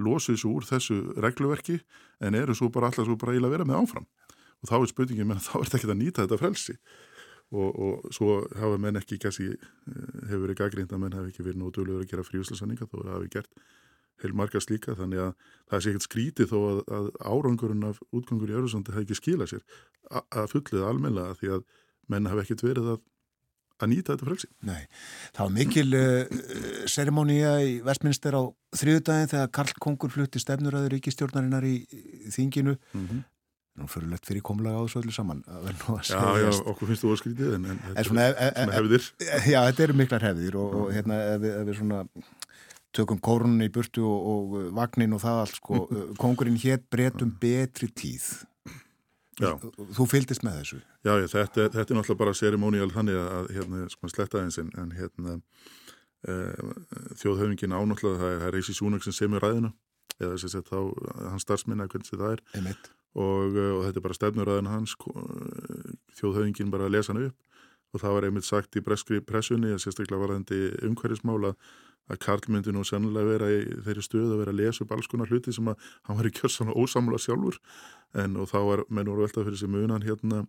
losuð 0.00 0.40
svo 0.40 0.56
úr 0.58 0.66
þessu 0.68 0.98
regluverki 1.20 1.78
en 2.24 2.36
eru 2.38 2.56
svo 2.56 2.70
bara 2.72 2.90
alltaf 2.90 3.08
svo 3.08 3.16
bara 3.20 3.36
íla 3.36 3.50
að 3.50 3.56
vera 3.56 3.68
með 3.68 3.82
áfram. 3.82 4.08
Og 4.60 4.68
þá 4.70 4.76
er 4.80 4.90
spurningin 4.92 5.30
menn 5.30 5.42
þá 5.46 5.54
er 5.60 5.68
þetta 5.68 5.80
ekki 5.80 5.90
að 5.90 6.00
nýta 6.02 6.26
þetta 6.26 6.40
frelsi. 6.40 6.76
Og, 7.50 7.70
og 7.82 8.12
svo 8.14 8.40
hafa 8.54 8.78
menn 8.78 9.00
ekki 9.00 9.18
kannski, 9.18 9.56
hefur 10.30 10.44
verið 10.44 10.60
gaggrind 10.60 10.92
að 10.94 11.00
menn 11.02 11.16
hafi 11.18 11.32
ekki 11.32 11.42
verið 11.42 11.64
nótulegur 11.64 12.04
að 12.04 12.12
gera 12.12 12.26
fríuslasanninga 12.28 12.86
þó 12.86 13.00
að 13.00 13.14
hafi 13.16 13.30
gert 13.34 13.62
heil 14.20 14.34
margast 14.36 14.70
líka 14.70 14.94
þannig 14.98 15.22
að 15.24 15.30
það 15.70 15.82
sé 15.82 15.92
ekkert 15.92 16.06
skrítið 16.06 16.50
þó 16.52 16.58
að, 16.60 16.80
að 16.96 17.06
árangurinn 17.24 17.86
af 17.88 18.00
útgangur 18.14 18.52
í 18.52 18.56
Öruðsandi 18.58 18.94
hafi 18.94 19.06
ekki 19.06 19.18
skilað 19.18 19.52
sér 19.54 19.80
að 20.20 20.52
fullið 20.52 20.86
almenlega 20.86 21.38
því 21.40 21.52
að 21.56 21.64
menn 22.12 22.28
hafi 22.30 22.44
ekkert 22.44 22.64
verið 22.66 22.92
að 22.94 23.00
að 23.84 23.92
nýta 23.92 24.14
þetta 24.14 24.28
frelsi. 24.28 24.48
Nei, 24.68 24.80
það 25.36 25.42
var 25.42 25.52
mikil 25.56 25.86
uh, 25.98 26.38
serimónia 26.90 27.56
í 27.64 27.74
Vestminster 27.86 28.36
á 28.36 28.42
þriðudagin 28.76 29.30
þegar 29.32 29.52
Karl 29.58 29.74
Kongur 29.82 30.14
flutti 30.14 30.42
stefnuröður 30.42 30.96
ríkistjórnarinnar 30.96 31.66
í, 31.66 31.76
þinginu. 32.34 32.76
Mm 32.94 33.06
-hmm. 33.06 33.28
Nú 33.80 33.86
fyrir 33.88 34.10
lett 34.10 34.26
fyrir 34.26 34.42
komlega 34.44 34.76
á 34.76 34.82
þessu 34.82 34.98
öllu 34.98 35.12
saman 35.14 35.44
Já, 35.46 36.18
já, 36.42 36.50
okkur 36.68 36.88
finnst 36.90 37.04
þú 37.04 37.12
að 37.14 37.20
skrítið 37.20 37.52
en, 37.54 37.64
en 37.70 37.78
þetta 37.84 38.00
er 38.00 38.08
svona, 38.08 38.24
e, 38.26 38.32
e, 38.34 38.50
svona 38.56 38.74
hefðir. 38.76 39.06
Já, 39.46 39.60
þetta 39.70 39.84
eru 39.84 39.96
miklar 40.00 40.26
hefðir 40.26 40.56
og, 40.60 40.74
og 40.80 40.92
hérna 40.92 41.20
ef 41.36 41.40
við, 41.44 41.54
ef 41.54 41.68
við 41.68 41.78
svona 41.78 42.00
tökum 42.92 43.20
kórunni 43.22 43.70
í 43.70 43.72
burtu 43.72 44.04
og, 44.04 44.28
og 44.32 44.70
vagnin 44.76 45.14
og 45.16 45.22
það 45.22 45.40
allt 45.44 45.60
sko, 45.60 45.82
kongurinn 46.22 46.58
hétt 46.60 46.88
breytum 46.90 47.32
betri 47.40 47.88
tíð 47.94 48.26
Já. 49.40 49.52
Þú 49.96 50.06
fylgist 50.10 50.44
með 50.46 50.58
þessu? 50.60 50.80
Já, 51.06 51.12
ég, 51.16 51.28
þetta, 51.32 51.68
þetta 51.72 51.86
er 51.86 51.98
náttúrulega 51.98 52.22
bara 52.22 52.36
serimónial 52.36 52.90
þannig 52.92 53.20
að 53.20 53.52
hérna, 53.56 53.84
sko, 53.92 54.10
sletta 54.12 54.42
eins 54.44 54.60
en, 54.60 54.72
en 54.80 54.90
hérna 54.96 55.36
e, 56.28 56.34
þjóðhauðingin 57.22 57.76
ánáttúrulega 57.76 58.20
það 58.20 58.34
er, 58.34 58.44
er 58.48 58.56
Reisi 58.56 58.76
Súnak 58.76 59.06
sem 59.06 59.16
semur 59.16 59.44
ræðina 59.44 59.72
eða 60.20 60.36
þess 60.36 60.58
að 60.58 60.70
þá 60.70 60.78
hans 61.32 61.46
starfsminna 61.46 61.88
hvernig 61.88 62.10
það 62.12 62.34
er 62.34 62.42
og, 63.18 63.56
eh, 63.56 63.70
og 63.74 63.84
þetta 63.86 63.98
er 63.98 64.04
bara 64.04 64.18
stefnuröðin 64.18 64.70
hans 64.70 64.94
eh, 65.10 65.94
þjóðhauðingin 66.18 66.72
bara 66.72 66.86
að 66.86 66.96
lesa 66.96 67.14
hann 67.14 67.30
upp 67.30 67.49
og 67.90 68.02
það 68.02 68.16
var 68.16 68.26
einmitt 68.28 68.46
sagt 68.46 68.76
í 68.78 68.84
breskri 68.84 69.20
pressunni 69.24 69.72
að 69.74 69.82
sérstaklega 69.84 70.20
var 70.22 70.34
þetta 70.36 70.88
umhverjismála 70.88 71.54
að 72.10 72.20
Karl 72.24 72.46
myndi 72.50 72.72
nú 72.74 72.82
sennilega 72.86 73.28
vera 73.28 73.48
í 73.54 73.58
þeirri 73.86 74.02
stöð 74.02 74.32
að 74.34 74.40
vera 74.42 74.54
að 74.54 74.60
lesa 74.60 74.84
upp 74.84 74.94
alls 74.96 75.08
konar 75.10 75.30
hluti 75.30 75.54
sem 75.54 75.68
að 75.70 75.90
hann 76.08 76.18
var 76.18 76.26
í 76.26 76.32
kjörsan 76.34 76.72
og 76.72 76.80
ósamla 76.82 77.20
sjálfur. 77.22 77.60
En 78.18 78.34
og 78.40 78.50
þá 78.50 78.58
var 78.66 78.82
menn 78.90 79.10
voru 79.10 79.22
veltað 79.22 79.46
fyrir 79.46 79.60
sig 79.60 79.70
munan 79.70 80.02
hérna 80.02 80.40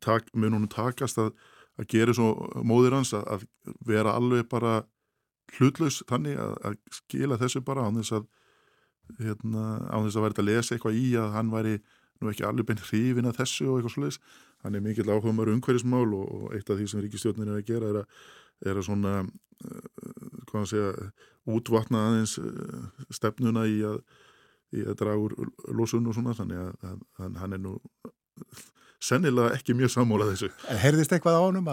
tak, 0.00 0.28
mun 0.34 0.54
hún 0.56 0.68
takast 0.70 1.18
að, 1.18 1.32
að 1.80 1.88
gera 1.92 2.14
svo 2.16 2.30
móðir 2.66 2.96
hans 2.96 3.12
að, 3.16 3.26
að 3.36 3.76
vera 3.86 4.14
alveg 4.16 4.48
bara 4.50 4.80
hlutlaus 5.56 6.02
þannig 6.10 6.40
að, 6.42 6.56
að 6.66 6.78
skila 7.00 7.38
þessu 7.40 7.62
bara 7.66 7.86
á 7.86 7.90
þess 7.96 8.16
að 8.18 8.26
hérna, 9.22 9.66
á 9.86 9.96
þess 10.02 10.18
að 10.18 10.26
verða 10.26 10.42
að 10.42 10.48
lesa 10.50 10.74
eitthvað 10.74 10.98
í 10.98 11.06
að 11.20 11.36
hann 11.36 11.52
væri 11.52 11.76
nú 12.20 12.32
ekki 12.32 12.46
alveg 12.48 12.70
beint 12.70 12.84
hrifin 12.88 13.30
að 13.30 13.40
þessu 13.42 13.68
og 13.70 13.78
eitthvað 13.78 13.94
slúðis 13.94 14.20
hann 14.64 14.78
er 14.78 14.84
mikill 14.84 15.10
áhugamar 15.10 15.50
umhverjismál 15.52 16.06
og, 16.16 16.28
og 16.36 16.54
eitt 16.56 16.70
af 16.70 16.78
því 16.78 16.88
sem 16.90 17.02
ríkistjórnir 17.04 17.50
er 17.50 17.60
að 17.60 17.66
gera 17.68 17.90
er 17.90 18.00
að, 18.02 18.22
er 18.66 18.80
að 18.80 18.86
svona 18.88 19.16
uh, 19.24 19.90
hvað 20.50 20.62
að 20.62 20.70
segja, 20.72 21.10
útvatna 21.56 22.06
aðeins 22.10 22.38
uh, 22.42 23.04
stefnuna 23.14 23.66
í 23.70 23.82
að, 23.86 24.00
í 24.76 24.86
að 24.86 24.98
draga 25.02 25.28
úr 25.28 25.36
losun 25.76 26.08
og 26.10 26.16
svona. 26.16 26.36
Þannig 26.38 26.64
að, 26.64 26.96
að 27.22 27.38
hann 27.42 27.56
er 27.56 27.62
nú 27.62 27.76
sennilega 29.02 29.54
ekki 29.56 29.76
mjög 29.76 29.92
sammólað 29.92 30.32
þessu. 30.32 30.48
Herðist 30.82 31.12
eitthvað 31.14 31.38
á 31.38 31.42
honum? 31.44 31.68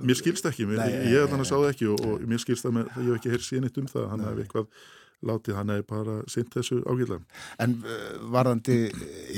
Mér 0.00 0.18
skilst 0.18 0.48
ekki, 0.48 0.66
mér, 0.68 0.80
Nei, 0.80 1.12
ég 1.12 1.20
hef 1.20 1.30
þannig 1.32 1.44
að 1.44 1.50
sá 1.50 1.56
það 1.56 1.68
ekki 1.74 1.90
og, 1.92 2.06
og 2.06 2.24
mér 2.30 2.42
skilst 2.42 2.66
að 2.66 2.76
með, 2.78 2.88
ég 2.96 3.10
hef 3.10 3.20
ekki 3.20 3.32
heyrst 3.34 3.50
síðan 3.50 3.68
eitt 3.68 3.80
um 3.80 3.90
það 3.90 4.08
hann 4.14 4.24
hefði 4.26 4.46
eitthvað 4.46 4.88
látið 5.26 5.58
hann 5.58 5.72
eða 5.74 5.86
bara 5.88 6.20
sýnt 6.30 6.54
þessu 6.54 6.80
ágillega. 6.86 7.20
En 7.62 7.80
uh, 7.84 8.06
varðandi 8.32 8.78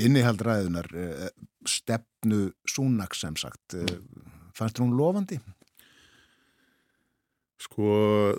innihaldræðunar, 0.05 0.89
uh, 0.93 1.27
stefnu 1.67 2.45
Súnaks 2.69 3.23
sem 3.23 3.35
sagt, 3.39 3.75
uh, 3.79 3.97
fannst 4.55 4.79
hún 4.81 4.95
lofandi? 4.97 5.39
Sko 7.63 7.87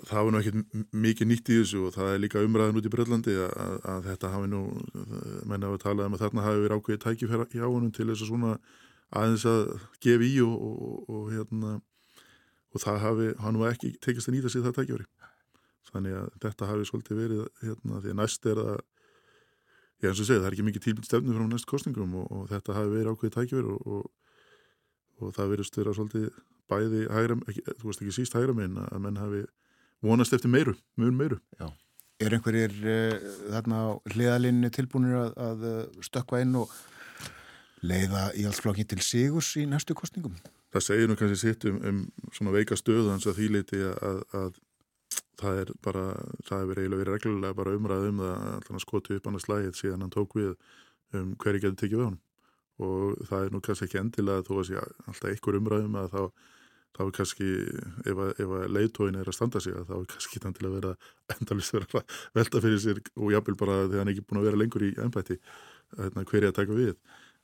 það 0.05 0.17
hafi 0.19 0.31
nú 0.31 0.39
ekkert 0.41 0.89
mikið 0.93 1.29
nýtt 1.31 1.49
í 1.49 1.59
þessu 1.61 1.87
og 1.87 1.95
það 1.95 2.11
er 2.11 2.19
líka 2.21 2.43
umræðin 2.45 2.77
út 2.77 2.85
í 2.85 2.91
Bröllandi 2.93 3.37
að, 3.41 3.77
að 3.89 4.09
þetta 4.11 4.33
hafi 4.35 4.49
nú, 4.51 4.61
menna 5.49 5.71
við 5.73 5.81
talaðum 5.81 6.17
að 6.17 6.25
þarna 6.25 6.45
hafi 6.45 6.61
verið 6.61 6.77
ákveðið 6.77 7.03
tækifæra 7.05 7.47
hjá 7.55 7.65
honum 7.65 7.93
til 7.95 8.05
þess 8.11 8.25
að 8.25 8.29
svona 8.29 8.51
aðeins 9.15 9.47
að 9.49 9.63
gefa 10.05 10.27
í 10.27 10.35
og, 10.45 10.53
og, 10.69 11.09
og 11.09 11.25
hérna 11.33 11.73
og 12.75 12.83
það 12.83 13.01
hafi, 13.05 13.31
hann 13.41 13.59
var 13.61 13.73
ekki 13.73 13.95
tekist 14.03 14.29
að 14.29 14.37
nýta 14.37 14.51
sig 14.51 14.65
það 14.65 14.77
tækifæri 14.81 15.09
þannig 15.91 16.17
að 16.19 16.27
þetta 16.43 16.69
hafi 16.71 16.89
svolítið 16.89 17.21
verið 17.21 17.45
hérna, 17.61 18.01
því 18.03 18.13
að 18.13 18.19
næst 18.21 18.49
er 18.51 18.61
að 18.63 18.75
ég 20.03 20.09
eins 20.09 20.21
og 20.21 20.27
segja 20.27 20.41
það 20.41 20.49
er 20.49 20.57
ekki 20.57 20.67
mikið 20.69 20.85
tílbund 20.85 21.07
stefnu 21.07 21.35
frá 21.35 21.45
næst 21.49 21.69
kostningum 21.69 22.17
og, 22.21 22.27
og 22.31 22.49
þetta 22.51 22.75
hafi 22.75 22.91
verið 22.93 23.13
ákveðið 23.13 23.35
tækjur 23.37 23.69
og, 23.73 23.87
og, 23.95 24.09
og 25.21 25.35
það 25.37 25.53
verist 25.53 25.79
vera 25.79 25.95
svolítið 25.95 26.27
bæði 26.71 27.05
hægra, 27.13 27.39
ekki, 27.45 27.63
þú 27.79 27.89
veist 27.89 28.03
ekki 28.03 28.15
síst 28.17 28.35
hægra 28.37 28.57
minn 28.57 28.81
að 28.81 29.01
menn 29.05 29.21
hafi 29.21 29.45
vonast 30.05 30.35
eftir 30.35 30.51
meiru, 30.51 30.75
mjög 30.99 31.15
meiru 31.21 31.39
Já. 31.59 31.69
Er 32.23 32.31
einhverjir 32.31 32.71
uh, 32.71 33.31
þarna 33.51 33.79
á 33.83 33.87
hliðalinnu 34.13 34.69
tilbúinir 34.71 35.17
að, 35.19 35.31
að 35.35 35.63
eh, 35.67 36.03
stökka 36.07 36.39
inn 36.39 36.53
og 36.55 36.71
leiða 37.83 38.29
í 38.39 38.45
allt 38.47 38.61
flokki 38.63 38.85
til 38.87 39.01
sigurs 39.03 39.49
í 39.59 39.65
næstu 39.67 39.97
kostningum? 39.97 40.37
Það 40.71 40.85
segir 40.85 41.11
nú 41.11 41.17
kannski 41.19 41.39
sitt 41.41 41.65
um, 41.67 41.81
um 41.83 42.31
svona 42.31 42.53
veika 42.55 42.77
stöðu 42.79 43.11
hans 43.11 43.27
að 43.27 43.41
því 43.41 43.49
leiti 43.57 43.81
að, 43.83 44.21
að 44.39 44.61
það 45.41 45.61
er 45.61 45.71
bara, 45.85 46.05
það 46.47 46.63
hefur 46.63 46.81
eiginlega 46.81 47.01
verið 47.03 47.15
reglulega 47.17 47.57
bara 47.59 47.75
umræð 47.79 48.09
um 48.09 48.23
það 48.23 48.49
alltaf 48.55 48.83
skoti 48.85 49.19
upp 49.19 49.29
annars 49.29 49.47
lægið 49.51 49.79
síðan 49.79 50.05
hann 50.05 50.15
tók 50.15 50.35
við 50.39 50.51
um 51.15 51.35
hverju 51.41 51.63
getur 51.63 51.79
tekið 51.81 52.01
við 52.01 52.09
hann 52.09 52.19
og 52.85 53.23
það 53.29 53.45
er 53.45 53.53
nú 53.55 53.61
kannski 53.63 53.87
ekki 53.87 54.01
endilega 54.01 54.45
þó 54.47 54.53
að 54.59 54.67
sé 54.69 54.81
alltaf 54.83 55.29
einhver 55.31 55.59
umræðum 55.61 55.99
að 56.01 56.11
þá 56.15 56.21
þá 56.95 57.03
er 57.03 57.13
kannski, 57.15 57.47
ef 58.07 58.19
að, 58.23 58.41
að 58.45 58.65
leiðtóin 58.71 59.17
er 59.19 59.27
að 59.27 59.35
standa 59.35 59.61
sig 59.63 59.75
að 59.75 59.89
þá 59.89 59.95
er 59.97 60.09
kannski 60.13 60.41
endilega 60.47 60.91
að 60.91 61.35
endalist 61.35 61.75
vera 61.75 61.99
að 61.99 62.19
velta 62.37 62.61
fyrir 62.63 62.81
sér 62.83 63.01
og 63.15 63.33
jápil 63.33 63.55
bara 63.59 63.79
þegar 63.83 64.03
hann 64.03 64.11
ekki 64.13 64.25
búin 64.29 64.41
að 64.41 64.47
vera 64.49 64.61
lengur 64.61 64.85
í 64.85 64.91
ennbætti 65.03 65.39
hérna, 65.97 66.23
hverju 66.29 66.51
að 66.51 66.59
taka 66.59 66.77
við. 66.77 66.93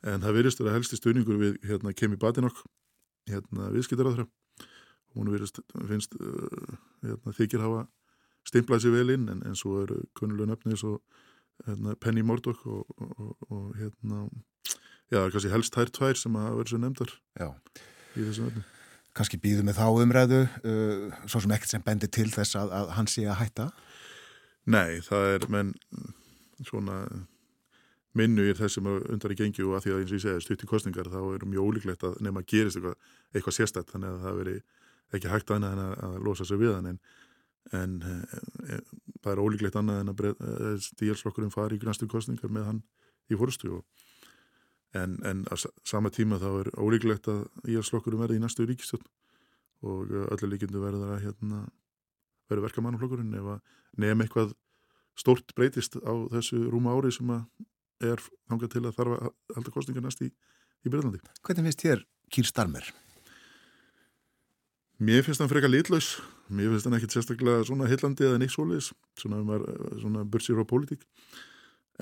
En 0.08 0.24
það 0.24 0.38
verist 0.38 0.62
að 0.62 0.72
helsti 0.72 0.98
stuðningur 0.98 1.40
við 1.42 1.58
hérna, 1.68 1.92
Kemi 1.96 2.18
Badinokk 2.20 2.64
hérna, 3.28 3.68
viðskiptaráðra 3.76 4.26
hún 5.14 5.30
verist, 5.32 5.60
finnst 5.88 6.16
uh, 6.18 6.76
hérna, 7.04 7.34
þykir 7.36 7.64
hafa 7.64 7.86
stimplað 8.48 8.84
sér 8.84 8.96
vel 8.96 9.14
inn 9.14 9.28
en, 9.32 9.42
en 9.46 9.58
svo 9.58 9.82
eru 9.84 10.00
kunnulega 10.18 10.52
nöfnið 10.52 10.80
svo 10.82 10.96
hérna, 11.66 11.96
Penny 12.02 12.24
Murdoch 12.26 12.62
og, 12.66 12.86
og, 12.98 13.34
og 13.48 13.66
hérna 13.78 14.24
já, 15.12 15.22
kannski 15.28 15.52
helst 15.52 15.76
þær 15.76 15.92
tvær 15.94 16.18
sem 16.18 16.38
hafa 16.40 16.56
verið 16.58 16.74
svo 16.74 16.82
nefndar 16.82 17.16
já. 17.38 17.48
í 18.16 18.28
þessum 18.28 18.50
öfnum 18.50 18.70
Kannski 19.12 19.36
býðum 19.36 19.68
við 19.68 19.76
þá 19.76 19.86
umræðu 20.00 20.38
uh, 20.48 21.16
svo 21.28 21.42
sem 21.44 21.52
ekkert 21.52 21.74
sem 21.74 21.82
bendir 21.84 22.08
til 22.08 22.30
þess 22.32 22.56
að, 22.56 22.72
að 22.78 22.94
hann 22.96 23.10
sé 23.12 23.26
að 23.28 23.42
hætta 23.42 23.68
Nei, 24.72 25.02
það 25.04 25.28
er 25.34 25.44
menn 25.50 25.72
svona 26.62 27.02
minnu 28.18 28.44
í 28.50 28.54
þessum 28.56 28.88
undar 28.92 29.32
í 29.32 29.38
gengju 29.38 29.70
og 29.70 29.78
að 29.78 29.86
því 29.86 29.92
að 29.92 30.00
eins 30.02 30.12
og 30.12 30.18
ég 30.18 30.24
segja 30.24 30.44
stutt 30.44 30.64
í 30.64 30.68
kostningar 30.68 31.08
þá 31.12 31.20
er 31.22 31.46
mjög 31.48 31.68
ólíklegt 31.68 32.04
að 32.06 32.18
nefna 32.24 32.42
að 32.42 32.48
gerist 32.52 32.78
eitthvað, 32.78 33.12
eitthvað 33.32 33.56
sérstætt 33.56 33.92
þannig 33.92 34.10
að 34.10 34.26
það 34.26 34.40
veri 34.40 34.56
ekki 35.18 35.32
hægt 35.32 35.52
annað 35.54 35.76
en 35.76 35.84
að, 35.84 35.92
að 36.06 36.16
losa 36.26 36.46
sig 36.48 36.60
við 36.60 36.74
hann 36.76 36.90
en, 36.92 37.00
en 37.78 37.98
e, 38.02 38.78
það 39.22 39.32
er 39.34 39.42
ólíklegt 39.42 39.78
annað 39.80 40.02
en 40.02 40.12
að 40.12 40.80
stílslokkurinn 40.88 41.54
fari 41.54 41.78
í 41.78 41.84
næstu 41.86 42.08
kostningar 42.10 42.52
með 42.52 42.68
hann 42.70 42.82
í 43.30 43.38
fórstu 43.38 43.82
en, 44.98 45.18
en 45.24 45.44
á 45.48 45.54
sama 45.88 46.12
tíma 46.12 46.40
þá 46.42 46.48
er 46.52 46.72
ólíklegt 46.76 47.28
að 47.32 47.44
íhalslokkurinn 47.68 48.22
verði 48.22 48.40
í 48.40 48.42
næstu 48.42 48.66
ríkistöld 48.68 49.06
og 49.82 50.12
öllu 50.12 50.52
líkindu 50.52 50.82
verður 50.82 51.16
að 51.16 51.24
hérna, 51.26 51.64
verður 52.50 52.68
verkamannflokkurinn 52.68 53.38
ef 53.38 53.48
að 53.56 54.02
nefn 54.02 54.24
eitthvað 54.24 54.52
stort 55.18 55.54
breytist 55.56 55.98
á 56.00 56.12
þessu 56.32 56.60
rúma 56.72 56.94
ári 56.96 57.12
sem 57.12 57.30
að 57.34 57.44
er 58.02 58.22
þangað 58.50 58.74
til 58.74 58.84
að 58.84 58.96
þarf 58.98 59.16
að 59.16 59.32
halda 59.56 59.74
kostningar 59.74 60.04
næst 60.06 60.22
í, 60.24 60.28
í 60.82 60.92
Breitlandi. 60.92 61.22
Hvernig 61.42 61.68
finnst 61.68 61.84
þér 61.84 62.04
Kýr 62.32 62.48
Starmer? 62.48 62.88
Mér 65.02 65.24
finnst 65.26 65.40
hann 65.40 65.50
frekar 65.50 65.70
litlaus. 65.70 66.20
Mér 66.52 66.70
finnst 66.70 66.86
hann 66.86 66.94
ekkit 66.94 67.14
sérstaklega 67.16 67.64
svona 67.66 67.88
hillandi 67.90 68.26
eða 68.28 68.38
neitt 68.38 68.52
svoleiðis, 68.54 68.92
svona, 69.18 69.58
svona 69.98 70.22
bursir 70.28 70.60
á 70.62 70.64
pólitík. 70.68 71.02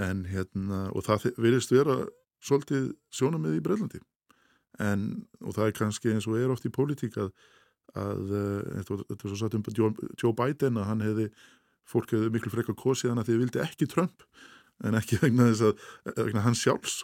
En 0.01 0.27
hérna, 0.29 0.89
og 0.93 1.07
það 1.07 1.31
verðist 1.41 1.73
vera 1.73 1.97
svolítið 2.45 2.91
sjónamið 3.15 3.57
í 3.57 3.63
Breitlandi. 3.65 4.03
En, 4.85 5.07
og 5.41 5.57
það 5.57 5.71
er 5.71 5.77
kannski 5.79 6.13
eins 6.13 6.29
og 6.29 6.37
er 6.41 6.53
oft 6.53 6.67
í 6.69 6.73
pólitík 6.73 7.17
að, 7.21 7.33
að 7.97 8.35
þetta 8.35 9.17
er 9.17 9.25
svo 9.25 9.39
satt 9.39 9.57
um 9.57 9.65
Joe 10.21 10.35
Biden 10.37 10.81
að 10.81 10.89
hann 10.91 11.05
hefði, 11.05 11.29
fólk 11.89 12.13
hefði 12.17 12.33
miklu 12.37 12.53
frekar 12.53 12.79
kosið 12.81 13.15
hann 13.15 13.23
að 13.23 13.33
þið 13.33 13.45
vildi 13.45 13.65
ekki 13.65 13.89
Trump 13.91 14.27
en 14.85 14.97
ekki 14.99 15.21
vegna 15.25 15.49
þess 15.51 15.71
að 15.71 16.21
vegna 16.27 16.45
hans 16.45 16.65
sjálfs 16.65 17.01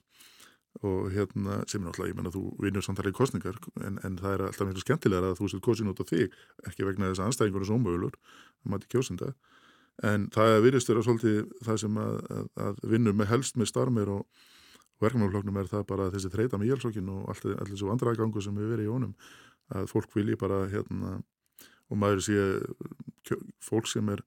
og 0.85 1.11
hérna 1.15 1.61
sem 1.71 1.81
er 1.81 1.87
náttúrulega, 1.89 2.13
ég 2.13 2.19
menna 2.19 2.33
þú 2.35 2.43
vinnur 2.61 2.85
samtalið 2.85 3.15
kostningar 3.17 3.61
en, 3.81 4.01
en 4.05 4.19
það 4.21 4.35
er 4.35 4.45
alltaf 4.49 4.69
mjög 4.69 4.83
skemmtilega 4.85 5.31
að 5.31 5.39
þú 5.41 5.51
sétt 5.53 5.65
kosin 5.65 5.93
út 5.93 6.03
á 6.03 6.05
þig, 6.09 6.35
ekki 6.69 6.89
vegna 6.89 7.13
þess 7.13 7.23
að 7.23 7.31
anstæðingur 7.31 7.65
er 7.65 7.71
svo 7.71 7.79
ómögulur, 7.79 8.19
það 8.61 8.75
mæti 8.75 8.91
kjósenda. 8.93 9.31
En 10.05 10.27
það 10.35 10.59
virðist 10.67 10.91
vera 10.93 11.07
svolítið 11.07 11.39
það 11.65 11.81
sem 11.81 12.03
að, 12.03 12.19
að, 12.37 12.51
að 12.67 12.85
vinnur 12.93 13.17
með 13.17 13.31
helst 13.33 13.57
með 13.57 13.71
starmir 13.73 14.13
og 14.13 14.45
verkefnafloknum 15.01 15.61
er 15.61 15.71
það 15.71 15.87
bara 15.89 16.11
þessi 16.13 16.33
þreita 16.33 16.61
með 16.61 16.75
jælsokkin 16.75 17.09
og 17.13 17.31
allt 17.33 17.49
þessu 17.71 17.91
andragangu 17.93 18.43
sem 18.45 18.57
við 18.57 18.73
verið 18.75 18.89
í 18.89 18.93
ónum 18.93 19.17
að 19.77 19.89
fólk 19.91 20.13
vilji 20.15 20.37
bara 20.41 20.65
hérna 20.71 21.19
og 21.91 22.01
maður 22.01 22.23
sé 22.27 22.45
fólk 23.63 23.89
sem 23.91 24.09
er 24.13 24.23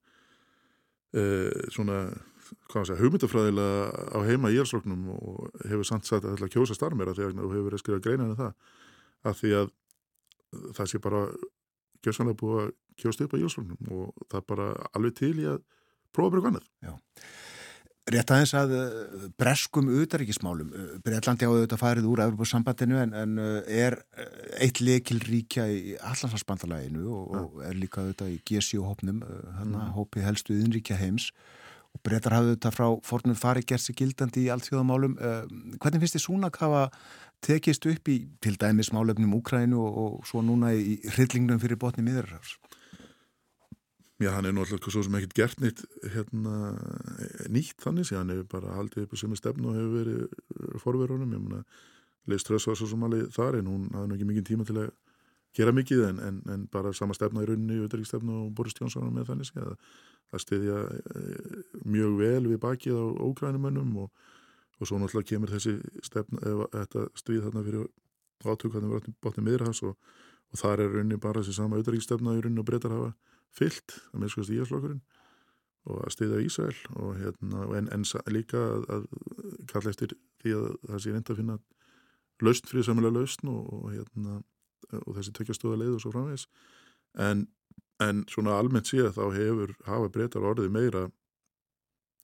eh, 1.16 1.70
svona 1.72 2.02
segja, 2.70 2.98
hugmyndafræðilega 3.00 4.14
á 4.14 4.18
heima 4.26 4.52
í 4.52 4.58
Jálsróknum 4.58 5.08
og 5.16 5.64
hefur 5.64 5.88
samt 5.88 6.08
sagt 6.08 6.24
að 6.24 6.38
það 6.38 6.46
er 6.46 6.54
kjósa 6.56 6.76
starfmera 6.78 7.16
þegar 7.16 7.36
þú 7.36 7.50
hefur 7.50 7.66
verið 7.68 7.78
að 7.78 7.84
skrifa 7.84 8.04
greina 8.06 8.26
en 8.26 8.34
um 8.34 8.40
það 8.40 9.30
að 9.30 9.40
því 9.40 9.52
að 9.60 9.72
það 10.78 10.90
sé 10.90 11.02
bara 11.02 11.22
kjósanlega 12.04 12.40
búið 12.40 12.62
að 12.64 12.72
kjósta 13.00 13.26
upp 13.26 13.36
á 13.36 13.42
Jálsróknum 13.42 13.94
og 13.96 14.26
það 14.26 14.40
er 14.40 14.48
bara 14.54 14.72
alveg 14.96 15.16
til 15.20 15.36
í 15.38 15.46
að 15.50 15.62
prófa 16.14 16.34
bara 16.34 16.46
kannið. 16.48 16.68
Já. 16.84 16.94
Rétt 18.10 18.30
aðeins 18.32 18.52
að 18.56 18.72
eh, 18.74 19.26
breskum 19.38 19.90
utaríkismálum, 20.00 20.70
eh, 20.74 20.92
Breitlandi 21.04 21.46
á 21.46 21.52
auðvitað 21.52 21.82
farið 21.82 22.08
úr 22.10 22.22
Evropasambandinu 22.24 22.96
en, 22.98 23.12
en 23.14 23.36
eh, 23.38 23.84
er 23.84 23.98
eitt 24.58 24.80
lekil 24.82 25.20
ríkja 25.22 25.66
í 25.70 25.94
allansvarsbandalæginu 25.98 27.04
og, 27.06 27.36
og 27.38 27.60
er 27.68 27.76
líka 27.78 28.02
auðvitað 28.02 28.32
í 28.32 28.40
GSU-hópnum, 28.48 29.20
hann 29.58 29.76
mm. 29.76 29.92
hópi 29.98 30.24
helstu 30.24 30.56
yðinríkja 30.56 30.98
heims 30.98 31.28
og 31.94 32.02
breytar 32.06 32.36
hafðu 32.36 32.54
þetta 32.54 32.72
frá 32.74 32.86
fornum 33.06 33.38
fari 33.38 33.64
gerst 33.66 33.90
í 33.92 33.96
gildandi 33.98 34.46
í 34.46 34.50
allþjóðamálum. 34.54 35.16
Eh, 35.18 35.76
hvernig 35.82 36.04
finnst 36.04 36.18
þið 36.18 36.26
Súnak 36.26 36.60
hafa 36.62 36.88
tekist 37.44 37.86
upp 37.88 38.10
í 38.12 38.18
til 38.44 38.56
dæmis 38.60 38.92
málefnum 38.94 39.34
Úkrænu 39.40 39.80
og, 39.80 40.00
og 40.04 40.28
svo 40.28 40.42
núna 40.44 40.74
í 40.76 41.00
hryllingnum 41.14 41.60
fyrir 41.62 41.80
botni 41.80 42.04
miðurrafs? 42.06 42.58
Já, 44.20 44.34
hann 44.34 44.44
er 44.44 44.52
náttúrulega 44.52 44.92
svo 44.92 45.02
sem 45.06 45.14
ekkert 45.16 45.36
gert 45.38 45.62
nýtt 45.64 45.78
hérna, 46.12 46.74
nýtt 47.48 47.80
þannig 47.80 48.10
hann 48.12 48.32
hefur 48.34 48.50
bara 48.52 48.74
haldið 48.76 49.06
upp 49.06 49.14
á 49.16 49.20
sömu 49.22 49.38
stefnu 49.38 49.70
og 49.70 49.78
hefur 49.78 49.94
verið 49.96 50.82
forverunum. 50.82 51.32
Ég 51.32 51.40
meina, 51.40 51.62
Leif 52.28 52.44
Ströss 52.44 52.68
var 52.68 52.76
svo 52.76 52.90
sem 52.90 53.06
alveg 53.06 53.30
þar 53.32 53.62
en 53.62 53.70
hún 53.72 53.86
hafði 53.88 54.10
náttúrulega 54.10 54.30
mikið 54.34 54.48
tíma 54.50 54.68
til 54.68 54.76
að 54.82 54.90
gera 55.56 55.72
mikið 55.72 56.04
en, 56.10 56.20
en, 56.26 56.42
en 56.52 56.66
bara 56.70 56.92
sama 56.92 57.16
stefna 57.16 57.46
í 57.46 57.48
rauninni, 57.48 57.80
auðvitaðríkstefnu 57.80 58.36
og 58.42 58.52
Boris 58.58 58.76
Jónsson 58.76 59.08
með 59.14 59.32
þannig 59.32 59.56
að 59.64 59.72
að 60.30 60.44
stiðja 60.44 60.80
eh, 60.90 61.62
mjög 61.84 62.18
vel 62.20 62.42
við 62.48 62.60
bakið 62.62 62.98
á 62.98 63.04
ókrænumönnum 63.26 63.96
og, 64.04 64.10
og 64.78 64.88
svo 64.88 65.00
náttúrulega 65.00 65.32
kemur 65.32 65.52
þessi 65.54 65.76
stefna, 66.06 66.42
eða 66.46 66.68
þetta 66.76 67.06
stríð 67.18 67.46
þarna 67.48 67.64
fyrir 67.66 67.88
átök 68.46 68.76
hann 68.76 68.88
er 68.88 69.08
bátnið 69.20 69.48
miðrahas 69.48 69.82
og, 69.88 69.96
og 70.50 70.62
þar 70.62 70.84
er 70.84 70.94
rauninni 70.94 71.20
bara 71.20 71.42
þessi 71.42 71.58
sama 71.58 71.80
auðaríkstefna 71.80 72.36
í 72.36 72.44
rauninni 72.44 72.62
og 72.62 72.68
breytar 72.70 72.94
hafa 72.94 73.10
fyllt 73.56 73.96
að 74.12 74.22
minnskast 74.22 74.54
í 74.54 74.60
Ísflokkurinn 74.62 75.02
og 75.90 76.00
að 76.04 76.14
stiðja 76.14 76.40
Ísæl 76.44 76.74
og 77.00 77.14
hérna 77.18 77.66
en, 77.78 77.88
en 77.94 78.04
líka 78.30 78.60
að, 78.60 78.86
að 78.94 79.06
kalla 79.72 79.92
eftir 79.92 80.14
því 80.42 80.56
að 80.56 80.66
það 80.90 81.02
sé 81.02 81.14
reynda 81.14 81.34
að 81.34 81.40
finna 81.40 81.56
lausn 82.44 82.68
fyrir 82.70 82.86
samanlega 82.86 83.16
lausn 83.16 83.52
og, 83.52 83.70
og 83.74 83.86
hérna 83.94 84.40
þessi 84.90 85.34
tökjastóða 85.36 85.80
leið 85.80 85.96
og 85.96 86.04
svo 86.04 86.12
framvegs 86.14 86.46
en 87.20 87.46
en 88.00 88.24
svona 88.30 88.58
almennt 88.58 88.88
séð 88.88 89.12
þá 89.16 89.24
hefur 89.36 89.74
hafa 89.86 90.12
breytar 90.14 90.46
orðið 90.52 90.74
meira 90.74 91.06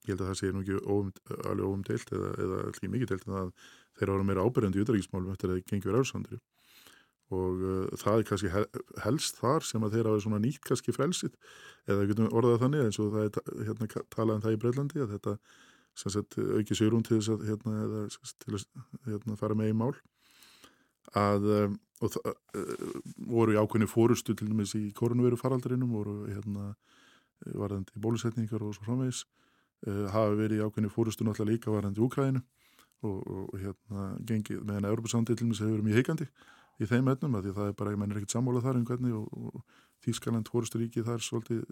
ég 0.07 0.13
held 0.13 0.23
að 0.23 0.29
það 0.31 0.39
sé 0.39 0.51
nú 0.53 0.63
ekki 0.63 0.77
óum, 0.87 1.09
alveg 1.37 1.65
óumdeilt 1.67 2.13
eða, 2.15 2.29
eða 2.43 2.59
ekki 2.71 2.91
mikið 2.93 3.11
deilt 3.11 3.27
en 3.27 3.39
að 3.41 3.49
þeir 3.99 4.13
ára 4.13 4.27
meira 4.27 4.45
ábyrjandi 4.45 4.79
í 4.79 4.85
útrækismálum 4.85 5.33
eftir 5.33 5.51
að 5.51 5.57
það 5.59 5.71
gengur 5.71 5.99
öðursandri 5.99 6.39
og 7.37 7.63
uh, 7.67 7.87
það 7.99 8.21
er 8.21 8.27
kannski 8.29 8.51
helst 9.03 9.39
þar 9.41 9.65
sem 9.67 9.83
að 9.83 9.97
þeir 9.97 10.09
hafa 10.11 10.23
svona 10.23 10.41
nýtt 10.43 10.61
kannski 10.63 10.95
frelsitt 10.95 11.35
eða 11.87 12.01
við 12.01 12.13
getum 12.13 12.29
orðað 12.31 12.61
þannig 12.63 12.85
eins 12.85 12.99
og 13.03 13.15
það 13.15 13.25
er 13.25 13.65
hérna 13.67 13.89
talað 14.15 14.37
um 14.37 14.45
það 14.45 14.55
í 14.55 14.59
Breitlandi 14.61 15.03
að 15.03 15.15
þetta 15.17 15.33
sagt, 15.97 16.37
auki 16.37 16.77
sér 16.77 16.95
um 16.95 17.03
til 17.03 17.17
þess 17.17 17.33
að 17.33 17.43
hérna, 17.49 17.73
eða, 17.83 18.03
til 18.45 18.55
að 18.55 18.65
hérna, 19.09 19.39
fara 19.39 19.57
með 19.59 19.73
í 19.73 19.77
mál 19.81 19.91
að 21.15 21.47
um, 21.55 21.79
það 22.01 22.17
uh, 22.27 22.99
voru 23.29 23.55
í 23.55 23.59
ákveðinu 23.61 23.89
fórustu 23.91 24.35
til 24.35 24.49
dæmis 24.49 24.75
í 24.77 24.89
koronaviru 24.97 25.39
faraldrinum 25.39 25.95
voru 25.95 26.19
hérna 26.27 26.73
varðandi 27.53 28.01
bólusetningar 28.01 28.63
og 28.65 28.75
svo 28.75 28.87
framvegs 28.87 29.23
uh, 29.87 30.05
hafa 30.13 30.35
verið 30.37 30.61
í 30.61 30.67
ákveðinu 30.67 30.93
fórustu 30.93 31.25
náttúrulega 31.27 31.53
líka 31.53 31.73
varðandi 31.73 32.03
Úkræðinu 32.05 32.43
og, 33.05 33.17
og 33.21 33.57
hérna 33.61 34.11
gengið 34.27 34.63
meðan 34.65 34.89
Europasandi 34.91 35.35
til 35.35 35.45
dæmis 35.45 35.61
hefur 35.61 35.77
verið 35.77 35.89
mjög 35.89 36.01
heikandi 36.01 36.29
í 36.77 36.87
þeim 36.89 37.11
etnum 37.13 37.37
að 37.37 37.47
því 37.47 37.57
það 37.57 37.69
er 37.69 37.77
bara, 37.77 37.93
ég 37.93 38.01
menn 38.01 38.13
er 38.13 38.19
ekkert 38.21 38.35
sammála 38.35 38.63
þar 38.65 38.79
um 38.79 38.87
hvernig 38.87 39.17
og, 39.17 39.27
og 39.33 39.85
Þískaland 40.05 40.49
fórustu 40.51 40.81
ríkið 40.81 41.07
þar 41.07 41.23
svolítið 41.25 41.63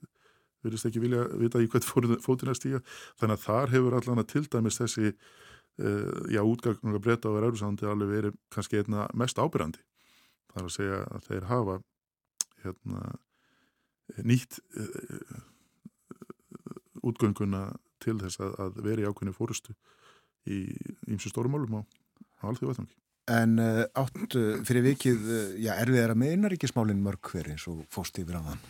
verðist 0.65 0.87
ekki 0.89 1.01
vilja 1.03 1.25
vita 1.37 1.61
í 1.61 1.67
hvert 1.69 1.85
fótinn 1.85 2.51
að 2.51 2.59
stíga. 2.59 2.79
Þannig 3.21 3.37
að 3.37 3.43
þar 3.45 3.73
hefur 3.75 3.97
allan 3.99 4.21
að 4.23 4.31
til 4.33 4.45
dæmis 4.49 4.79
þessi 4.81 5.11
uh, 5.81 6.23
já, 6.31 6.41
útgangunga 6.43 7.01
breyta 7.03 7.31
á 7.31 7.35
Europasandi 7.35 7.89
alveg 7.89 8.13
verið 8.13 8.39
kannski 8.53 8.81
einna 8.81 9.09
mest 9.13 9.41
ábyrrandi 9.41 9.83
Það 10.55 10.61
er 10.61 10.69
að 10.69 10.75
segja 10.77 10.97
að 11.11 11.25
þeir 11.27 11.45
hafa 11.49 11.73
hérna, 12.63 12.99
nýtt 14.23 14.59
uh, 14.79 15.41
útgönguna 17.11 17.65
til 18.03 18.15
þess 18.21 18.39
að, 18.39 18.53
að 18.63 18.79
veri 18.85 19.07
ákveðinu 19.09 19.35
fórustu 19.35 19.75
í 20.47 20.61
ímsu 21.11 21.33
stórumálum 21.33 21.75
á, 21.75 21.81
á 22.39 22.43
allþjóðu 22.47 22.71
vettangi. 22.71 22.95
En 23.35 23.59
uh, 23.59 23.83
átt 23.99 24.37
uh, 24.39 24.63
fyrir 24.63 24.87
vikið, 24.93 25.27
já, 25.59 25.73
er 25.75 25.91
við 25.91 26.05
að 26.05 26.17
meina 26.23 26.51
ríkismálinn 26.53 27.03
mörg 27.03 27.33
hver 27.33 27.51
eins 27.51 27.67
og 27.67 27.83
fóst 27.91 28.15
yfir 28.23 28.39
á 28.39 28.47
þann? 28.47 28.63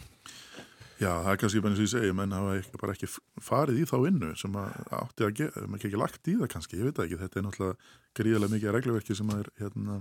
Já, 0.95 1.09
það 1.11 1.31
er 1.31 1.39
kannski 1.41 1.61
bara 1.63 1.73
eins 1.73 1.81
og 1.81 1.85
ég 1.85 1.91
segi, 1.91 2.11
menn 2.15 2.35
hafa 2.35 2.51
ekki, 2.59 2.79
bara 2.79 2.93
ekki 2.95 3.09
farið 3.43 3.81
í 3.81 3.87
þá 3.89 3.95
vinnu 4.05 4.29
sem 4.39 4.53
að 4.61 4.75
átti 4.95 5.25
að 5.27 5.33
gera, 5.41 5.63
maður 5.67 5.89
ekki 5.89 5.99
lagt 5.99 6.29
í 6.31 6.35
það 6.39 6.51
kannski, 6.53 6.79
ég 6.79 6.87
veit 6.87 7.01
ekki, 7.03 7.19
þetta 7.19 7.41
er 7.41 7.45
náttúrulega 7.47 7.89
gríðilega 8.15 8.53
mikið 8.53 8.75
reglverki 8.77 9.17
sem 9.19 9.33
er 9.35 9.49
hérna 9.59 9.97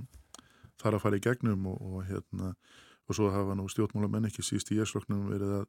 þar 0.82 0.98
að 0.98 1.02
fara 1.02 1.18
í 1.18 1.24
gegnum 1.24 1.66
og, 1.72 1.80
og 1.82 2.06
hérna 2.06 2.52
og 3.04 3.18
svo 3.18 3.32
hafa 3.34 3.56
nú 3.58 3.66
stjórnmálamenn 3.68 4.30
ekki 4.30 4.46
síst 4.46 4.70
í 4.70 4.78
jæsfloknum 4.78 5.26
verið 5.32 5.56
að 5.58 5.66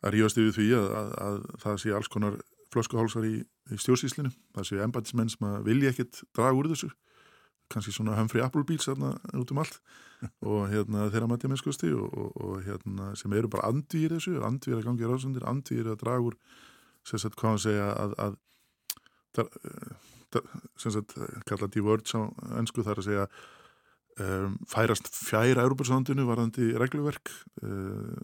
að 0.00 0.14
ríðast 0.16 0.40
yfir 0.40 0.56
því 0.56 0.68
að, 0.78 0.88
að, 0.96 1.10
að 1.24 1.38
það 1.64 1.78
sé 1.82 1.94
alls 1.96 2.10
konar 2.12 2.36
flöskuhálsar 2.70 3.26
í, 3.26 3.34
í 3.44 3.78
stjórnsýslinu, 3.80 4.30
það 4.56 4.68
sé 4.68 4.82
embætismenn 4.84 5.32
sem 5.32 5.46
að 5.48 5.64
vilja 5.66 5.92
ekkit 5.92 6.22
draga 6.36 6.56
úr 6.56 6.70
þessu 6.72 6.90
kannski 7.70 7.94
svona 7.94 8.16
Humphrey 8.18 8.42
Applebíls 8.44 8.88
út 8.90 9.52
um 9.54 9.62
allt. 9.62 9.80
Og 10.44 10.66
hérna 10.68 11.06
þeirra 11.08 11.30
mætja 11.30 11.48
mennskusti 11.48 11.94
og, 11.96 12.10
og, 12.12 12.34
og 12.44 12.58
hérna 12.66 13.14
sem 13.16 13.32
eru 13.32 13.48
bara 13.48 13.70
andvýr 13.70 14.12
þessu, 14.18 14.34
andvýr 14.44 14.76
að 14.76 14.90
gangi 14.90 15.08
ráðsundir, 15.08 15.46
andvýr 15.48 15.94
að 15.94 16.02
draga 16.02 16.26
úr 16.26 16.36
sem 17.08 17.22
sagt 17.22 17.38
hvað 17.40 17.56
að 17.56 17.62
segja 17.64 17.86
að, 17.94 18.12
að 18.26 18.36
sem 20.76 20.92
sagt 20.92 21.16
kalla 21.48 21.70
diverge 21.72 22.20
á 22.20 22.20
ennsku 22.60 22.84
þar 22.84 23.00
að 23.00 23.08
segja 23.08 23.24
um, 24.20 24.58
færast 24.68 25.08
fjæra 25.14 25.64
Európa-sandinu 25.64 26.26
varðandi 26.28 26.72
regluverk 26.78 27.32
um, 27.62 28.20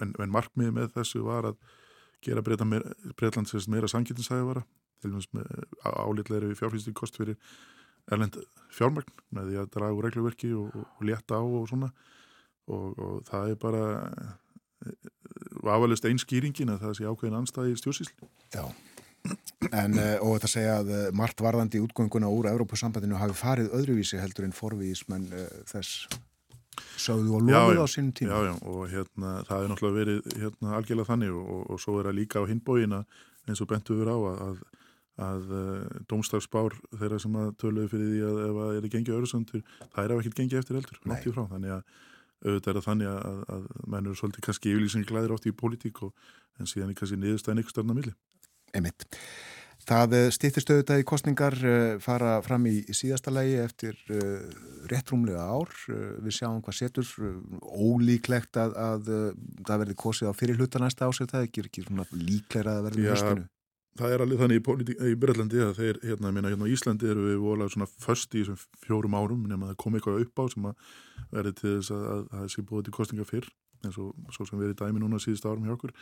en, 0.00 0.14
en 0.16 0.32
markmið 0.32 0.72
með 0.78 0.94
þessu 0.96 1.22
var 1.26 1.50
að 1.52 1.60
gera 2.22 2.42
Breitlandsins 2.44 3.66
meira, 3.68 3.76
meira 3.76 3.90
sangitinsæði 3.90 4.48
vara 4.48 4.64
til 5.02 5.12
og 5.18 5.24
með 5.34 5.46
álitlegri 5.82 6.56
fjárfýsting 6.58 6.96
kost 6.96 7.18
fyrir 7.18 7.38
erlend 8.10 8.38
fjármagn 8.72 9.12
með 9.36 9.50
því 9.50 9.60
að 9.62 9.70
draga 9.76 9.98
úr 9.98 10.08
regluverki 10.08 10.52
og, 10.56 10.72
og 10.82 11.04
létta 11.06 11.38
á 11.38 11.42
og 11.44 11.68
svona 11.70 11.92
og, 12.72 12.96
og 12.96 13.20
það 13.28 13.52
er 13.52 13.60
bara 13.60 13.84
afalist 15.76 16.06
einskýringin 16.08 16.72
að 16.72 16.86
það 16.86 16.96
sé 16.98 17.06
ákveðin 17.06 17.38
anstæði 17.38 17.74
í 17.74 17.78
stjórnsýsli. 17.78 18.28
Já, 18.56 18.64
en 19.70 19.94
og 20.24 20.34
þetta 20.34 20.50
segja 20.50 20.74
að 20.80 20.92
margt 21.18 21.42
varðandi 21.44 21.82
útgönguna 21.84 22.30
úr 22.32 22.50
Európusambandinu 22.50 23.20
hafi 23.20 23.38
farið 23.38 23.74
öðruvísi 23.78 24.18
heldur 24.18 24.48
en 24.48 24.56
forvísmenn 24.56 25.28
þess 25.70 26.08
sögðu 27.00 27.36
og 27.36 27.46
lofuð 27.46 27.82
á 27.84 27.86
sínum 27.90 28.12
tíma. 28.16 28.32
Já, 28.32 28.50
já, 28.50 28.54
og 28.68 28.82
hérna 28.90 29.32
það 29.48 29.64
er 29.64 29.72
náttúrulega 29.72 29.98
verið 29.98 30.38
hérna 30.42 30.76
algjörlega 30.78 31.10
þannig 31.10 31.34
og, 31.36 31.50
og, 31.54 31.64
og 31.70 31.82
svo 31.82 31.98
er 32.00 32.08
það 32.08 32.18
líka 32.18 32.42
á 32.42 32.44
hinbóina 32.48 33.02
eins 33.48 33.62
og 33.62 33.70
bentu 33.70 33.98
verið 33.98 34.14
á 34.14 34.18
að, 34.30 34.42
að, 34.46 34.62
að 35.20 35.50
uh, 35.52 35.98
domstafsbár 36.08 36.78
þeirra 36.96 37.18
sem 37.20 37.36
að 37.36 37.50
töluðu 37.60 37.90
fyrir 37.92 38.12
því 38.12 38.22
að 38.28 38.40
ef 38.46 38.54
það 38.58 38.78
er 38.78 38.88
gengið 38.94 39.16
öðrusundur, 39.18 39.64
það 39.82 40.04
er 40.04 40.14
af 40.14 40.22
ekkert 40.22 40.38
gengið 40.40 40.62
eftir 40.62 40.78
heldur, 40.78 41.00
nátt 41.04 41.26
í 41.28 41.34
frá, 41.34 41.42
þannig 41.50 41.74
að 41.76 41.82
auðvitað 42.42 42.70
er 42.72 42.78
það 42.78 42.86
þannig 42.88 43.10
að, 43.12 43.42
að 43.54 43.66
menn 43.92 44.06
eru 44.08 44.18
svolítið 44.18 44.46
kannski 44.48 44.72
yfirlýsing 44.72 45.08
glæðir 45.08 45.34
átt 45.36 45.46
í 45.46 45.54
politík 45.54 46.00
og 46.06 46.30
en 46.58 46.70
síðan 46.70 46.92
er 46.92 46.98
kannski 46.98 47.18
niðurstæðin 47.20 47.62
ykkur 47.62 47.76
störna 47.76 47.96
milli. 47.98 48.14
Emitt. 48.76 49.06
Það 49.82 50.12
stýttist 50.30 50.70
auðvitað 50.70 51.00
í 51.02 51.06
kostningar 51.10 51.56
fara 52.02 52.36
fram 52.44 52.68
í 52.70 52.76
síðasta 52.94 53.32
lægi 53.34 53.56
eftir 53.64 53.96
réttrumlega 54.90 55.42
ár. 55.42 55.72
Við 56.22 56.36
sjáum 56.36 56.60
hvað 56.62 56.76
setur 56.78 57.08
ólíklegt 57.66 58.60
að, 58.62 58.76
að 58.78 59.10
það 59.66 59.82
verði 59.82 59.96
kosið 60.04 60.30
á 60.30 60.38
fyrir 60.38 60.60
hluta 60.60 60.82
næsta 60.82 61.08
ásett. 61.10 61.32
Það 61.34 61.40
er 61.40 61.48
ekki, 61.50 61.66
ekki 61.66 62.14
líklega 62.14 62.76
að 62.76 62.86
verði 62.86 63.08
höstinu. 63.10 63.48
Það 64.00 64.14
er 64.14 64.22
alveg 64.24 64.40
þannig 64.40 64.58
í, 64.58 64.94
í 65.12 65.16
Breitlandi 65.20 65.58
að 65.60 65.72
þeir, 65.76 65.98
hérna, 66.06 66.30
minna, 66.32 66.48
hérna 66.48 66.64
á 66.64 66.72
Íslandi 66.72 67.10
eru 67.12 67.26
við 67.26 67.42
volað 67.42 67.74
svona 67.74 67.88
först 68.00 68.32
í 68.32 68.40
þessum 68.40 68.60
fjórum 68.80 69.16
árum 69.18 69.42
nema 69.50 69.68
það 69.68 69.78
kom 69.82 69.98
eitthvað 69.98 70.22
upp 70.24 70.40
á 70.40 70.44
sem 70.48 70.68
að 70.70 70.86
verði 71.34 71.52
til 71.58 71.72
þess 71.74 71.94
að 71.98 72.22
það 72.30 72.46
sé 72.54 72.64
búið 72.70 72.86
til 72.86 72.94
kostninga 72.96 73.28
fyrr 73.28 73.50
eins 73.82 73.98
og 74.00 74.32
svo 74.32 74.46
sem 74.48 74.62
verið 74.62 74.78
dæmi 74.80 75.02
núna 75.02 75.20
síðust 75.20 75.44
árum 75.44 75.66
hjá 75.68 75.74
okkur. 75.74 75.92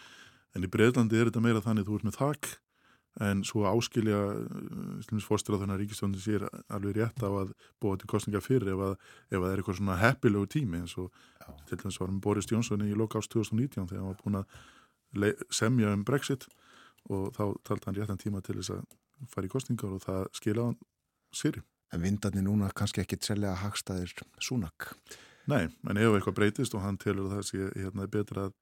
En 0.55 0.67
í 0.67 0.71
Breitlandi 0.71 1.19
er 1.19 1.31
þetta 1.31 1.43
meira 1.43 1.65
þannig 1.65 1.89
þú 1.89 1.99
ert 1.99 2.07
með 2.07 2.19
þakk 2.21 2.53
en 3.27 3.43
svo 3.43 3.65
áskilja 3.67 4.19
fórstur 5.27 5.57
að 5.57 5.65
þannig 5.65 5.75
að 5.75 5.81
ríkistjónin 5.83 6.23
sér 6.23 6.47
alveg 6.71 6.95
rétt 7.01 7.25
á 7.27 7.31
að 7.31 7.53
búa 7.83 7.99
til 7.99 8.11
kostninga 8.11 8.43
fyrir 8.45 8.71
ef, 8.71 8.85
að, 8.87 8.95
ef 9.33 9.39
að 9.41 9.45
það 9.45 9.51
er 9.51 9.63
eitthvað 9.63 9.79
svona 9.81 9.99
heppilegu 9.99 10.51
tími 10.55 10.83
eins 10.85 10.95
og 11.01 11.11
Já. 11.11 11.49
til 11.67 11.81
dæmis 11.81 11.99
varum 12.01 12.21
Boris 12.23 12.51
Johnson 12.51 12.87
í 12.87 12.95
loka 12.95 13.19
ást 13.19 13.33
2019 13.35 13.91
þegar 13.91 14.05
hann 14.05 14.13
var 14.13 14.23
búin 14.23 14.41
að 14.45 15.43
semja 15.51 15.91
um 15.91 16.05
Brexit 16.07 16.47
og 17.09 17.31
þá 17.37 17.45
taldi 17.67 17.89
hann 17.89 17.99
réttan 17.99 18.21
tíma 18.21 18.43
til 18.45 18.59
þess 18.61 18.75
að 18.77 19.29
fara 19.33 19.49
í 19.49 19.53
kostningar 19.53 19.97
og 19.97 20.03
það 20.05 20.27
skilja 20.37 20.67
hann 20.69 20.79
sér. 21.35 21.61
En 21.91 22.03
vindarnir 22.05 22.45
núna 22.47 22.71
kannski 22.77 23.03
ekki 23.03 23.19
tsellega 23.19 23.57
hagstaðir 23.65 24.13
súnak? 24.39 24.93
Nei, 25.51 25.67
en 25.67 25.99
ef 25.99 26.15
eitthvað 26.15 26.37
breytist 26.37 26.75
og 26.79 26.85
hann 26.85 26.99
telur 27.01 27.31
það 27.33 27.47
sé 27.49 27.71
hérna, 27.75 28.07
betra 28.11 28.49
að, 28.49 28.53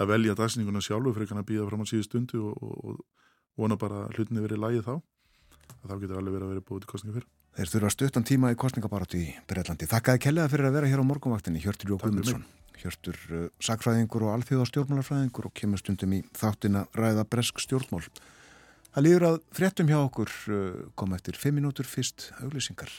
að 0.00 0.12
velja 0.14 0.36
dagsninguna 0.38 0.80
sjálfur 0.80 1.18
fyrir 1.18 1.34
að 1.36 1.48
býða 1.50 1.66
fram 1.68 1.84
á 1.84 1.86
síðu 1.90 2.06
stundu 2.06 2.44
og, 2.48 2.62
og, 2.62 2.78
og 2.88 3.60
vona 3.60 3.76
bara 3.76 4.06
að 4.06 4.16
hlutinni 4.16 4.44
verið 4.46 4.62
lægið 4.62 4.86
þá 4.88 4.94
þá 5.82 5.94
getur 5.98 6.18
alveg 6.18 6.36
verið 6.36 6.46
að 6.46 6.52
vera 6.54 6.64
búið 6.68 6.84
til 6.84 6.90
kostninga 6.92 7.18
fyrr. 7.18 7.28
Þeir 7.52 7.70
þurfa 7.74 7.92
stuttan 7.92 8.26
tíma 8.28 8.52
í 8.52 8.58
kostningabarátu 8.58 9.20
í 9.20 9.28
Breitlandi. 9.50 9.88
Þakkaði 9.90 10.22
kellega 10.24 10.52
fyrir 10.52 10.68
að 10.68 10.76
vera 10.78 10.90
hér 10.92 11.02
á 11.04 11.10
morgunvaktinni, 11.10 11.60
Hjörtur 11.60 11.92
Jók 11.92 12.06
Guðmundsson. 12.06 12.44
Hjörtur 12.80 13.18
uh, 13.30 13.46
sakfræðingur 13.62 14.26
og 14.26 14.34
alþjóða 14.36 14.68
stjórnmálarfræðingur 14.70 15.48
og 15.48 15.54
kemur 15.58 15.82
stundum 15.82 16.16
í 16.16 16.22
þáttina 16.38 16.86
ræða 16.96 17.26
bresk 17.28 17.60
stjórnmál. 17.62 18.04
Það 18.92 19.06
líður 19.06 19.28
að 19.30 19.40
fréttum 19.56 19.92
hjá 19.92 19.98
okkur 20.00 20.34
uh, 20.52 20.84
kom 20.96 21.16
eftir 21.16 21.38
5 21.40 21.58
minútur 21.60 21.88
fyrst 21.88 22.30
auglýsingar. 22.40 22.92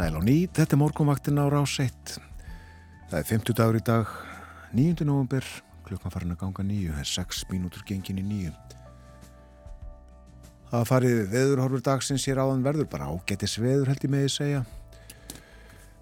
Sæl 0.00 0.14
og 0.16 0.22
ný, 0.24 0.46
þetta 0.48 0.72
er 0.72 0.78
morgunvaktin 0.80 1.36
á 1.36 1.44
rás 1.52 1.74
1. 1.76 2.14
Það 3.10 3.16
er 3.18 3.26
50 3.28 3.56
dagur 3.58 3.76
í 3.76 3.82
dag, 3.84 4.12
9. 4.72 5.04
november, 5.04 5.44
klukkan 5.84 6.14
farin 6.14 6.32
að 6.32 6.38
ganga 6.40 6.64
nýju, 6.64 6.94
það 6.94 7.02
er 7.02 7.10
6 7.10 7.40
mínútur 7.50 7.82
gengin 7.84 8.22
í 8.22 8.24
nýju. 8.24 8.52
Það 10.70 10.86
farið 10.88 11.20
veðurhorfur 11.34 11.84
dagsins 11.90 12.24
hér 12.30 12.40
áðan 12.40 12.64
verður 12.64 12.88
bara 12.88 13.10
ágættis 13.12 13.58
veður 13.60 13.92
held 13.92 14.08
ég 14.08 14.14
með 14.14 14.24
því 14.24 14.32
segja. 14.38 14.64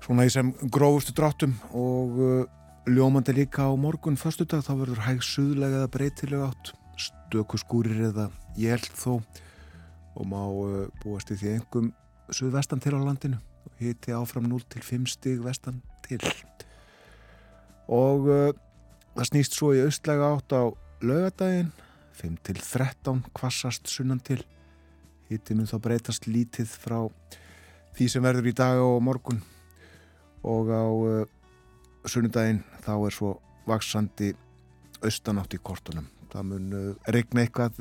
Svona 0.07 0.29
í 0.29 0.33
sem 0.37 0.55
grófustu 0.79 1.17
dráttum 1.19 1.59
og 1.75 2.23
uh, 2.23 2.47
ljómandi 2.87 3.35
líka 3.35 3.67
á 3.67 3.75
morgun 3.75 4.21
förstu 4.21 4.47
dag 4.47 4.63
þá 4.63 4.77
verður 4.77 5.05
hæg 5.09 5.27
suðlega 5.27 5.83
eða 5.83 5.93
breytilega 5.99 6.53
átt, 6.53 6.71
stöku 7.03 7.59
skúrir 7.59 8.13
eða 8.13 8.31
jél 8.55 8.79
þó 8.95 9.19
og 10.15 10.23
má 10.23 10.43
uh, 10.47 10.87
búast 11.03 11.35
í 11.35 11.43
því 11.43 11.57
engum 11.59 11.95
suðvestan 12.31 12.79
til 12.79 12.95
á 12.95 13.03
landinu 13.03 13.43
hiti 13.81 14.15
áfram 14.15 14.49
0 14.49 14.65
til 14.71 14.83
5 14.83 15.07
stig 15.13 15.43
vestan 15.45 15.83
til. 16.07 16.23
Og 17.89 18.29
uh, 18.29 18.53
það 19.17 19.29
snýst 19.31 19.57
svo 19.57 19.73
í 19.77 19.83
austlega 19.85 20.33
átt 20.35 20.55
á 20.57 20.63
lögadaginn 21.05 21.73
5 22.19 22.39
til 22.49 22.61
13 22.61 23.23
kvassast 23.37 23.89
sunnan 23.91 24.21
til. 24.21 24.41
Hiti 25.29 25.55
mun 25.55 25.69
þá 25.69 25.79
breytast 25.85 26.27
lítið 26.29 26.73
frá 26.73 27.01
því 27.97 28.09
sem 28.09 28.25
verður 28.25 28.51
í 28.51 28.57
dag 28.57 28.81
og 28.83 29.01
morgun. 29.05 29.43
Og 30.43 30.73
á 30.73 30.85
uh, 30.89 31.25
sunnudaginn 32.09 32.65
þá 32.85 32.95
er 32.97 33.15
svo 33.15 33.37
vaksandi 33.69 34.33
austanátt 35.05 35.55
í 35.55 35.63
kortunum. 35.63 36.09
Það 36.33 36.51
mun 36.51 36.73
uh, 36.75 36.91
regna 37.09 37.45
eitthvað 37.45 37.81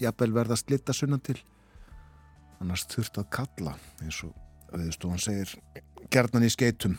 jafnvel 0.00 0.32
verða 0.34 0.58
slitta 0.58 0.94
sunnan 0.96 1.22
til. 1.24 1.38
Annars 2.60 2.86
þurft 2.88 3.20
að 3.20 3.30
kalla 3.36 3.76
eins 4.00 4.22
og 4.24 4.45
viðstofan 4.80 5.22
segir 5.22 5.52
gerðnan 6.12 6.46
í 6.46 6.50
skeitum 6.52 6.96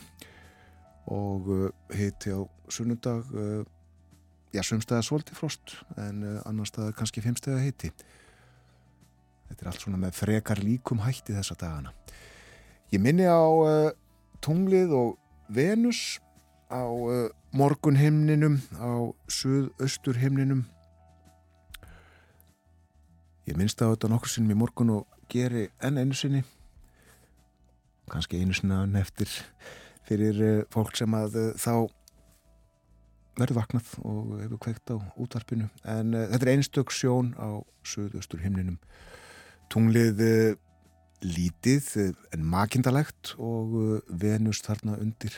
og 1.07 1.47
uh, 1.47 1.67
hitti 1.95 2.33
á 2.35 2.43
sunnundag 2.71 3.27
uh, 3.31 3.63
já, 4.51 4.61
sumstæða 4.63 5.05
svolítið 5.07 5.67
en 5.97 6.23
uh, 6.23 6.41
annar 6.49 6.67
staða 6.67 6.95
kannski 6.97 7.23
fimmstæða 7.23 7.63
hitti 7.63 7.91
þetta 9.47 9.63
er 9.63 9.71
allt 9.71 9.83
svona 9.83 10.01
með 10.01 10.17
frekar 10.19 10.59
líkum 10.59 11.03
hætti 11.05 11.35
þessa 11.35 11.55
dagana. 11.55 11.93
Ég 12.91 12.99
minni 12.99 13.23
á 13.23 13.39
tunglið 14.43 14.91
og 14.91 15.13
Venus 15.47 16.19
á 16.67 16.83
morgunhimninum 17.55 18.59
á 18.75 19.07
suðausturhimninum. 19.31 20.65
Ég 23.47 23.55
minnst 23.55 23.79
á 23.79 23.87
þetta 23.87 24.11
nokkur 24.11 24.31
sinnum 24.31 24.51
í 24.51 24.59
morgun 24.59 24.91
og 24.97 25.07
geri 25.31 25.69
enn 25.79 25.99
einu 25.99 26.15
sinni 26.15 26.43
kannski 28.11 28.41
einu 28.41 28.55
svona 28.55 28.85
neftir 28.89 29.31
fyrir 30.07 30.41
eh, 30.43 30.65
fólk 30.73 30.95
sem 30.97 31.15
að 31.17 31.39
eh, 31.41 31.53
þá 31.59 31.87
verður 33.37 33.59
vaknað 33.59 33.89
og 34.07 34.29
hefur 34.41 34.61
kveikt 34.65 34.93
á 34.93 34.97
útvarpinu. 35.21 35.67
En 35.85 36.15
uh, 36.15 36.23
þetta 36.31 36.47
er 36.47 36.51
einstök 36.55 36.93
sjón 36.95 37.35
á 37.37 37.61
söðustur 37.85 38.41
himninum. 38.41 38.79
Tunglið 39.69 40.23
uh, 40.25 40.55
lítið 41.21 41.91
uh, 42.01 42.07
en 42.33 42.47
makindalegt 42.49 43.35
og 43.37 44.01
venust 44.09 44.65
þarna 44.65 44.97
undir. 45.03 45.37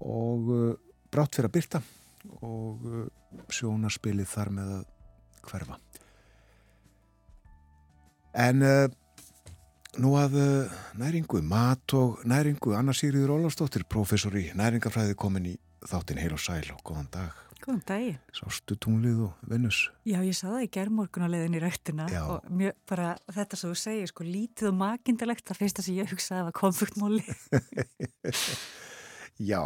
Og 0.00 0.48
brátt 1.12 1.36
fyrir 1.36 1.50
að 1.50 1.56
byrta 1.58 1.82
og 2.40 2.80
sjónarspilið 3.52 4.32
þar 4.32 4.54
með 4.56 4.72
að 4.78 4.82
hverfa. 5.50 5.76
En 8.40 8.64
Nú 10.00 10.14
að 10.16 10.36
uh, 10.40 10.76
næringu, 10.96 11.42
mat 11.44 11.92
og 11.98 12.22
næringu, 12.24 12.70
Anna 12.72 12.94
Sigriður 12.96 13.34
Ólafsdóttir, 13.34 13.82
professor 13.84 14.32
í 14.40 14.46
næringafræði 14.56 15.16
komin 15.20 15.50
í 15.50 15.56
þáttin 15.84 16.20
heil 16.22 16.30
og 16.32 16.40
sæl 16.40 16.62
og 16.72 16.78
góðan 16.80 17.10
dag. 17.12 17.42
Góðan 17.60 17.82
dag. 17.90 18.06
Sástu 18.32 18.78
tunglið 18.80 19.18
og 19.26 19.42
vinnus? 19.50 19.82
Já, 20.08 20.16
ég 20.24 20.32
sá 20.38 20.46
það 20.46 20.64
í 20.64 20.70
gerðmorgun 20.78 21.26
á 21.28 21.32
leiðin 21.34 21.58
í 21.58 21.60
rættina 21.60 22.06
Já. 22.08 22.22
og 22.24 22.46
mjög 22.48 22.78
bara 22.88 23.10
þetta 23.36 23.58
sem 23.60 23.74
þú 23.74 23.80
segir, 23.82 24.08
sko 24.08 24.24
lítið 24.24 24.70
og 24.70 24.78
makindalegt, 24.80 25.44
það 25.50 25.60
fyrsta 25.60 25.84
sem 25.84 25.98
ég 25.98 26.14
hugsaði 26.14 26.46
var 26.46 26.56
konfuktmóli. 26.56 27.26
Já, 29.52 29.60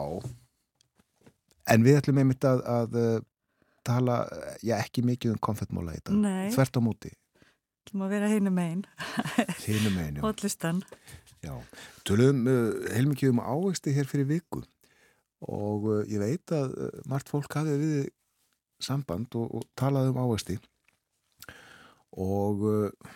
en 1.71 1.87
við 1.87 2.01
ætlum 2.01 2.19
einmitt 2.25 2.49
að, 2.51 2.65
að 2.67 2.99
uh, 2.99 3.15
tala 3.87 4.19
já, 4.67 4.75
ekki 4.81 5.07
mikið 5.07 5.37
um 5.37 5.41
konfettmóla 5.43 5.95
í 5.95 6.03
dag 6.03 6.51
þvert 6.55 6.79
á 6.79 6.81
móti 6.83 7.15
Það 7.87 8.01
má 8.01 8.09
vera 8.11 8.29
hínum 8.33 8.59
einn 8.59 8.83
hínum 9.67 9.99
einn, 10.03 10.19
já. 10.19 10.23
Hótlistan 10.25 10.83
Já, 11.47 11.53
tölum 12.07 12.47
uh, 12.49 12.87
heilmikið 12.91 13.35
um 13.35 13.43
ávexti 13.45 13.93
hér 13.95 14.09
fyrir 14.09 14.27
viku. 14.27 14.63
Og 15.47 15.85
uh, 15.87 15.99
ég 16.11 16.19
veit 16.19 16.55
að 16.55 16.73
uh, 16.75 16.89
margt 17.11 17.31
fólk 17.31 17.53
hafið 17.59 17.83
við 17.83 18.09
samband 18.83 19.37
og, 19.39 19.53
og 19.55 19.67
talaði 19.79 20.11
um 20.15 20.19
ávexti. 20.25 20.57
Og 22.17 22.65
uh, 22.67 23.13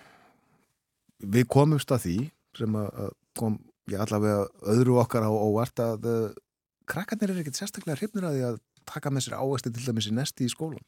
við 1.21 1.49
komumst 1.51 1.91
að 1.95 2.05
því 2.05 2.17
sem 2.61 2.79
að 2.79 3.11
kom, 3.39 3.59
ég 3.91 4.03
allavega 4.03 4.47
öðru 4.75 5.01
okkar 5.03 5.27
á 5.27 5.31
óvart 5.33 5.83
að 5.83 6.09
uh, 6.11 6.27
krakkarnir 6.91 7.35
er 7.35 7.43
ekkert 7.43 7.59
sérstaklega 7.59 7.99
hrifnir 7.99 8.29
að 8.29 8.37
því 8.37 8.47
að 8.51 8.61
taka 8.91 9.13
með 9.13 9.27
sér 9.27 9.41
ávexti 9.41 9.75
til 9.75 9.89
dæmis 9.89 10.11
í 10.11 10.15
nesti 10.15 10.47
í 10.47 10.53
skólan. 10.53 10.83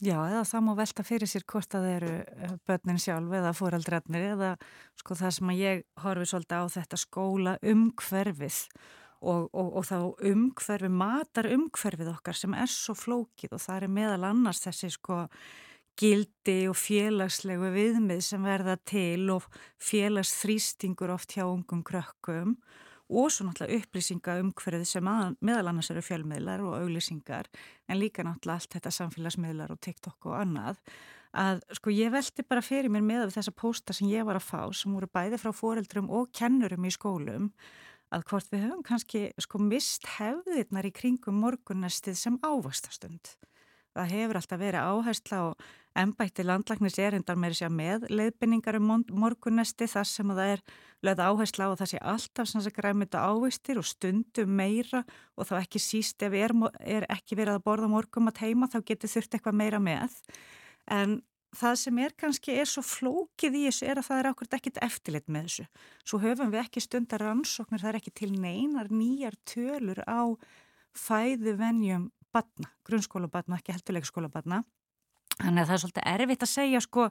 Já, 0.00 0.16
eða 0.16 0.46
það 0.48 0.62
má 0.64 0.70
velta 0.78 1.04
fyrir 1.04 1.28
sér 1.28 1.42
hvort 1.44 1.74
að 1.76 1.82
það 1.84 1.94
eru 1.98 2.12
eh, 2.16 2.52
börnin 2.68 3.00
sjálf 3.02 3.34
eða 3.36 3.50
fóraldrarnir 3.52 4.22
eða 4.30 4.54
sko 4.96 5.16
það 5.18 5.34
sem 5.36 5.50
að 5.52 5.60
ég 5.60 5.82
horfi 6.00 6.28
svolítið 6.30 6.64
á 6.64 6.64
þetta 6.72 6.98
skóla 7.02 7.54
umhverfið 7.72 8.60
og, 9.20 9.50
og, 9.52 9.68
og 9.76 9.84
þá 9.84 9.98
umhverfið, 10.30 10.94
matar 11.02 11.50
umhverfið 11.52 12.12
okkar 12.14 12.40
sem 12.40 12.56
er 12.56 12.72
svo 12.72 12.96
flókið 12.96 13.58
og 13.58 13.60
það 13.66 13.82
er 13.82 13.94
meðal 13.98 14.24
annars 14.30 14.64
þessi 14.64 14.90
sko 14.96 15.20
gildi 16.00 16.58
og 16.70 16.78
félagslegu 16.80 17.74
viðmið 17.74 18.24
sem 18.24 18.48
verða 18.48 18.78
til 18.88 19.28
og 19.36 19.44
félagsþrýstingur 19.84 21.12
oft 21.12 21.36
hjá 21.36 21.44
ungum 21.44 21.84
krökkum 21.84 22.56
og 23.10 23.30
svo 23.34 23.46
náttúrulega 23.46 23.82
upplýsinga 23.82 24.36
umhverfið 24.44 24.86
sem 24.88 25.10
að, 25.10 25.36
meðal 25.44 25.70
annars 25.72 25.90
eru 25.92 26.02
fjölmiðlar 26.06 26.62
og 26.64 26.76
auglýsingar 26.78 27.50
en 27.88 28.00
líka 28.00 28.24
náttúrulega 28.26 28.60
allt 28.60 28.76
þetta 28.76 28.94
samfélagsmiðlar 28.98 29.74
og 29.74 29.80
TikTok 29.82 30.30
og 30.30 30.38
annað 30.38 30.80
að 31.30 31.60
sko 31.78 31.92
ég 31.94 32.10
veldi 32.10 32.44
bara 32.46 32.62
fyrir 32.64 32.90
mér 32.90 33.04
með 33.06 33.34
þessa 33.36 33.54
pósta 33.54 33.94
sem 33.94 34.10
ég 34.10 34.26
var 34.26 34.40
að 34.40 34.48
fá 34.48 34.62
sem 34.74 34.94
voru 34.94 35.06
bæði 35.10 35.38
frá 35.38 35.52
foreldrum 35.54 36.10
og 36.10 36.32
kennurum 36.34 36.86
í 36.86 36.94
skólum 36.94 37.52
að 38.10 38.24
hvort 38.26 38.50
við 38.50 38.64
höfum 38.66 38.82
kannski 38.86 39.28
sko 39.38 39.60
mist 39.62 40.08
hefðirnar 40.16 40.88
í 40.88 40.94
kringum 40.94 41.38
morgunnestið 41.44 42.18
sem 42.18 42.38
ávastastund. 42.42 43.36
Það 44.00 44.12
hefur 44.16 44.40
alltaf 44.40 44.60
verið 44.60 44.88
áhersla 44.88 45.38
og 45.50 45.64
ennbætti 46.00 46.44
landlagnis 46.46 46.98
erindar 47.02 47.36
með 47.36 47.52
þess 47.52 47.66
að 47.66 47.74
með 47.76 48.04
leiðbynningar 48.14 48.78
um 48.78 48.92
morgunnesti 49.20 49.88
þar 49.90 50.06
sem 50.08 50.30
það 50.30 50.52
er 50.54 50.62
lögð 51.04 51.22
áhersla 51.26 51.66
að 51.66 51.80
það 51.80 51.90
sé 51.90 52.02
alltaf 52.12 52.48
sem 52.48 52.60
þess 52.60 52.70
að 52.70 52.76
græmita 52.78 53.24
ávistir 53.26 53.80
og 53.80 53.88
stundum 53.88 54.54
meira 54.60 55.02
og 55.34 55.48
þá 55.50 55.56
ekki 55.60 55.82
síst 55.82 56.22
ef 56.24 56.36
er, 56.38 56.54
er 56.80 57.08
ekki 57.10 57.36
verið 57.36 57.58
að 57.58 57.66
borða 57.66 57.90
morgum 57.90 58.30
að 58.30 58.44
heima 58.46 58.70
þá 58.70 58.78
getur 58.86 59.12
þurft 59.12 59.36
eitthvað 59.36 59.60
meira 59.60 59.82
með 59.82 60.16
en 60.90 61.18
það 61.56 61.76
sem 61.82 61.98
er 62.04 62.14
kannski 62.18 62.54
er 62.62 62.70
svo 62.70 62.82
flókið 62.86 63.58
í 63.58 63.64
þessu 63.66 63.90
er 63.90 64.00
að 64.00 64.06
það 64.06 64.20
er 64.20 64.30
ákveðt 64.30 64.56
ekkit 64.60 64.80
eftirlit 64.86 65.26
með 65.26 65.48
þessu. 65.48 65.66
Svo 66.06 66.20
höfum 66.22 66.52
við 66.52 66.62
ekki 66.62 66.82
stundar 66.84 67.24
rannsóknir, 67.24 67.82
það 67.82 67.90
er 67.90 67.98
ekki 68.00 68.14
til 68.20 68.30
neinar 68.36 68.90
nýjar 68.94 69.36
tölur 69.48 70.02
á 70.06 70.22
fæðu 70.94 71.56
venjum 71.58 72.08
batna, 72.32 72.70
grunnskóla 72.86 73.30
batna, 73.32 73.58
ekki 73.60 73.74
heldur 73.76 73.98
leikskóla 73.98 74.30
batna 74.32 74.62
Þannig 75.40 75.62
að 75.62 75.68
það 75.68 75.74
er 75.74 75.82
svolítið 75.84 76.08
erfitt 76.12 76.44
að 76.44 76.52
segja 76.52 76.80
sko 76.84 77.04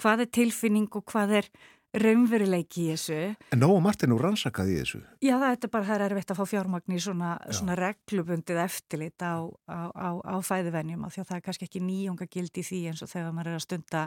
hvað 0.00 0.24
er 0.24 0.30
tilfinning 0.38 0.96
og 0.96 1.04
hvað 1.10 1.34
er 1.40 1.48
raunveruleiki 1.94 2.88
í 2.88 2.94
þessu. 2.94 3.18
En 3.54 3.60
nógu 3.62 3.76
Martin 3.84 4.14
úr 4.16 4.24
rannsakað 4.26 4.72
í 4.72 4.78
þessu? 4.80 5.00
Já 5.22 5.34
það 5.38 5.52
er 5.52 5.70
bara, 5.70 5.86
það 5.86 5.96
er 5.96 6.04
erfitt 6.08 6.32
að 6.32 6.40
fá 6.40 6.50
fjármagn 6.50 6.96
í 6.96 7.02
svona, 7.04 7.34
svona 7.54 7.76
reglubundið 7.78 8.62
eftirlit 8.64 9.22
á, 9.22 9.46
á, 9.70 9.78
á, 9.94 10.08
á 10.18 10.36
fæðivennjum 10.42 11.04
af 11.06 11.14
því 11.14 11.22
að 11.22 11.28
það 11.30 11.38
er 11.38 11.44
kannski 11.46 11.68
ekki 11.68 11.84
nýjunga 11.84 12.28
gild 12.32 12.58
í 12.58 12.66
því 12.66 12.80
eins 12.90 13.04
og 13.04 13.12
þegar 13.12 13.36
maður 13.36 13.52
er 13.52 13.60
að 13.60 13.66
stunda 13.68 14.02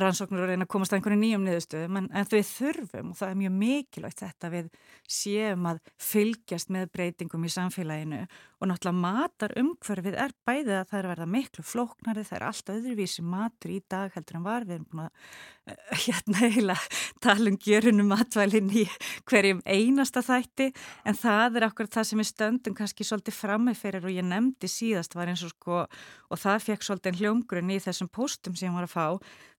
rannsóknur 0.00 0.44
og 0.44 0.48
reyna 0.48 0.64
að 0.64 0.72
komast 0.72 0.92
að 0.94 1.00
einhverju 1.00 1.20
nýjum 1.20 1.44
niðurstöðum 1.46 1.98
en, 2.00 2.08
en 2.16 2.28
við 2.30 2.46
þurfum 2.48 3.10
og 3.12 3.18
það 3.18 3.32
er 3.32 3.38
mjög 3.42 3.54
mikilvægt 3.60 4.22
þetta 4.22 4.50
við 4.52 4.70
séum 5.12 5.68
að 5.68 5.82
fylgjast 6.00 6.72
með 6.72 6.88
breytingum 6.94 7.44
í 7.44 7.52
samfélaginu 7.52 8.22
og 8.62 8.68
náttúrulega 8.70 9.02
matar 9.02 9.52
umhverfið 9.58 10.16
er 10.22 10.32
bæðið 10.46 10.76
að 10.78 10.88
það 10.90 10.98
er 10.98 11.06
að 11.06 11.12
verða 11.12 11.26
miklu 11.32 11.64
flóknari, 11.66 12.22
það 12.22 12.36
er 12.38 12.44
alltaf 12.46 12.76
öðruvísi 12.76 13.24
matur 13.26 13.72
í 13.74 13.80
dag 13.90 14.14
heldur 14.14 14.38
en 14.38 14.46
var, 14.46 14.66
við 14.68 14.76
erum 14.76 14.86
búin 14.92 15.02
að 15.02 15.12
uh, 15.12 15.98
hérna 16.04 16.38
heila 16.46 16.76
tala 17.22 17.50
um 17.50 17.58
gjörunum 17.58 18.08
matvælinn 18.12 18.70
í 18.70 18.86
hverjum 19.28 19.60
einasta 19.66 20.22
þætti 20.22 20.70
en 21.04 21.18
það 21.18 21.58
er 21.58 21.66
okkur 21.68 21.90
það 21.90 22.08
sem 22.12 22.22
er 22.22 22.28
stöndum 22.30 22.76
kannski 22.78 23.02
svolítið 23.08 23.38
frammeferir 23.40 24.06
og 24.06 24.14
ég 24.14 24.26
nefndi 24.30 24.70
síðast 24.70 25.18
var 25.18 25.32
eins 25.32 25.42
og 25.42 25.52
sko 25.56 25.82
og 25.82 26.40
það 26.40 26.64
fekk 26.68 26.86
svolítið 26.86 27.18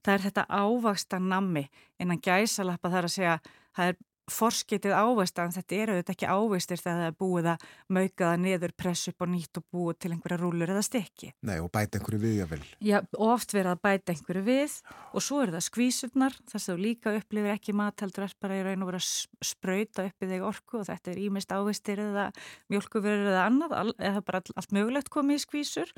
það 0.03 0.13
er 0.13 0.25
þetta 0.27 0.45
ávaksta 0.49 1.19
nammi 1.19 1.67
innan 2.01 2.21
gæsalappa 2.23 2.91
þar 2.93 3.07
að 3.09 3.15
segja 3.15 3.37
það 3.75 3.91
er 3.91 3.99
forskeitið 4.31 4.93
ávist 4.95 5.39
en 5.41 5.51
þetta 5.51 5.75
er 5.75 5.91
auðvitað 5.93 6.13
ekki 6.13 6.27
ávistir 6.31 6.79
þegar 6.79 6.99
það 6.99 7.09
er 7.09 7.15
búið 7.19 7.49
að 7.51 7.65
mauka 7.97 8.29
það 8.29 8.37
niður, 8.43 8.73
pressa 8.79 9.11
upp 9.11 9.25
og 9.25 9.31
nýtt 9.33 9.59
og 9.59 9.65
búið 9.73 9.97
til 9.99 10.11
einhverja 10.13 10.39
rúlur 10.39 10.73
eða 10.73 10.83
stekki. 10.87 11.31
Nei 11.43 11.57
og 11.59 11.69
bæta 11.73 11.99
einhverju 11.99 12.21
við 12.23 12.35
jável. 12.39 12.61
Já, 12.79 12.97
oft 13.19 13.55
verið 13.55 13.71
að 13.73 13.83
bæta 13.83 14.15
einhverju 14.15 14.45
við 14.47 14.77
og 15.11 15.25
svo 15.27 15.41
er 15.43 15.53
það 15.55 15.65
skvísurnar 15.67 16.37
þess 16.51 16.69
að 16.69 16.71
þú 16.71 16.85
líka 16.87 17.15
upplifir 17.19 17.55
ekki 17.57 17.77
mat 17.77 18.05
heldur 18.05 18.27
er 18.27 18.35
bara 18.43 18.59
í 18.59 18.65
raun 18.67 18.85
og 18.85 18.91
vera 18.93 19.01
að 19.03 19.47
spröyta 19.53 20.07
upp 20.07 20.23
í 20.23 20.31
þig 20.31 20.45
orku 20.47 20.79
og 20.81 20.87
þetta 20.87 21.13
er 21.13 21.23
ímist 21.23 21.55
ávistir 21.55 22.03
eða 22.03 22.29
mjölkuverður 22.71 23.33
eða 23.33 23.47
annað 23.49 23.75
eða 23.97 24.23
bara 24.23 24.43
allt 24.55 24.75
mögulegt 24.75 25.11
komið 25.13 25.41
í 25.41 25.43
skvísur 25.43 25.91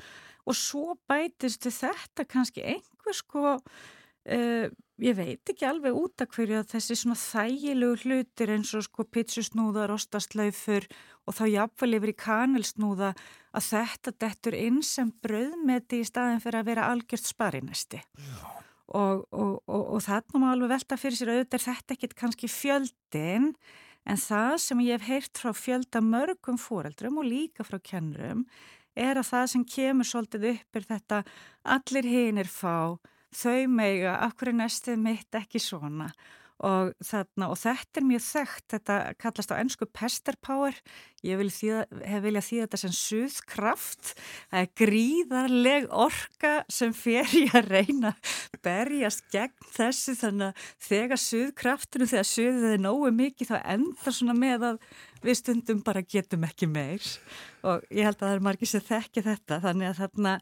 og 0.46 0.58
svo 0.58 0.96
bætist 1.10 1.66
þetta 1.66 2.26
kannski 2.26 2.64
einhver 2.74 3.16
sko 3.16 3.58
Uh, 4.26 4.66
ég 4.98 5.14
veit 5.14 5.52
ekki 5.52 5.66
alveg 5.68 5.94
út 5.94 6.22
af 6.24 6.32
hverju 6.34 6.56
að 6.58 6.70
þessi 6.72 6.96
svona 6.98 7.18
þægilegu 7.20 7.98
hlutir 8.02 8.52
eins 8.56 8.72
og 8.74 8.82
sko 8.86 9.04
pitsusnúðar, 9.12 9.92
ostaslaufur 9.94 10.86
og 11.26 11.36
þá 11.36 11.44
jáfnvel 11.52 11.98
yfir 11.98 12.12
í 12.12 12.16
kanelsnúða 12.24 13.12
að 13.56 13.68
þetta 13.70 14.14
dettur 14.24 14.56
inn 14.58 14.82
sem 14.82 15.12
bröðmeti 15.22 16.00
í 16.02 16.08
staðin 16.08 16.42
fyrir 16.42 16.62
að 16.62 16.70
vera 16.72 16.90
algjört 16.90 17.28
sparinesti. 17.28 18.02
Og, 18.86 19.26
og, 19.30 19.56
og, 19.66 19.82
og 19.96 20.04
þarna 20.04 20.40
má 20.42 20.46
alveg 20.52 20.72
velta 20.76 20.98
fyrir 21.00 21.18
sér 21.18 21.32
auðvitað 21.34 21.58
er 21.58 21.66
þetta 21.66 21.96
ekkit 21.96 22.16
kannski 22.18 22.50
fjöldin 22.50 23.50
en 24.06 24.20
það 24.22 24.54
sem 24.62 24.82
ég 24.86 25.00
hef 25.00 25.10
heyrt 25.10 25.42
frá 25.42 25.50
fjölda 25.56 26.02
mörgum 26.04 26.58
fóreldrum 26.60 27.18
og 27.20 27.26
líka 27.26 27.66
frá 27.66 27.80
kennurum 27.82 28.46
er 28.96 29.18
að 29.18 29.28
það 29.32 29.50
sem 29.52 29.66
kemur 29.74 30.08
svolítið 30.08 30.48
upp 30.52 30.78
er 30.78 30.88
þetta 30.92 31.20
allir 31.76 32.08
hinn 32.08 32.40
er 32.40 32.50
fá 32.50 32.96
þau 33.36 33.68
meiga, 33.68 34.16
af 34.24 34.36
hverju 34.38 34.56
næstuð 34.56 35.00
mitt 35.02 35.36
ekki 35.36 35.60
svona 35.62 36.10
og, 36.64 36.92
þarna, 37.04 37.50
og 37.52 37.58
þetta 37.60 38.00
er 38.00 38.06
mjög 38.06 38.22
þekkt, 38.26 38.66
þetta 38.72 38.96
kallast 39.20 39.52
á 39.52 39.60
ennsku 39.60 39.88
pester 39.92 40.38
power, 40.44 40.76
ég 41.26 41.40
vil 41.40 41.48
þýða, 41.52 41.82
hef 42.08 42.22
viljað 42.24 42.46
því 42.46 42.60
þetta 42.62 42.80
sem 42.80 42.94
suðkraft, 42.96 44.12
það 44.52 44.62
er 44.62 44.70
gríðarleg 44.82 45.88
orka 46.06 46.54
sem 46.72 46.94
fer 46.96 47.34
í 47.36 47.44
að 47.52 47.72
reyna 47.74 48.14
berjast 48.64 49.26
gegn 49.34 49.68
þessu 49.76 50.16
þannig 50.20 50.48
að 50.48 50.70
þegar 50.88 51.22
suðkraftinu, 51.26 52.08
þegar 52.14 52.30
suðið 52.30 52.70
er 52.72 52.82
nógu 52.86 53.12
mikið 53.16 53.52
þá 53.52 53.58
endar 53.76 54.16
svona 54.16 54.38
með 54.38 54.66
að 54.70 54.80
við 55.26 55.38
stundum 55.40 55.82
bara 55.84 56.02
getum 56.06 56.44
ekki 56.46 56.68
meir. 56.70 57.04
Og 57.66 57.84
ég 57.90 58.06
held 58.06 58.18
að 58.20 58.26
það 58.26 58.34
er 58.34 58.44
margir 58.46 58.70
sem 58.70 58.84
þekki 58.84 59.24
þetta 59.26 59.60
þannig 59.64 59.88
að 59.90 60.02
þarna 60.02 60.34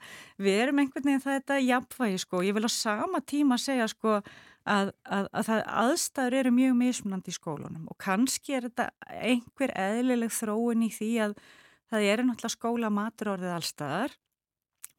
við 0.44 0.58
erum 0.64 0.80
einhvern 0.82 1.06
veginn 1.08 1.22
það 1.24 1.38
þetta 1.38 1.60
jafnvægi 1.64 2.18
sko. 2.24 2.42
Ég 2.44 2.56
vil 2.56 2.68
á 2.68 2.72
sama 2.72 3.22
tíma 3.24 3.58
segja 3.60 3.88
sko 3.90 4.18
að, 4.64 4.90
að, 5.04 5.28
að 5.36 5.50
aðstæður 5.62 6.38
eru 6.40 6.52
mjög 6.56 6.76
mismunandi 6.80 7.32
í 7.32 7.36
skólunum 7.36 7.88
og 7.92 7.98
kannski 8.00 8.56
er 8.56 8.68
þetta 8.68 8.88
einhver 9.12 9.72
eðlileg 9.76 10.32
þróun 10.32 10.86
í 10.86 10.90
því 10.94 11.10
að 11.26 11.38
það 11.92 12.08
eru 12.10 12.26
náttúrulega 12.28 12.56
skóla 12.56 12.92
maturorðið 12.94 13.56
allstaðar 13.58 14.16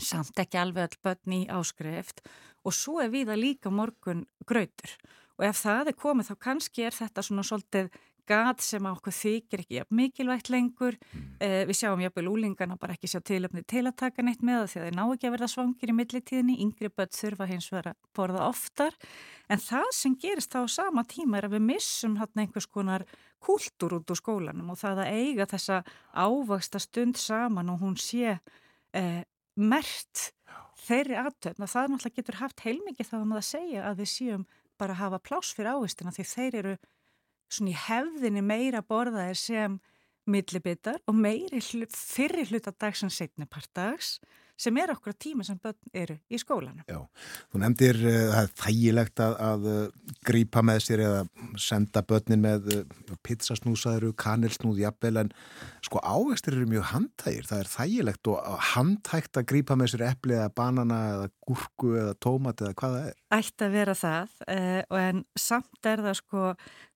samt 0.01 0.41
ekki 0.41 0.59
alveg 0.59 0.89
all 0.89 1.01
börn 1.07 1.37
í 1.37 1.41
áskrift 1.55 2.21
og 2.65 2.75
svo 2.75 2.99
er 3.03 3.11
við 3.13 3.31
að 3.31 3.41
líka 3.41 3.71
morgun 3.73 4.25
grautur 4.47 4.97
og 5.35 5.47
ef 5.49 5.61
það 5.63 5.91
er 5.91 5.99
komið 5.99 6.29
þá 6.29 6.35
kannski 6.47 6.85
er 6.85 6.95
þetta 6.95 7.25
svona 7.25 7.45
svolítið 7.47 7.89
gat 8.27 8.63
sem 8.63 8.85
okkur 8.89 9.13
þykir 9.15 9.63
ekki 9.63 9.83
mikilvægt 9.95 10.49
lengur. 10.53 10.97
Mm. 11.11 11.25
Eh, 11.43 11.61
við 11.69 11.79
sjáum 11.79 12.01
jápil 12.03 12.25
úlingana 12.31 12.77
bara 12.79 12.95
ekki 12.95 13.09
sjá 13.11 13.19
tilöfni 13.25 13.63
til 13.67 13.83
að 13.85 13.95
taka 14.01 14.25
neitt 14.25 14.43
með 14.45 14.61
það 14.61 14.71
því 14.71 14.79
að 14.79 14.87
þeir 14.87 14.97
ná 14.97 15.03
ekki 15.05 15.29
að 15.29 15.35
verða 15.35 15.51
svangir 15.53 15.93
í 15.93 15.97
millitíðinni. 15.99 16.57
Yngri 16.65 16.91
börn 16.91 17.13
þurfa 17.19 17.49
hins 17.51 17.69
vegar 17.71 17.91
að 17.91 17.99
borða 18.17 18.47
oftar. 18.49 18.97
En 19.49 19.61
það 19.61 19.87
sem 19.99 20.17
gerist 20.21 20.55
þá 20.55 20.61
sama 20.71 21.05
tíma 21.07 21.39
er 21.39 21.49
að 21.49 21.57
við 21.57 21.67
missum 21.69 22.17
hann 22.21 22.43
einhvers 22.43 22.67
konar 22.67 23.05
kúltúr 23.45 23.99
út 23.99 24.11
úr 24.11 24.19
skólanum 24.19 24.73
og 24.73 24.81
það 24.81 25.03
að 25.05 25.19
eiga 25.19 25.49
þessa 25.49 25.83
ávaksta 26.13 26.81
stund 26.81 27.19
saman 27.21 27.69
og 27.69 27.83
hún 27.83 27.99
sé 28.01 28.39
eh, 28.95 29.21
mert 29.55 30.31
þeirri 30.85 31.17
aðtöfna. 31.19 31.69
Það 31.69 31.91
náttúrulega 31.93 32.21
getur 32.21 32.39
haft 32.41 32.65
heilmikið 32.65 33.11
þá 33.11 33.17
um 33.21 33.35
að 33.35 33.47
segja 33.47 33.87
að 33.89 34.01
við 34.03 34.11
séum 34.11 34.45
bara 34.79 34.95
að 34.95 35.01
hafa 35.03 35.21
pláss 35.23 35.55
fyrir 35.55 35.75
ávistina 35.75 36.13
því 36.15 36.25
þeir 36.31 36.59
eru 36.61 36.75
svona 37.49 37.73
í 37.73 37.77
hefðinni 37.85 38.43
meira 38.45 38.81
borðaðir 38.85 39.39
sem 39.39 39.77
millibittar 40.25 41.01
og 41.05 41.17
meiri 41.17 41.61
hlut, 41.61 41.93
fyrri 41.93 42.47
hlut 42.49 42.67
að 42.69 42.79
dags 42.81 43.03
en 43.05 43.13
setnipartags 43.13 44.17
sem 44.59 44.77
er 44.79 44.93
okkur 44.93 45.15
tíma 45.19 45.43
sem 45.45 45.57
börn 45.61 45.77
eru 45.93 46.15
í 46.31 46.39
skólanum. 46.39 46.85
Já, 46.87 47.01
þú 47.51 47.61
nefndir 47.63 47.99
uh, 48.01 48.19
það 48.31 48.41
er 48.41 48.53
þægilegt 48.61 49.23
að, 49.25 49.35
að 49.49 49.67
uh, 49.71 50.13
grípa 50.27 50.63
með 50.65 50.81
sér 50.85 51.03
eða 51.05 51.49
senda 51.61 52.03
börnin 52.07 52.43
með 52.45 52.71
uh, 52.75 53.17
pizzasnúsaður, 53.25 54.15
kanilsnúð, 54.21 54.81
jafnvel 54.85 55.25
en 55.25 55.33
sko 55.85 56.01
ávegstir 56.01 56.55
eru 56.55 56.69
mjög 56.71 56.87
handhægir, 56.93 57.49
það 57.49 57.63
er 57.63 57.71
þægilegt 57.73 58.31
og 58.31 58.65
handhægt 58.71 59.41
að 59.41 59.49
grípa 59.51 59.79
með 59.79 59.93
sér 59.93 60.07
eppli 60.11 60.37
eða 60.39 60.53
banana 60.55 61.01
eða 61.11 61.29
gúrku 61.45 61.93
eða 61.99 62.15
tómat 62.23 62.63
eða 62.63 62.79
hvað 62.79 62.97
það 62.97 63.11
er. 63.11 63.21
Ætti 63.35 63.65
að 63.65 63.75
vera 63.75 63.95
það 63.99 64.41
en 64.95 65.23
samt 65.37 65.89
er 65.89 66.03
það 66.05 66.19
sko 66.21 66.49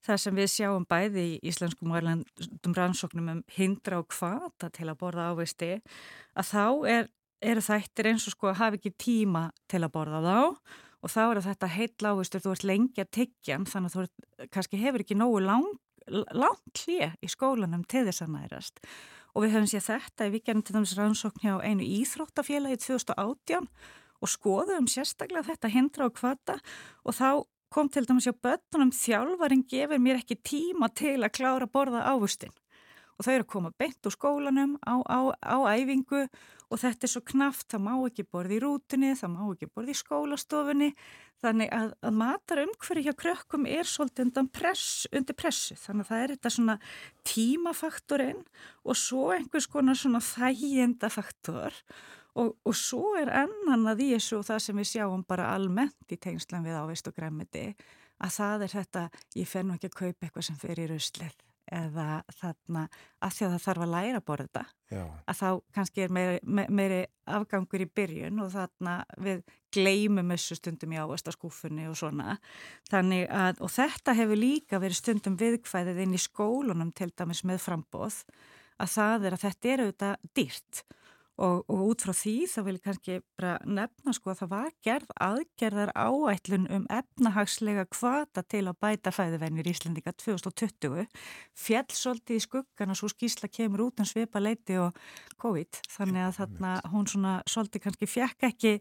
það 0.05 0.21
sem 0.23 0.37
við 0.39 0.51
sjáum 0.53 0.85
bæði 0.89 1.25
í 1.27 1.37
íslenskum 1.51 1.91
og 1.91 1.99
erlandum 1.99 2.75
rannsóknum 2.77 3.31
um 3.33 3.41
hindra 3.53 3.99
og 4.01 4.13
hvata 4.15 4.71
til 4.73 4.87
að 4.87 4.99
borða 5.01 5.31
ávegsti 5.33 5.71
að 6.39 6.51
þá 6.53 6.65
er 6.95 7.09
eru 7.41 7.63
þættir 7.63 8.11
eins 8.11 8.27
og 8.27 8.35
sko 8.35 8.51
að 8.51 8.59
hafa 8.61 8.79
ekki 8.79 8.93
tíma 8.99 9.49
til 9.71 9.83
að 9.83 9.93
borða 9.95 10.21
þá 10.23 10.39
og 10.99 11.11
þá 11.13 11.21
eru 11.25 11.43
þetta 11.45 11.69
heitla 11.71 12.11
ávistur, 12.13 12.43
þú 12.43 12.55
ert 12.55 12.65
lengi 12.67 13.03
að 13.03 13.13
tyggja 13.15 13.59
þannig 13.69 13.91
að 13.91 13.93
þú 13.93 14.01
ert, 14.03 14.49
kannski 14.55 14.81
hefur 14.81 15.03
ekki 15.05 15.17
nógu 15.19 15.39
lang, 15.45 15.69
langt 16.09 16.83
hlið 16.83 17.15
í 17.23 17.29
skólanum 17.31 17.85
til 17.87 18.03
þess 18.07 18.25
að 18.25 18.33
nærast. 18.35 18.81
Og 19.37 19.45
við 19.45 19.55
höfum 19.55 19.69
séð 19.69 19.85
þetta 19.85 20.27
í 20.27 20.33
vikjarnum 20.33 20.65
til 20.65 20.75
dæmis 20.75 20.95
rannsókn 20.97 21.43
hjá 21.45 21.53
einu 21.63 21.85
íþróttafélagi 21.85 22.81
2018 22.83 23.69
og 24.19 24.31
skoðum 24.33 24.89
sérstaklega 24.91 25.47
þetta 25.53 25.71
hindra 25.71 26.09
og 26.09 26.17
kvata 26.17 26.57
og 27.05 27.15
þá 27.15 27.45
kom 27.71 27.91
til 27.93 28.03
dæmis 28.09 28.27
hjá 28.27 28.33
börnunum 28.35 28.91
þjálfarin 28.95 29.63
gefur 29.69 30.01
mér 30.01 30.19
ekki 30.23 30.39
tíma 30.41 30.89
til 30.91 31.19
að 31.21 31.35
klára 31.37 31.69
að 31.69 31.75
borða 31.77 32.07
ávustin 32.09 32.51
og 33.19 33.25
þau 33.27 33.33
eru 33.33 33.43
að 33.43 33.51
koma 33.51 33.73
beint 33.75 34.07
úr 34.07 34.15
skólanum 34.15 34.77
á, 34.79 34.95
á, 35.03 35.19
á 35.43 35.57
æfingu 35.75 36.23
og 36.69 36.77
þetta 36.79 37.05
er 37.05 37.11
svo 37.11 37.21
knaft, 37.25 37.65
það 37.71 37.81
má 37.87 37.93
ekki 37.97 38.25
borði 38.29 38.59
í 38.59 38.61
rútunni, 38.63 39.09
það 39.17 39.33
má 39.33 39.41
ekki 39.47 39.69
borði 39.73 39.95
í 39.95 39.99
skólastofunni, 39.99 40.89
þannig 41.43 41.73
að, 41.73 41.95
að 42.05 42.15
matar 42.19 42.61
umhverju 42.63 43.05
hjá 43.07 43.15
krökkum 43.17 43.65
er 43.69 43.89
svolítið 43.89 44.25
undir, 44.27 44.47
press, 44.53 44.85
undir 45.15 45.37
pressu, 45.39 45.75
þannig 45.81 46.05
að 46.05 46.11
það 46.11 46.23
er 46.23 46.33
þetta 46.35 46.53
svona 46.55 46.77
tímafaktorinn 47.31 48.45
og 48.85 49.01
svo 49.01 49.25
einhvers 49.35 49.69
konar 49.71 49.99
svona 49.99 50.23
þægjendafaktor 50.29 51.81
og, 52.39 52.53
og 52.53 52.77
svo 52.77 53.15
er 53.19 53.33
ennan 53.43 53.87
að 53.89 54.03
því 54.03 54.11
þessu 54.15 54.39
og 54.39 54.47
það 54.51 54.63
sem 54.67 54.83
við 54.83 54.91
sjáum 54.93 55.27
bara 55.27 55.51
almennt 55.55 56.13
í 56.13 56.21
tengslan 56.21 56.67
við 56.67 56.79
ávist 56.79 57.09
og 57.09 57.17
gremmiti, 57.17 57.71
að 58.19 58.35
það 58.37 58.65
er 58.67 58.75
þetta, 58.77 59.05
ég 59.41 59.49
fennu 59.49 59.79
ekki 59.79 59.89
að 59.89 60.01
kaupa 60.03 60.27
eitthvað 60.27 60.51
sem 60.51 60.59
fer 60.59 60.83
í 60.85 60.89
ruslið 60.91 61.48
eða 61.71 62.07
þarna 62.39 62.83
að 63.23 63.33
því 63.35 63.45
að 63.45 63.53
það 63.53 63.63
þarf 63.65 63.85
að 63.85 63.93
læra 63.93 64.19
að 64.19 64.25
borða 64.27 64.45
þetta 64.47 64.63
Já. 64.89 65.03
að 65.29 65.39
þá 65.39 65.49
kannski 65.77 66.03
er 66.03 66.13
meiri, 66.17 66.65
meiri 66.69 66.99
afgangur 67.29 67.83
í 67.85 67.89
byrjun 67.99 68.43
og 68.43 68.51
þarna 68.53 68.95
við 69.21 69.41
gleymum 69.75 70.33
þessu 70.33 70.59
stundum 70.59 70.93
í 70.95 71.01
ávastaskúfunni 71.01 71.89
og 71.89 71.97
svona 71.99 72.37
þannig 72.89 73.27
að 73.29 73.63
og 73.65 73.73
þetta 73.73 74.15
hefur 74.17 74.41
líka 74.41 74.81
verið 74.81 75.01
stundum 75.01 75.37
viðkvæðið 75.39 76.05
inn 76.05 76.17
í 76.17 76.23
skólunum 76.23 76.93
til 76.97 77.11
dæmis 77.13 77.45
með 77.45 77.61
frambóð 77.67 78.23
að 78.79 78.95
það 78.95 79.27
er 79.27 79.35
að 79.35 79.45
þetta 79.45 79.73
er 79.73 79.85
auðvitað 79.85 80.31
dýrt 80.37 80.83
Og, 81.39 81.61
og 81.71 81.83
út 81.93 82.03
frá 82.03 82.11
því 82.15 82.33
þá 82.51 82.57
vil 82.65 82.73
ég 82.75 82.83
kannski 82.83 83.13
bara 83.39 83.53
nefna 83.63 84.11
sko 84.15 84.33
að 84.33 84.41
það 84.41 84.49
var 84.51 84.73
gerð 84.83 85.13
aðgerðar 85.23 85.91
áætlun 85.95 86.65
um 86.75 86.87
efnahagslega 86.91 87.85
kvata 87.93 88.43
til 88.43 88.65
að 88.67 88.79
bæta 88.83 89.13
fæðuvennir 89.15 89.69
Íslandika 89.71 90.11
2020 90.19 91.07
fjellsolti 91.63 92.35
í 92.35 92.43
skuggan 92.43 92.91
og 92.91 92.99
svo 92.99 93.11
skísla 93.13 93.47
kemur 93.47 93.85
út 93.87 94.03
um 94.03 94.09
svipa 94.09 94.43
leiti 94.43 94.75
og 94.83 94.99
COVID 95.39 95.81
þannig 95.95 96.27
að 96.27 96.37
þarna 96.41 96.75
hún 96.91 97.07
svona 97.07 97.39
solti 97.47 97.79
kannski 97.83 98.11
fjekk 98.11 98.49
ekki, 98.49 98.75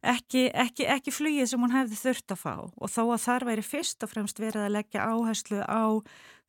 ekki, 0.00 0.48
ekki, 0.56 0.88
ekki 0.96 1.12
flugið 1.14 1.52
sem 1.52 1.60
hún 1.60 1.76
hefði 1.76 2.00
þurft 2.00 2.32
að 2.32 2.44
fá. 2.46 2.54
Og 2.64 2.88
þó 2.88 3.02
að 3.10 3.24
þar 3.28 3.50
væri 3.52 3.66
fyrst 3.66 4.06
og 4.06 4.14
fremst 4.14 4.40
verið 4.40 4.70
að 4.70 4.76
leggja 4.78 5.04
áherslu 5.04 5.60
á 5.68 6.00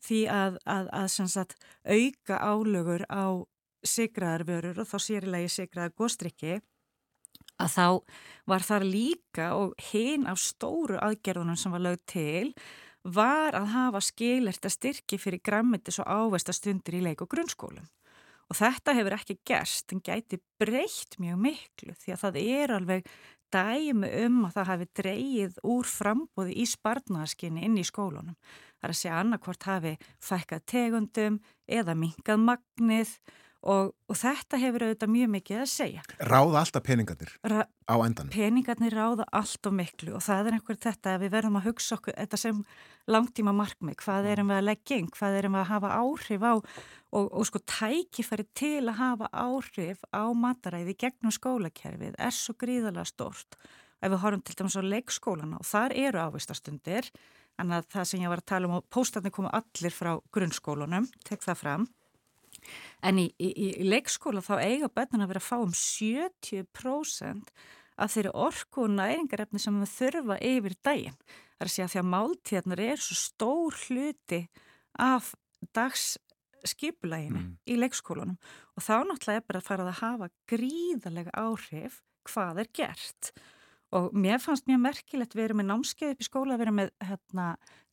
því 0.01 0.21
að, 0.31 0.61
að, 0.63 0.93
að 0.95 1.09
sagt, 1.35 1.57
auka 1.83 2.39
álögur 2.39 3.03
á 3.11 3.43
sigraðarvörur 3.87 4.83
og 4.83 4.89
þá 4.89 4.97
sérilegi 5.01 5.49
sigraðar 5.55 5.95
góðstrykki 5.97 6.59
að 7.61 7.73
þá 7.75 7.87
var 8.49 8.65
þar 8.65 8.85
líka 8.87 9.49
og 9.57 9.73
hinn 9.91 10.27
af 10.29 10.41
stóru 10.41 10.99
aðgerðunum 11.01 11.59
sem 11.59 11.73
var 11.73 11.85
lögð 11.85 12.05
til 12.13 12.45
var 13.01 13.57
að 13.57 13.71
hafa 13.73 14.01
skilert 14.05 14.65
að 14.65 14.75
styrki 14.75 15.17
fyrir 15.21 15.41
grammetis 15.43 15.99
og 16.01 16.09
ávestastundir 16.09 16.99
í 16.99 17.03
leik 17.05 17.23
og 17.25 17.31
grunnskólum. 17.31 17.87
Og 18.51 18.57
þetta 18.59 18.93
hefur 18.97 19.15
ekki 19.15 19.37
gerst 19.47 19.93
en 19.95 20.01
gæti 20.03 20.41
breytt 20.59 21.15
mjög 21.23 21.37
miklu 21.39 21.95
því 21.97 22.13
að 22.13 22.23
það 22.25 22.39
er 22.41 22.73
alveg 22.75 23.11
dæmi 23.51 24.09
um 24.25 24.41
að 24.47 24.57
það 24.57 24.69
hafi 24.69 24.87
dreyið 24.99 25.61
úr 25.71 25.87
frambóði 25.87 26.57
í 26.59 26.65
spartnarskinni 26.67 27.63
inn 27.67 27.79
í 27.79 27.85
skólunum. 27.87 28.35
Það 28.79 28.87
er 28.87 28.93
að 28.93 28.99
segja 28.99 29.21
annarkvort 29.21 29.67
hafi 29.67 29.93
fækkað 30.23 30.65
tegundum 30.73 31.39
eða 31.79 31.95
minkað 31.97 32.43
magnið 32.43 33.15
Og, 33.61 33.91
og 34.09 34.17
þetta 34.17 34.57
hefur 34.57 34.87
auðvitað 34.87 35.11
mjög 35.13 35.27
mikið 35.35 35.59
að 35.61 35.67
segja. 35.69 36.03
Ráða 36.25 36.63
alltaf 36.63 36.81
peningarnir 36.81 37.33
Ra 37.45 37.67
á 37.85 37.95
endan? 38.01 38.31
Peningarnir 38.33 38.95
ráða 38.97 39.27
alltaf 39.37 39.75
miklu 39.77 40.15
og 40.17 40.23
það 40.25 40.49
er 40.49 40.57
einhver 40.57 40.79
þetta 40.81 41.13
að 41.13 41.25
við 41.25 41.33
verðum 41.35 41.59
að 41.59 41.67
hugsa 41.69 41.97
okkur 41.99 42.17
þetta 42.17 42.39
sem 42.41 42.63
langtíma 43.11 43.53
markmið, 43.53 43.99
hvað 44.01 44.31
erum 44.31 44.49
við 44.49 44.57
að 44.57 44.65
leggja 44.65 44.97
inn, 44.97 45.11
hvað 45.13 45.37
erum 45.37 45.59
við 45.59 45.61
að 45.61 45.69
hafa 45.75 45.93
áhrif 45.99 46.47
á 46.47 46.53
og, 46.57 47.29
og 47.29 47.45
sko 47.51 47.63
tækifæri 47.75 48.47
til 48.57 48.81
að 48.87 48.97
hafa 49.03 49.29
áhrif 49.29 50.03
á 50.09 50.25
mataræði 50.33 50.97
gegnum 51.05 51.37
skólakerfið 51.37 52.17
er 52.17 52.33
svo 52.33 52.57
gríðalega 52.57 53.05
stort. 53.13 53.61
Ef 54.01 54.09
við 54.09 54.21
horfum 54.25 54.45
til 54.47 54.57
dæmis 54.57 54.81
á 54.81 54.81
leikskólana 54.81 55.61
og 55.61 55.69
þar 55.69 55.93
eru 55.93 56.25
ávistastundir, 56.25 57.13
en 57.61 57.77
að 57.77 57.91
það 57.93 58.09
sem 58.09 58.23
ég 58.23 58.31
var 58.31 58.41
að 58.41 58.49
tala 58.55 58.69
um 58.71 58.79
og 58.79 58.85
póstatni 58.89 59.29
komu 59.29 59.51
allir 59.53 59.93
frá 59.93 60.15
grunnskólunum, 60.33 61.11
tek 61.27 61.43
það 61.45 61.59
fram 61.59 61.91
En 63.05 63.19
í, 63.21 63.27
í, 63.41 63.51
í 63.81 63.85
leikskóla 63.87 64.43
þá 64.45 64.55
eiga 64.61 64.89
börnun 64.93 65.25
að 65.25 65.31
vera 65.33 65.43
að 65.43 65.49
fá 65.49 65.57
um 65.59 65.75
70% 65.75 67.53
af 68.01 68.13
þeirri 68.15 68.33
orku 68.47 68.85
og 68.85 68.93
næringarefni 68.95 69.61
sem 69.61 69.77
við 69.81 69.93
þurfa 69.95 70.37
yfir 70.45 70.77
daginn. 70.85 71.17
Það 71.21 71.63
er 71.63 71.69
að 71.69 71.73
segja 71.75 71.87
að 71.87 71.93
því 71.93 72.01
að 72.01 72.11
máltíðarnar 72.15 72.83
er 72.87 73.01
svo 73.05 73.17
stór 73.19 73.79
hluti 73.85 74.41
af 75.01 75.31
dagsskipulæginu 75.77 77.41
mm. 77.41 77.51
í 77.69 77.77
leikskólanum 77.77 78.37
og 78.75 78.85
þá 78.85 78.95
náttúrulega 79.05 79.41
er 79.41 79.47
bara 79.49 79.61
að 79.61 79.67
fara 79.67 79.85
að 79.85 79.99
hafa 80.01 80.31
gríðalega 80.49 81.35
áhrif 81.37 82.01
hvað 82.29 82.63
er 82.63 82.71
gert. 82.77 83.31
Og 83.91 84.13
mér 84.15 84.39
fannst 84.39 84.69
mjög 84.69 84.83
merkilegt 84.85 85.35
við 85.35 85.49
erum 85.49 85.61
með 85.61 85.69
námskeið 85.73 86.13
upp 86.13 86.21
í 86.23 86.27
skóla, 86.27 86.55
við 86.55 86.67
erum 86.67 86.77
með 86.79 86.91
hérna, 87.03 87.47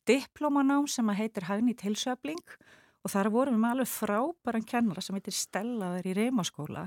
diplomanám 0.07 0.87
sem 0.89 1.09
heitir 1.17 1.47
Hagnit 1.49 1.83
Hilsöfling 1.83 2.39
og 2.39 2.78
þar 3.09 3.31
vorum 3.33 3.55
við 3.57 3.63
með 3.63 3.73
alveg 3.75 3.89
frábæran 3.91 4.67
kennara 4.67 5.01
sem 5.03 5.17
heitir 5.17 5.35
Stellaður 5.35 6.09
í 6.09 6.13
Reymaskóla. 6.17 6.85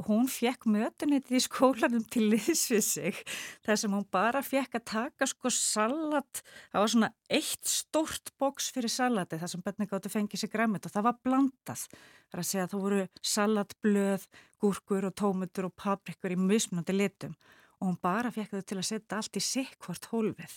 Og 0.00 0.06
hún 0.08 0.28
fekk 0.30 0.64
mötunitið 0.72 1.36
í 1.36 1.40
skólanum 1.44 2.04
til 2.08 2.24
liðs 2.32 2.62
við 2.72 2.84
sig 2.86 3.18
þar 3.66 3.80
sem 3.82 3.92
hún 3.92 4.06
bara 4.14 4.40
fekk 4.42 4.78
að 4.78 4.86
taka 4.88 5.28
sko 5.28 5.52
salat, 5.52 6.40
það 6.72 6.80
var 6.80 6.92
svona 6.94 7.10
eitt 7.28 7.68
stort 7.68 8.32
boks 8.40 8.70
fyrir 8.72 8.92
salati 8.92 9.36
þar 9.42 9.52
sem 9.52 9.64
bönni 9.66 9.88
gáttu 9.90 10.12
fengið 10.12 10.42
sér 10.42 10.52
græmit 10.54 10.88
og 10.88 10.94
það 10.94 11.06
var 11.10 11.18
blandað, 11.20 11.84
það 11.84 12.38
er 12.38 12.42
að 12.42 12.48
segja 12.48 12.64
að 12.64 12.72
þú 12.72 12.80
voru 12.86 13.02
salatblöð, 13.34 14.24
gúrkur 14.64 15.08
og 15.10 15.16
tómutur 15.20 15.68
og 15.68 15.76
paprikur 15.76 16.32
í 16.32 16.40
mismunandi 16.40 16.96
litum. 16.96 17.36
Og 17.82 17.90
hún 17.90 18.00
bara 18.00 18.32
fekk 18.32 18.56
þau 18.56 18.64
til 18.64 18.80
að 18.80 18.88
setja 18.94 19.20
allt 19.20 19.36
í 19.36 19.44
sikkvart 19.44 20.08
hólfið 20.08 20.56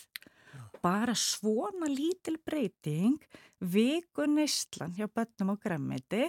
bara 0.82 1.14
svona 1.18 1.88
lítil 1.90 2.38
breyting 2.44 3.22
viku 3.60 4.26
neistlan 4.28 4.94
hjá 4.96 5.08
bönnum 5.08 5.54
á 5.54 5.56
græmiti 5.60 6.26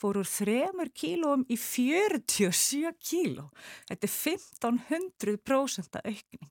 fór 0.00 0.20
úr 0.22 0.28
3 0.28 0.88
kílóum 0.96 1.44
í 1.50 1.58
47 1.60 2.94
kíló. 3.04 3.50
Þetta 3.90 4.08
er 4.08 4.14
1500% 4.16 6.00
aukning. 6.00 6.48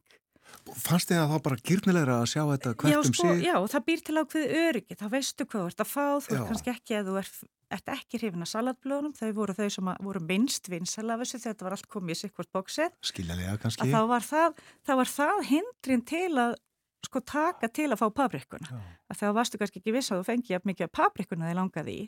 Fannst 0.69 1.09
þið 1.09 1.19
að 1.21 1.31
það 1.31 1.41
bara 1.45 1.61
gyrnilegra 1.65 2.17
að 2.21 2.27
sjá 2.29 2.41
þetta 2.45 2.73
hvert 2.81 2.97
um 2.99 3.07
sko, 3.07 3.25
sig? 3.25 3.41
Já, 3.45 3.55
það 3.73 3.85
býr 3.87 4.03
til 4.05 4.15
ákveð 4.19 4.53
öryggi, 4.59 4.97
þá 4.99 5.05
veistu 5.13 5.45
hvað 5.49 5.63
þú 5.63 5.71
ert 5.71 5.83
að 5.83 5.89
fá, 5.89 6.05
þú 6.25 6.35
ert 6.35 6.49
kannski 6.49 6.71
ekki 6.73 6.97
að 6.97 7.09
þú 7.09 7.15
ert, 7.21 7.39
ert 7.77 7.91
ekki 7.93 8.21
hrifin 8.21 8.45
að 8.45 8.51
salatblöðunum, 8.53 9.15
þau 9.17 9.29
voru 9.39 9.55
þau 9.57 9.69
sem 9.75 9.91
voru 10.05 10.23
minnst 10.29 10.69
vinsal 10.69 11.07
af 11.09 11.23
þessu 11.23 11.41
þegar 11.41 11.55
þetta 11.55 11.67
var 11.67 11.77
allt 11.77 11.89
komið 11.95 12.15
í 12.15 12.19
sikkvart 12.21 12.51
bóksið. 12.57 12.97
Skiljalega 13.11 13.57
kannski. 13.63 13.89
Þá 13.93 14.01
var 14.13 14.27
það, 14.29 14.63
var 15.01 15.13
það 15.13 15.43
hindrin 15.49 16.05
til 16.13 16.31
að 16.45 16.57
sko 17.05 17.21
taka 17.23 17.69
til 17.71 17.87
að 17.89 18.01
fá 18.01 18.07
paprikuna 18.11 18.81
að 19.09 19.19
það 19.21 19.35
varstu 19.37 19.59
kannski 19.59 19.81
ekki 19.81 19.93
viss 19.95 20.11
að 20.11 20.21
þú 20.21 20.27
fengi 20.27 20.53
jafn 20.53 20.69
mikið 20.69 20.91
paprikuna 20.93 21.49
þið 21.49 21.57
langaði 21.59 21.95
í. 21.95 22.05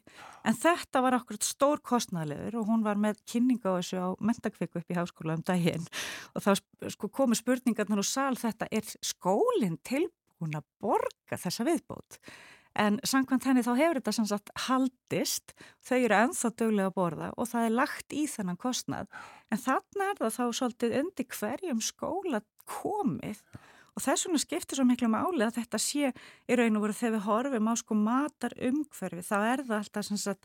En 0.47 0.57
þetta 0.59 1.03
var 1.05 1.17
okkur 1.17 1.39
stór 1.45 1.81
kostnæðilegur 1.87 2.59
og 2.61 2.69
hún 2.69 2.85
var 2.85 2.99
með 3.01 3.21
kynning 3.29 3.61
á 3.63 3.71
þessu 3.79 4.01
á 4.03 4.09
mentakviku 4.19 4.81
upp 4.81 4.93
í 4.93 4.97
háskóla 4.97 5.37
um 5.39 5.43
daginn. 5.47 5.87
Og 6.35 6.45
þá 6.45 6.51
sko 6.93 7.09
komu 7.09 7.37
spurningarnar 7.39 8.03
og 8.03 8.07
sal 8.07 8.35
þetta 8.39 8.69
er 8.71 8.87
skólinn 9.05 9.79
tilbúin 9.87 10.59
að 10.59 10.67
borga 10.83 11.39
þessa 11.39 11.67
viðbót? 11.67 12.19
En 12.79 13.01
samkvæmt 13.03 13.49
henni 13.49 13.63
þá 13.65 13.73
hefur 13.75 13.97
þetta 13.99 14.13
sem 14.15 14.27
sagt 14.29 14.51
haldist, 14.67 15.51
þau 15.83 15.97
eru 15.97 16.17
enþá 16.21 16.51
döglega 16.55 16.91
að 16.91 16.95
borða 16.95 17.31
og 17.35 17.49
það 17.51 17.67
er 17.67 17.75
lagt 17.81 18.15
í 18.15 18.21
þennan 18.31 18.59
kostnad 18.61 19.11
en 19.51 19.59
þannig 19.59 20.05
er 20.05 20.21
það 20.21 20.37
þá 20.37 20.45
svolítið 20.59 20.95
undir 21.01 21.27
hverjum 21.35 21.81
skóla 21.83 22.41
komið 22.63 23.41
og 23.95 24.03
þess 24.05 24.27
vegna 24.27 24.41
skiptir 24.43 24.79
svo 24.79 24.85
miklu 24.87 25.09
máli 25.11 25.45
að 25.45 25.57
þetta 25.61 25.81
sé 25.81 26.11
í 26.11 26.59
raun 26.59 26.77
og 26.79 26.85
voru 26.85 26.97
þegar 26.99 27.15
við 27.17 27.25
horfum 27.27 27.71
á 27.71 27.73
sko 27.79 27.97
matar 27.97 28.55
umhverfi 28.69 29.25
þá 29.25 29.37
er 29.39 29.65
það 29.67 29.79
alltaf 29.81 30.35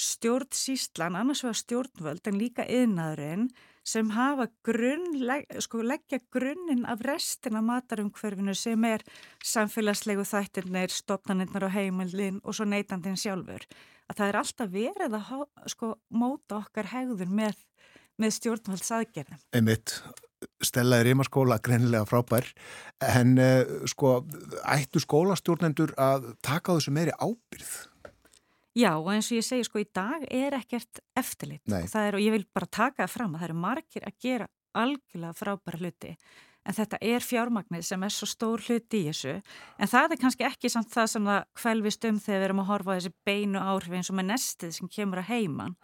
stjórnsíslan, 0.00 1.16
annars 1.18 1.42
vegar 1.44 1.58
stjórnvöld 1.58 2.28
en 2.30 2.38
líka 2.40 2.64
yðnaðurinn 2.64 3.48
sem 3.86 4.10
hafa 4.14 4.46
grunn, 4.66 5.16
sko 5.62 5.82
leggja 5.84 6.20
grunninn 6.32 6.86
af 6.88 7.02
restina 7.04 7.62
matarumhverfinu 7.64 8.54
sem 8.54 8.84
er 8.86 9.04
samfélagslegu 9.44 10.24
þættirnir, 10.28 10.92
stopnarnirnar 10.94 11.66
og 11.68 11.74
heimildin 11.74 12.40
og 12.44 12.56
svo 12.56 12.68
neytandin 12.68 13.18
sjálfur. 13.18 13.66
Að 14.10 14.20
það 14.20 14.28
er 14.28 14.40
alltaf 14.42 14.72
verið 14.72 15.18
að 15.18 15.44
sko 15.74 15.92
móta 16.12 16.60
okkar 16.60 16.90
hegður 16.94 17.30
með, 17.40 17.60
með 18.20 18.36
stjórnvöldsaðgerðum. 18.38 19.42
Einmitt, 19.56 19.96
Stella 20.60 21.00
er 21.00 21.08
ímaskóla 21.12 21.60
greinilega 21.64 22.04
frábær 22.08 22.48
en 23.06 23.38
uh, 23.40 23.86
sko 23.88 24.20
ættu 24.64 25.02
skólastjórnendur 25.02 25.94
að 26.00 26.34
taka 26.44 26.76
þessu 26.76 26.92
meiri 26.96 27.14
ábyrð? 27.16 27.72
Já 28.78 28.92
og 28.94 29.08
eins 29.10 29.30
og 29.32 29.40
ég 29.40 29.46
segi 29.46 29.66
sko 29.66 29.80
í 29.82 29.88
dag 29.88 30.22
er 30.30 30.54
ekkert 30.60 31.00
eftirlit 31.18 31.64
er, 31.66 32.14
og 32.14 32.22
ég 32.22 32.36
vil 32.36 32.46
bara 32.54 32.68
taka 32.70 33.02
það 33.02 33.16
fram 33.16 33.34
að 33.34 33.42
það 33.42 33.48
eru 33.48 33.58
margir 33.64 34.06
að 34.06 34.20
gera 34.22 34.46
algjörlega 34.78 35.34
frábæra 35.34 35.80
hluti 35.80 36.14
en 36.68 36.76
þetta 36.76 37.00
er 37.02 37.24
fjármagnir 37.24 37.84
sem 37.86 38.02
er 38.04 38.12
svo 38.14 38.28
stór 38.28 38.62
hluti 38.66 39.02
í 39.02 39.08
þessu 39.08 39.36
en 39.40 39.90
það 39.90 40.14
er 40.14 40.22
kannski 40.22 40.46
ekki 40.46 40.70
samt 40.72 40.92
það 40.92 41.10
sem 41.14 41.28
það 41.30 41.44
kvelvist 41.62 42.08
um 42.10 42.20
þegar 42.20 42.40
við 42.40 42.48
erum 42.48 42.62
að 42.62 42.70
horfa 42.70 42.94
á 42.94 42.96
þessi 42.98 43.12
beinu 43.26 43.62
áhrif 43.64 43.96
eins 43.96 44.12
og 44.12 44.18
með 44.20 44.28
nestið 44.30 44.74
sem 44.76 44.90
kemur 44.92 45.22
að 45.22 45.30
heiman. 45.32 45.76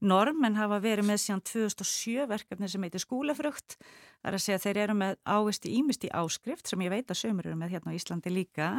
Normen 0.00 0.56
hafa 0.56 0.78
verið 0.80 1.10
með 1.10 1.18
síðan 1.24 1.42
2007 1.44 2.28
verkefni 2.30 2.70
sem 2.72 2.86
heitir 2.86 3.02
skólafrökt 3.04 3.76
Það 4.20 4.28
er 4.28 4.36
að 4.36 4.42
segja 4.44 4.60
þeir 4.60 4.78
eru 4.82 4.94
með 5.00 5.18
ávist 5.32 5.66
í 5.66 5.74
ímist 5.80 6.02
í 6.04 6.12
áskrift 6.12 6.68
sem 6.68 6.82
ég 6.84 6.92
veit 6.92 7.08
að 7.08 7.22
sömur 7.22 7.46
eru 7.48 7.56
með 7.56 7.76
hérna 7.76 7.92
á 7.92 7.96
Íslandi 7.96 8.32
líka 8.32 8.70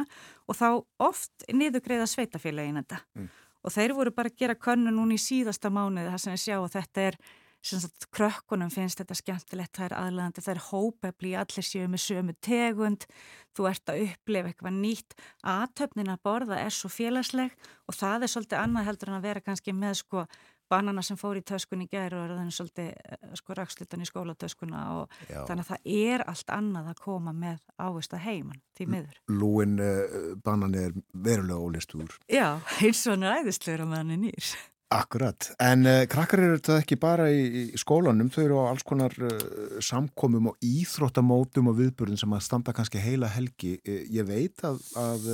og 0.46 0.58
þá 0.58 0.68
oft 1.02 1.46
niðugreiða 1.50 2.06
sveitafélagin 2.10 2.78
þetta. 2.78 3.00
Mm. 3.18 3.30
Og 3.62 3.74
þeir 3.74 3.94
voru 3.98 4.12
bara 4.14 4.30
að 4.30 4.38
gera 4.38 4.58
könnu 4.58 4.92
núni 4.94 5.18
í 5.18 5.22
síðasta 5.22 5.70
mánuði 5.70 6.12
þar 6.12 6.22
sem 6.22 6.36
ég 6.36 6.44
sjá 6.44 6.56
að 6.60 6.74
þetta 6.76 7.08
er 7.08 7.18
sagt, 7.62 8.06
krökkunum 8.14 8.70
finnst 8.74 9.02
þetta 9.02 9.16
skemmtilegt 9.18 9.74
það 9.78 9.88
er 9.88 9.96
aðlæðandi, 9.98 10.42
það 10.46 10.54
er 10.54 10.62
hópefli 10.68 11.34
allir 11.38 11.66
séu 11.66 11.90
með 11.90 12.02
sömu 12.06 12.34
tegund 12.42 13.06
þú 13.54 13.68
ert 13.70 13.92
að 13.92 14.02
upplefa 14.06 14.50
eitthvað 14.50 14.78
nýtt. 14.78 15.18
Aðtöfnin 15.42 16.14
að 16.14 16.22
borða 16.26 16.62
er 16.62 16.74
svo 16.74 16.90
félagsleg 16.90 17.54
og 17.90 17.98
það 17.98 18.26
er 18.26 18.34
svolítið 18.34 18.62
annað 18.62 18.88
heldur 18.90 19.10
en 19.10 19.18
að 19.18 19.26
vera 19.26 19.44
kannski 19.46 19.74
með 19.74 19.98
sko 20.04 20.26
banana 20.72 21.04
sem 21.04 21.18
fór 21.20 21.38
í 21.40 21.44
töskunni 21.46 21.88
gæru 21.92 22.22
og 22.22 22.32
þannig 22.32 22.56
svolítið 22.56 22.90
eh, 22.92 23.30
sko 23.38 23.56
rakslutan 23.58 24.02
í 24.02 24.08
skólatöskuna 24.08 24.82
og 24.96 25.14
Já. 25.28 25.42
þannig 25.48 25.64
að 25.64 25.70
það 25.70 25.94
er 26.08 26.26
allt 26.32 26.52
annað 26.56 26.90
að 26.92 27.04
koma 27.04 27.36
með 27.36 27.62
ávist 27.76 28.16
að 28.16 28.26
heimann 28.26 28.60
því 28.76 28.88
miður. 28.96 29.22
Lúin 29.30 29.78
uh, 29.82 30.18
banan 30.44 30.76
er 30.78 30.92
verulega 31.12 31.60
ólistuður. 31.60 32.18
Já, 32.30 32.60
eins 32.80 33.06
og 33.06 33.16
hann 33.16 33.26
er 33.28 33.42
æðislegur 33.42 33.86
að 33.86 33.98
hann 34.00 34.14
er 34.16 34.22
nýr. 34.26 34.52
Akkurat, 34.92 35.46
en 35.62 35.86
uh, 35.88 36.02
krakkar 36.10 36.42
eru 36.44 36.58
þetta 36.58 36.78
ekki 36.82 36.98
bara 37.00 37.30
í, 37.32 37.44
í 37.72 37.80
skólanum, 37.80 38.28
þau 38.32 38.42
eru 38.42 38.58
á 38.60 38.64
alls 38.72 38.84
konar 38.84 39.14
uh, 39.16 39.78
samkomum 39.84 40.50
og 40.52 40.66
íþróttamótum 40.68 41.70
og 41.72 41.78
viðburðin 41.80 42.20
sem 42.20 42.36
að 42.36 42.44
standa 42.48 42.74
kannski 42.76 43.00
heila 43.00 43.30
helgi. 43.32 43.78
Ég 44.12 44.28
veit 44.28 44.64
að, 44.68 44.82
að 45.00 45.30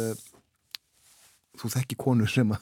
þú 1.58 1.72
þekki 1.74 1.98
konur 2.00 2.30
sem 2.32 2.54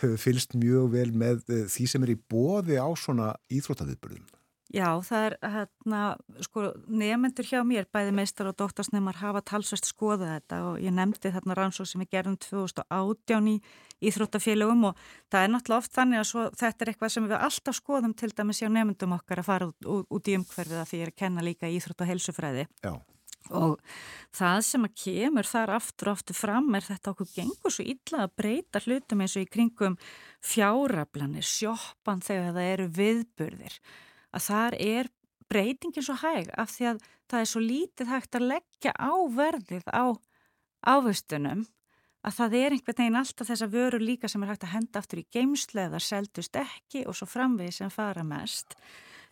hefur 0.00 0.16
fylst 0.22 0.56
mjög 0.58 0.90
vel 0.94 1.10
með 1.12 1.44
eh, 1.50 1.66
því 1.70 1.90
sem 1.92 2.06
er 2.06 2.14
í 2.14 2.18
bóði 2.18 2.80
á 2.80 2.88
svona 2.98 3.34
íþróttaviðbörðum. 3.52 4.26
Já, 4.74 4.88
það 5.06 5.24
er 5.28 5.34
hérna, 5.46 6.00
sko, 6.42 6.62
nefnendur 6.90 7.46
hjá 7.46 7.60
mér, 7.62 7.86
bæði 7.94 8.14
meistar 8.18 8.48
og 8.50 8.56
dóttarsnefnar 8.58 9.20
hafa 9.20 9.44
talsvest 9.46 9.86
skoðað 9.86 10.32
þetta 10.34 10.58
og 10.66 10.80
ég 10.82 10.94
nefndi 10.96 11.30
þarna 11.36 11.54
rannsók 11.54 11.86
sem 11.86 12.02
við 12.02 12.10
gerum 12.16 12.38
2018 12.42 13.52
í 13.52 13.56
Íþróttafélögum 14.10 14.88
og 14.90 14.98
það 15.30 15.46
er 15.46 15.52
náttúrulega 15.54 15.84
oft 15.84 15.94
þannig 15.94 16.20
að 16.20 16.28
svo, 16.32 16.48
þetta 16.58 16.82
er 16.82 16.92
eitthvað 16.92 17.14
sem 17.14 17.28
við 17.30 17.38
alltaf 17.38 17.78
skoðum 17.78 18.16
til 18.18 18.32
dæmis 18.34 18.60
hjá 18.60 18.68
nefnendum 18.68 19.14
okkar 19.20 19.44
að 19.44 19.52
fara 19.52 19.70
út, 19.70 19.92
út, 20.10 20.26
í 20.26 20.36
umhverfið 20.40 20.82
að 20.82 20.90
því 20.90 21.04
að 21.06 21.18
kenna 21.22 21.46
líka 21.46 21.70
Íþrótt 21.70 22.02
og 22.02 22.10
helsufræði. 22.10 22.66
Já 22.82 22.96
og 23.50 23.80
það 24.36 24.60
sem 24.68 24.86
að 24.86 24.96
kemur 25.02 25.48
þar 25.48 25.74
aftur 25.76 26.10
og 26.10 26.18
aftur 26.18 26.38
fram 26.38 26.74
er 26.74 26.86
þetta 26.86 27.12
okkur 27.12 27.30
gengur 27.34 27.74
svo 27.74 27.86
illa 27.86 28.24
að 28.24 28.34
breyta 28.40 28.82
hlutum 28.84 29.22
eins 29.24 29.36
og 29.36 29.46
í 29.46 29.50
kringum 29.50 29.98
fjárablanir, 30.44 31.46
sjoppan 31.46 32.24
þegar 32.24 32.56
það 32.56 32.72
eru 32.72 32.88
viðburðir. 32.98 33.78
Að 34.36 34.46
þar 34.48 34.78
er 34.82 35.12
breytingin 35.50 36.04
svo 36.04 36.18
hæg 36.20 36.50
af 36.58 36.74
því 36.74 36.90
að 36.90 37.00
það 37.30 37.40
er 37.40 37.50
svo 37.50 37.62
lítið 37.62 38.12
hægt 38.12 38.38
að 38.38 38.48
leggja 38.52 38.92
á 38.98 39.12
verðið 39.36 39.88
á 39.90 40.04
ávöstunum 40.86 41.64
að 42.26 42.38
það 42.40 42.56
er 42.58 42.74
einhvern 42.74 42.98
veginn 42.98 43.18
alltaf 43.20 43.50
þessa 43.50 43.68
vöru 43.70 44.00
líka 44.02 44.30
sem 44.30 44.42
er 44.42 44.52
hægt 44.52 44.66
að 44.66 44.74
henda 44.74 45.02
aftur 45.02 45.22
í 45.22 45.28
geimsleðar 45.34 46.02
seldust 46.02 46.58
ekki 46.58 47.04
og 47.06 47.14
svo 47.18 47.28
framvið 47.30 47.74
sem 47.78 47.92
fara 47.92 48.24
mest 48.26 48.74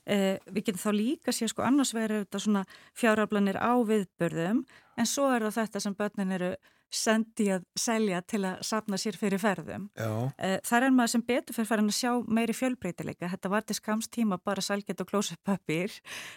Eh, 0.07 0.37
við 0.53 0.69
getum 0.69 0.83
þá 0.83 0.91
líka 0.93 1.33
sér 1.33 1.49
sko 1.53 1.65
annars 1.65 1.95
verður 1.97 2.27
þetta 2.27 2.43
svona 2.45 2.65
fjáraflanir 2.93 3.57
á 3.57 3.73
viðbörðum 3.89 4.65
en 5.01 5.09
svo 5.09 5.31
er 5.33 5.47
það 5.47 5.61
þetta 5.63 5.81
sem 5.81 5.97
börnin 5.97 6.35
eru 6.37 6.55
sendi 6.95 7.49
að 7.53 7.65
selja 7.79 8.21
til 8.29 8.41
að 8.47 8.61
sapna 8.67 8.99
sér 9.01 9.17
fyrir 9.19 9.41
ferðum. 9.43 9.89
Eh, 10.39 10.59
þar 10.67 10.87
er 10.87 10.95
maður 10.95 11.13
sem 11.15 11.25
betur 11.27 11.57
fyrir 11.57 11.69
farin 11.69 11.91
að 11.91 11.97
sjá 11.99 12.11
meiri 12.39 12.55
fjölbreytileika. 12.57 13.31
Þetta 13.33 13.51
var 13.51 13.65
til 13.67 13.77
skamstíma 13.79 14.39
bara 14.45 14.63
salget 14.65 15.01
og 15.03 15.11
klósupapir. 15.11 15.97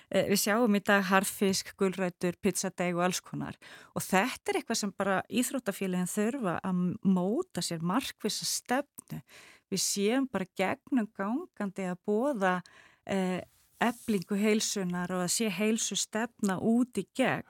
Eh, 0.10 0.26
við 0.31 0.41
sjáum 0.45 0.77
í 0.77 0.84
dag 0.84 1.03
harfisk, 1.11 1.76
gulrætur, 1.77 2.39
pizzadeg 2.41 2.98
og 2.98 3.06
alls 3.07 3.22
konar. 3.22 3.60
Og 3.95 4.02
þetta 4.02 4.53
er 4.53 4.61
eitthvað 4.61 4.81
sem 4.81 4.95
bara 4.98 5.19
íþróttafélagin 5.30 6.10
þurfa 6.15 6.57
að 6.64 6.81
móta 7.03 7.61
sér 7.61 7.85
markvisa 7.85 8.48
stefnu. 8.48 9.22
Við 9.69 9.84
séum 9.84 10.31
bara 10.31 10.48
gegnum 10.56 11.10
gangandi 11.14 11.85
að 11.91 12.02
bóða 12.07 12.61
eblingu 13.84 14.38
heilsunar 14.40 15.12
og 15.14 15.26
að 15.26 15.34
sé 15.36 15.52
heilsu 15.54 15.98
stefna 15.99 16.58
út 16.64 16.98
í 16.98 17.06
gegn. 17.18 17.45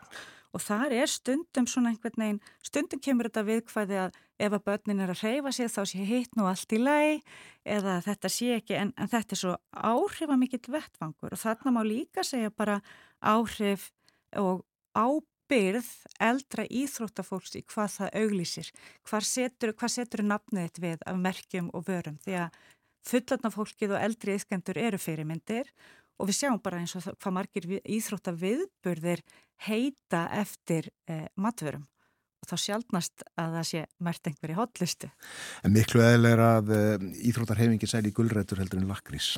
Og 0.55 0.63
þar 0.63 0.93
er 0.95 1.09
stundum 1.11 1.67
svona 1.69 1.91
einhvern 1.91 2.21
veginn, 2.21 2.39
stundum 2.65 3.01
kemur 3.03 3.27
þetta 3.27 3.43
viðkvæði 3.45 3.97
að 4.01 4.15
ef 4.41 4.53
að 4.55 4.63
börnin 4.69 5.01
er 5.03 5.11
að 5.11 5.23
reyfa 5.25 5.51
sig 5.53 5.69
þá 5.73 5.81
sé 5.91 6.05
hitt 6.07 6.37
nú 6.37 6.47
allt 6.49 6.73
í 6.73 6.79
lei 6.81 7.19
eða 7.67 7.97
þetta 8.05 8.31
sé 8.31 8.53
ekki 8.55 8.77
en, 8.79 8.93
en 8.97 9.11
þetta 9.11 9.35
er 9.35 9.41
svo 9.41 9.55
áhrifamikill 9.73 10.73
vettvangur. 10.73 11.35
Og 11.35 11.41
þarna 11.41 11.73
má 11.75 11.81
líka 11.85 12.25
segja 12.25 12.53
bara 12.53 12.79
áhrif 13.21 13.91
og 14.39 14.63
ábyrð 14.97 15.91
eldra 16.23 16.65
íþróttafólks 16.65 17.57
í 17.59 17.63
hvað 17.67 17.93
það 17.99 18.17
auglýsir, 18.23 18.71
hvað 19.09 19.29
setur, 19.29 19.75
setur 19.93 20.25
nafnið 20.25 20.67
þetta 20.69 20.85
við 20.87 21.05
af 21.11 21.21
merkjum 21.27 21.69
og 21.73 21.85
vörum? 21.91 22.17
Því 22.23 22.39
að 22.45 22.59
fullatnafólkið 23.07 23.95
og 23.95 24.03
eldri 24.03 24.35
ískendur 24.35 24.79
eru 24.79 24.99
fyrirmyndir 24.99 25.69
og 26.17 26.29
við 26.29 26.39
sjáum 26.39 26.61
bara 26.63 26.81
eins 26.81 26.95
og 26.97 27.05
hvað 27.07 27.35
margir 27.35 27.69
íþrótta 27.81 28.33
viðburðir 28.37 29.23
heita 29.67 30.27
eftir 30.37 30.91
eh, 31.09 31.27
matvörum 31.37 31.85
og 32.37 32.49
þá 32.51 32.55
sjálfnast 32.61 33.23
að 33.39 33.55
það 33.57 33.67
sé 33.69 33.79
mert 34.05 34.29
einhverju 34.29 34.57
hotlistu. 34.59 35.09
En 35.65 35.73
miklu 35.73 36.03
eðilega 36.05 36.49
að 36.59 36.73
uh, 36.75 37.05
íþróttarhefingi 37.31 37.89
sæli 37.89 38.11
gullrætur 38.13 38.61
heldur 38.61 38.81
en 38.81 38.91
lakrís. 38.91 39.31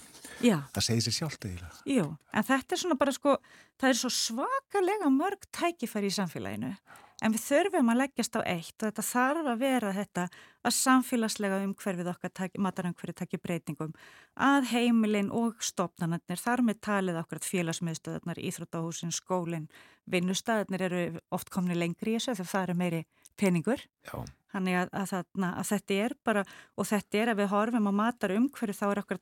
Já. 0.44 0.58
Það 0.76 0.86
segir 0.90 1.06
sér 1.06 1.16
sjálft 1.16 1.48
eða. 1.48 1.70
Jú, 1.88 2.10
en 2.36 2.48
þetta 2.50 2.76
er 2.76 2.82
svona 2.84 3.00
bara 3.00 3.16
sko, 3.16 3.38
það 3.80 3.94
er 3.94 4.02
svo 4.02 4.12
svakalega 4.12 5.12
mörg 5.16 5.48
tækifæri 5.56 6.12
í 6.12 6.18
samfélaginu 6.18 6.74
En 7.20 7.34
við 7.36 7.42
þurfum 7.44 7.92
að 7.92 8.00
leggjast 8.00 8.38
á 8.40 8.42
eitt 8.48 8.76
og 8.80 8.86
þetta 8.88 9.04
þarf 9.04 9.48
að 9.52 9.60
vera 9.60 9.92
þetta 9.96 10.24
að 10.64 10.76
samfélagslega 10.78 11.60
umhverfið 11.66 12.12
okkar 12.14 12.54
matarumhverfið 12.64 13.18
takir 13.20 13.42
breytingum 13.44 13.92
að 14.40 14.70
heimilin 14.72 15.32
og 15.36 15.60
stopnarnir 15.64 16.40
þar 16.40 16.64
með 16.64 16.80
talið 16.88 17.20
okkur 17.20 17.42
að 17.42 17.50
félagsmiðstöðarnar, 17.52 18.40
íþróttahúsin, 18.40 19.12
skólinn, 19.16 19.68
vinnustæðarnir 20.08 20.86
eru 20.88 21.06
oft 21.36 21.52
komni 21.52 21.76
lengri 21.76 22.16
í 22.16 22.20
þessu 22.20 22.40
þegar 22.40 22.52
það 22.54 22.68
eru 22.68 22.78
meiri 22.84 23.02
peningur. 23.40 23.84
Já. 24.08 24.20
Þannig 24.50 24.78
að, 24.80 24.94
að, 24.98 25.16
að, 25.20 25.50
að 25.50 25.66
þetta 25.70 25.98
er 26.06 26.16
bara 26.26 26.44
og 26.76 26.88
þetta 26.90 27.20
er 27.20 27.32
að 27.34 27.42
við 27.42 27.52
horfum 27.52 27.90
á 27.92 27.94
matarumhverfið 28.00 28.80
þá 28.80 28.86
er 28.90 29.02
okkur 29.04 29.20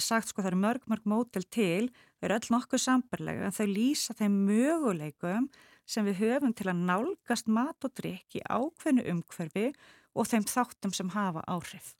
sagt 0.00 0.30
sko 0.30 0.42
það 0.42 0.50
eru 0.50 0.60
mörg 0.64 0.88
mörg 0.90 1.04
mótel 1.08 1.44
til, 1.52 1.90
þau 2.18 2.28
eru 2.28 2.36
öll 2.36 2.54
nokkuð 2.56 2.82
sambarlega 2.82 3.46
en 3.46 3.56
þau 3.56 3.68
lýsa 3.70 4.16
þeim 4.18 4.40
möguleikum 4.48 5.46
sem 5.90 6.06
við 6.06 6.20
höfum 6.24 6.54
til 6.56 6.68
að 6.70 6.82
nálgast 6.88 7.50
mat 7.50 7.86
og 7.86 7.94
drikk 7.98 8.38
í 8.38 8.44
ákveðnu 8.46 9.06
umhverfi 9.12 9.70
og 10.14 10.28
þeim 10.30 10.46
þáttum 10.46 10.94
sem 10.94 11.10
hafa 11.14 11.42
áhrif. 11.50 11.94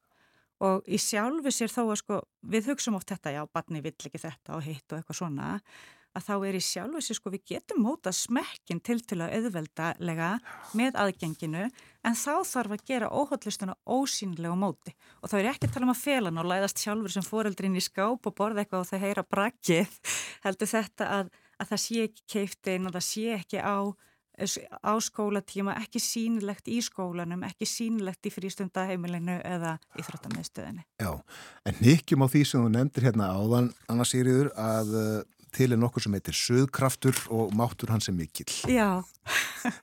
Og 0.61 0.85
í 0.85 0.99
sjálfu 1.01 1.53
sér 1.55 1.73
þó 1.73 1.87
að 1.87 1.97
sko, 2.03 2.19
við 2.53 2.69
hugsaum 2.71 2.99
oft 2.99 3.09
þetta, 3.11 3.33
já, 3.33 3.43
barni 3.49 3.81
vill 3.81 3.97
ekki 3.97 4.21
þetta 4.21 4.59
og 4.59 4.67
hitt 4.67 4.93
og 4.93 5.01
eitthvað 5.01 5.21
svona, 5.23 5.55
að 6.17 6.27
þá 6.27 6.33
er 6.49 6.57
í 6.59 6.63
sjálfu 6.65 7.03
sér 7.05 7.19
sko 7.19 7.31
við 7.35 7.45
getum 7.53 7.85
móta 7.85 8.13
smekkin 8.15 8.81
til 8.83 8.99
til 9.07 9.21
að 9.23 9.37
auðveldalega 9.39 10.31
með 10.79 10.99
aðgenginu 11.05 11.67
en 11.69 12.19
þá 12.19 12.43
þarf 12.51 12.75
að 12.75 12.85
gera 12.91 13.11
óhaldlistuna 13.15 13.77
ósýnlega 13.87 14.57
móti 14.59 14.95
og 15.21 15.31
þá 15.31 15.37
er 15.39 15.51
ekki 15.53 15.69
að 15.69 15.77
tala 15.77 15.87
um 15.87 15.95
að 15.95 16.03
felan 16.03 16.43
og 16.43 16.51
læðast 16.51 16.83
sjálfur 16.83 17.15
sem 17.15 17.27
foreldrin 17.27 17.79
í 17.79 17.85
skáp 17.85 18.27
og 18.27 18.37
borða 18.37 18.65
eitthvað 18.65 18.83
og 18.83 18.91
þau 18.91 19.05
heyra 19.05 19.27
brakkið 19.37 20.01
heldur 20.47 20.73
þetta 20.73 21.11
að, 21.21 21.31
að 21.61 21.75
það 21.75 21.83
sé 21.85 22.07
ekki 22.09 22.25
keift 22.35 22.73
einn 22.73 22.89
og 22.89 22.97
það 22.97 23.07
sé 23.11 23.27
ekki 23.37 23.61
á 23.61 23.79
á 24.81 24.93
skólatíma, 25.03 25.75
ekki 25.83 26.01
sínilegt 26.01 26.69
í 26.71 26.79
skólanum, 26.85 27.43
ekki 27.45 27.69
sínilegt 27.69 28.25
í 28.25 28.33
frístundaheimilinu 28.33 29.41
eða 29.45 29.75
í 29.99 30.05
þróttamiðstöðinni. 30.07 30.87
Já, 31.03 31.13
en 31.69 31.83
nýkkjum 31.83 32.25
á 32.25 32.29
því 32.33 32.45
sem 32.49 32.65
þú 32.65 32.73
nefndir 32.77 33.11
hérna 33.11 33.29
áðan, 33.37 33.71
Anna 33.91 34.07
Sýriður, 34.09 34.53
að 34.57 34.97
uh, 34.97 35.21
til 35.55 35.71
er 35.75 35.81
nokkur 35.81 36.05
sem 36.05 36.15
heitir 36.15 36.37
söðkraftur 36.37 37.17
og 37.35 37.55
máttur 37.59 37.91
hans 37.93 38.09
er 38.11 38.17
mikill. 38.17 38.51
Já. 38.71 39.03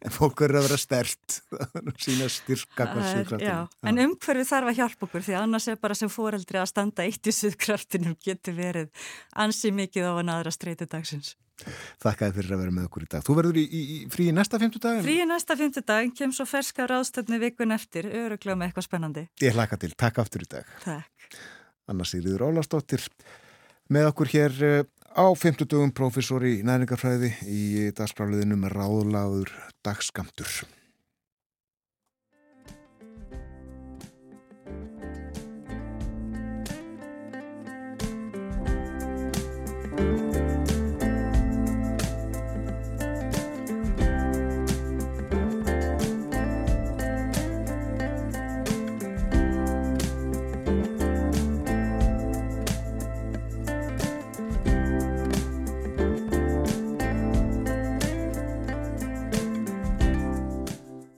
en 0.06 0.14
fólk 0.16 0.41
verður 0.41 0.62
að 0.62 0.70
vera 0.70 0.82
stert, 0.82 1.40
sína 2.02 2.30
styrka 2.32 2.88
hvað 2.88 3.10
söðkraftur. 3.12 3.48
Já, 3.48 3.58
en 3.90 4.06
umhverfið 4.08 4.54
þarf 4.54 4.72
að 4.72 4.80
hjálpa 4.82 5.10
okkur 5.10 5.28
því 5.28 5.41
annars 5.41 5.68
er 5.70 5.82
bara 5.82 5.98
sem 5.98 6.12
fóreldri 6.12 6.62
að 6.62 6.72
standa 6.72 7.06
eitt 7.06 7.30
í 7.30 7.36
söðkraftinum 7.36 8.18
getur 8.24 8.58
verið 8.58 9.12
ansi 9.36 9.74
mikið 9.76 10.10
á 10.10 10.14
að 10.16 10.26
naðra 10.32 10.56
streyti 10.56 10.90
dagsins. 10.90 11.36
Þakkaði 12.04 12.36
fyrir 12.38 12.54
að 12.54 12.62
vera 12.64 12.76
með 12.76 12.88
okkur 12.88 13.06
í 13.06 13.10
dag. 13.12 13.24
Þú 13.26 13.36
verður 13.40 13.60
í, 13.60 13.64
í, 13.66 13.82
í 13.96 13.98
frí 14.14 14.28
í 14.30 14.36
næsta 14.36 14.60
fymtudag? 14.62 15.02
Frí 15.06 15.16
í 15.24 15.28
næsta 15.28 15.58
fymtudag, 15.60 16.12
kem 16.18 16.34
svo 16.36 16.46
ferska 16.50 16.86
ráðstöfni 16.90 17.40
vikun 17.42 17.74
eftir, 17.76 18.10
öruglega 18.12 18.60
með 18.60 18.70
eitthvað 18.70 18.88
spennandi. 18.88 19.26
Ég 19.42 19.58
hlaka 19.58 19.80
til, 19.82 19.92
takk 19.98 20.22
aftur 20.22 20.46
í 20.46 20.52
dag. 20.52 20.70
Takk. 20.86 21.40
Anna 21.90 22.06
Sýriður 22.08 22.50
Ólastóttir 22.50 23.04
með 23.94 24.10
okkur 24.12 24.32
hér 24.34 24.64
eh, 24.68 24.80
á 25.18 25.26
fymtudögum 25.40 25.94
profesor 25.96 26.46
í 26.46 26.60
næringafræði 26.68 27.34
í 27.48 27.62
dagskráliðinu 27.98 28.60
með 28.60 28.76
ráðlaður 28.78 29.54
dagskamtur. 29.86 30.52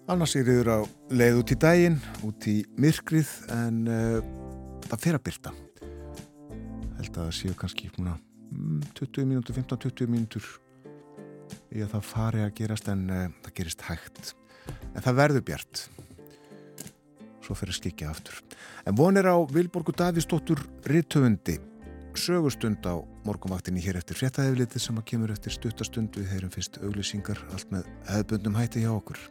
Annars 0.10 0.32
er 0.34 0.48
yfir 0.50 0.66
á 0.74 0.82
leið 1.14 1.36
út 1.38 1.52
í 1.54 1.56
daginn, 1.62 2.00
út 2.26 2.46
í 2.50 2.56
myrkrið 2.82 3.30
en 3.54 3.76
uh, 3.86 4.16
það 4.88 5.04
fer 5.04 5.18
að 5.20 5.24
byrta. 5.28 5.54
Held 6.98 7.12
að 7.12 7.20
það 7.20 7.30
séu 7.38 7.58
kannski 7.60 7.92
svona, 7.94 8.16
20 8.98 9.30
mínútur, 9.30 9.60
15-20 9.60 10.10
mínútur 10.10 10.50
í 11.70 11.86
að 11.86 11.94
það 11.94 12.10
fari 12.10 12.42
að 12.42 12.56
gerast 12.58 12.90
en 12.90 13.06
uh, 13.14 13.24
það 13.46 13.56
gerist 13.62 13.86
hægt. 13.86 14.34
En 14.96 15.06
það 15.06 15.22
verður 15.22 15.48
bjart. 15.52 15.86
Svo 17.46 17.62
fer 17.62 17.70
að 17.70 17.78
skikja 17.78 18.10
aftur. 18.10 18.42
En 18.90 18.98
vonir 18.98 19.30
á 19.30 19.38
Vilborgu 19.54 19.94
Davísdóttur 19.94 20.66
Rittöfundi 20.90 21.62
sögustund 22.18 22.82
á 22.82 22.98
morgumvaktinni 23.30 23.86
hér 23.86 24.02
eftir 24.02 24.18
fréttaðeflitið 24.18 24.90
sem 24.90 24.98
að 24.98 25.12
kemur 25.14 25.38
eftir 25.38 25.54
stuttastund 25.54 26.18
við 26.18 26.34
heyrum 26.34 26.52
fyrst 26.58 26.82
auglýsingar 26.82 27.46
allt 27.54 27.70
með 27.70 27.86
hefðbundum 28.10 28.58
hætti 28.58 28.82
hjá 28.90 28.96
okkur. 28.98 29.30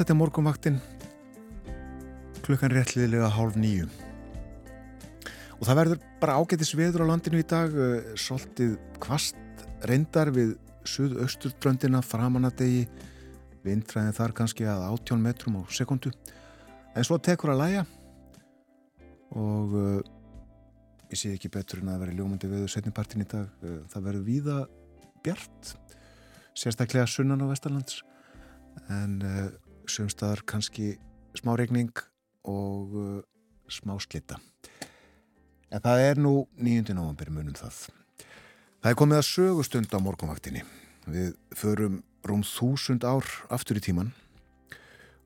Þetta 0.00 0.14
er 0.14 0.16
morgunvaktin 0.16 0.76
klukkan 2.40 2.72
réttliðilega 2.72 3.26
hálf 3.34 3.58
nýju 3.60 3.90
og 5.58 5.66
það 5.68 5.76
verður 5.76 6.00
bara 6.22 6.38
ágætis 6.40 6.72
veður 6.72 7.04
á 7.04 7.10
landinu 7.10 7.42
í 7.42 7.44
dag 7.44 7.76
eh, 7.76 8.14
svolítið 8.16 8.78
kvast 9.04 9.36
reyndar 9.84 10.32
við 10.32 10.54
suðausturbröndina 10.88 12.00
framanadegi 12.00 12.86
vindfræðin 13.66 14.16
þar 14.16 14.36
kannski 14.40 14.64
að 14.72 14.86
18 14.88 15.20
metrum 15.20 15.60
á 15.60 15.62
sekundu 15.68 16.16
en 16.96 17.04
svo 17.04 17.20
tekur 17.20 17.52
að 17.52 17.60
læja 17.66 17.86
og 19.36 19.76
uh, 19.76 20.02
ég 21.12 21.20
sé 21.20 21.36
ekki 21.36 21.52
betur 21.52 21.84
en 21.84 21.92
að 21.92 22.06
vera 22.06 22.16
ljómandi 22.16 22.48
veður 22.48 22.72
setnipartin 22.72 23.28
í 23.28 23.28
dag 23.28 23.52
uh, 23.68 23.82
það 23.92 24.06
verður 24.08 24.28
víða 24.32 24.60
bjart 25.20 25.74
sérstaklega 26.56 27.04
sunnan 27.04 27.44
á 27.44 27.52
Vestarlands 27.52 28.00
en 28.88 29.20
uh, 29.20 29.50
sömstaðar 29.90 30.44
kannski 30.48 30.94
smá 31.38 31.54
regning 31.58 31.92
og 32.48 32.94
uh, 32.96 33.18
smá 33.70 33.96
slitta. 34.02 34.38
En 35.70 35.82
það 35.82 36.04
er 36.08 36.20
nú 36.20 36.34
9. 36.58 36.94
november 36.96 37.30
munum 37.30 37.56
það. 37.58 37.88
Það 38.80 38.90
er 38.90 38.98
komið 38.98 39.20
að 39.20 39.28
sögustund 39.28 39.92
á 39.94 39.98
morgunvaktinni. 40.02 40.64
Við 41.10 41.34
förum 41.56 42.00
rúm 42.26 42.42
þúsund 42.44 43.04
ár 43.06 43.26
aftur 43.52 43.78
í 43.80 43.84
tíman 43.84 44.10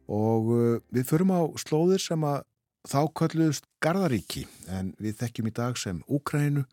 og 0.05 0.51
uh, 0.53 0.81
við 0.93 1.09
förum 1.09 1.32
á 1.32 1.41
slóðir 1.61 2.03
sem 2.03 2.24
að 2.28 2.43
þá 2.85 3.01
kölluðust 3.16 3.69
Garðaríki 3.82 4.45
en 4.69 4.93
við 5.01 5.16
þekkjum 5.23 5.49
í 5.49 5.55
dag 5.57 5.78
sem 5.81 6.03
Úkrænu 6.05 6.65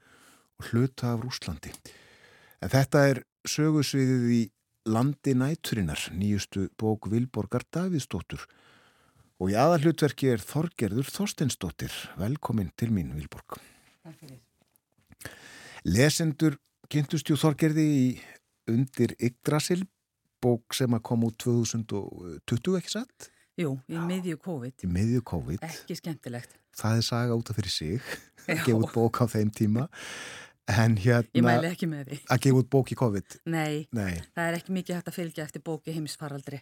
og 0.59 0.71
hluta 0.71 1.13
af 1.13 1.23
Rúslandi. 1.23 1.71
En 2.61 2.71
þetta 2.71 3.05
er 3.09 3.21
sögusviðið 3.47 4.25
í 4.35 4.41
Landi 4.89 5.35
næturinnar, 5.37 6.07
nýjustu 6.17 6.65
bók 6.79 7.05
Vilborgar 7.11 7.61
Davíðsdóttur 7.69 8.47
og 9.41 9.51
í 9.53 9.57
aðal 9.57 9.83
hlutverki 9.83 10.31
er 10.33 10.41
Þorgerður 10.41 11.09
Þorsteinsdóttir. 11.09 11.93
Velkomin 12.17 12.71
til 12.77 12.89
mín, 12.93 13.11
Vilborg. 13.13 13.59
Takk 14.01 14.17
fyrir. 14.17 14.39
Lesendur 15.85 16.57
kynntust 16.89 17.29
jú 17.29 17.37
Þorgerði 17.37 17.85
í 17.85 18.07
undir 18.69 19.13
Yggdrasil, 19.21 19.83
bók 20.41 20.73
sem 20.77 20.97
að 20.97 21.05
kom 21.09 21.27
út 21.29 21.37
2020 21.41 22.77
ekki 22.81 22.93
satt? 22.95 23.29
Jú, 23.61 23.75
í 23.85 24.01
miðju 24.01 24.41
COVID. 24.41 24.81
Í 24.81 24.89
miðju 24.89 25.21
COVID. 25.29 25.65
Ekki 25.67 25.97
skemmtilegt. 25.99 26.57
Það 26.77 27.01
er 27.01 27.05
saga 27.05 27.37
út 27.37 27.53
af 27.53 27.57
fyrir 27.59 27.73
sig, 27.73 28.13
að 28.47 28.65
gefa 28.65 28.81
út 28.81 28.93
bók 28.95 29.21
á 29.21 29.25
þeim 29.29 29.53
tíma. 29.53 29.85
En 30.69 30.97
hérna... 31.01 31.55
Að 32.29 32.43
gefa 32.45 32.59
út 32.61 32.69
bók 32.71 32.91
í 32.93 32.97
COVID? 32.99 33.39
Nei, 33.49 33.87
Nei. 33.95 34.21
það 34.35 34.45
er 34.45 34.59
ekki 34.59 34.75
mikið 34.77 34.99
hægt 34.99 35.09
að 35.09 35.17
fylgja 35.17 35.47
eftir 35.47 35.63
bóki 35.65 35.95
heimisfaraldri. 35.95 36.61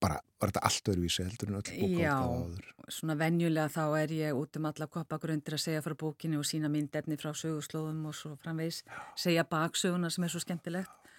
Bara, 0.00 0.20
var 0.40 0.52
þetta 0.52 0.62
allt 0.64 0.90
öðruvísi 0.92 1.24
heldur 1.26 1.50
en 1.50 1.58
öll 1.58 1.66
bók 1.66 1.96
Já, 2.00 2.14
áður? 2.24 2.68
svona 2.90 3.16
venjulega 3.20 3.68
þá 3.72 3.82
er 4.00 4.14
ég 4.16 4.38
út 4.38 4.56
um 4.56 4.68
alla 4.70 4.86
koppagrundir 4.90 5.56
að 5.56 5.62
segja 5.64 5.82
frá 5.84 5.94
bókinu 5.98 6.40
og 6.40 6.48
sína 6.48 6.70
myndefni 6.72 7.18
frá 7.20 7.34
sögurslóðum 7.36 8.06
og 8.08 8.16
svo 8.16 8.32
framvegs 8.40 8.82
segja 9.18 9.44
baksöguna 9.44 10.10
sem 10.10 10.24
er 10.24 10.32
svo 10.32 10.40
skemmtilegt. 10.42 11.12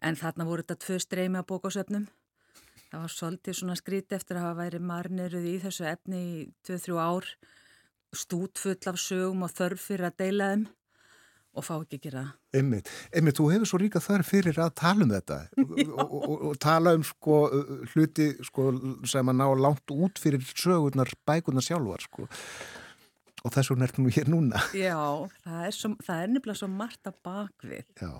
En 0.00 0.14
þarna 0.14 0.46
voru 0.46 0.62
þetta 0.62 0.78
tvö 0.84 0.98
streymi 1.02 1.42
á 1.42 1.44
bókásöfnum. 1.48 2.06
Það 2.88 3.02
var 3.02 3.12
svolítið 3.12 3.58
svona 3.58 3.76
skrít 3.76 4.14
eftir 4.14 4.38
að 4.38 4.46
hafa 4.46 4.62
væri 4.62 4.78
marniruð 4.80 5.48
í 5.50 5.56
þessu 5.60 5.88
efni 5.90 6.20
í 6.22 6.36
2-3 6.64 7.00
ár, 7.02 7.26
stútfull 8.16 8.78
af 8.90 8.98
sögum 9.00 9.44
og 9.46 9.54
þörf 9.54 9.88
fyrir 9.90 10.08
að 10.08 10.18
deila 10.22 10.50
þeim 10.52 10.66
og 11.58 11.66
fá 11.66 11.74
ekki 11.74 11.98
að 11.98 12.04
gera 12.06 12.22
það. 12.22 12.32
Einmitt, 12.58 12.90
einmitt, 13.12 13.38
þú 13.38 13.46
hefur 13.52 13.70
svo 13.70 13.80
ríka 13.82 14.02
þar 14.02 14.24
fyrir 14.26 14.60
að 14.62 14.72
tala 14.78 15.04
um 15.04 15.12
þetta. 15.12 15.38
Og, 15.98 16.14
og, 16.14 16.34
og, 16.48 16.56
tala 16.62 16.94
um 16.96 17.04
sko 17.06 17.38
hluti 17.92 18.28
sko 18.46 18.70
sem 19.08 19.30
að 19.32 19.38
ná 19.40 19.46
langt 19.58 19.94
út 19.94 20.20
fyrir 20.20 20.44
sögurnar, 20.52 21.10
bækurnar 21.26 21.64
sjálfar 21.64 22.04
sko. 22.04 22.28
Og 23.46 23.54
þess 23.54 23.72
vegna 23.72 23.86
ertu 23.88 24.04
nú 24.04 24.12
hér 24.14 24.30
núna. 24.30 24.60
Já, 24.86 24.98
það 25.44 25.62
er, 25.66 25.76
svo, 25.76 25.92
það 26.04 26.24
er 26.24 26.34
nefnilega 26.34 26.60
svo 26.62 26.70
margt 26.72 27.10
að 27.10 27.20
bakvið 27.26 28.02
Já, 28.02 28.12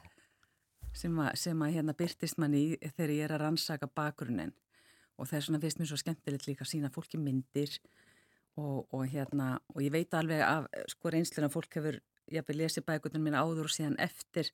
sem 0.96 1.18
að, 1.22 1.32
sem 1.38 1.64
að 1.64 1.74
hérna 1.76 1.96
byrtist 1.98 2.40
manni 2.40 2.64
í 2.64 2.78
þegar 2.96 3.14
ég 3.14 3.26
er 3.26 3.36
að 3.36 3.44
rannsaka 3.44 3.90
bakgrunnin 3.90 4.54
og 5.18 5.28
það 5.28 5.38
er 5.38 5.46
svona 5.46 5.62
fyrst 5.62 5.80
mér 5.80 5.90
svo 5.90 5.98
skemmtilegt 6.00 6.46
líka 6.48 6.64
að 6.64 6.72
sína 6.72 6.92
fólki 6.94 7.20
myndir 7.20 7.74
og, 8.58 8.88
og 8.94 9.06
hérna 9.08 9.54
og 9.74 9.82
ég 9.84 9.94
veit 9.94 10.14
alveg 10.14 10.42
af 10.44 10.66
sko 10.90 11.12
reynsluna 11.14 11.50
fólk 11.52 11.78
hefur 11.78 12.00
ég 12.28 12.42
hef 12.42 12.54
lesið 12.54 12.86
bækurnir 12.88 13.22
mín 13.24 13.38
áður 13.38 13.68
og 13.68 13.74
síðan 13.74 13.98
eftir 14.02 14.50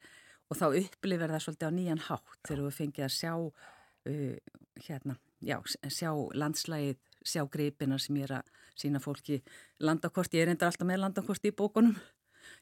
og 0.51 0.59
þá 0.59 0.67
upplifir 0.71 1.33
það 1.33 1.45
svolítið 1.45 1.71
á 1.71 1.77
nýjan 1.79 2.05
hátt 2.09 2.41
þegar 2.45 2.67
við 2.67 2.79
fengið 2.79 3.07
að 3.07 3.15
sjá 3.17 3.33
uh, 3.35 4.37
hérna, 4.85 5.17
já, 5.45 5.57
sjá 5.89 6.11
landslægið, 6.35 7.01
sjá 7.25 7.45
greipina 7.51 7.99
sem 7.99 8.19
ég 8.21 8.29
er 8.29 8.39
að 8.41 8.51
sína 8.79 9.01
fólki. 9.03 9.41
Landakorti, 9.81 10.39
ég 10.39 10.45
er 10.45 10.53
reyndar 10.53 10.73
alltaf 10.73 10.89
með 10.89 11.03
landakorti 11.05 11.53
í 11.53 11.57
bókunum. 11.57 11.95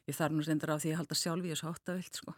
Ég 0.07 0.15
þarf 0.15 0.35
nú 0.35 0.45
reyndar 0.45 0.75
á 0.75 0.77
því 0.79 0.93
að 0.93 1.01
halda 1.01 1.17
sjálf 1.17 1.47
í 1.47 1.51
þessu 1.51 1.69
háttavilt 1.69 2.21
sko. 2.21 2.35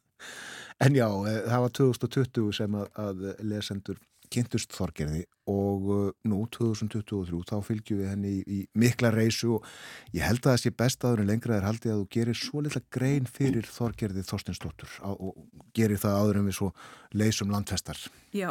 en 0.84 0.96
já, 0.98 1.06
eh, 1.06 1.42
það 1.46 1.66
var 1.66 1.76
2020 1.78 2.56
sem 2.58 2.78
að, 2.80 2.88
að 3.04 3.22
lesendur 3.52 4.00
kynntust 4.32 4.74
Þorgerði 4.76 5.22
og 5.50 5.88
uh, 5.92 6.04
nú 6.28 6.42
2023 6.54 7.40
þá 7.48 7.56
fylgjum 7.66 8.00
við 8.02 8.10
henni 8.12 8.32
í, 8.32 8.42
í 8.42 8.58
mikla 8.78 9.10
reysu 9.14 9.56
og 9.58 9.66
ég 10.14 10.24
held 10.26 10.42
að 10.42 10.52
það 10.52 10.62
sé 10.62 10.72
best 10.82 11.06
aður 11.06 11.24
en 11.24 11.32
lengra 11.32 11.58
er 11.58 11.66
haldið 11.66 11.94
að 11.94 12.02
þú 12.02 12.08
gerir 12.16 12.38
svo 12.38 12.62
litla 12.64 12.82
grein 12.94 13.28
fyrir 13.30 13.68
Þorgerði 13.68 14.24
Þorstinsdóttur 14.28 14.96
og 15.12 15.36
gerir 15.76 16.00
það 16.02 16.18
aður 16.20 16.40
en 16.40 16.48
við 16.50 16.58
svo 16.60 16.70
leysum 17.16 17.52
landfestar. 17.52 18.00
Já, 18.34 18.50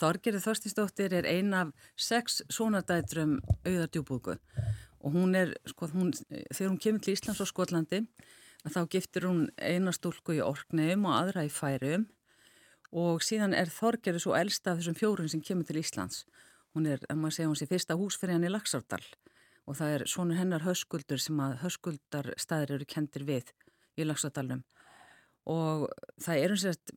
Þorgerði 0.00 0.42
Þorstinsdóttir 0.44 1.16
er 1.20 1.28
ein 1.30 1.54
af 1.56 1.74
sex 1.98 2.40
sonardætrum 2.52 3.38
auðardjúbúku 3.64 4.38
og 5.00 5.16
hún 5.16 5.36
er, 5.38 5.54
sko, 5.68 5.88
hún, 5.94 6.12
þegar 6.12 6.70
hún 6.70 6.80
kemur 6.82 7.04
til 7.04 7.16
Íslands 7.16 7.40
og 7.40 7.48
Skotlandi 7.48 8.04
þá 8.68 8.80
giftir 8.92 9.28
hún 9.28 9.46
eina 9.56 9.92
stúlku 9.96 10.36
í 10.36 10.42
Orkneum 10.44 11.06
og 11.08 11.16
aðra 11.16 11.46
í 11.46 11.52
Færum 11.52 12.08
og 12.90 13.22
síðan 13.22 13.54
er 13.54 13.70
Þorgerði 13.70 14.22
svo 14.24 14.36
elsta 14.38 14.72
af 14.72 14.80
þessum 14.80 14.98
fjórun 14.98 15.30
sem 15.30 15.42
kemur 15.44 15.68
til 15.68 15.78
Íslands. 15.82 16.24
Hún 16.74 16.86
er, 16.86 17.02
ef 17.06 17.18
maður 17.18 17.36
segja, 17.36 17.50
hún 17.50 17.58
sé 17.58 17.68
fyrsta 17.70 17.98
húsferjan 17.98 18.46
í 18.46 18.50
Laxárdal. 18.50 19.02
Og 19.66 19.78
það 19.78 19.94
er 19.94 20.06
svona 20.10 20.38
hennar 20.38 20.64
höskuldur 20.66 21.20
sem 21.22 21.38
að 21.42 21.60
höskuldar 21.64 22.32
staðir 22.40 22.76
eru 22.78 22.88
kendir 22.90 23.26
við 23.28 23.52
í 23.98 24.06
Laxárdalum 24.06 24.64
og 25.48 25.88
það 26.20 26.42
er 26.42 26.54
um 26.54 26.60
sérst 26.60 26.92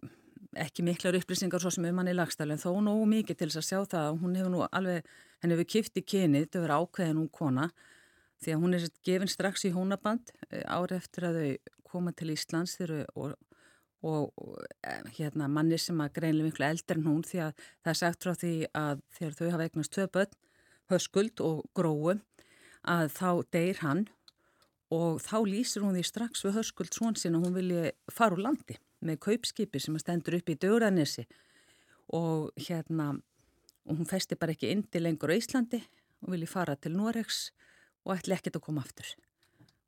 ekki 0.59 0.85
miklar 0.85 1.17
upplýsingar 1.17 1.61
svo 1.63 1.71
sem 1.73 1.85
um 1.89 2.01
hann 2.01 2.11
í 2.11 2.15
Laxdalum 2.15 2.59
þó 2.61 2.69
nógu 2.83 3.05
mikið 3.09 3.39
til 3.39 3.49
þess 3.49 3.61
að 3.61 3.67
sjá 3.69 3.79
það 3.95 4.07
að 4.09 4.19
hún 4.21 4.35
hefur 4.37 4.53
nú 4.53 4.61
alveg, 4.67 5.07
henni 5.41 5.55
hefur 5.55 5.69
kipt 5.73 5.97
í 5.97 6.03
kynið 6.13 6.49
að 6.51 6.65
vera 6.65 6.79
ákveðin 6.81 7.21
hún 7.21 7.31
kona. 7.33 7.69
Því 8.43 8.53
að 8.53 8.61
hún 8.61 8.75
er 8.75 8.83
sérst 8.83 8.99
gefin 9.07 9.31
strax 9.31 9.65
í 9.65 9.73
hónaband 9.73 10.33
ári 10.67 10.99
eftir 10.99 11.29
að 11.29 11.39
þau 11.39 11.73
koma 11.93 12.13
til 12.13 12.33
Íslands 12.33 12.75
þegar 12.77 13.07
og 13.15 13.33
og 14.03 14.33
hérna 15.17 15.47
manni 15.47 15.79
sem 15.79 15.99
að 16.03 16.17
greinlega 16.19 16.49
miklu 16.49 16.67
eldar 16.67 16.99
en 16.99 17.07
hún 17.07 17.23
því 17.27 17.39
að 17.47 17.53
það 17.63 17.91
er 17.93 17.99
sagt 18.01 18.25
frá 18.25 18.33
því 18.41 18.53
að 18.75 19.03
þegar 19.17 19.37
þau 19.37 19.51
hafa 19.53 19.67
eignast 19.67 19.93
tvö 19.95 20.07
börn, 20.17 20.33
höskuld 20.91 21.43
og 21.43 21.63
gróu 21.77 22.17
að 22.83 23.13
þá 23.15 23.29
deyr 23.55 23.79
hann 23.81 24.07
og 24.93 25.21
þá 25.23 25.37
lýsir 25.47 25.85
hún 25.85 25.95
því 25.95 26.03
strax 26.07 26.43
við 26.45 26.57
höskuld 26.59 26.93
svon 26.93 27.15
sinna 27.17 27.41
hún 27.41 27.55
vilji 27.55 27.93
fara 28.11 28.35
úr 28.35 28.43
landi 28.43 28.77
með 29.03 29.21
kaupskipi 29.23 29.81
sem 29.81 29.95
stendur 29.99 30.37
upp 30.37 30.51
í 30.51 30.59
Dögranessi 30.59 31.25
og 32.13 32.51
hérna 32.59 33.13
og 33.83 33.99
hún 33.99 34.07
festi 34.07 34.37
bara 34.39 34.55
ekki 34.55 34.71
indi 34.71 35.01
lengur 35.01 35.31
á 35.31 35.35
Íslandi 35.35 35.81
og 36.23 36.35
vilji 36.35 36.47
fara 36.51 36.75
til 36.75 36.95
Noregs 36.95 37.49
og 38.03 38.17
ætli 38.17 38.35
ekkert 38.35 38.59
að 38.59 38.67
koma 38.67 38.83
aftur 38.83 39.15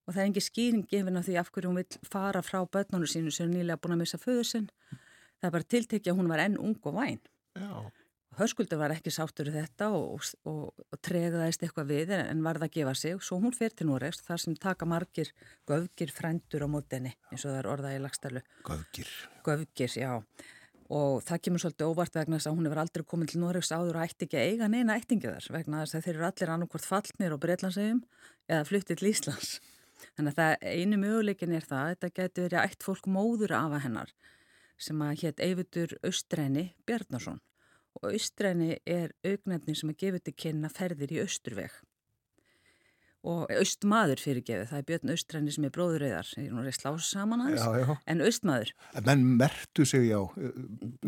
og 0.05 0.13
það 0.13 0.21
er 0.21 0.29
engi 0.29 0.45
skýring 0.45 0.87
gefin 0.89 1.19
af 1.19 1.27
því 1.27 1.37
af 1.41 1.51
hverju 1.51 1.71
hún 1.71 1.81
vil 1.81 1.99
fara 2.09 2.41
frá 2.45 2.61
börnunum 2.65 3.09
sínu 3.09 3.33
sem 3.33 3.49
er 3.49 3.53
nýlega 3.53 3.81
búin 3.81 3.97
að 3.97 4.03
missa 4.03 4.21
föður 4.21 4.49
sinn. 4.49 4.67
Það 5.41 5.47
er 5.49 5.55
bara 5.57 5.71
tiltekja 5.73 6.13
að 6.13 6.19
hún 6.19 6.31
var 6.31 6.43
enn 6.45 6.57
ung 6.61 6.77
og 6.85 6.97
væn. 6.99 7.21
Já. 7.57 7.91
Hörskuldur 8.35 8.81
var 8.81 8.91
ekki 8.91 9.13
sáttur 9.15 9.47
í 9.47 9.53
þetta 9.53 9.87
og, 9.95 10.25
og, 10.49 10.73
og 10.75 10.99
tregaðist 11.05 11.61
eitthvað 11.63 11.91
við 11.93 12.11
en 12.17 12.41
varða 12.43 12.67
að 12.67 12.73
gefa 12.73 12.93
sig. 12.99 13.21
Svo 13.23 13.39
hún 13.39 13.55
fer 13.55 13.71
til 13.71 13.87
Noregs 13.87 14.19
þar 14.25 14.41
sem 14.43 14.57
taka 14.59 14.87
margir 14.89 15.31
göfgir 15.69 16.11
frændur 16.11 16.65
á 16.65 16.69
mótenni 16.71 17.13
eins 17.31 17.45
og 17.45 17.53
það 17.53 17.59
er 17.61 17.69
orðað 17.71 17.95
í 17.95 18.01
lagstælu. 18.03 18.43
Göfgir. 18.67 19.13
Göfgir, 19.47 19.95
já. 20.01 20.11
Og 20.91 21.23
það 21.25 21.41
kemur 21.47 21.63
svolítið 21.63 21.93
óvart 21.93 22.19
vegna 22.19 22.37
þess 22.37 22.49
að 22.51 22.57
hún 22.57 22.67
hefur 22.67 22.81
aldrei 22.83 23.05
komið 23.13 23.31
til 23.31 23.39
Noregs 23.41 23.71
áður 23.71 24.01
og 24.01 24.03
ætti 24.03 24.27
ekki 24.27 24.41
að 24.41 24.51
eiga 24.51 24.69
neina 24.69 24.97
ættingiðar 24.99 25.47
vegna 25.55 25.85
þess 25.85 25.97
að 25.97 26.05
þeir 26.05 26.15
eru 26.17 26.27
allir 26.27 26.51
annarkvort 26.55 26.89
fallnir 26.91 27.33
og 27.37 27.41
Breitlandsegum 27.41 28.03
eða 28.51 28.67
fluttið 28.67 28.99
til 28.99 29.09
Íslands. 29.13 29.55
Þannig 30.17 30.33
að 30.33 30.39
það 30.41 30.67
einu 30.75 30.99
möguleikin 31.01 31.55
er 31.57 31.65
það 31.65 31.81
að 31.83 31.91
þetta 31.95 32.11
getur 32.21 32.47
verið 32.49 32.61
ætt 32.65 32.85
fólk 32.87 33.09
móður 33.17 33.55
afa 33.57 33.81
hennar 33.85 34.13
sem 34.77 35.01
að 35.05 35.19
hétt 35.23 35.39
Eyvitur 35.45 35.97
Austræni 36.03 36.65
Bjarnason 36.87 37.39
og 37.95 38.09
Austræni 38.11 38.73
er 38.83 39.13
augnefni 39.23 39.75
sem 39.79 39.91
er 39.93 39.99
gefið 40.01 40.25
til 40.27 40.33
kynna 40.45 40.71
ferðir 40.73 41.13
í 41.15 41.21
Austurveg 41.23 41.77
og 43.25 43.49
Austmaður 43.57 44.21
fyrirgefið, 44.21 44.67
það 44.69 44.77
er 44.77 44.85
Björn 44.85 45.11
Austræni 45.15 45.53
sem 45.55 45.65
er 45.65 45.71
bróðurauðar, 45.73 46.27
ég 46.37 46.49
er 46.51 46.53
nú 46.53 46.61
reist 46.61 46.83
lása 46.85 47.07
saman 47.07 47.41
hans, 47.41 47.63
Já, 47.63 47.79
já. 47.81 47.95
en 48.13 48.21
Austmaður. 48.21 48.73
Menn 49.07 49.23
mertu 49.39 49.85
sig 49.89 50.05
já, 50.11 50.19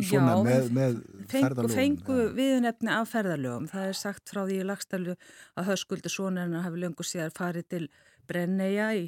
svona 0.01 0.33
Já, 0.33 0.41
með, 0.47 0.71
með 0.73 0.97
Fengu, 0.97 1.29
ferðalögum. 1.35 1.75
fengu 1.77 2.17
já. 2.23 2.31
viðnefni 2.39 2.93
af 2.95 3.11
ferðalögum. 3.13 3.69
Það 3.69 3.85
er 3.91 3.99
sagt 4.01 4.33
frá 4.33 4.41
því 4.47 4.57
í 4.57 4.65
lagstælu 4.65 5.15
að 5.61 5.69
höskuldi 5.69 6.13
sonarinn 6.15 6.57
hafi 6.65 6.81
löngu 6.81 7.05
síðar 7.05 7.35
farið 7.37 7.69
til 7.75 7.83
Brenneja 8.27 8.91
í, 8.97 9.07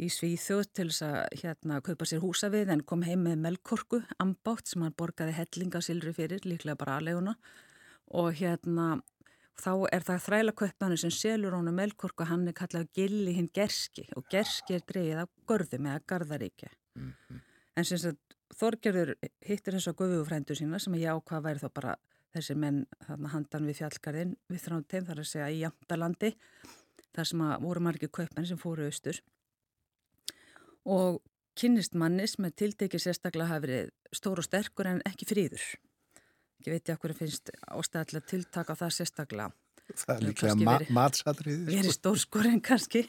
í 0.00 0.08
Svíþjóð 0.12 0.64
til 0.76 0.88
þess 0.90 1.04
að 1.06 1.38
hérna 1.42 1.80
kaupa 1.84 2.08
sér 2.08 2.22
húsa 2.24 2.50
við 2.52 2.72
en 2.74 2.84
kom 2.86 3.04
heim 3.06 3.26
með 3.26 3.44
melkorku, 3.46 4.02
ambátt 4.22 4.70
sem 4.70 4.84
hann 4.86 4.96
borgaði 4.96 5.36
hellingasilri 5.38 6.14
fyrir, 6.16 6.44
líklega 6.44 6.78
bara 6.80 6.98
aðleguna 6.98 7.36
og 8.20 8.32
hérna 8.40 9.00
þá 9.60 9.72
er 9.92 10.06
það 10.06 10.24
þræla 10.26 10.56
kaupmannu 10.56 10.98
sem 10.98 11.12
selur 11.14 11.54
honum 11.58 11.76
melkorku, 11.76 12.24
hann 12.26 12.48
er 12.48 12.56
kallað 12.56 12.88
gilli 12.96 13.36
hinn 13.36 13.50
gerski 13.54 14.06
og 14.16 14.26
gerski 14.32 14.78
er 14.78 14.86
dreigið 14.88 15.22
af 15.24 15.32
görðum 15.46 15.90
eða 15.90 16.04
gardaríkja. 16.08 16.72
En 17.76 17.86
sem 17.86 18.00
sagt 18.00 18.36
Þorgerður 18.58 19.14
hittir 19.46 19.76
þess 19.76 19.90
að 19.90 19.98
guðugufrændu 20.00 20.56
sína 20.58 20.80
sem 20.82 20.96
ég 20.98 21.14
ákvað 21.14 21.44
væri 21.44 21.62
þá 21.62 21.68
bara 21.76 21.92
þessir 22.34 22.58
menn 22.58 22.80
handan 23.06 23.66
við 23.68 23.80
fjallgarðin 23.80 24.36
við 24.50 24.64
þránteim 24.64 25.06
þar 25.06 25.22
að 25.22 25.28
segja 25.30 25.50
í 25.50 25.60
Jamtalandi 25.62 26.30
þar 27.16 27.30
sem 27.30 27.44
að 27.46 27.66
voru 27.66 27.84
margir 27.84 28.12
kaupmenn 28.12 28.48
sem 28.48 28.60
fóru 28.60 28.86
austur 28.86 29.20
og 30.88 31.20
kynnist 31.60 31.96
mannis 31.98 32.38
með 32.40 32.56
tiltekið 32.62 33.04
sérstaklega 33.04 33.50
hafi 33.50 33.66
verið 33.66 33.90
stór 34.16 34.40
og 34.40 34.46
sterkur 34.46 34.88
en 34.90 35.02
ekki 35.08 35.28
fríður. 35.28 35.64
Ekki 36.60 36.72
veit 36.74 36.88
ég 36.88 36.96
okkur 36.96 37.16
finnst 37.16 37.52
ástæðilega 37.68 38.30
tiltaka 38.30 38.76
það 38.78 38.94
sérstaklega. 38.96 39.50
Það 39.90 40.14
er 40.14 40.26
líklega 40.28 40.56
ma 40.60 40.76
matsatriði. 40.94 41.66
Verið 41.68 41.96
stórskorinn 41.96 42.62
kannski. 42.64 43.04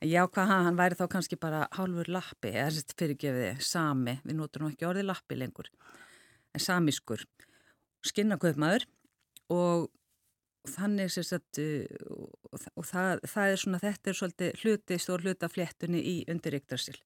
Já, 0.00 0.22
hvað 0.32 0.48
hann, 0.48 0.76
væri 0.78 0.96
þá 0.96 1.04
kannski 1.12 1.36
bara 1.36 1.66
hálfur 1.76 2.08
lappi, 2.08 2.54
eða 2.54 2.70
sérst 2.72 2.94
fyrirgefiði, 2.96 3.50
sami, 3.60 4.14
við 4.24 4.38
notum 4.38 4.64
nú 4.64 4.70
ekki 4.72 4.86
orðið 4.88 5.10
lappi 5.10 5.36
lengur, 5.36 5.68
en 6.56 6.62
samískur, 6.64 7.26
skinnakaupmaður 8.08 8.86
og 9.52 9.90
þannig 10.68 11.10
sérst 11.12 11.36
að, 11.36 11.60
og, 12.10 12.66
og 12.76 12.86
það, 12.86 13.24
það 13.32 13.52
er 13.54 13.60
svona, 13.62 13.80
þetta 13.80 14.10
er 14.10 14.18
svolítið 14.18 14.62
hluti, 14.64 14.98
stór 15.00 15.24
hluti 15.24 15.46
af 15.46 15.54
fléttunni 15.54 16.00
í 16.04 16.16
undirriktarsil. 16.30 16.98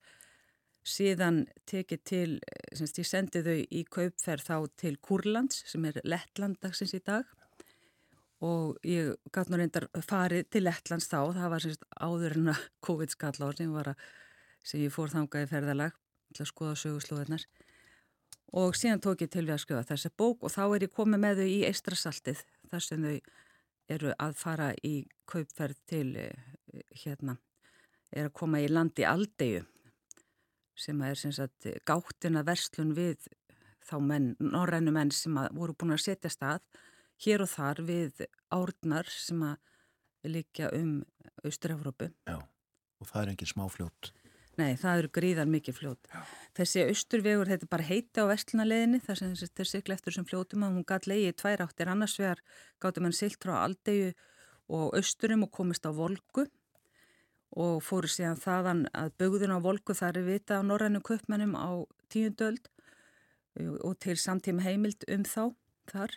síðan 0.84 1.46
tekið 1.64 2.00
til, 2.04 2.40
semst 2.76 2.98
ég 3.00 3.06
sendi 3.08 3.40
þau 3.40 3.56
í 3.56 3.84
kaupferð 3.88 4.44
þá 4.44 4.56
til 4.76 4.96
Kurlands 5.00 5.62
sem 5.70 5.84
er 5.88 6.00
Lettlandagsins 6.04 6.92
í 6.94 7.00
dag 7.00 7.24
og 8.44 8.76
ég 8.84 9.14
gæti 9.32 9.52
nú 9.52 9.60
reyndar 9.60 9.86
farið 10.04 10.50
til 10.52 10.64
Lettlands 10.66 11.08
þá, 11.08 11.32
það 11.32 11.52
var 11.54 11.64
semst 11.64 11.86
áður 11.96 12.36
en 12.36 12.50
að 12.52 12.66
COVID 12.86 13.14
skall 13.14 13.38
á 13.40 13.48
sem, 13.56 13.94
sem 14.64 14.84
ég 14.84 14.92
fór 14.92 15.14
þangað 15.14 15.46
í 15.46 15.50
ferðalag 15.54 15.96
til 16.34 16.44
að 16.44 16.50
skoða 16.50 16.74
sögurslóðunar 16.82 17.46
og 18.54 18.76
síðan 18.76 19.02
tók 19.02 19.24
ég 19.24 19.32
til 19.32 19.46
við 19.46 19.56
að 19.56 19.64
skjóða 19.64 19.88
þessi 19.88 20.12
bók 20.18 20.44
og 20.44 20.52
þá 20.52 20.62
er 20.66 20.86
ég 20.86 20.94
komið 20.94 21.22
með 21.24 21.40
þau 21.40 21.48
í 21.48 21.58
eistrasaltið 21.70 22.44
þar 22.70 22.84
sem 22.84 23.08
þau 23.08 23.16
eru 23.88 24.14
að 24.18 24.36
fara 24.38 24.72
í 24.84 25.04
kaupferð 25.28 25.80
til 25.88 26.08
hérna, 27.04 27.36
er 28.12 28.28
að 28.28 28.36
koma 28.40 28.62
í 28.62 28.68
landi 28.70 29.04
Aldegu 29.06 29.64
sem 30.74 31.00
er 31.06 31.18
sem 31.18 31.32
sagt 31.34 31.68
gáttina 31.86 32.42
verslun 32.46 32.94
við 32.96 33.28
þá 33.84 33.98
menn, 34.02 34.32
norrænu 34.40 34.94
menn 34.94 35.12
sem 35.14 35.36
voru 35.54 35.76
búin 35.78 35.94
að 35.94 36.04
setja 36.06 36.32
stað 36.32 36.64
hér 37.24 37.44
og 37.44 37.50
þar 37.52 37.82
við 37.86 38.24
árnar 38.54 39.10
sem 39.12 39.42
að 39.46 40.30
líka 40.34 40.70
um 40.74 41.02
Austur-Európu. 41.44 42.08
Já, 42.26 42.38
og 42.40 43.10
það 43.10 43.22
er 43.22 43.32
engin 43.34 43.50
smáfljót. 43.52 44.12
Nei, 44.60 44.76
það 44.78 45.00
eru 45.00 45.10
gríðar 45.16 45.48
mikið 45.50 45.78
fljót. 45.80 46.10
Já. 46.12 46.20
Þessi 46.54 46.84
austurvegur, 46.86 47.48
þetta 47.50 47.66
er 47.66 47.70
bara 47.72 47.86
heiti 47.88 48.22
á 48.22 48.30
vestlunaleginni, 48.30 49.00
þar 49.02 49.20
sem 49.20 49.32
þetta 49.40 49.64
er 49.64 49.70
sikla 49.70 49.96
eftir 49.98 50.14
sem 50.14 50.26
fljótum 50.28 50.66
að 50.66 50.76
hún 50.76 50.86
gæti 50.86 51.10
leiði 51.10 51.32
tvær 51.40 51.64
áttir 51.64 51.90
annars 51.90 52.14
vegar 52.20 52.42
gátti 52.82 53.02
mann 53.02 53.16
silt 53.16 53.40
frá 53.42 53.56
Aldegu 53.64 54.12
og 54.70 54.94
austurum 54.96 55.42
og 55.48 55.50
komist 55.54 55.88
á 55.88 55.90
Volgu 55.90 56.46
og 57.54 57.82
fóru 57.86 58.10
síðan 58.10 58.40
þaðan 58.40 58.84
að 58.96 59.12
bugðun 59.20 59.54
á 59.54 59.58
volku 59.62 59.94
þar 59.94 60.18
er 60.18 60.26
vita 60.26 60.58
á 60.58 60.62
norrænu 60.66 61.02
köpmennum 61.06 61.54
á 61.54 61.86
tíundöld 62.10 62.70
og 63.58 63.98
til 64.02 64.16
samtíma 64.18 64.64
heimild 64.64 65.06
um 65.06 65.22
þá 65.22 65.54
þar 65.90 66.16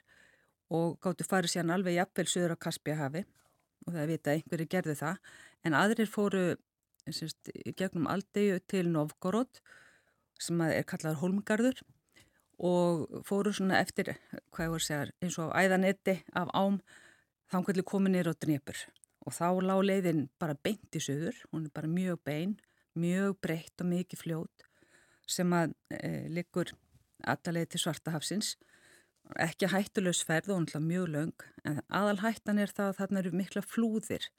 og 0.74 0.98
gáttu 1.04 1.28
farið 1.28 1.54
síðan 1.54 1.76
alveg 1.76 2.00
jafnvel 2.00 2.28
söður 2.32 2.56
á 2.58 2.64
Kaspjahafi 2.66 3.24
og 3.86 3.94
það 3.94 4.02
er 4.02 4.10
vita 4.12 4.34
einhverju 4.34 4.70
gerðu 4.72 4.96
það 4.98 5.20
en 5.68 5.78
aðrir 5.78 6.10
fóru 6.10 6.46
syns, 7.16 7.36
gegnum 7.78 8.08
aldegu 8.12 8.60
til 8.68 8.90
Novgorod 8.92 9.62
sem 10.42 10.62
er 10.66 10.86
kallaður 10.88 11.22
Holmgarður 11.22 11.82
og 12.68 13.24
fóru 13.26 13.54
svona 13.54 13.82
eftir 13.84 14.16
hvað 14.54 14.66
ég 14.66 14.72
voru 14.74 14.82
að 14.82 14.88
segja 14.88 15.10
eins 15.24 15.38
og 15.42 15.54
æðanetti 15.54 16.18
af 16.38 16.50
ám 16.58 16.80
þangvelli 17.52 17.86
kominir 17.88 18.30
og 18.30 18.40
drepur 18.42 18.80
og 19.28 19.36
þá 19.36 19.48
lág 19.66 19.84
leiðin 19.84 20.26
bara 20.40 20.56
beint 20.56 20.96
í 20.96 21.02
söður, 21.04 21.36
hún 21.52 21.68
er 21.68 21.74
bara 21.76 21.90
mjög 21.92 22.22
bein, 22.26 22.56
mjög 22.96 23.36
breytt 23.44 23.84
og 23.84 23.90
mikið 23.92 24.24
fljót 24.24 24.66
sem 25.28 25.52
að 25.54 25.74
e, 25.92 26.28
liggur 26.32 26.72
allalegið 27.28 27.74
til 27.74 27.82
Svartahafsins, 27.84 28.54
ekki 29.44 29.68
hættulegs 29.74 30.24
ferð 30.24 30.54
og 30.56 30.70
mjög 30.80 31.10
laung, 31.12 31.48
en 31.68 31.82
aðal 31.92 32.22
hættan 32.24 32.62
er 32.64 32.72
það 32.72 32.94
að 32.94 33.00
þarna 33.02 33.24
eru 33.24 33.34
mikla 33.36 33.64
flúðir 33.66 34.30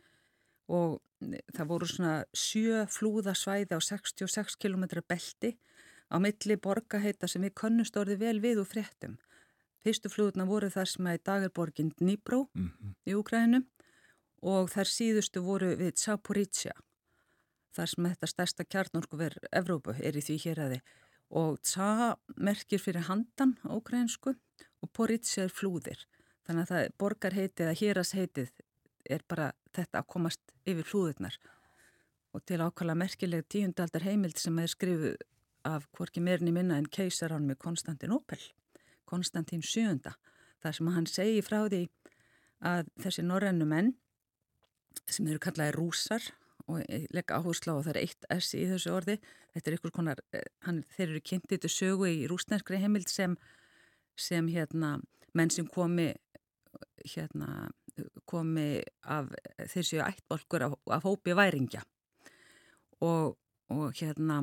og 0.68 0.98
e, 1.24 1.40
það 1.56 1.70
voru 1.72 1.88
svona 1.88 2.16
sjö 2.36 2.84
flúðasvæði 2.92 3.76
á 3.76 3.80
66 3.80 4.58
km 4.60 4.84
belti 5.08 5.56
á 6.12 6.16
milli 6.20 6.56
borgaheita 6.56 7.28
sem 7.28 7.42
við 7.42 7.56
konnust 7.62 7.96
orði 7.96 8.18
vel 8.20 8.38
við 8.40 8.62
og 8.62 8.70
fréttum. 8.70 9.18
Fyrstu 9.84 10.10
flúðuna 10.10 10.46
voru 10.48 10.70
þar 10.70 10.88
sem 10.90 11.06
að 11.06 11.44
er 11.44 11.54
borginn 11.54 11.92
Dnýbró 12.00 12.48
mm 12.54 12.70
-hmm. 12.70 12.94
í 13.06 13.14
Úkrænum 13.14 13.66
og 14.42 14.70
þær 14.70 14.88
síðustu 14.90 15.42
voru 15.42 15.74
við 15.78 15.96
Zaporizhia 15.98 16.74
þar 17.74 17.90
sem 17.92 18.08
þetta 18.10 18.30
stærsta 18.30 18.64
kjarnorkuver 18.64 19.36
Evrópu 19.52 19.94
er 19.98 20.16
í 20.18 20.22
því 20.24 20.38
hér 20.44 20.62
aði 20.66 20.80
og 21.38 21.58
Za 21.66 22.16
merkir 22.36 22.80
fyrir 22.80 23.08
handan 23.08 23.56
á 23.66 23.74
ukrainsku 23.76 24.34
og 24.82 24.92
Porizhia 24.92 25.46
er 25.46 25.54
flúðir 25.54 26.06
þannig 26.46 26.64
að 26.64 26.72
það 26.72 26.96
borgarheitið 27.02 27.66
eða 27.66 27.78
hérasheitið 27.82 28.52
er 29.08 29.24
bara 29.28 29.52
þetta 29.76 30.02
að 30.02 30.10
komast 30.14 30.54
yfir 30.68 30.86
flúðirnar 30.86 31.38
og 32.36 32.44
til 32.44 32.60
ákvæmlega 32.60 33.02
merkileg 33.02 33.46
tíundaldar 33.48 34.04
heimild 34.04 34.38
sem 34.38 34.58
er 34.58 34.70
skrifuð 34.70 35.16
af 35.68 35.88
hvorki 35.96 36.22
meirin 36.24 36.50
í 36.50 36.54
minna 36.54 36.78
en 36.78 36.88
keisarán 36.88 37.48
með 37.48 37.60
Konstantinopel 37.64 38.40
Konstantin 39.08 39.64
VII 39.64 40.12
þar 40.62 40.76
sem 40.76 40.92
hann 40.94 41.08
segi 41.08 41.40
frá 41.44 41.62
því 41.66 41.86
að 42.68 42.90
þessi 43.02 43.24
norrennu 43.24 43.66
menn 43.68 43.94
sem 45.08 45.28
eru 45.30 45.40
kallaði 45.42 45.76
rúsar 45.76 46.24
og 46.68 46.82
leggja 47.14 47.38
áherslu 47.38 47.72
á 47.72 47.76
að 47.78 47.84
það 47.86 47.92
er 47.92 48.00
eitt 48.02 48.26
S 48.34 48.54
í 48.58 48.64
þessu 48.68 48.92
orði. 48.92 49.16
Þetta 49.54 49.70
er 49.70 49.76
einhvers 49.76 49.94
konar, 49.96 50.22
eh, 50.36 50.48
hann, 50.66 50.82
þeir 50.96 51.08
eru 51.08 51.20
kynntið 51.30 51.62
til 51.62 51.70
sögu 51.72 52.08
í 52.10 52.26
rúsneskri 52.28 52.80
heimild 52.82 53.08
sem, 53.08 53.36
sem 54.16 54.48
hérna, 54.52 54.98
menn 55.32 55.50
sem 55.50 55.66
komi, 55.66 56.12
hérna, 57.14 57.70
komi 58.28 58.82
af 59.08 59.30
þeir 59.72 59.86
séu 59.86 60.04
ættbolkur 60.04 60.66
af, 60.68 60.76
af 60.98 61.06
hópi 61.06 61.36
væringja. 61.36 61.82
Og, 63.06 63.36
og 63.70 63.98
hérna, 63.98 64.42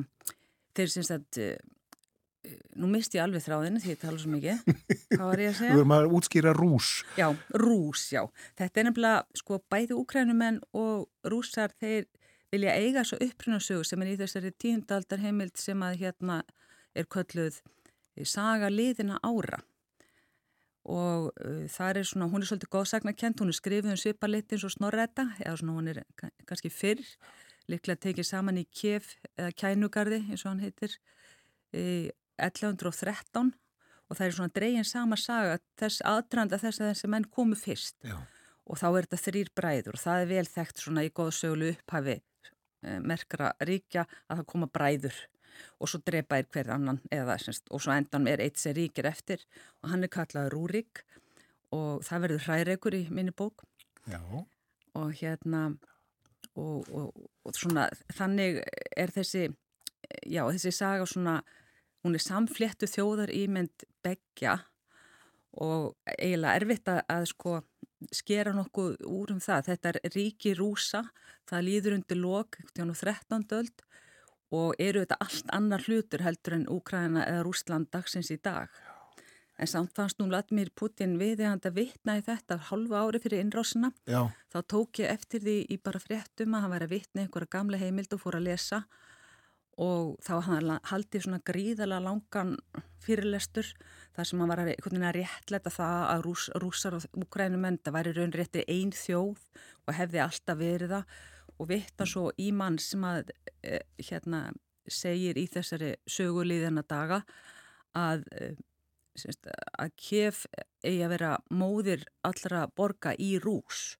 þeir 0.76 0.92
syns 0.92 1.12
að 1.14 1.42
nú 2.78 2.88
misti 2.90 3.18
ég 3.18 3.24
alveg 3.24 3.42
þráðinu 3.44 3.80
því 3.82 3.92
ég 3.94 4.00
tala 4.00 4.20
svo 4.20 4.32
mikið. 4.32 4.60
Hvað 5.12 5.24
var 5.24 5.42
ég 5.42 5.50
að 5.50 5.58
segja? 5.58 5.72
Þú 5.72 5.80
erum 5.80 5.94
að 5.96 6.08
útskýra 6.18 6.52
rús. 6.56 6.90
Já, 7.18 7.26
rús, 7.62 8.04
já. 8.14 8.22
Þetta 8.58 8.82
er 8.82 8.88
nefnilega, 8.88 9.40
sko, 9.40 9.60
bæði 9.72 9.96
úkrænumenn 9.98 10.60
og 10.78 11.30
rúsar, 11.32 11.74
þeir 11.80 12.06
vilja 12.54 12.76
eiga 12.78 13.04
svo 13.06 13.18
upprunarsögur 13.24 13.86
sem 13.86 14.02
er 14.04 14.12
í 14.12 14.18
þessari 14.20 14.52
tíundaldar 14.54 15.22
heimild 15.22 15.56
sem 15.60 15.82
að 15.82 15.98
hérna 16.04 16.42
er 16.96 17.08
kölluð 17.10 17.58
saga 18.24 18.70
liðina 18.72 19.18
ára 19.26 19.60
og 20.86 21.32
uh, 21.42 21.64
það 21.72 22.00
er 22.02 22.08
svona, 22.10 22.30
hún 22.30 22.44
er 22.44 22.50
svolítið 22.50 22.72
góðsagnakent, 22.76 23.42
hún 23.42 23.52
er 23.52 23.58
skrifið 23.58 23.92
um 23.92 24.00
sviparleitt 24.00 24.54
eins 24.54 24.66
og 24.66 24.74
snorretta, 24.74 25.28
eða 25.42 25.58
svona 25.60 25.76
hún 25.78 25.92
er 25.92 26.02
kannski 26.46 26.70
fyrr, 26.72 27.02
líklega 27.70 28.02
tekið 28.06 28.28
saman 28.28 28.62
í 28.62 28.66
kef 28.70 29.16
eða 29.34 29.50
kænugarði 29.58 30.22
eins 30.30 30.44
og 30.44 30.52
hann 30.52 30.62
heitir 30.62 30.98
1113 31.74 33.54
og 34.06 34.18
það 34.18 34.26
er 34.26 34.34
svona 34.36 34.54
dregin 34.54 34.86
sama 34.86 35.18
saga 35.18 35.58
þess 35.80 36.04
aðdrand 36.06 36.54
að 36.54 36.66
þess 36.66 36.82
að 36.82 36.90
þessi 36.92 37.10
menn 37.12 37.28
komu 37.36 37.58
fyrst. 37.58 37.96
Já. 38.06 38.18
og 38.66 38.80
þá 38.80 38.86
er 38.88 39.06
þetta 39.06 39.22
þrýr 39.22 39.50
bræður 39.54 39.96
og 39.96 40.02
það 40.02 40.20
er 40.20 40.30
vel 40.32 40.46
þekkt 40.50 40.82
svona 40.82 41.04
í 41.06 41.10
góðsöglu 41.14 41.68
upphafi 41.74 42.16
e, 42.16 42.96
merkra 42.98 43.52
ríkja 43.62 44.06
að 44.26 44.40
það 44.40 44.48
koma 44.52 44.68
bræður 44.70 45.20
og 45.80 45.90
svo 45.90 46.00
drepa 46.06 46.40
er 46.40 46.48
hver 46.52 46.72
annan 46.74 47.00
eða 47.12 47.38
semst, 47.42 47.66
og 47.70 47.82
svo 47.82 47.94
endan 47.94 48.28
er 48.30 48.42
eitt 48.44 48.60
sem 48.60 48.74
ríkir 48.76 49.08
eftir 49.08 49.42
og 49.82 49.90
hann 49.92 50.06
er 50.06 50.12
kallað 50.12 50.52
Rúrik 50.54 51.04
og 51.74 52.04
það 52.06 52.26
verður 52.26 52.46
hræreikur 52.46 52.96
í 52.96 53.02
minni 53.10 53.34
bók 53.36 53.66
Já. 54.06 54.20
og 54.94 55.12
hérna 55.20 55.68
og, 56.54 56.86
og, 56.90 57.28
og 57.44 57.56
svona 57.56 57.88
þannig 58.16 58.62
er 58.96 59.12
þessi 59.14 59.48
já 60.26 60.44
þessi 60.46 60.72
saga 60.72 61.06
svona 61.08 61.40
hún 62.04 62.14
er 62.14 62.22
samfléttu 62.22 62.88
þjóðar 62.90 63.32
ímynd 63.34 63.86
begja 64.06 64.60
og 65.56 65.96
eiginlega 66.18 66.60
erfitt 66.60 66.90
að, 66.92 67.00
að 67.10 67.28
sko 67.32 67.56
skera 68.12 68.52
nokkuð 68.56 69.00
úr 69.08 69.32
um 69.34 69.40
það. 69.42 69.70
Þetta 69.70 69.92
er 69.92 69.98
ríki 70.14 70.54
rúsa, 70.58 71.02
það 71.48 71.66
líður 71.68 71.96
undir 71.98 72.20
lok, 72.20 72.58
13. 72.76 73.46
öld 73.56 73.84
og 74.54 74.76
eru 74.78 75.02
þetta 75.02 75.18
allt 75.24 75.48
annar 75.54 75.82
hlutur 75.86 76.22
heldur 76.22 76.58
en 76.58 76.68
Úkræna 76.70 77.24
eða 77.26 77.46
Rúsland 77.46 77.90
dagsins 77.90 78.30
í 78.30 78.38
dag. 78.42 78.70
En 79.56 79.70
samt 79.70 79.94
fannst 79.96 80.18
nú 80.20 80.28
Vladimir 80.28 80.68
Putin 80.76 81.16
við 81.16 81.38
þegar 81.40 81.54
hann 81.54 81.76
vitna 81.78 82.18
í 82.18 82.24
þetta 82.26 82.58
halva 82.68 83.06
ári 83.06 83.20
fyrir 83.24 83.40
innrásina. 83.40 83.90
Já. 84.04 84.28
Þá 84.52 84.58
tók 84.68 85.00
ég 85.00 85.12
eftir 85.14 85.42
því 85.42 85.58
í 85.72 85.78
bara 85.80 86.02
fréttum 86.02 86.54
að 86.54 86.66
hann 86.66 86.74
væri 86.74 86.88
að 86.88 86.94
vitna 86.94 87.24
einhverja 87.24 87.52
gamla 87.56 87.80
heimild 87.80 88.12
og 88.12 88.20
fór 88.20 88.36
að 88.36 88.48
lesa 88.50 88.82
og 89.76 90.16
þá 90.24 90.80
haldið 90.88 91.24
svona 91.24 91.42
gríðala 91.44 91.98
langan 92.00 92.54
fyrirlestur 93.04 93.68
þar 94.16 94.28
sem 94.28 94.40
hann 94.40 94.48
var 94.48 94.62
að, 94.64 94.70
að 94.80 95.16
réttleita 95.18 95.72
það 95.72 96.04
að 96.12 96.22
rús, 96.24 96.46
rúsar 96.56 96.96
og 96.96 97.04
úkrænumenn 97.12 97.80
það 97.84 97.96
væri 97.98 98.14
raun 98.16 98.32
rétti 98.32 98.64
einn 98.72 98.94
þjóð 98.96 99.42
og 99.84 99.98
hefði 99.98 100.22
alltaf 100.24 100.60
verið 100.60 100.94
það 100.96 101.18
og 101.58 101.70
vitta 101.70 102.06
svo 102.08 102.30
í 102.38 102.50
mann 102.52 102.78
sem 102.82 103.04
að 103.06 103.32
e, 103.62 103.80
hérna 104.08 104.48
segir 104.86 105.38
í 105.38 105.46
þessari 105.50 105.94
sögulíðina 106.06 106.84
daga 106.86 107.22
að 107.96 108.26
e, 108.36 108.54
að 109.80 109.92
kef 109.96 110.44
eigi 110.84 111.00
að 111.04 111.12
vera 111.14 111.36
móðir 111.48 112.04
allra 112.26 112.66
borga 112.68 113.14
í 113.16 113.36
rús. 113.40 113.96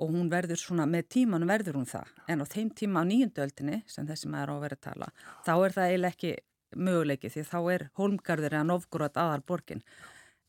Og 0.00 0.10
hún 0.14 0.30
verður 0.32 0.58
svona, 0.58 0.86
með 0.88 1.10
tíman 1.14 1.46
verður 1.46 1.76
hún 1.78 1.88
það. 1.88 2.12
En 2.32 2.42
á 2.42 2.46
þeim 2.48 2.70
tíma 2.74 3.04
á 3.04 3.08
nýjundöldinni 3.08 3.82
sem 3.90 4.08
þessi 4.08 4.30
maður 4.32 4.50
á 4.50 4.54
að 4.56 4.62
vera 4.64 4.78
að 4.78 4.86
tala 4.86 5.10
þá 5.46 5.52
er 5.54 5.74
það 5.76 5.90
eiginlega 5.90 6.14
ekki 6.16 6.32
möguleiki 6.76 7.30
því 7.30 7.44
þá 7.46 7.58
er 7.74 7.86
Holmgarður 7.98 8.56
eða 8.56 8.66
Novgorod 8.68 9.18
aðal 9.18 9.42
borgin 9.46 9.82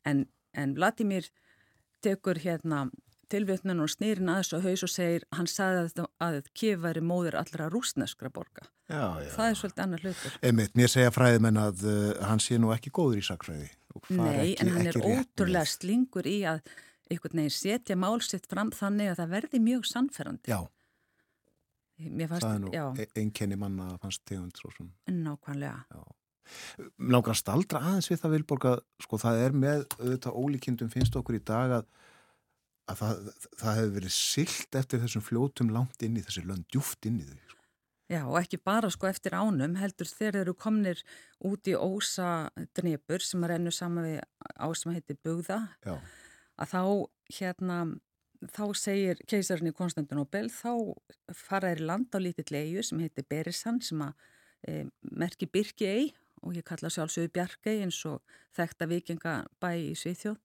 en, 0.05 0.25
en 0.53 0.75
Vladimir 0.77 1.29
tekur 2.05 2.39
hérna 2.41 2.85
tilvétnun 3.31 3.83
og 3.83 3.89
snýrin 3.91 4.29
aðeins 4.31 4.51
og 4.57 4.65
haus 4.67 4.85
og 4.85 4.91
segir 4.91 5.25
hann 5.35 5.49
sagði 5.49 6.03
að, 6.03 6.11
að 6.21 6.39
Kiev 6.57 6.83
væri 6.85 7.03
móður 7.05 7.39
allra 7.41 7.69
rúsneskra 7.71 8.31
borga 8.33 8.67
Já, 8.91 9.07
já. 9.23 9.29
Það 9.31 9.47
er 9.47 9.57
svolítið 9.59 9.83
annar 9.85 10.01
hlutur. 10.03 10.33
Einmitt, 10.43 10.73
mér 10.75 10.89
segja 10.91 11.11
fræðimenn 11.15 11.59
að 11.61 11.83
uh, 11.87 11.99
hann 12.27 12.41
sé 12.43 12.57
nú 12.59 12.73
ekki 12.75 12.91
góður 12.91 13.21
í 13.21 13.23
sakfræði. 13.23 13.69
Nei, 14.17 14.53
en 14.59 14.71
hann 14.73 14.89
er 14.91 14.99
ótrúlega 14.99 15.63
slingur 15.67 16.27
í 16.27 16.41
að 16.47 16.59
einhvern 17.11 17.41
veginn 17.41 17.55
setja 17.55 17.95
málsitt 17.99 18.47
fram 18.51 18.71
þannig 18.75 19.11
að 19.11 19.21
það 19.21 19.33
verði 19.35 19.61
mjög 19.63 19.87
sannferðandi. 19.87 20.51
Já, 20.51 20.59
Fannst, 22.01 22.41
það 22.41 22.53
er 22.55 22.61
nú 22.63 22.71
já, 22.73 22.85
e- 22.97 23.21
einkenni 23.21 23.57
manna 23.61 23.91
að 23.91 23.99
fannst 24.01 24.23
tegund 24.25 24.57
svo 24.57 24.71
sem. 24.73 24.87
nákvæmlega. 25.05 26.01
Langar 27.13 27.35
að 27.35 27.39
staldra 27.39 27.81
aðeins 27.85 28.09
við 28.09 28.21
það 28.23 28.33
Vilborg 28.35 28.65
að 28.71 28.79
sko 29.05 29.19
það 29.21 29.41
er 29.45 29.57
með 29.63 29.83
auðvitað 29.99 30.39
ólíkindum 30.41 30.89
finnst 30.91 31.15
okkur 31.15 31.37
í 31.37 31.43
dag 31.45 31.75
að, 31.77 31.85
að 32.89 33.01
það, 33.01 33.31
það 33.61 33.79
hefur 33.79 33.95
verið 33.97 34.13
silt 34.15 34.77
eftir 34.77 35.01
þessum 35.03 35.25
fljótum 35.25 35.71
langt 35.73 36.05
inn 36.05 36.17
í 36.19 36.23
þessi 36.25 36.45
lönd, 36.47 36.67
djúft 36.71 37.07
inn 37.09 37.21
í 37.21 37.27
þau. 37.27 37.39
Sko. 37.47 37.59
Já, 38.11 38.21
og 38.25 38.37
ekki 38.41 38.59
bara 38.59 38.89
sko 38.91 39.07
eftir 39.07 39.37
ánum, 39.37 39.77
heldur 39.79 40.09
þeir 40.09 40.41
eru 40.41 40.53
komnir 40.59 40.99
út 41.47 41.67
í 41.71 41.75
ósa 41.77 42.49
drepur 42.75 43.23
sem 43.23 43.43
að 43.45 43.53
rennu 43.53 43.71
saman 43.71 44.07
við 44.09 44.17
á 44.59 44.67
sem 44.75 44.95
heitir 44.97 45.19
Bugða, 45.23 45.61
Já, 45.85 45.95
að 46.59 46.73
þá 46.73 46.81
hérna, 47.37 47.77
þá 48.51 48.63
segir 48.75 49.21
keisarinn 49.31 49.71
í 49.71 49.75
Konstantinopel, 49.77 50.49
þá 50.51 50.91
fara 51.37 51.71
í 51.71 51.79
land 51.79 52.11
á 52.11 52.19
lítill 52.19 52.57
eigu 52.57 52.83
sem 52.83 52.99
heitir 52.99 53.27
Berissan 53.31 53.79
sem 53.85 54.03
að 54.03 54.27
e, 54.67 54.83
merki 55.07 55.47
Birkiei 55.47 56.09
og 56.41 56.57
ég 56.57 56.67
kalla 56.67 56.91
sjálfsögðu 56.91 57.31
Bjarkei 57.37 57.77
eins 57.85 58.01
og 58.09 58.19
þekta 58.57 58.89
vikingabæ 58.91 59.71
í 59.79 59.93
Svíþjóð 59.95 60.41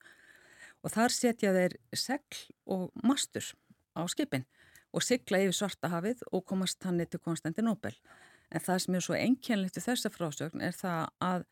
og 0.86 0.94
þar 0.94 1.14
setja 1.14 1.54
þeir 1.56 1.74
segl 1.98 2.44
og 2.70 2.92
mastur 3.02 3.50
á 3.98 4.06
skipin 4.06 4.46
og 4.94 5.02
sigla 5.04 5.42
yfir 5.42 5.56
Svartahafið 5.58 6.22
og 6.30 6.46
komast 6.46 6.84
hann 6.86 7.02
til 7.02 7.20
Konstantinopel. 7.20 7.96
En 8.54 8.62
það 8.62 8.82
sem 8.84 8.96
er 8.96 9.04
svo 9.04 9.16
einkennlegt 9.18 9.80
í 9.80 9.82
þessa 9.82 10.12
frásögn 10.14 10.62
er 10.62 10.76
það 10.78 11.08
að 11.26 11.46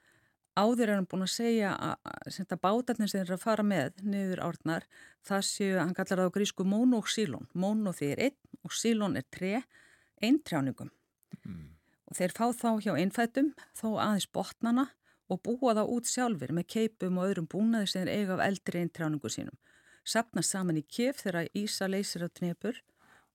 áður 0.55 0.87
er 0.87 0.95
hann 0.95 1.09
búin 1.11 1.27
að 1.27 1.33
segja 1.35 1.73
að, 1.75 2.59
bátarnir 2.63 3.11
sem 3.11 3.25
þeir 3.25 3.35
að 3.37 3.43
fara 3.43 3.67
með 3.67 4.03
niður 4.07 4.45
árnar, 4.47 4.87
það 5.27 5.47
séu, 5.49 5.79
hann 5.81 5.95
kallar 5.99 6.23
það 6.23 6.31
á 6.31 6.37
grísku 6.37 6.67
mónu 6.69 7.01
og 7.03 7.11
sílón. 7.11 7.49
Mónu 7.59 7.93
því 7.93 8.11
er 8.15 8.23
einn 8.29 8.61
og 8.63 8.77
sílón 8.79 9.19
er 9.19 9.27
tre, 9.35 9.65
eintrjáningum. 10.23 10.93
Og 12.07 12.17
þeir 12.17 12.37
fá 12.37 12.47
þá 12.55 12.71
hjá 12.87 12.93
einfættum, 12.95 13.51
þó 13.75 13.89
aðeins 13.99 14.31
botnana 14.31 14.93
og 15.33 15.41
búa 15.45 15.75
þá 15.77 15.85
út 15.85 16.09
sjálfur 16.09 16.53
með 16.57 16.69
keipum 16.75 17.21
og 17.21 17.31
öðrum 17.31 17.49
búnaði 17.51 17.91
sem 17.91 18.05
þeir 18.05 18.13
eiga 18.15 18.37
af 18.37 18.45
eldri 18.49 18.83
eintrjáningu 18.85 19.31
sínum. 19.33 19.57
Sapna 20.05 20.43
saman 20.45 20.81
í 20.81 20.85
kef 20.85 21.23
þegar 21.25 21.49
Ísa 21.57 21.89
leysir 21.89 22.27
á 22.27 22.29
knepur 22.29 22.77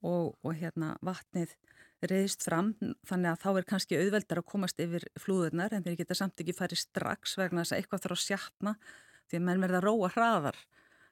og, 0.05 0.35
og 0.45 0.53
hérna 0.53 0.93
vatnið 1.05 1.55
reyðist 2.07 2.45
fram 2.45 2.71
þannig 3.07 3.33
að 3.33 3.41
þá 3.43 3.49
er 3.51 3.67
kannski 3.67 3.99
auðveldar 3.99 4.39
að 4.39 4.49
komast 4.53 4.79
yfir 4.79 5.05
flúðurnar 5.19 5.73
en 5.75 5.83
þeir 5.83 5.97
geta 5.99 6.15
samt 6.15 6.39
ekki 6.39 6.55
farið 6.55 6.83
strax 6.85 7.35
vegna 7.39 7.65
þess 7.65 7.75
að 7.75 7.81
eitthvað 7.81 8.03
þarf 8.05 8.15
að 8.15 8.23
sjatna 8.23 8.75
því 9.27 9.39
að 9.39 9.45
menn 9.47 9.63
verða 9.65 9.81
að 9.81 9.87
róa 9.87 10.11
hraðar 10.13 10.59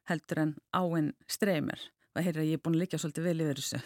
heldur 0.08 0.44
en 0.46 0.54
áinn 0.78 1.10
streymir 1.28 1.90
og 2.16 2.24
heyrða 2.24 2.48
ég 2.48 2.60
er 2.60 2.64
búin 2.64 2.78
að 2.78 2.84
liggja 2.86 3.02
svolítið 3.04 3.28
vel 3.28 3.44
yfir 3.44 3.62
þessu 3.62 3.82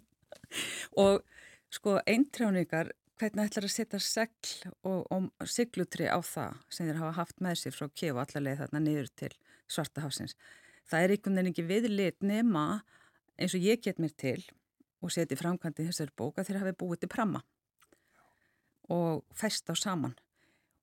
og 1.04 1.22
sko 1.70 1.96
eintrjáningar 2.02 2.90
hvernig 3.20 3.50
ætlar 3.50 3.68
að 3.68 3.74
setja 3.74 4.00
segl 4.02 4.72
og, 4.88 5.04
og 5.12 5.48
siglutri 5.48 6.08
á 6.08 6.18
það 6.24 6.56
sem 6.72 6.88
þeir 6.88 7.02
hafa 7.02 7.18
haft 7.20 7.44
með 7.44 7.60
sér 7.60 7.76
frá 7.76 7.88
kef 7.92 8.14
og 8.16 8.22
allarleið 8.24 8.64
þarna 8.64 8.82
niður 8.86 9.12
til 9.22 9.32
svartahafsins 9.70 10.36
það 10.90 11.04
er 11.04 11.14
einhvern 11.14 11.38
veginn 11.38 11.52
ekki 11.52 11.66
viðlit 11.68 12.24
nema 12.24 12.64
eins 13.40 13.54
og 13.56 13.64
ég 13.64 13.82
get 13.84 14.00
mér 14.02 14.16
til 14.16 14.40
og 15.00 15.12
seti 15.12 15.38
framkvæmdi 15.38 15.86
þessari 15.88 16.12
bóka 16.16 16.44
þegar 16.44 16.66
hafi 16.66 16.76
búið 16.82 17.04
til 17.04 17.12
pramma 17.12 17.42
og 18.90 19.22
fest 19.36 19.70
á 19.70 19.74
saman. 19.78 20.16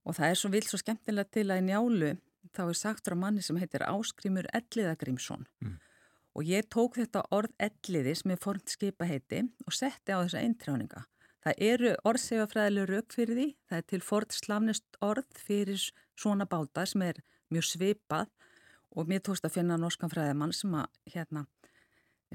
Og 0.08 0.16
það 0.16 0.32
er 0.32 0.40
svo 0.40 0.52
vilt 0.54 0.70
svo 0.70 0.80
skemmtilega 0.80 1.30
til 1.36 1.50
að 1.52 1.62
í 1.62 1.66
njálu 1.68 2.14
þá 2.56 2.64
er 2.70 2.80
sagt 2.80 3.08
frá 3.08 3.18
manni 3.20 3.44
sem 3.44 3.60
heitir 3.60 3.84
Áskrimur 3.84 4.48
Elliðagrímsson 4.56 5.44
mm. 5.62 5.76
og 6.40 6.48
ég 6.48 6.70
tók 6.72 6.96
þetta 6.98 7.26
orð 7.36 7.52
Elliði 7.60 8.16
sem 8.16 8.34
er 8.34 8.42
fornt 8.42 8.72
skipa 8.72 9.08
heiti 9.10 9.44
og 9.66 9.76
setti 9.76 10.16
á 10.16 10.24
þessa 10.24 10.42
eintrjáninga. 10.42 11.04
Það 11.46 11.62
eru 11.70 11.94
orðsegafræðilega 12.10 12.90
rauk 12.92 13.14
fyrir 13.14 13.38
því, 13.38 13.48
það 13.70 13.82
er 13.82 13.88
til 13.92 14.02
fort 14.04 14.36
slavnist 14.36 15.00
orð 15.06 15.42
fyrir 15.48 15.84
svona 16.18 16.48
báta 16.50 16.86
sem 16.90 17.04
er 17.06 17.22
mjög 17.54 17.70
svipað. 17.72 18.32
Og 18.98 19.10
mér 19.10 19.22
tókst 19.22 19.46
að 19.46 19.60
finna 19.60 19.78
norskan 19.78 20.10
fræðimann 20.10 20.56
sem 20.56 20.74
að 20.74 20.88
hérna 21.14 21.46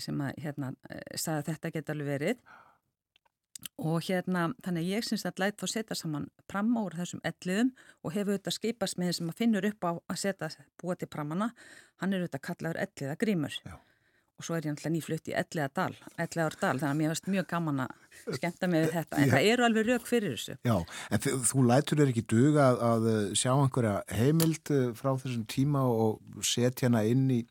sem 0.01 0.21
að 0.25 0.37
hérna 0.41 0.73
sagði 1.19 1.39
að 1.41 1.49
þetta 1.51 1.73
geta 1.75 1.95
alveg 1.95 2.13
verið. 2.13 2.45
Og 3.83 3.99
hérna 4.07 4.49
þannig 4.65 4.83
að 4.87 4.91
ég 4.91 5.07
syns 5.07 5.27
að 5.27 5.43
lætt 5.43 5.61
þá 5.61 5.67
setja 5.71 5.97
saman 5.99 6.29
pramma 6.51 6.83
úr 6.87 6.97
þessum 6.99 7.23
elliðum 7.27 7.73
og 8.03 8.15
hefur 8.15 8.35
auðvitað 8.35 8.57
skipast 8.59 8.99
með 8.99 9.11
þeim 9.11 9.19
sem 9.19 9.33
að 9.33 9.41
finnur 9.43 9.69
upp 9.69 9.87
á 9.87 9.91
að 9.93 10.21
setja 10.25 10.51
búa 10.81 10.97
til 10.99 11.11
prammana. 11.11 11.53
Hann 12.03 12.15
er 12.15 12.25
auðvitað 12.25 12.47
kallaður 12.49 12.83
elliða 12.87 13.19
grímur 13.21 13.59
Já. 13.63 13.77
Og 14.43 14.47
svo 14.49 14.59
er 14.59 14.67
ég 14.67 14.75
alltaf 14.75 14.93
nýflutt 14.93 15.31
í 15.31 15.37
elliða 15.39 15.69
dal 15.79 15.93
elliðar 16.19 16.59
dal 16.59 16.75
þannig 16.75 16.89
að 16.91 16.99
mér 17.01 17.15
finnst 17.15 17.31
mjög 17.37 17.49
gaman 17.55 17.85
að 17.87 18.37
skemmta 18.39 18.71
mig 18.71 18.85
við 18.85 18.97
þetta 18.99 19.21
en 19.21 19.29
Já. 19.29 19.35
það 19.37 19.51
eru 19.53 19.67
alveg 19.69 19.89
rauk 19.89 20.09
fyrir 20.11 20.35
þessu 20.35 20.59
Já, 20.67 20.77
en 21.15 21.47
þú 21.53 21.67
lætur 21.71 22.03
er 22.03 22.13
ekki 22.13 22.27
duga 22.35 22.67
að, 22.73 22.83
að 22.91 23.07
sjá 23.39 23.53
einhverja 23.55 23.95
heimild 24.19 24.75
frá 24.99 25.15
þessum 25.15 25.47
tíma 25.51 25.87
og 25.87 26.43
setja 26.47 26.91
hana 26.91 27.07
inn 27.09 27.31
í 27.39 27.45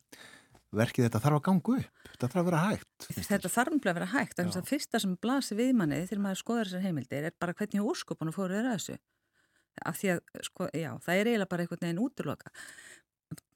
verkið 0.76 1.08
þetta 1.08 1.22
þarf 1.24 1.38
að 1.38 1.46
gangu 1.48 1.78
upp, 1.78 2.04
þetta 2.14 2.28
þarf 2.28 2.42
að 2.42 2.48
vera 2.48 2.62
hægt. 2.66 3.08
Þetta 3.18 3.52
þarf 3.52 3.74
að 3.76 3.98
vera 3.98 4.10
hægt, 4.14 4.36
þannig 4.38 4.60
að 4.60 4.70
fyrsta 4.72 5.02
sem 5.04 5.16
blasir 5.24 5.60
við 5.60 5.74
manni 5.78 6.04
þegar 6.06 6.24
maður 6.26 6.42
skoðar 6.42 6.70
þessar 6.70 6.86
heimildir 6.86 7.28
er 7.28 7.36
bara 7.44 7.56
hvernig 7.60 7.90
óskopunum 7.92 8.36
fóru 8.36 8.56
þeirra 8.56 8.78
þessu. 8.78 8.98
Af 9.88 9.98
því 10.00 10.14
að, 10.14 10.22
sko, 10.48 10.68
já, 10.76 10.90
það 11.04 11.18
er 11.18 11.30
eiginlega 11.32 11.52
bara 11.52 11.66
einhvern 11.66 11.86
veginn 11.86 12.02
útloka. 12.04 12.52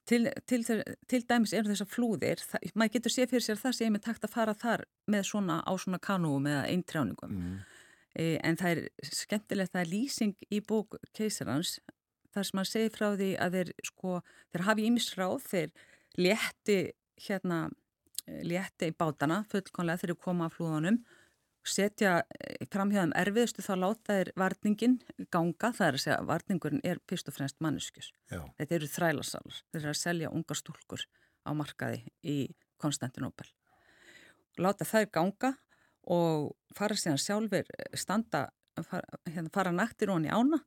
Til, 0.05 0.27
til, 0.45 0.61
til 1.09 1.23
dæmis 1.25 1.53
eru 1.57 1.71
þessar 1.71 1.89
flúðir, 1.89 2.41
það, 2.45 2.67
maður 2.77 2.93
getur 2.93 3.13
séð 3.13 3.31
fyrir 3.31 3.45
sér 3.45 3.57
það 3.57 3.77
sem 3.79 3.95
er 3.97 4.03
takt 4.05 4.27
að 4.27 4.35
fara 4.35 4.53
þar 4.53 4.83
með 5.09 5.23
svona 5.31 5.55
á 5.65 5.73
svona 5.81 5.97
kanúum 5.97 6.45
eða 6.51 6.67
eintrjáningum. 6.69 7.39
Mm. 7.39 7.55
E, 8.13 8.27
en 8.45 8.59
það 8.61 8.75
er 8.75 9.09
skemmtilegt, 9.09 9.73
það 9.73 9.81
er 9.81 9.91
lýsing 9.93 10.35
í 10.53 10.61
bók 10.61 10.99
keisarans 11.17 11.79
þar 12.35 12.45
sem 12.45 12.59
maður 12.59 12.71
segir 12.73 12.93
frá 12.93 13.07
því 13.15 13.31
að 13.41 13.57
þeir, 13.57 13.73
sko, 13.89 14.19
þeir 14.53 14.65
hafi 14.67 14.87
ímisráð, 14.91 15.49
þeir 15.49 15.73
létti 16.21 16.79
hérna 17.25 17.59
létti 18.25 18.89
í 18.89 18.95
bátana 18.97 19.43
fullkonlega 19.51 20.01
þegar 20.01 20.15
við 20.15 20.23
komum 20.23 20.45
af 20.45 20.55
flúðunum 20.57 20.99
setja 21.65 22.15
fram 22.71 22.91
hjá 22.93 23.01
þeim 23.01 23.15
erfiðustu 23.17 23.65
þá 23.65 23.73
láta 23.81 24.17
þeir 24.17 24.31
varningin 24.37 24.97
ganga, 25.33 25.71
það 25.71 25.87
er 25.87 25.97
að 25.97 26.03
segja 26.03 26.21
varningurinn 26.29 26.83
er 26.85 27.01
fyrst 27.09 27.31
og 27.31 27.37
fremst 27.37 27.61
manneskjus 27.63 28.11
þetta 28.29 28.77
eru 28.77 28.89
þrælasalar, 28.91 29.61
þeir 29.71 29.81
eru 29.81 29.93
að 29.93 30.01
selja 30.01 30.33
unga 30.33 30.57
stúlkur 30.57 31.05
á 31.45 31.51
markaði 31.57 32.03
í 32.21 32.39
Konstantinopel 32.81 33.49
láta 34.61 34.85
þær 34.87 35.09
ganga 35.13 35.55
og 36.05 36.53
fara 36.77 36.97
síðan 36.99 37.21
sjálfur 37.21 37.69
standa 37.97 38.47
fara, 38.83 39.19
hérna, 39.29 39.51
fara 39.53 39.71
naktir 39.71 40.11
honi 40.11 40.29
ána 40.29 40.59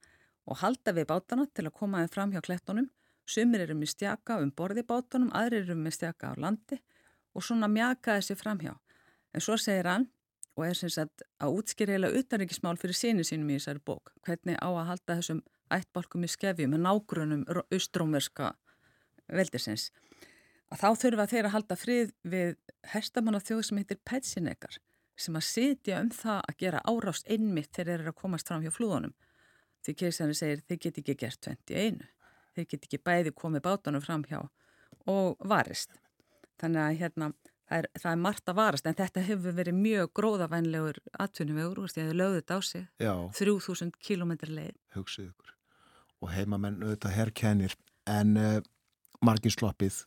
og 0.48 0.60
halda 0.62 0.94
við 0.96 1.08
bátana 1.10 1.46
til 1.52 1.66
að 1.68 1.76
koma 1.76 2.02
þeim 2.02 2.12
fram 2.12 2.32
hjá 2.32 2.42
klettunum. 2.44 2.88
Sumir 3.28 3.66
eru 3.66 3.76
með 3.76 3.92
stjaka 3.92 4.38
um 4.40 4.50
borðibátunum, 4.56 5.32
aðrir 5.36 5.66
eru 5.66 5.76
með 5.76 5.98
stjaka 5.98 6.32
á 6.32 6.34
landi 6.40 6.78
og 7.36 7.44
svona 7.44 7.68
mjaka 7.68 8.16
þessi 8.16 8.38
framhjá. 8.40 8.72
En 9.36 9.44
svo 9.44 9.58
segir 9.60 9.90
hann, 9.90 10.06
og 10.58 10.64
er 10.66 10.74
sem 10.76 10.90
sagt 10.90 11.22
að 11.38 11.60
útskýra 11.60 11.94
heila 11.94 12.10
utanrikismál 12.18 12.74
fyrir 12.80 12.98
síni 12.98 13.26
sínum 13.26 13.52
í 13.52 13.58
þessari 13.60 13.84
bók, 13.86 14.12
hvernig 14.26 14.58
á 14.58 14.68
að 14.68 14.88
halda 14.90 15.18
þessum 15.20 15.44
ættbalkum 15.72 16.26
í 16.26 16.32
skefju 16.32 16.66
með 16.72 16.84
nágrunum 16.88 17.46
austrómerska 17.62 18.50
veldisins. 19.30 19.88
Að 20.68 20.82
þá 20.82 20.88
þurfa 21.04 21.28
þeir 21.30 21.48
að 21.48 21.54
halda 21.54 21.78
frið 21.78 22.12
við 22.34 22.52
herstamanna 22.92 23.40
þjóð 23.40 23.64
sem 23.68 23.80
heitir 23.80 24.02
Petsinekar, 24.04 24.76
sem 25.16 25.38
að 25.38 25.48
sitja 25.48 26.02
um 26.02 26.12
það 26.12 26.42
að 26.42 26.60
gera 26.64 26.84
árást 26.84 27.30
einmitt 27.30 27.72
þegar 27.72 27.94
þeir 27.94 28.02
eru 28.02 28.12
að 28.12 28.20
komast 28.20 28.50
fram 28.50 28.66
hjá 28.66 28.74
flúðunum. 28.74 29.16
Því 29.86 29.94
keisarinn 30.02 30.36
segir, 30.36 30.62
þeir 30.66 30.80
get 30.84 31.00
ekki 31.00 31.20
gert 31.22 31.46
21 31.46 32.06
þeir 32.58 32.68
get 32.72 32.86
ekki 32.88 33.00
bæði 33.04 33.34
komið 33.36 33.64
bátunum 33.66 34.04
fram 34.04 34.24
hjá 34.28 34.40
og 35.08 35.38
varist. 35.50 35.94
Þannig 36.58 36.82
að 36.82 36.98
hérna, 37.02 37.30
það 37.68 37.78
er, 37.78 37.88
það 38.00 38.10
er 38.10 38.20
margt 38.24 38.50
að 38.50 38.58
varast 38.58 38.88
en 38.88 38.96
þetta 38.98 39.24
hefur 39.26 39.56
verið 39.58 39.78
mjög 39.78 40.12
gróðavænlegur 40.18 41.00
atvinnuvegur, 41.24 41.92
því 41.92 42.04
að 42.04 42.10
þau 42.10 42.18
lögðu 42.20 42.40
þetta 42.40 42.58
á 42.58 42.60
sig, 42.68 42.86
Já. 43.04 43.14
3000 43.38 43.92
km 44.08 44.32
leið. 44.48 44.76
Hugsið 44.96 45.28
ykkur. 45.30 45.54
Og 46.18 46.32
heimamenn 46.34 46.80
auðvitað 46.82 47.16
herrkennir 47.18 47.76
en 48.08 48.36
uh, 48.40 48.56
margir 49.24 49.54
sloppið. 49.54 50.02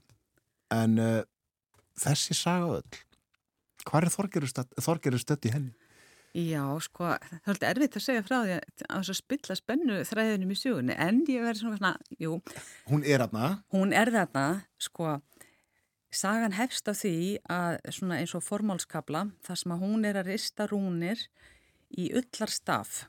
En 0.74 0.98
uh, 1.02 1.22
þessi 2.00 2.36
saga 2.38 2.80
öll, 2.80 3.00
hvað 3.86 4.10
er 4.10 4.16
þorgerur 4.82 5.22
stödd 5.22 5.48
í 5.48 5.54
henni? 5.54 5.76
Já, 6.32 6.64
sko, 6.80 7.10
það 7.12 7.34
er 7.36 7.50
alltaf 7.52 7.70
erfitt 7.74 7.96
að 8.00 8.04
segja 8.06 8.24
frá 8.24 8.36
því 8.38 8.54
að 8.56 8.62
þess 8.86 9.12
að 9.12 9.18
spilla 9.18 9.56
spennu 9.60 9.98
þræðinum 10.08 10.54
í 10.54 10.56
sjögunni, 10.56 10.96
en 10.96 11.18
ég 11.28 11.44
verði 11.44 11.60
svona 11.66 11.80
svona, 11.82 11.92
jú. 12.24 12.38
Hún 12.88 13.04
er 13.04 13.26
aðna? 13.26 13.50
Hún 13.76 13.92
er 13.92 14.12
þarna, 14.16 14.46
sko, 14.80 15.18
sagan 16.12 16.56
hefst 16.56 16.90
á 16.92 16.94
því 16.94 17.40
að 17.50 17.80
svona 17.96 18.20
eins 18.20 18.36
og 18.36 18.44
formálskabla, 18.44 19.30
þar 19.46 19.60
sem 19.62 19.74
að 19.76 19.84
hún 19.86 20.06
er 20.08 20.20
að 20.20 20.32
rista 20.34 20.68
rúnir 20.68 21.24
í 21.92 22.12
ullarstaf. 22.16 23.06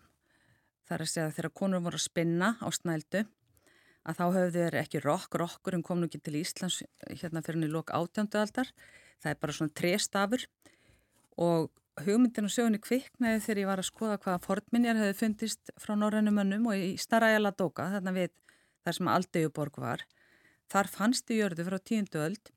Það 0.87 0.97
er 0.97 1.05
að 1.05 1.12
segja 1.12 1.27
að 1.29 1.37
þegar 1.39 1.57
konur 1.59 1.85
voru 1.85 1.99
að 1.99 2.07
spinna 2.07 2.55
á 2.62 2.69
snældu 2.70 3.24
að 4.03 4.19
þá 4.19 4.24
höfðu 4.35 4.55
þeir 4.57 4.79
ekki 4.81 5.03
rokk, 5.03 5.37
rokkurinn 5.39 5.85
kom 5.87 6.01
nú 6.01 6.09
ekki 6.09 6.23
til 6.27 6.41
Íslands 6.41 6.81
hérna 7.07 7.43
fyrir 7.43 7.61
henni 7.61 7.70
lók 7.70 7.93
átjándu 7.95 8.41
aldar, 8.41 8.70
það 9.23 9.31
er 9.31 9.39
bara 9.43 9.55
svona 9.55 9.77
trestafur 9.79 10.47
og 11.43 11.70
hugmyndin 12.03 12.49
og 12.49 12.55
sögunni 12.55 12.81
kviknaði 12.83 13.43
þegar 13.45 13.61
ég 13.62 13.70
var 13.70 13.83
að 13.83 13.89
skoða 13.91 14.19
hvaða 14.24 14.43
fornminjar 14.47 14.99
hefði 14.99 15.19
fundist 15.20 15.73
frá 15.79 15.95
norrænum 15.99 16.41
önnum 16.43 16.66
og 16.73 16.83
í 16.83 16.97
Staræjala 16.99 17.53
Dóka, 17.55 17.91
þarna 17.95 18.16
við 18.16 18.35
þar 18.83 18.99
sem 18.99 19.12
Aldaujuborg 19.12 19.79
var, 19.85 20.05
þar 20.73 20.91
fannst 20.91 21.31
í 21.31 21.39
jörðu 21.39 21.69
frá 21.69 21.79
tíundu 21.79 22.24
öld 22.24 22.53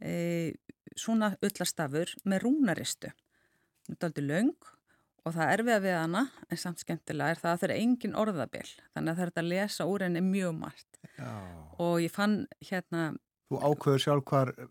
e, 0.00 0.52
svona 0.98 1.34
öllastafur 1.44 2.12
með 2.24 2.44
rúnaristu, 2.44 3.12
þetta 3.88 4.06
er 4.06 4.10
aldrei 4.10 4.28
laung 4.28 4.70
og 5.26 5.34
það 5.36 5.52
erfiða 5.54 5.80
við 5.84 5.96
hana, 5.96 6.22
en 6.48 6.60
samt 6.60 6.82
skemmtilega, 6.82 7.34
er 7.34 7.40
það 7.40 7.50
að 7.52 7.62
það 7.62 7.68
er 7.68 7.74
engin 7.76 8.16
orðabill, 8.18 8.68
þannig 8.94 9.12
að 9.12 9.18
það 9.18 9.26
er 9.26 9.42
að 9.42 9.50
lesa 9.50 9.86
úr 9.90 10.04
henni 10.06 10.22
mjög 10.24 10.54
margt. 10.56 11.00
Já. 11.18 11.32
Og 11.84 11.96
ég 12.04 12.14
fann 12.14 12.36
hérna... 12.64 13.10
Þú 13.50 13.60
ákveður 13.66 14.04
sjálf 14.04 14.26
hvar 14.30 14.52
uh, 14.54 14.68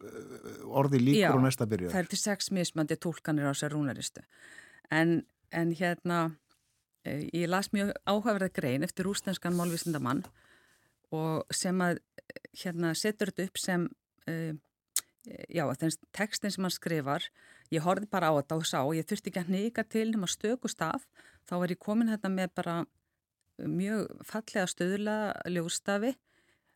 orði 0.82 1.02
líkur 1.04 1.22
já, 1.22 1.30
og 1.36 1.44
næsta 1.44 1.68
byrjuð. 1.70 1.90
Já, 1.90 1.94
það 1.94 2.02
er 2.02 2.12
til 2.14 2.22
sex 2.22 2.52
mismandi 2.56 2.98
tólkanir 3.04 3.50
á 3.52 3.54
sér 3.60 3.76
rúnaristu. 3.76 4.24
En, 4.96 5.20
en 5.52 5.74
hérna, 5.76 6.20
eh, 7.04 7.28
ég 7.36 7.52
las 7.52 7.74
mjög 7.76 7.92
áhugaverða 8.08 8.50
grein 8.56 8.88
eftir 8.88 9.06
rústenskan 9.06 9.58
málvísindamann 9.58 10.24
og 11.14 11.46
sem 11.54 11.78
að 11.84 12.00
hérna 12.64 12.96
setur 12.98 13.34
þetta 13.34 13.50
upp 13.50 13.62
sem, 13.62 13.86
uh, 14.32 14.56
já, 15.50 15.64
þess 15.82 16.00
tekstin 16.16 16.54
sem 16.54 16.66
hann 16.66 16.74
skrifar 16.74 17.28
Ég 17.70 17.86
horfði 17.86 18.08
bara 18.10 18.32
á 18.34 18.38
þetta 18.40 18.58
og 18.58 18.66
sá, 18.66 18.80
ég 18.98 19.06
þurfti 19.06 19.30
ekki 19.30 19.42
að 19.44 19.52
neyka 19.54 19.84
til 19.86 20.08
nema 20.10 20.30
stökust 20.30 20.80
af, 20.82 21.04
þá 21.46 21.54
var 21.62 21.74
ég 21.74 21.82
komin 21.82 22.10
þetta 22.10 22.32
með 22.34 22.54
bara 22.58 22.78
mjög 23.62 24.08
fallega 24.26 24.66
stöðla 24.72 25.18
ljóstafi 25.54 26.16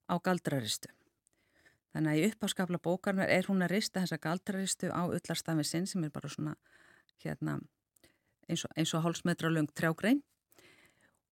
á 0.05 0.15
galdraristu. 0.21 0.91
Þannig 1.93 2.11
að 2.11 2.19
í 2.19 2.27
uppáskapla 2.29 2.81
bókarnar 2.81 3.29
er 3.29 3.49
hún 3.49 3.65
að 3.65 3.73
rista 3.73 4.03
þessa 4.03 4.21
galdraristu 4.21 4.91
á 4.93 5.01
öllarstafi 5.05 5.65
sinn 5.65 5.89
sem 5.89 6.05
er 6.05 6.13
bara 6.13 6.29
svona 6.29 6.53
hérna, 7.25 7.57
eins 8.45 8.65
og, 8.67 8.77
og 8.77 9.05
hálsmetra 9.07 9.49
lung 9.49 9.69
trjágrein 9.73 10.21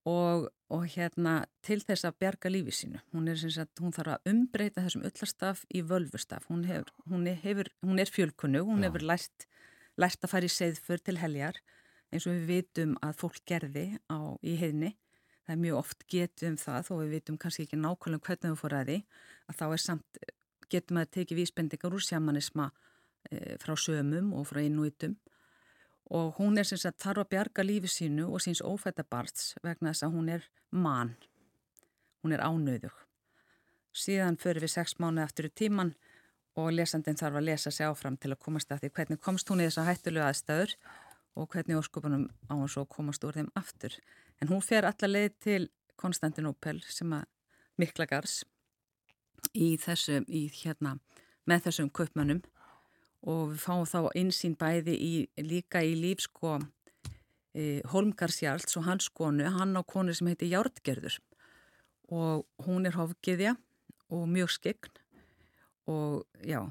og, 0.08 0.48
og 0.74 0.86
hérna 0.96 1.42
til 1.66 1.80
þess 1.84 2.08
að 2.08 2.18
berga 2.24 2.50
lífi 2.50 2.74
sínu. 2.74 3.02
Hún, 3.14 3.28
er, 3.30 3.38
sagt, 3.42 3.80
hún 3.84 3.94
þarf 3.94 4.18
að 4.18 4.32
umbreyta 4.34 4.86
þessum 4.86 5.06
öllarstaf 5.10 5.66
í 5.70 5.84
völvustaf. 5.86 6.48
Hún, 6.50 6.66
hefur, 6.70 6.90
hún, 7.12 7.28
hefur, 7.30 7.70
hún 7.86 8.02
er 8.02 8.10
fjölkunnu, 8.10 8.64
hún 8.66 8.82
Já. 8.82 8.90
hefur 8.90 9.06
lært 9.14 9.48
lært 10.00 10.24
að 10.24 10.34
fara 10.34 10.48
í 10.48 10.52
seðfur 10.52 11.02
til 11.04 11.18
heljar 11.22 11.60
eins 12.12 12.28
og 12.28 12.36
við 12.36 12.50
vitum 12.50 12.98
að 13.04 13.18
fólk 13.22 13.42
gerði 13.48 13.86
á, 14.12 14.36
í 14.44 14.58
heðni. 14.60 14.94
Það 15.46 15.54
er 15.56 15.62
mjög 15.64 15.80
oft 15.80 16.06
getum 16.12 16.58
það 16.60 16.86
þó 16.88 16.94
við 16.94 17.14
vitum 17.16 17.40
kannski 17.42 17.66
ekki 17.66 17.80
nákvæmlega 17.80 18.28
hvernig 18.28 18.54
við 18.54 18.62
fór 18.62 18.76
að 18.78 18.90
því 18.92 18.98
að 19.48 19.60
þá 19.60 19.66
er 19.68 19.84
samt, 19.86 20.22
getum 20.72 21.00
að 21.02 21.12
teki 21.18 21.38
vísbendingar 21.40 21.96
úr 21.96 22.06
sjamanisma 22.06 22.68
e, 23.32 23.58
frá 23.64 23.74
sömum 23.80 24.34
og 24.38 24.48
frá 24.52 24.62
innúitum 24.64 25.18
og 26.12 26.36
hún 26.38 26.60
er 26.60 26.68
sem 26.68 26.80
sagt 26.80 27.00
þarf 27.00 27.24
að 27.24 27.30
bjarga 27.32 27.64
lífi 27.64 27.90
sínu 27.92 28.28
og 28.28 28.44
síns 28.44 28.60
ófættabarts 28.62 29.54
vegna 29.64 29.94
þess 29.94 30.06
að 30.08 30.16
hún 30.18 30.32
er 30.34 30.48
mann, 30.72 31.14
hún 32.22 32.36
er 32.36 32.44
ánöðug. 32.44 32.96
Síðan 33.96 34.40
förum 34.40 34.66
við 34.66 34.74
sex 34.76 34.98
mánu 35.00 35.24
eftir 35.24 35.48
tíman 35.56 35.94
og 36.60 36.74
lesandin 36.76 37.20
þarf 37.20 37.40
að 37.40 37.48
lesa 37.48 37.72
sig 37.72 37.88
áfram 37.88 38.18
til 38.20 38.34
að 38.34 38.42
komast 38.44 38.72
að 38.72 38.84
því 38.84 38.92
hvernig 38.98 39.22
komst 39.24 39.52
hún 39.52 39.64
í 39.64 39.70
þessa 39.70 39.88
hættulegu 39.88 40.28
aðstæður 40.28 40.76
og 41.40 41.48
hvernig 41.54 41.80
óskupunum 41.80 42.28
á 42.52 42.54
hún 42.60 42.72
svo 42.72 42.84
komast 42.92 43.24
úr 43.24 43.40
þeim 43.40 43.52
aftur. 43.56 43.96
En 44.44 44.52
hún 44.52 44.64
fer 44.64 44.88
alla 44.88 45.08
leið 45.08 45.38
til 45.40 45.62
Konstantinopel 45.96 46.82
sem 46.92 47.12
að 47.16 47.28
miklagars 47.80 48.42
í 49.56 49.78
þessu, 49.80 50.26
í 50.28 50.50
hérna, 50.52 50.98
með 51.48 51.70
þessum 51.70 51.92
köpmannum 51.96 52.42
og 53.22 53.52
við 53.54 53.64
fáum 53.64 53.86
þá 53.86 54.00
einsýn 54.18 54.56
bæði 54.58 54.96
í, 54.98 55.14
líka 55.46 55.84
í 55.86 55.94
líf 55.98 56.24
sko 56.26 56.58
e, 57.54 57.82
Holmgarsjarls 57.92 58.78
og 58.80 58.88
hans 58.88 59.10
konu, 59.14 59.46
hann 59.46 59.78
á 59.78 59.82
konu 59.86 60.16
sem 60.18 60.32
heiti 60.32 60.50
Jártgerður 60.52 61.20
og 62.12 62.48
hún 62.66 62.88
er 62.90 62.98
hofgiðja 62.98 63.56
og 64.12 64.26
mjög 64.30 64.56
skegn 64.58 64.98
og 65.92 66.26
já, 66.46 66.62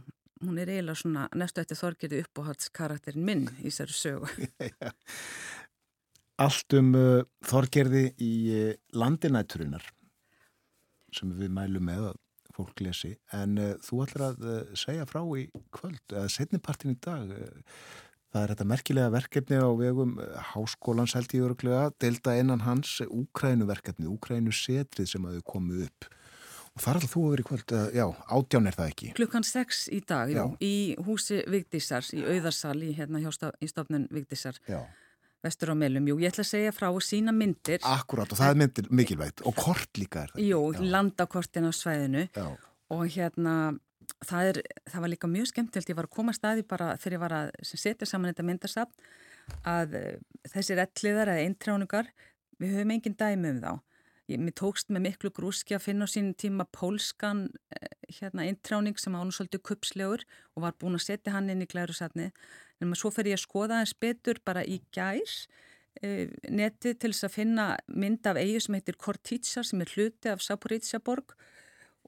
hún 0.44 0.59
er 0.59 0.70
eiginlega 0.72 0.98
svona 0.98 1.28
næstu 1.36 1.62
eftir 1.62 1.78
þorgirði 1.78 2.24
uppáhaldskarakterin 2.24 3.27
minn 3.27 3.47
í 3.60 3.68
þessari 3.68 3.97
sögu. 3.97 4.28
Allt 6.44 6.77
um 6.78 6.94
uh, 6.97 7.22
þorgirði 7.44 8.05
í 8.24 8.32
uh, 8.55 8.72
landinætturinnar 8.97 9.85
sem 11.14 11.32
við 11.36 11.52
mælum 11.52 11.89
með 11.90 12.10
að 12.12 12.19
fólk 12.56 12.85
lesi, 12.85 13.14
en 13.36 13.59
uh, 13.60 13.72
þú 13.85 14.05
ætlar 14.06 14.27
að 14.31 14.47
uh, 14.47 14.60
segja 14.78 15.09
frá 15.09 15.22
í 15.39 15.48
kvöld, 15.74 16.05
eða 16.12 16.28
setnipartin 16.32 16.94
í 16.94 17.01
dag. 17.02 17.35
Uh, 17.35 17.82
það 18.31 18.44
er 18.44 18.55
þetta 18.55 18.68
merkilega 18.70 19.12
verkefni 19.14 19.59
á 19.59 19.70
vegum 19.78 20.16
háskólans 20.52 21.16
held 21.18 21.35
í 21.35 21.43
öruglega, 21.43 21.90
delta 22.02 22.36
einan 22.39 22.62
hans 22.62 23.01
Úkrænu 23.06 23.66
verkefni, 23.66 24.06
Úkrænu 24.06 24.55
setrið 24.55 25.09
sem 25.10 25.27
að 25.27 25.40
þau 25.40 25.47
komu 25.56 25.81
upp 25.89 26.10
Og 26.70 26.82
þar 26.85 27.01
alltaf 27.01 27.10
þú 27.10 27.20
hefur 27.20 27.32
verið 27.35 27.47
kvöld, 27.48 27.72
já, 27.97 28.05
átján 28.31 28.70
er 28.70 28.77
það 28.77 28.90
ekki? 28.93 29.09
Klukkan 29.18 29.47
6 29.47 29.81
í 29.90 29.98
dag, 30.06 30.31
já. 30.31 30.44
í 30.62 30.74
húsi 31.02 31.40
Vigdísar, 31.51 32.06
í 32.14 32.22
auðarsal 32.22 32.77
í, 32.86 32.93
hérna, 32.94 33.18
í 33.20 33.68
stofnun 33.70 34.06
Vigdísar, 34.14 34.60
já. 34.70 34.78
Vestur 35.45 35.73
á 35.73 35.77
meilum. 35.79 36.09
Jú, 36.11 36.17
ég 36.23 36.33
ætla 36.33 36.45
að 36.45 36.51
segja 36.51 36.73
frá 36.75 36.89
sína 37.05 37.35
myndir. 37.35 37.81
Akkurát, 37.87 38.33
og 38.33 38.41
það 38.41 38.55
er 38.55 38.61
myndir 38.62 38.91
mikilvægt, 39.01 39.45
og 39.49 39.57
kort 39.59 40.01
líka 40.01 40.25
er 40.25 40.35
það. 40.35 40.43
Jú, 40.49 40.61
landakortin 40.93 41.69
á 41.69 41.73
svæðinu 41.75 42.27
og 42.91 43.05
hérna, 43.15 43.55
það, 44.27 44.51
er, 44.51 44.62
það 44.91 45.05
var 45.05 45.12
líka 45.15 45.31
mjög 45.31 45.51
skemmtilegt, 45.53 45.93
ég 45.93 45.99
var 45.99 46.09
að 46.11 46.17
koma 46.17 46.35
staði 46.37 46.67
bara 46.67 46.95
þegar 46.99 47.17
ég 47.17 47.23
var 47.25 47.37
að 47.37 47.53
setja 47.71 48.09
saman 48.09 48.33
þetta 48.33 48.49
myndarsafn, 48.49 49.07
að 49.67 49.95
eh, 49.99 50.17
þessir 50.51 50.83
elliðar 50.83 51.33
eða 51.35 51.47
eintránugar, 51.47 52.11
við 52.61 52.77
höfum 52.77 52.93
engin 52.97 53.17
dæmi 53.19 53.55
um 53.55 53.62
þá 53.62 53.73
mér 54.39 54.55
tókst 54.61 54.93
með 54.93 55.07
miklu 55.09 55.31
grúski 55.35 55.74
að 55.74 55.86
finna 55.89 56.07
á 56.07 56.12
sín 56.12 56.31
tíma 56.39 56.66
pólskan 56.70 57.48
eh, 57.74 57.89
hérna 58.20 58.47
eintráning 58.47 58.98
sem 59.01 59.16
án 59.16 59.31
og 59.31 59.35
svolítið 59.35 59.65
kupslegur 59.66 60.24
og 60.55 60.65
var 60.66 60.77
búin 60.78 60.98
að 60.98 61.07
setja 61.07 61.35
hann 61.35 61.51
inn 61.51 61.65
í 61.65 61.70
glærusatni. 61.70 62.31
En 62.81 62.94
svo 62.94 63.11
fer 63.15 63.28
ég 63.31 63.39
að 63.39 63.44
skoða 63.47 63.81
hans 63.81 63.97
betur 63.98 64.40
bara 64.44 64.62
í 64.62 64.81
gær 64.94 65.35
eh, 66.02 66.31
netið 66.48 66.98
til 67.01 67.12
þess 67.12 67.28
að 67.28 67.36
finna 67.39 67.66
mynd 67.89 68.27
af 68.31 68.40
eigi 68.40 68.61
sem 68.65 68.78
heitir 68.78 69.01
Kortitsa 69.01 69.65
sem 69.66 69.82
er 69.82 69.94
hluti 69.97 70.32
af 70.32 70.44
Saporítsjaborg 70.44 71.35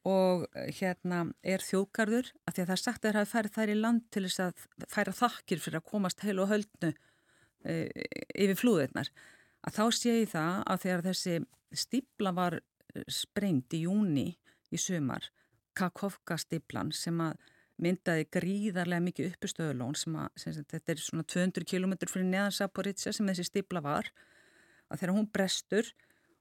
og 0.09 0.47
eh, 0.55 0.71
hérna 0.79 1.25
er 1.43 1.63
þjóðgarður 1.63 2.33
að 2.47 2.57
því 2.57 2.65
að 2.65 2.67
það 2.67 2.75
er 2.77 2.83
sagt 2.83 3.05
að 3.05 3.09
það 3.09 3.21
hafi 3.21 3.33
færið 3.33 3.57
þær 3.57 3.73
í 3.73 3.79
land 3.79 4.09
til 4.11 4.25
þess 4.27 4.43
að 4.47 4.67
færa 4.91 5.15
þakkir 5.21 5.63
fyrir 5.63 5.81
að 5.81 5.89
komast 5.93 6.25
heil 6.27 6.39
og 6.43 6.51
höldnu 6.51 6.91
eh, 7.65 7.89
yfir 8.35 8.59
flúðirnar 8.59 9.13
að 9.63 9.79
þá 9.79 9.85
sé 9.97 10.17
ég 10.21 10.33
það 10.33 10.63
að 10.67 10.83
þegar 10.85 11.05
þessi 11.09 11.37
stípla 11.83 12.35
var 12.37 12.59
eh, 12.59 13.05
sprengt 13.09 13.75
í 13.77 13.85
júni 13.87 14.29
í 14.73 14.81
sumar, 14.81 15.31
Kakovka 15.73 16.37
stíplan 16.37 16.91
sem 16.93 17.17
að 17.25 17.39
myndaði 17.83 18.27
gríðarlega 18.35 19.05
mikið 19.07 19.31
uppustöðulón 19.33 19.97
sem 19.97 20.17
að, 20.21 20.29
sem 20.39 20.57
þetta 20.59 20.93
er 20.93 21.01
svona 21.01 21.25
200 21.25 21.67
km 21.69 21.95
fyrir 22.05 22.29
neðan 22.29 22.55
Saporitsa 22.55 23.13
sem 23.17 23.29
þessi 23.31 23.49
stípla 23.49 23.83
var 23.85 24.11
að 24.93 25.01
þegar 25.01 25.15
hún 25.17 25.31
brestur 25.33 25.89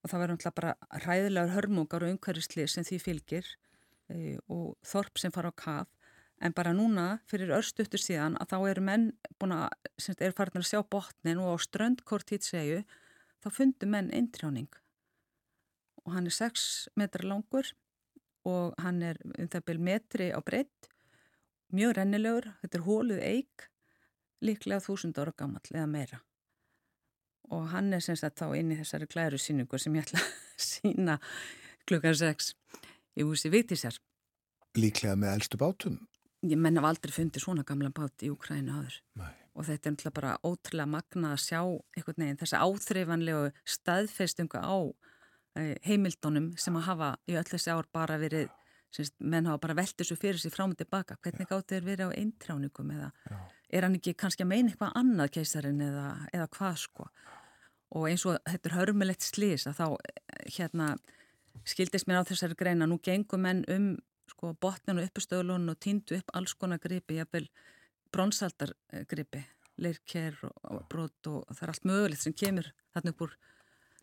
og 0.02 0.12
það 0.12 0.24
verður 0.24 0.36
náttúrulega 0.36 0.60
bara 0.60 1.02
ræðilegar 1.06 1.56
hörmungar 1.56 2.06
og 2.06 2.14
umhverfisli 2.16 2.68
sem 2.70 2.86
því 2.88 3.00
fylgir 3.06 3.50
e, 4.12 4.38
og 4.52 4.76
þorp 4.86 5.22
sem 5.22 5.34
fara 5.34 5.54
á 5.54 5.62
kaf 5.64 5.90
en 6.42 6.56
bara 6.58 6.74
núna 6.74 7.22
fyrir 7.30 7.54
örstuttur 7.56 8.02
síðan 8.02 8.36
að 8.42 8.54
þá 8.54 8.58
eru 8.72 8.86
menn 8.86 9.10
búin 9.40 9.56
að, 9.56 9.70
sem 10.02 10.18
er 10.20 10.36
farin 10.38 10.62
að 10.62 10.72
sjá 10.72 10.82
botnin 10.84 11.42
og 11.42 11.56
á 11.56 11.58
ströndkort 11.62 12.34
hitt 12.34 12.48
segju 12.48 12.82
þá 13.42 13.50
fundu 13.56 13.90
menn 13.90 14.12
eintrjáning 14.16 14.70
og 16.06 16.16
hann 16.16 16.30
er 16.30 16.36
6 16.36 16.66
metra 16.98 17.28
langur 17.28 17.68
og 18.48 18.78
hann 18.82 19.02
er 19.06 19.20
um 19.38 19.50
það 19.52 19.66
byrj 19.68 19.84
metri 19.86 20.30
á 20.34 20.40
breytt, 20.42 20.90
mjög 21.76 21.96
rennilegur, 22.00 22.48
þetta 22.64 22.80
er 22.80 22.86
hóluð 22.88 23.22
eig, 23.22 23.66
líklega 24.42 24.82
þúsund 24.82 25.20
ára 25.22 25.34
gammal 25.38 25.62
eða 25.70 25.90
meira. 25.90 26.22
Og 27.52 27.68
hann 27.74 27.92
er 27.94 28.02
semst 28.02 28.26
að 28.26 28.40
þá 28.40 28.48
inn 28.58 28.72
í 28.74 28.80
þessari 28.80 29.10
klæru 29.12 29.38
síningu 29.42 29.78
sem 29.82 29.96
ég 29.98 30.08
ætla 30.08 30.24
að 30.24 30.32
sína 30.72 31.20
klukkan 31.86 32.18
6 32.18 32.54
í 33.20 33.28
húsi 33.28 33.52
Víktísar. 33.54 34.00
Líklega 34.80 35.18
með 35.20 35.36
eldstu 35.36 35.62
bátum? 35.62 36.00
Ég 36.42 36.58
menna 36.58 36.82
aldrei 36.88 37.14
fundið 37.14 37.46
svona 37.46 37.68
gamla 37.68 37.92
bát 37.94 38.26
í 38.26 38.32
Ukræna 38.34 38.80
aður. 38.80 38.98
Nei 39.22 39.41
og 39.52 39.68
þetta 39.68 39.90
er 39.90 39.96
náttúrulega 39.96 40.18
bara 40.18 40.34
ótrúlega 40.48 40.90
magna 40.90 41.34
að 41.36 41.44
sjá 41.44 41.60
einhvern 41.62 42.24
veginn 42.24 42.40
þessa 42.40 42.62
áþreifanlegu 42.64 43.52
staðfestungu 43.76 44.62
á 44.64 44.78
eh, 45.60 45.76
heimildunum 45.88 46.52
sem 46.62 46.78
að 46.80 46.88
hafa 46.88 47.12
í 47.28 47.38
öll 47.40 47.48
þessi 47.50 47.74
ár 47.76 47.90
bara 47.92 48.20
verið, 48.22 48.48
semst, 48.96 49.18
menn 49.20 49.50
hafa 49.50 49.64
bara 49.66 49.78
veltið 49.82 50.12
svo 50.12 50.20
fyrir 50.20 50.40
sig 50.40 50.54
frám 50.54 50.72
og 50.76 50.80
tilbaka, 50.80 51.20
hvernig 51.24 51.50
gátt 51.50 51.74
þeir 51.74 51.88
verið 51.88 52.14
á 52.14 52.18
eintráningum 52.22 52.94
eða 52.96 53.12
Já. 53.28 53.38
er 53.76 53.88
hann 53.88 53.98
ekki 54.00 54.16
kannski 54.24 54.46
að 54.46 54.54
meina 54.54 54.72
eitthvað 54.72 54.96
annað 55.02 55.34
keisarin 55.38 55.84
eða, 55.84 56.08
eða 56.32 56.52
hvað 56.56 56.78
sko? 56.86 57.10
Og 57.92 58.08
eins 58.08 58.24
og 58.24 58.40
þetta 58.48 58.70
er 58.70 58.78
hörmulegt 58.78 59.26
slís 59.28 59.68
að 59.68 59.82
þá 59.82 59.88
hérna 60.56 60.94
skildist 61.68 62.08
mér 62.08 62.24
á 62.24 62.30
þessari 62.30 62.56
greina 62.56 62.88
nú 62.88 63.02
gengum 63.04 63.44
menn 63.44 63.66
um 63.68 63.92
sko 64.32 64.54
botninu 64.64 65.04
uppustöðlun 65.04 65.68
og 65.74 65.80
týndu 65.84 66.16
upp 66.22 66.32
alls 66.38 66.54
konar 66.56 66.80
gripi, 66.80 67.18
jafnvel 67.20 67.50
bronsaldargripi 68.14 69.44
leirker 69.82 70.38
og, 70.48 70.58
og 70.70 70.84
brot 70.92 71.32
og 71.32 71.48
það 71.56 71.64
er 71.66 71.74
allt 71.74 71.88
mögulegt 71.90 72.26
sem 72.26 72.36
kemur 72.38 72.70
þarna 72.94 73.16
upp 73.16 73.26
úr 73.28 73.40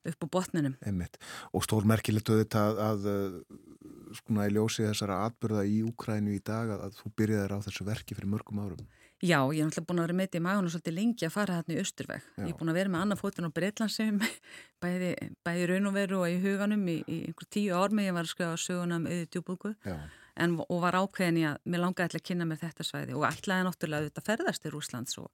upp 0.09 0.25
úr 0.25 0.31
botninum. 0.31 0.77
Einmitt. 0.87 1.19
Og 1.53 1.65
stór 1.67 1.87
merkilegt 1.89 2.31
auðvitað 2.31 2.79
að, 2.81 3.09
að 3.11 4.21
skona 4.21 4.47
í 4.49 4.55
ljósi 4.55 4.87
þessara 4.87 5.25
atbyrða 5.27 5.65
í 5.69 5.81
Úkrænu 5.87 6.37
í 6.37 6.43
dag 6.45 6.71
að, 6.75 6.87
að 6.87 7.01
þú 7.01 7.13
byrjaðir 7.19 7.55
á 7.59 7.59
þessu 7.67 7.87
verki 7.89 8.17
fyrir 8.17 8.33
mörgum 8.33 8.63
árum. 8.63 8.87
Já, 9.19 9.41
ég 9.51 9.65
er 9.65 9.67
náttúrulega 9.67 9.89
búin 9.89 9.99
að 9.99 10.05
vera 10.07 10.15
með 10.15 10.29
þetta 10.29 10.39
í 10.39 10.43
magun 10.45 10.67
og 10.69 10.73
svolítið 10.73 10.95
lengi 10.95 11.27
að 11.27 11.33
fara 11.35 11.55
þarna 11.59 11.75
í 11.75 11.81
Östurveg. 11.83 12.27
Já. 12.29 12.43
Ég 12.45 12.53
er 12.53 12.59
búin 12.61 12.71
að 12.71 12.79
vera 12.79 12.93
með 12.93 13.03
annað 13.03 13.23
fótun 13.25 13.49
á 13.51 13.57
Breitlandsum, 13.57 14.21
bæði, 14.85 15.09
bæði 15.49 15.65
raun 15.73 15.91
og 15.91 15.97
veru 15.97 16.21
og 16.23 16.31
í 16.31 16.39
huganum 16.45 16.85
í, 16.87 16.97
í 17.03 17.19
einhver 17.27 17.51
tíu 17.51 17.75
ár 17.75 17.91
með 17.91 18.09
ég 18.09 18.15
var 18.15 18.29
að 18.29 18.33
skrifa 18.37 18.61
söguna 18.63 19.01
um 19.01 19.11
auðvitað 19.11 19.99
djúbúku 20.39 20.67
og 20.75 20.81
var 20.87 20.99
ákveðin 21.03 21.43
ég 21.43 21.53
að 21.53 21.69
mér 21.69 21.85
langaði 21.85 22.21
að 22.21 22.27
kynna 22.31 22.49
mér 22.49 22.63
þetta 22.63 22.87
svæði 22.87 23.19
og 23.19 23.29
ætlaði 23.29 23.67
náttúrulega 23.69 24.01
að 24.05 24.09
þetta 24.11 24.27
ferðast 24.31 24.65
til 24.65 24.73
Rúslands 24.75 25.19
og, 25.21 25.29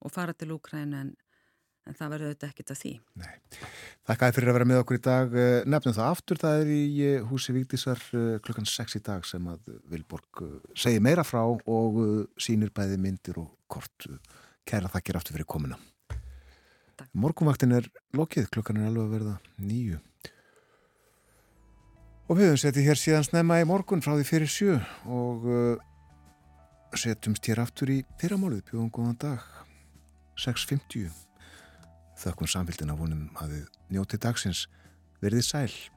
og 0.00 0.14
fara 0.14 0.34
til 0.36 0.52
Úkrænu 0.54 1.00
en 1.00 1.14
en 1.84 1.96
það 1.96 2.12
verður 2.14 2.30
auðvitað 2.30 2.52
ekkit 2.52 2.72
af 2.72 2.80
því. 2.80 2.92
Nei. 3.20 3.32
Þakkaði 4.08 4.36
fyrir 4.36 4.50
að 4.50 4.56
vera 4.58 4.68
með 4.70 4.80
okkur 4.82 4.98
í 4.98 5.02
dag. 5.04 5.34
Eh, 5.40 5.56
nefnum 5.68 5.96
það 5.96 6.12
aftur, 6.12 6.40
það 6.40 6.60
er 6.62 6.70
í 6.72 6.84
eh, 7.04 7.26
húsi 7.28 7.54
Víktísar 7.56 8.04
eh, 8.16 8.30
klukkan 8.44 8.68
6 8.68 8.98
í 8.98 9.02
dag 9.04 9.26
sem 9.28 9.50
að 9.52 9.68
Vilborg 9.92 10.44
segir 10.72 11.04
meira 11.04 11.26
frá 11.26 11.42
og 11.44 12.00
sínir 12.40 12.72
bæði 12.74 13.00
myndir 13.00 13.42
og 13.42 13.52
kort. 13.68 14.08
Kæra 14.64 14.88
þakkir 14.92 15.20
aftur 15.20 15.36
fyrir 15.36 15.48
komina. 15.48 15.78
Takk. 16.94 17.10
Morgumvaktin 17.18 17.74
er 17.76 17.88
lokið, 18.16 18.48
klukkan 18.54 18.80
er 18.80 18.88
alveg 18.88 19.04
að 19.04 19.14
verða 19.18 19.36
nýju. 19.60 20.00
Og 22.24 22.38
við 22.38 22.46
höfum 22.48 22.60
settið 22.62 22.86
hér 22.88 22.96
síðan 22.96 23.26
snemma 23.26 23.58
í 23.60 23.66
morgun 23.68 24.00
frá 24.00 24.14
því 24.14 24.24
fyrir 24.24 24.48
sjö 24.48 24.78
og 25.12 25.42
setjumst 26.96 27.50
hér 27.50 27.60
aftur 27.60 27.90
í 27.92 27.98
fyrramálið, 28.20 28.62
bjóðum 28.70 28.92
góðan 28.94 29.18
dag, 29.20 29.42
6.50. 30.40 31.10
Þökkum 32.22 32.48
samfélgina 32.48 32.96
vonum 32.96 33.26
að 33.36 33.58
þið 33.58 33.66
njóti 33.92 34.20
dagsins 34.24 34.64
verðið 35.20 35.46
sæl. 35.50 35.93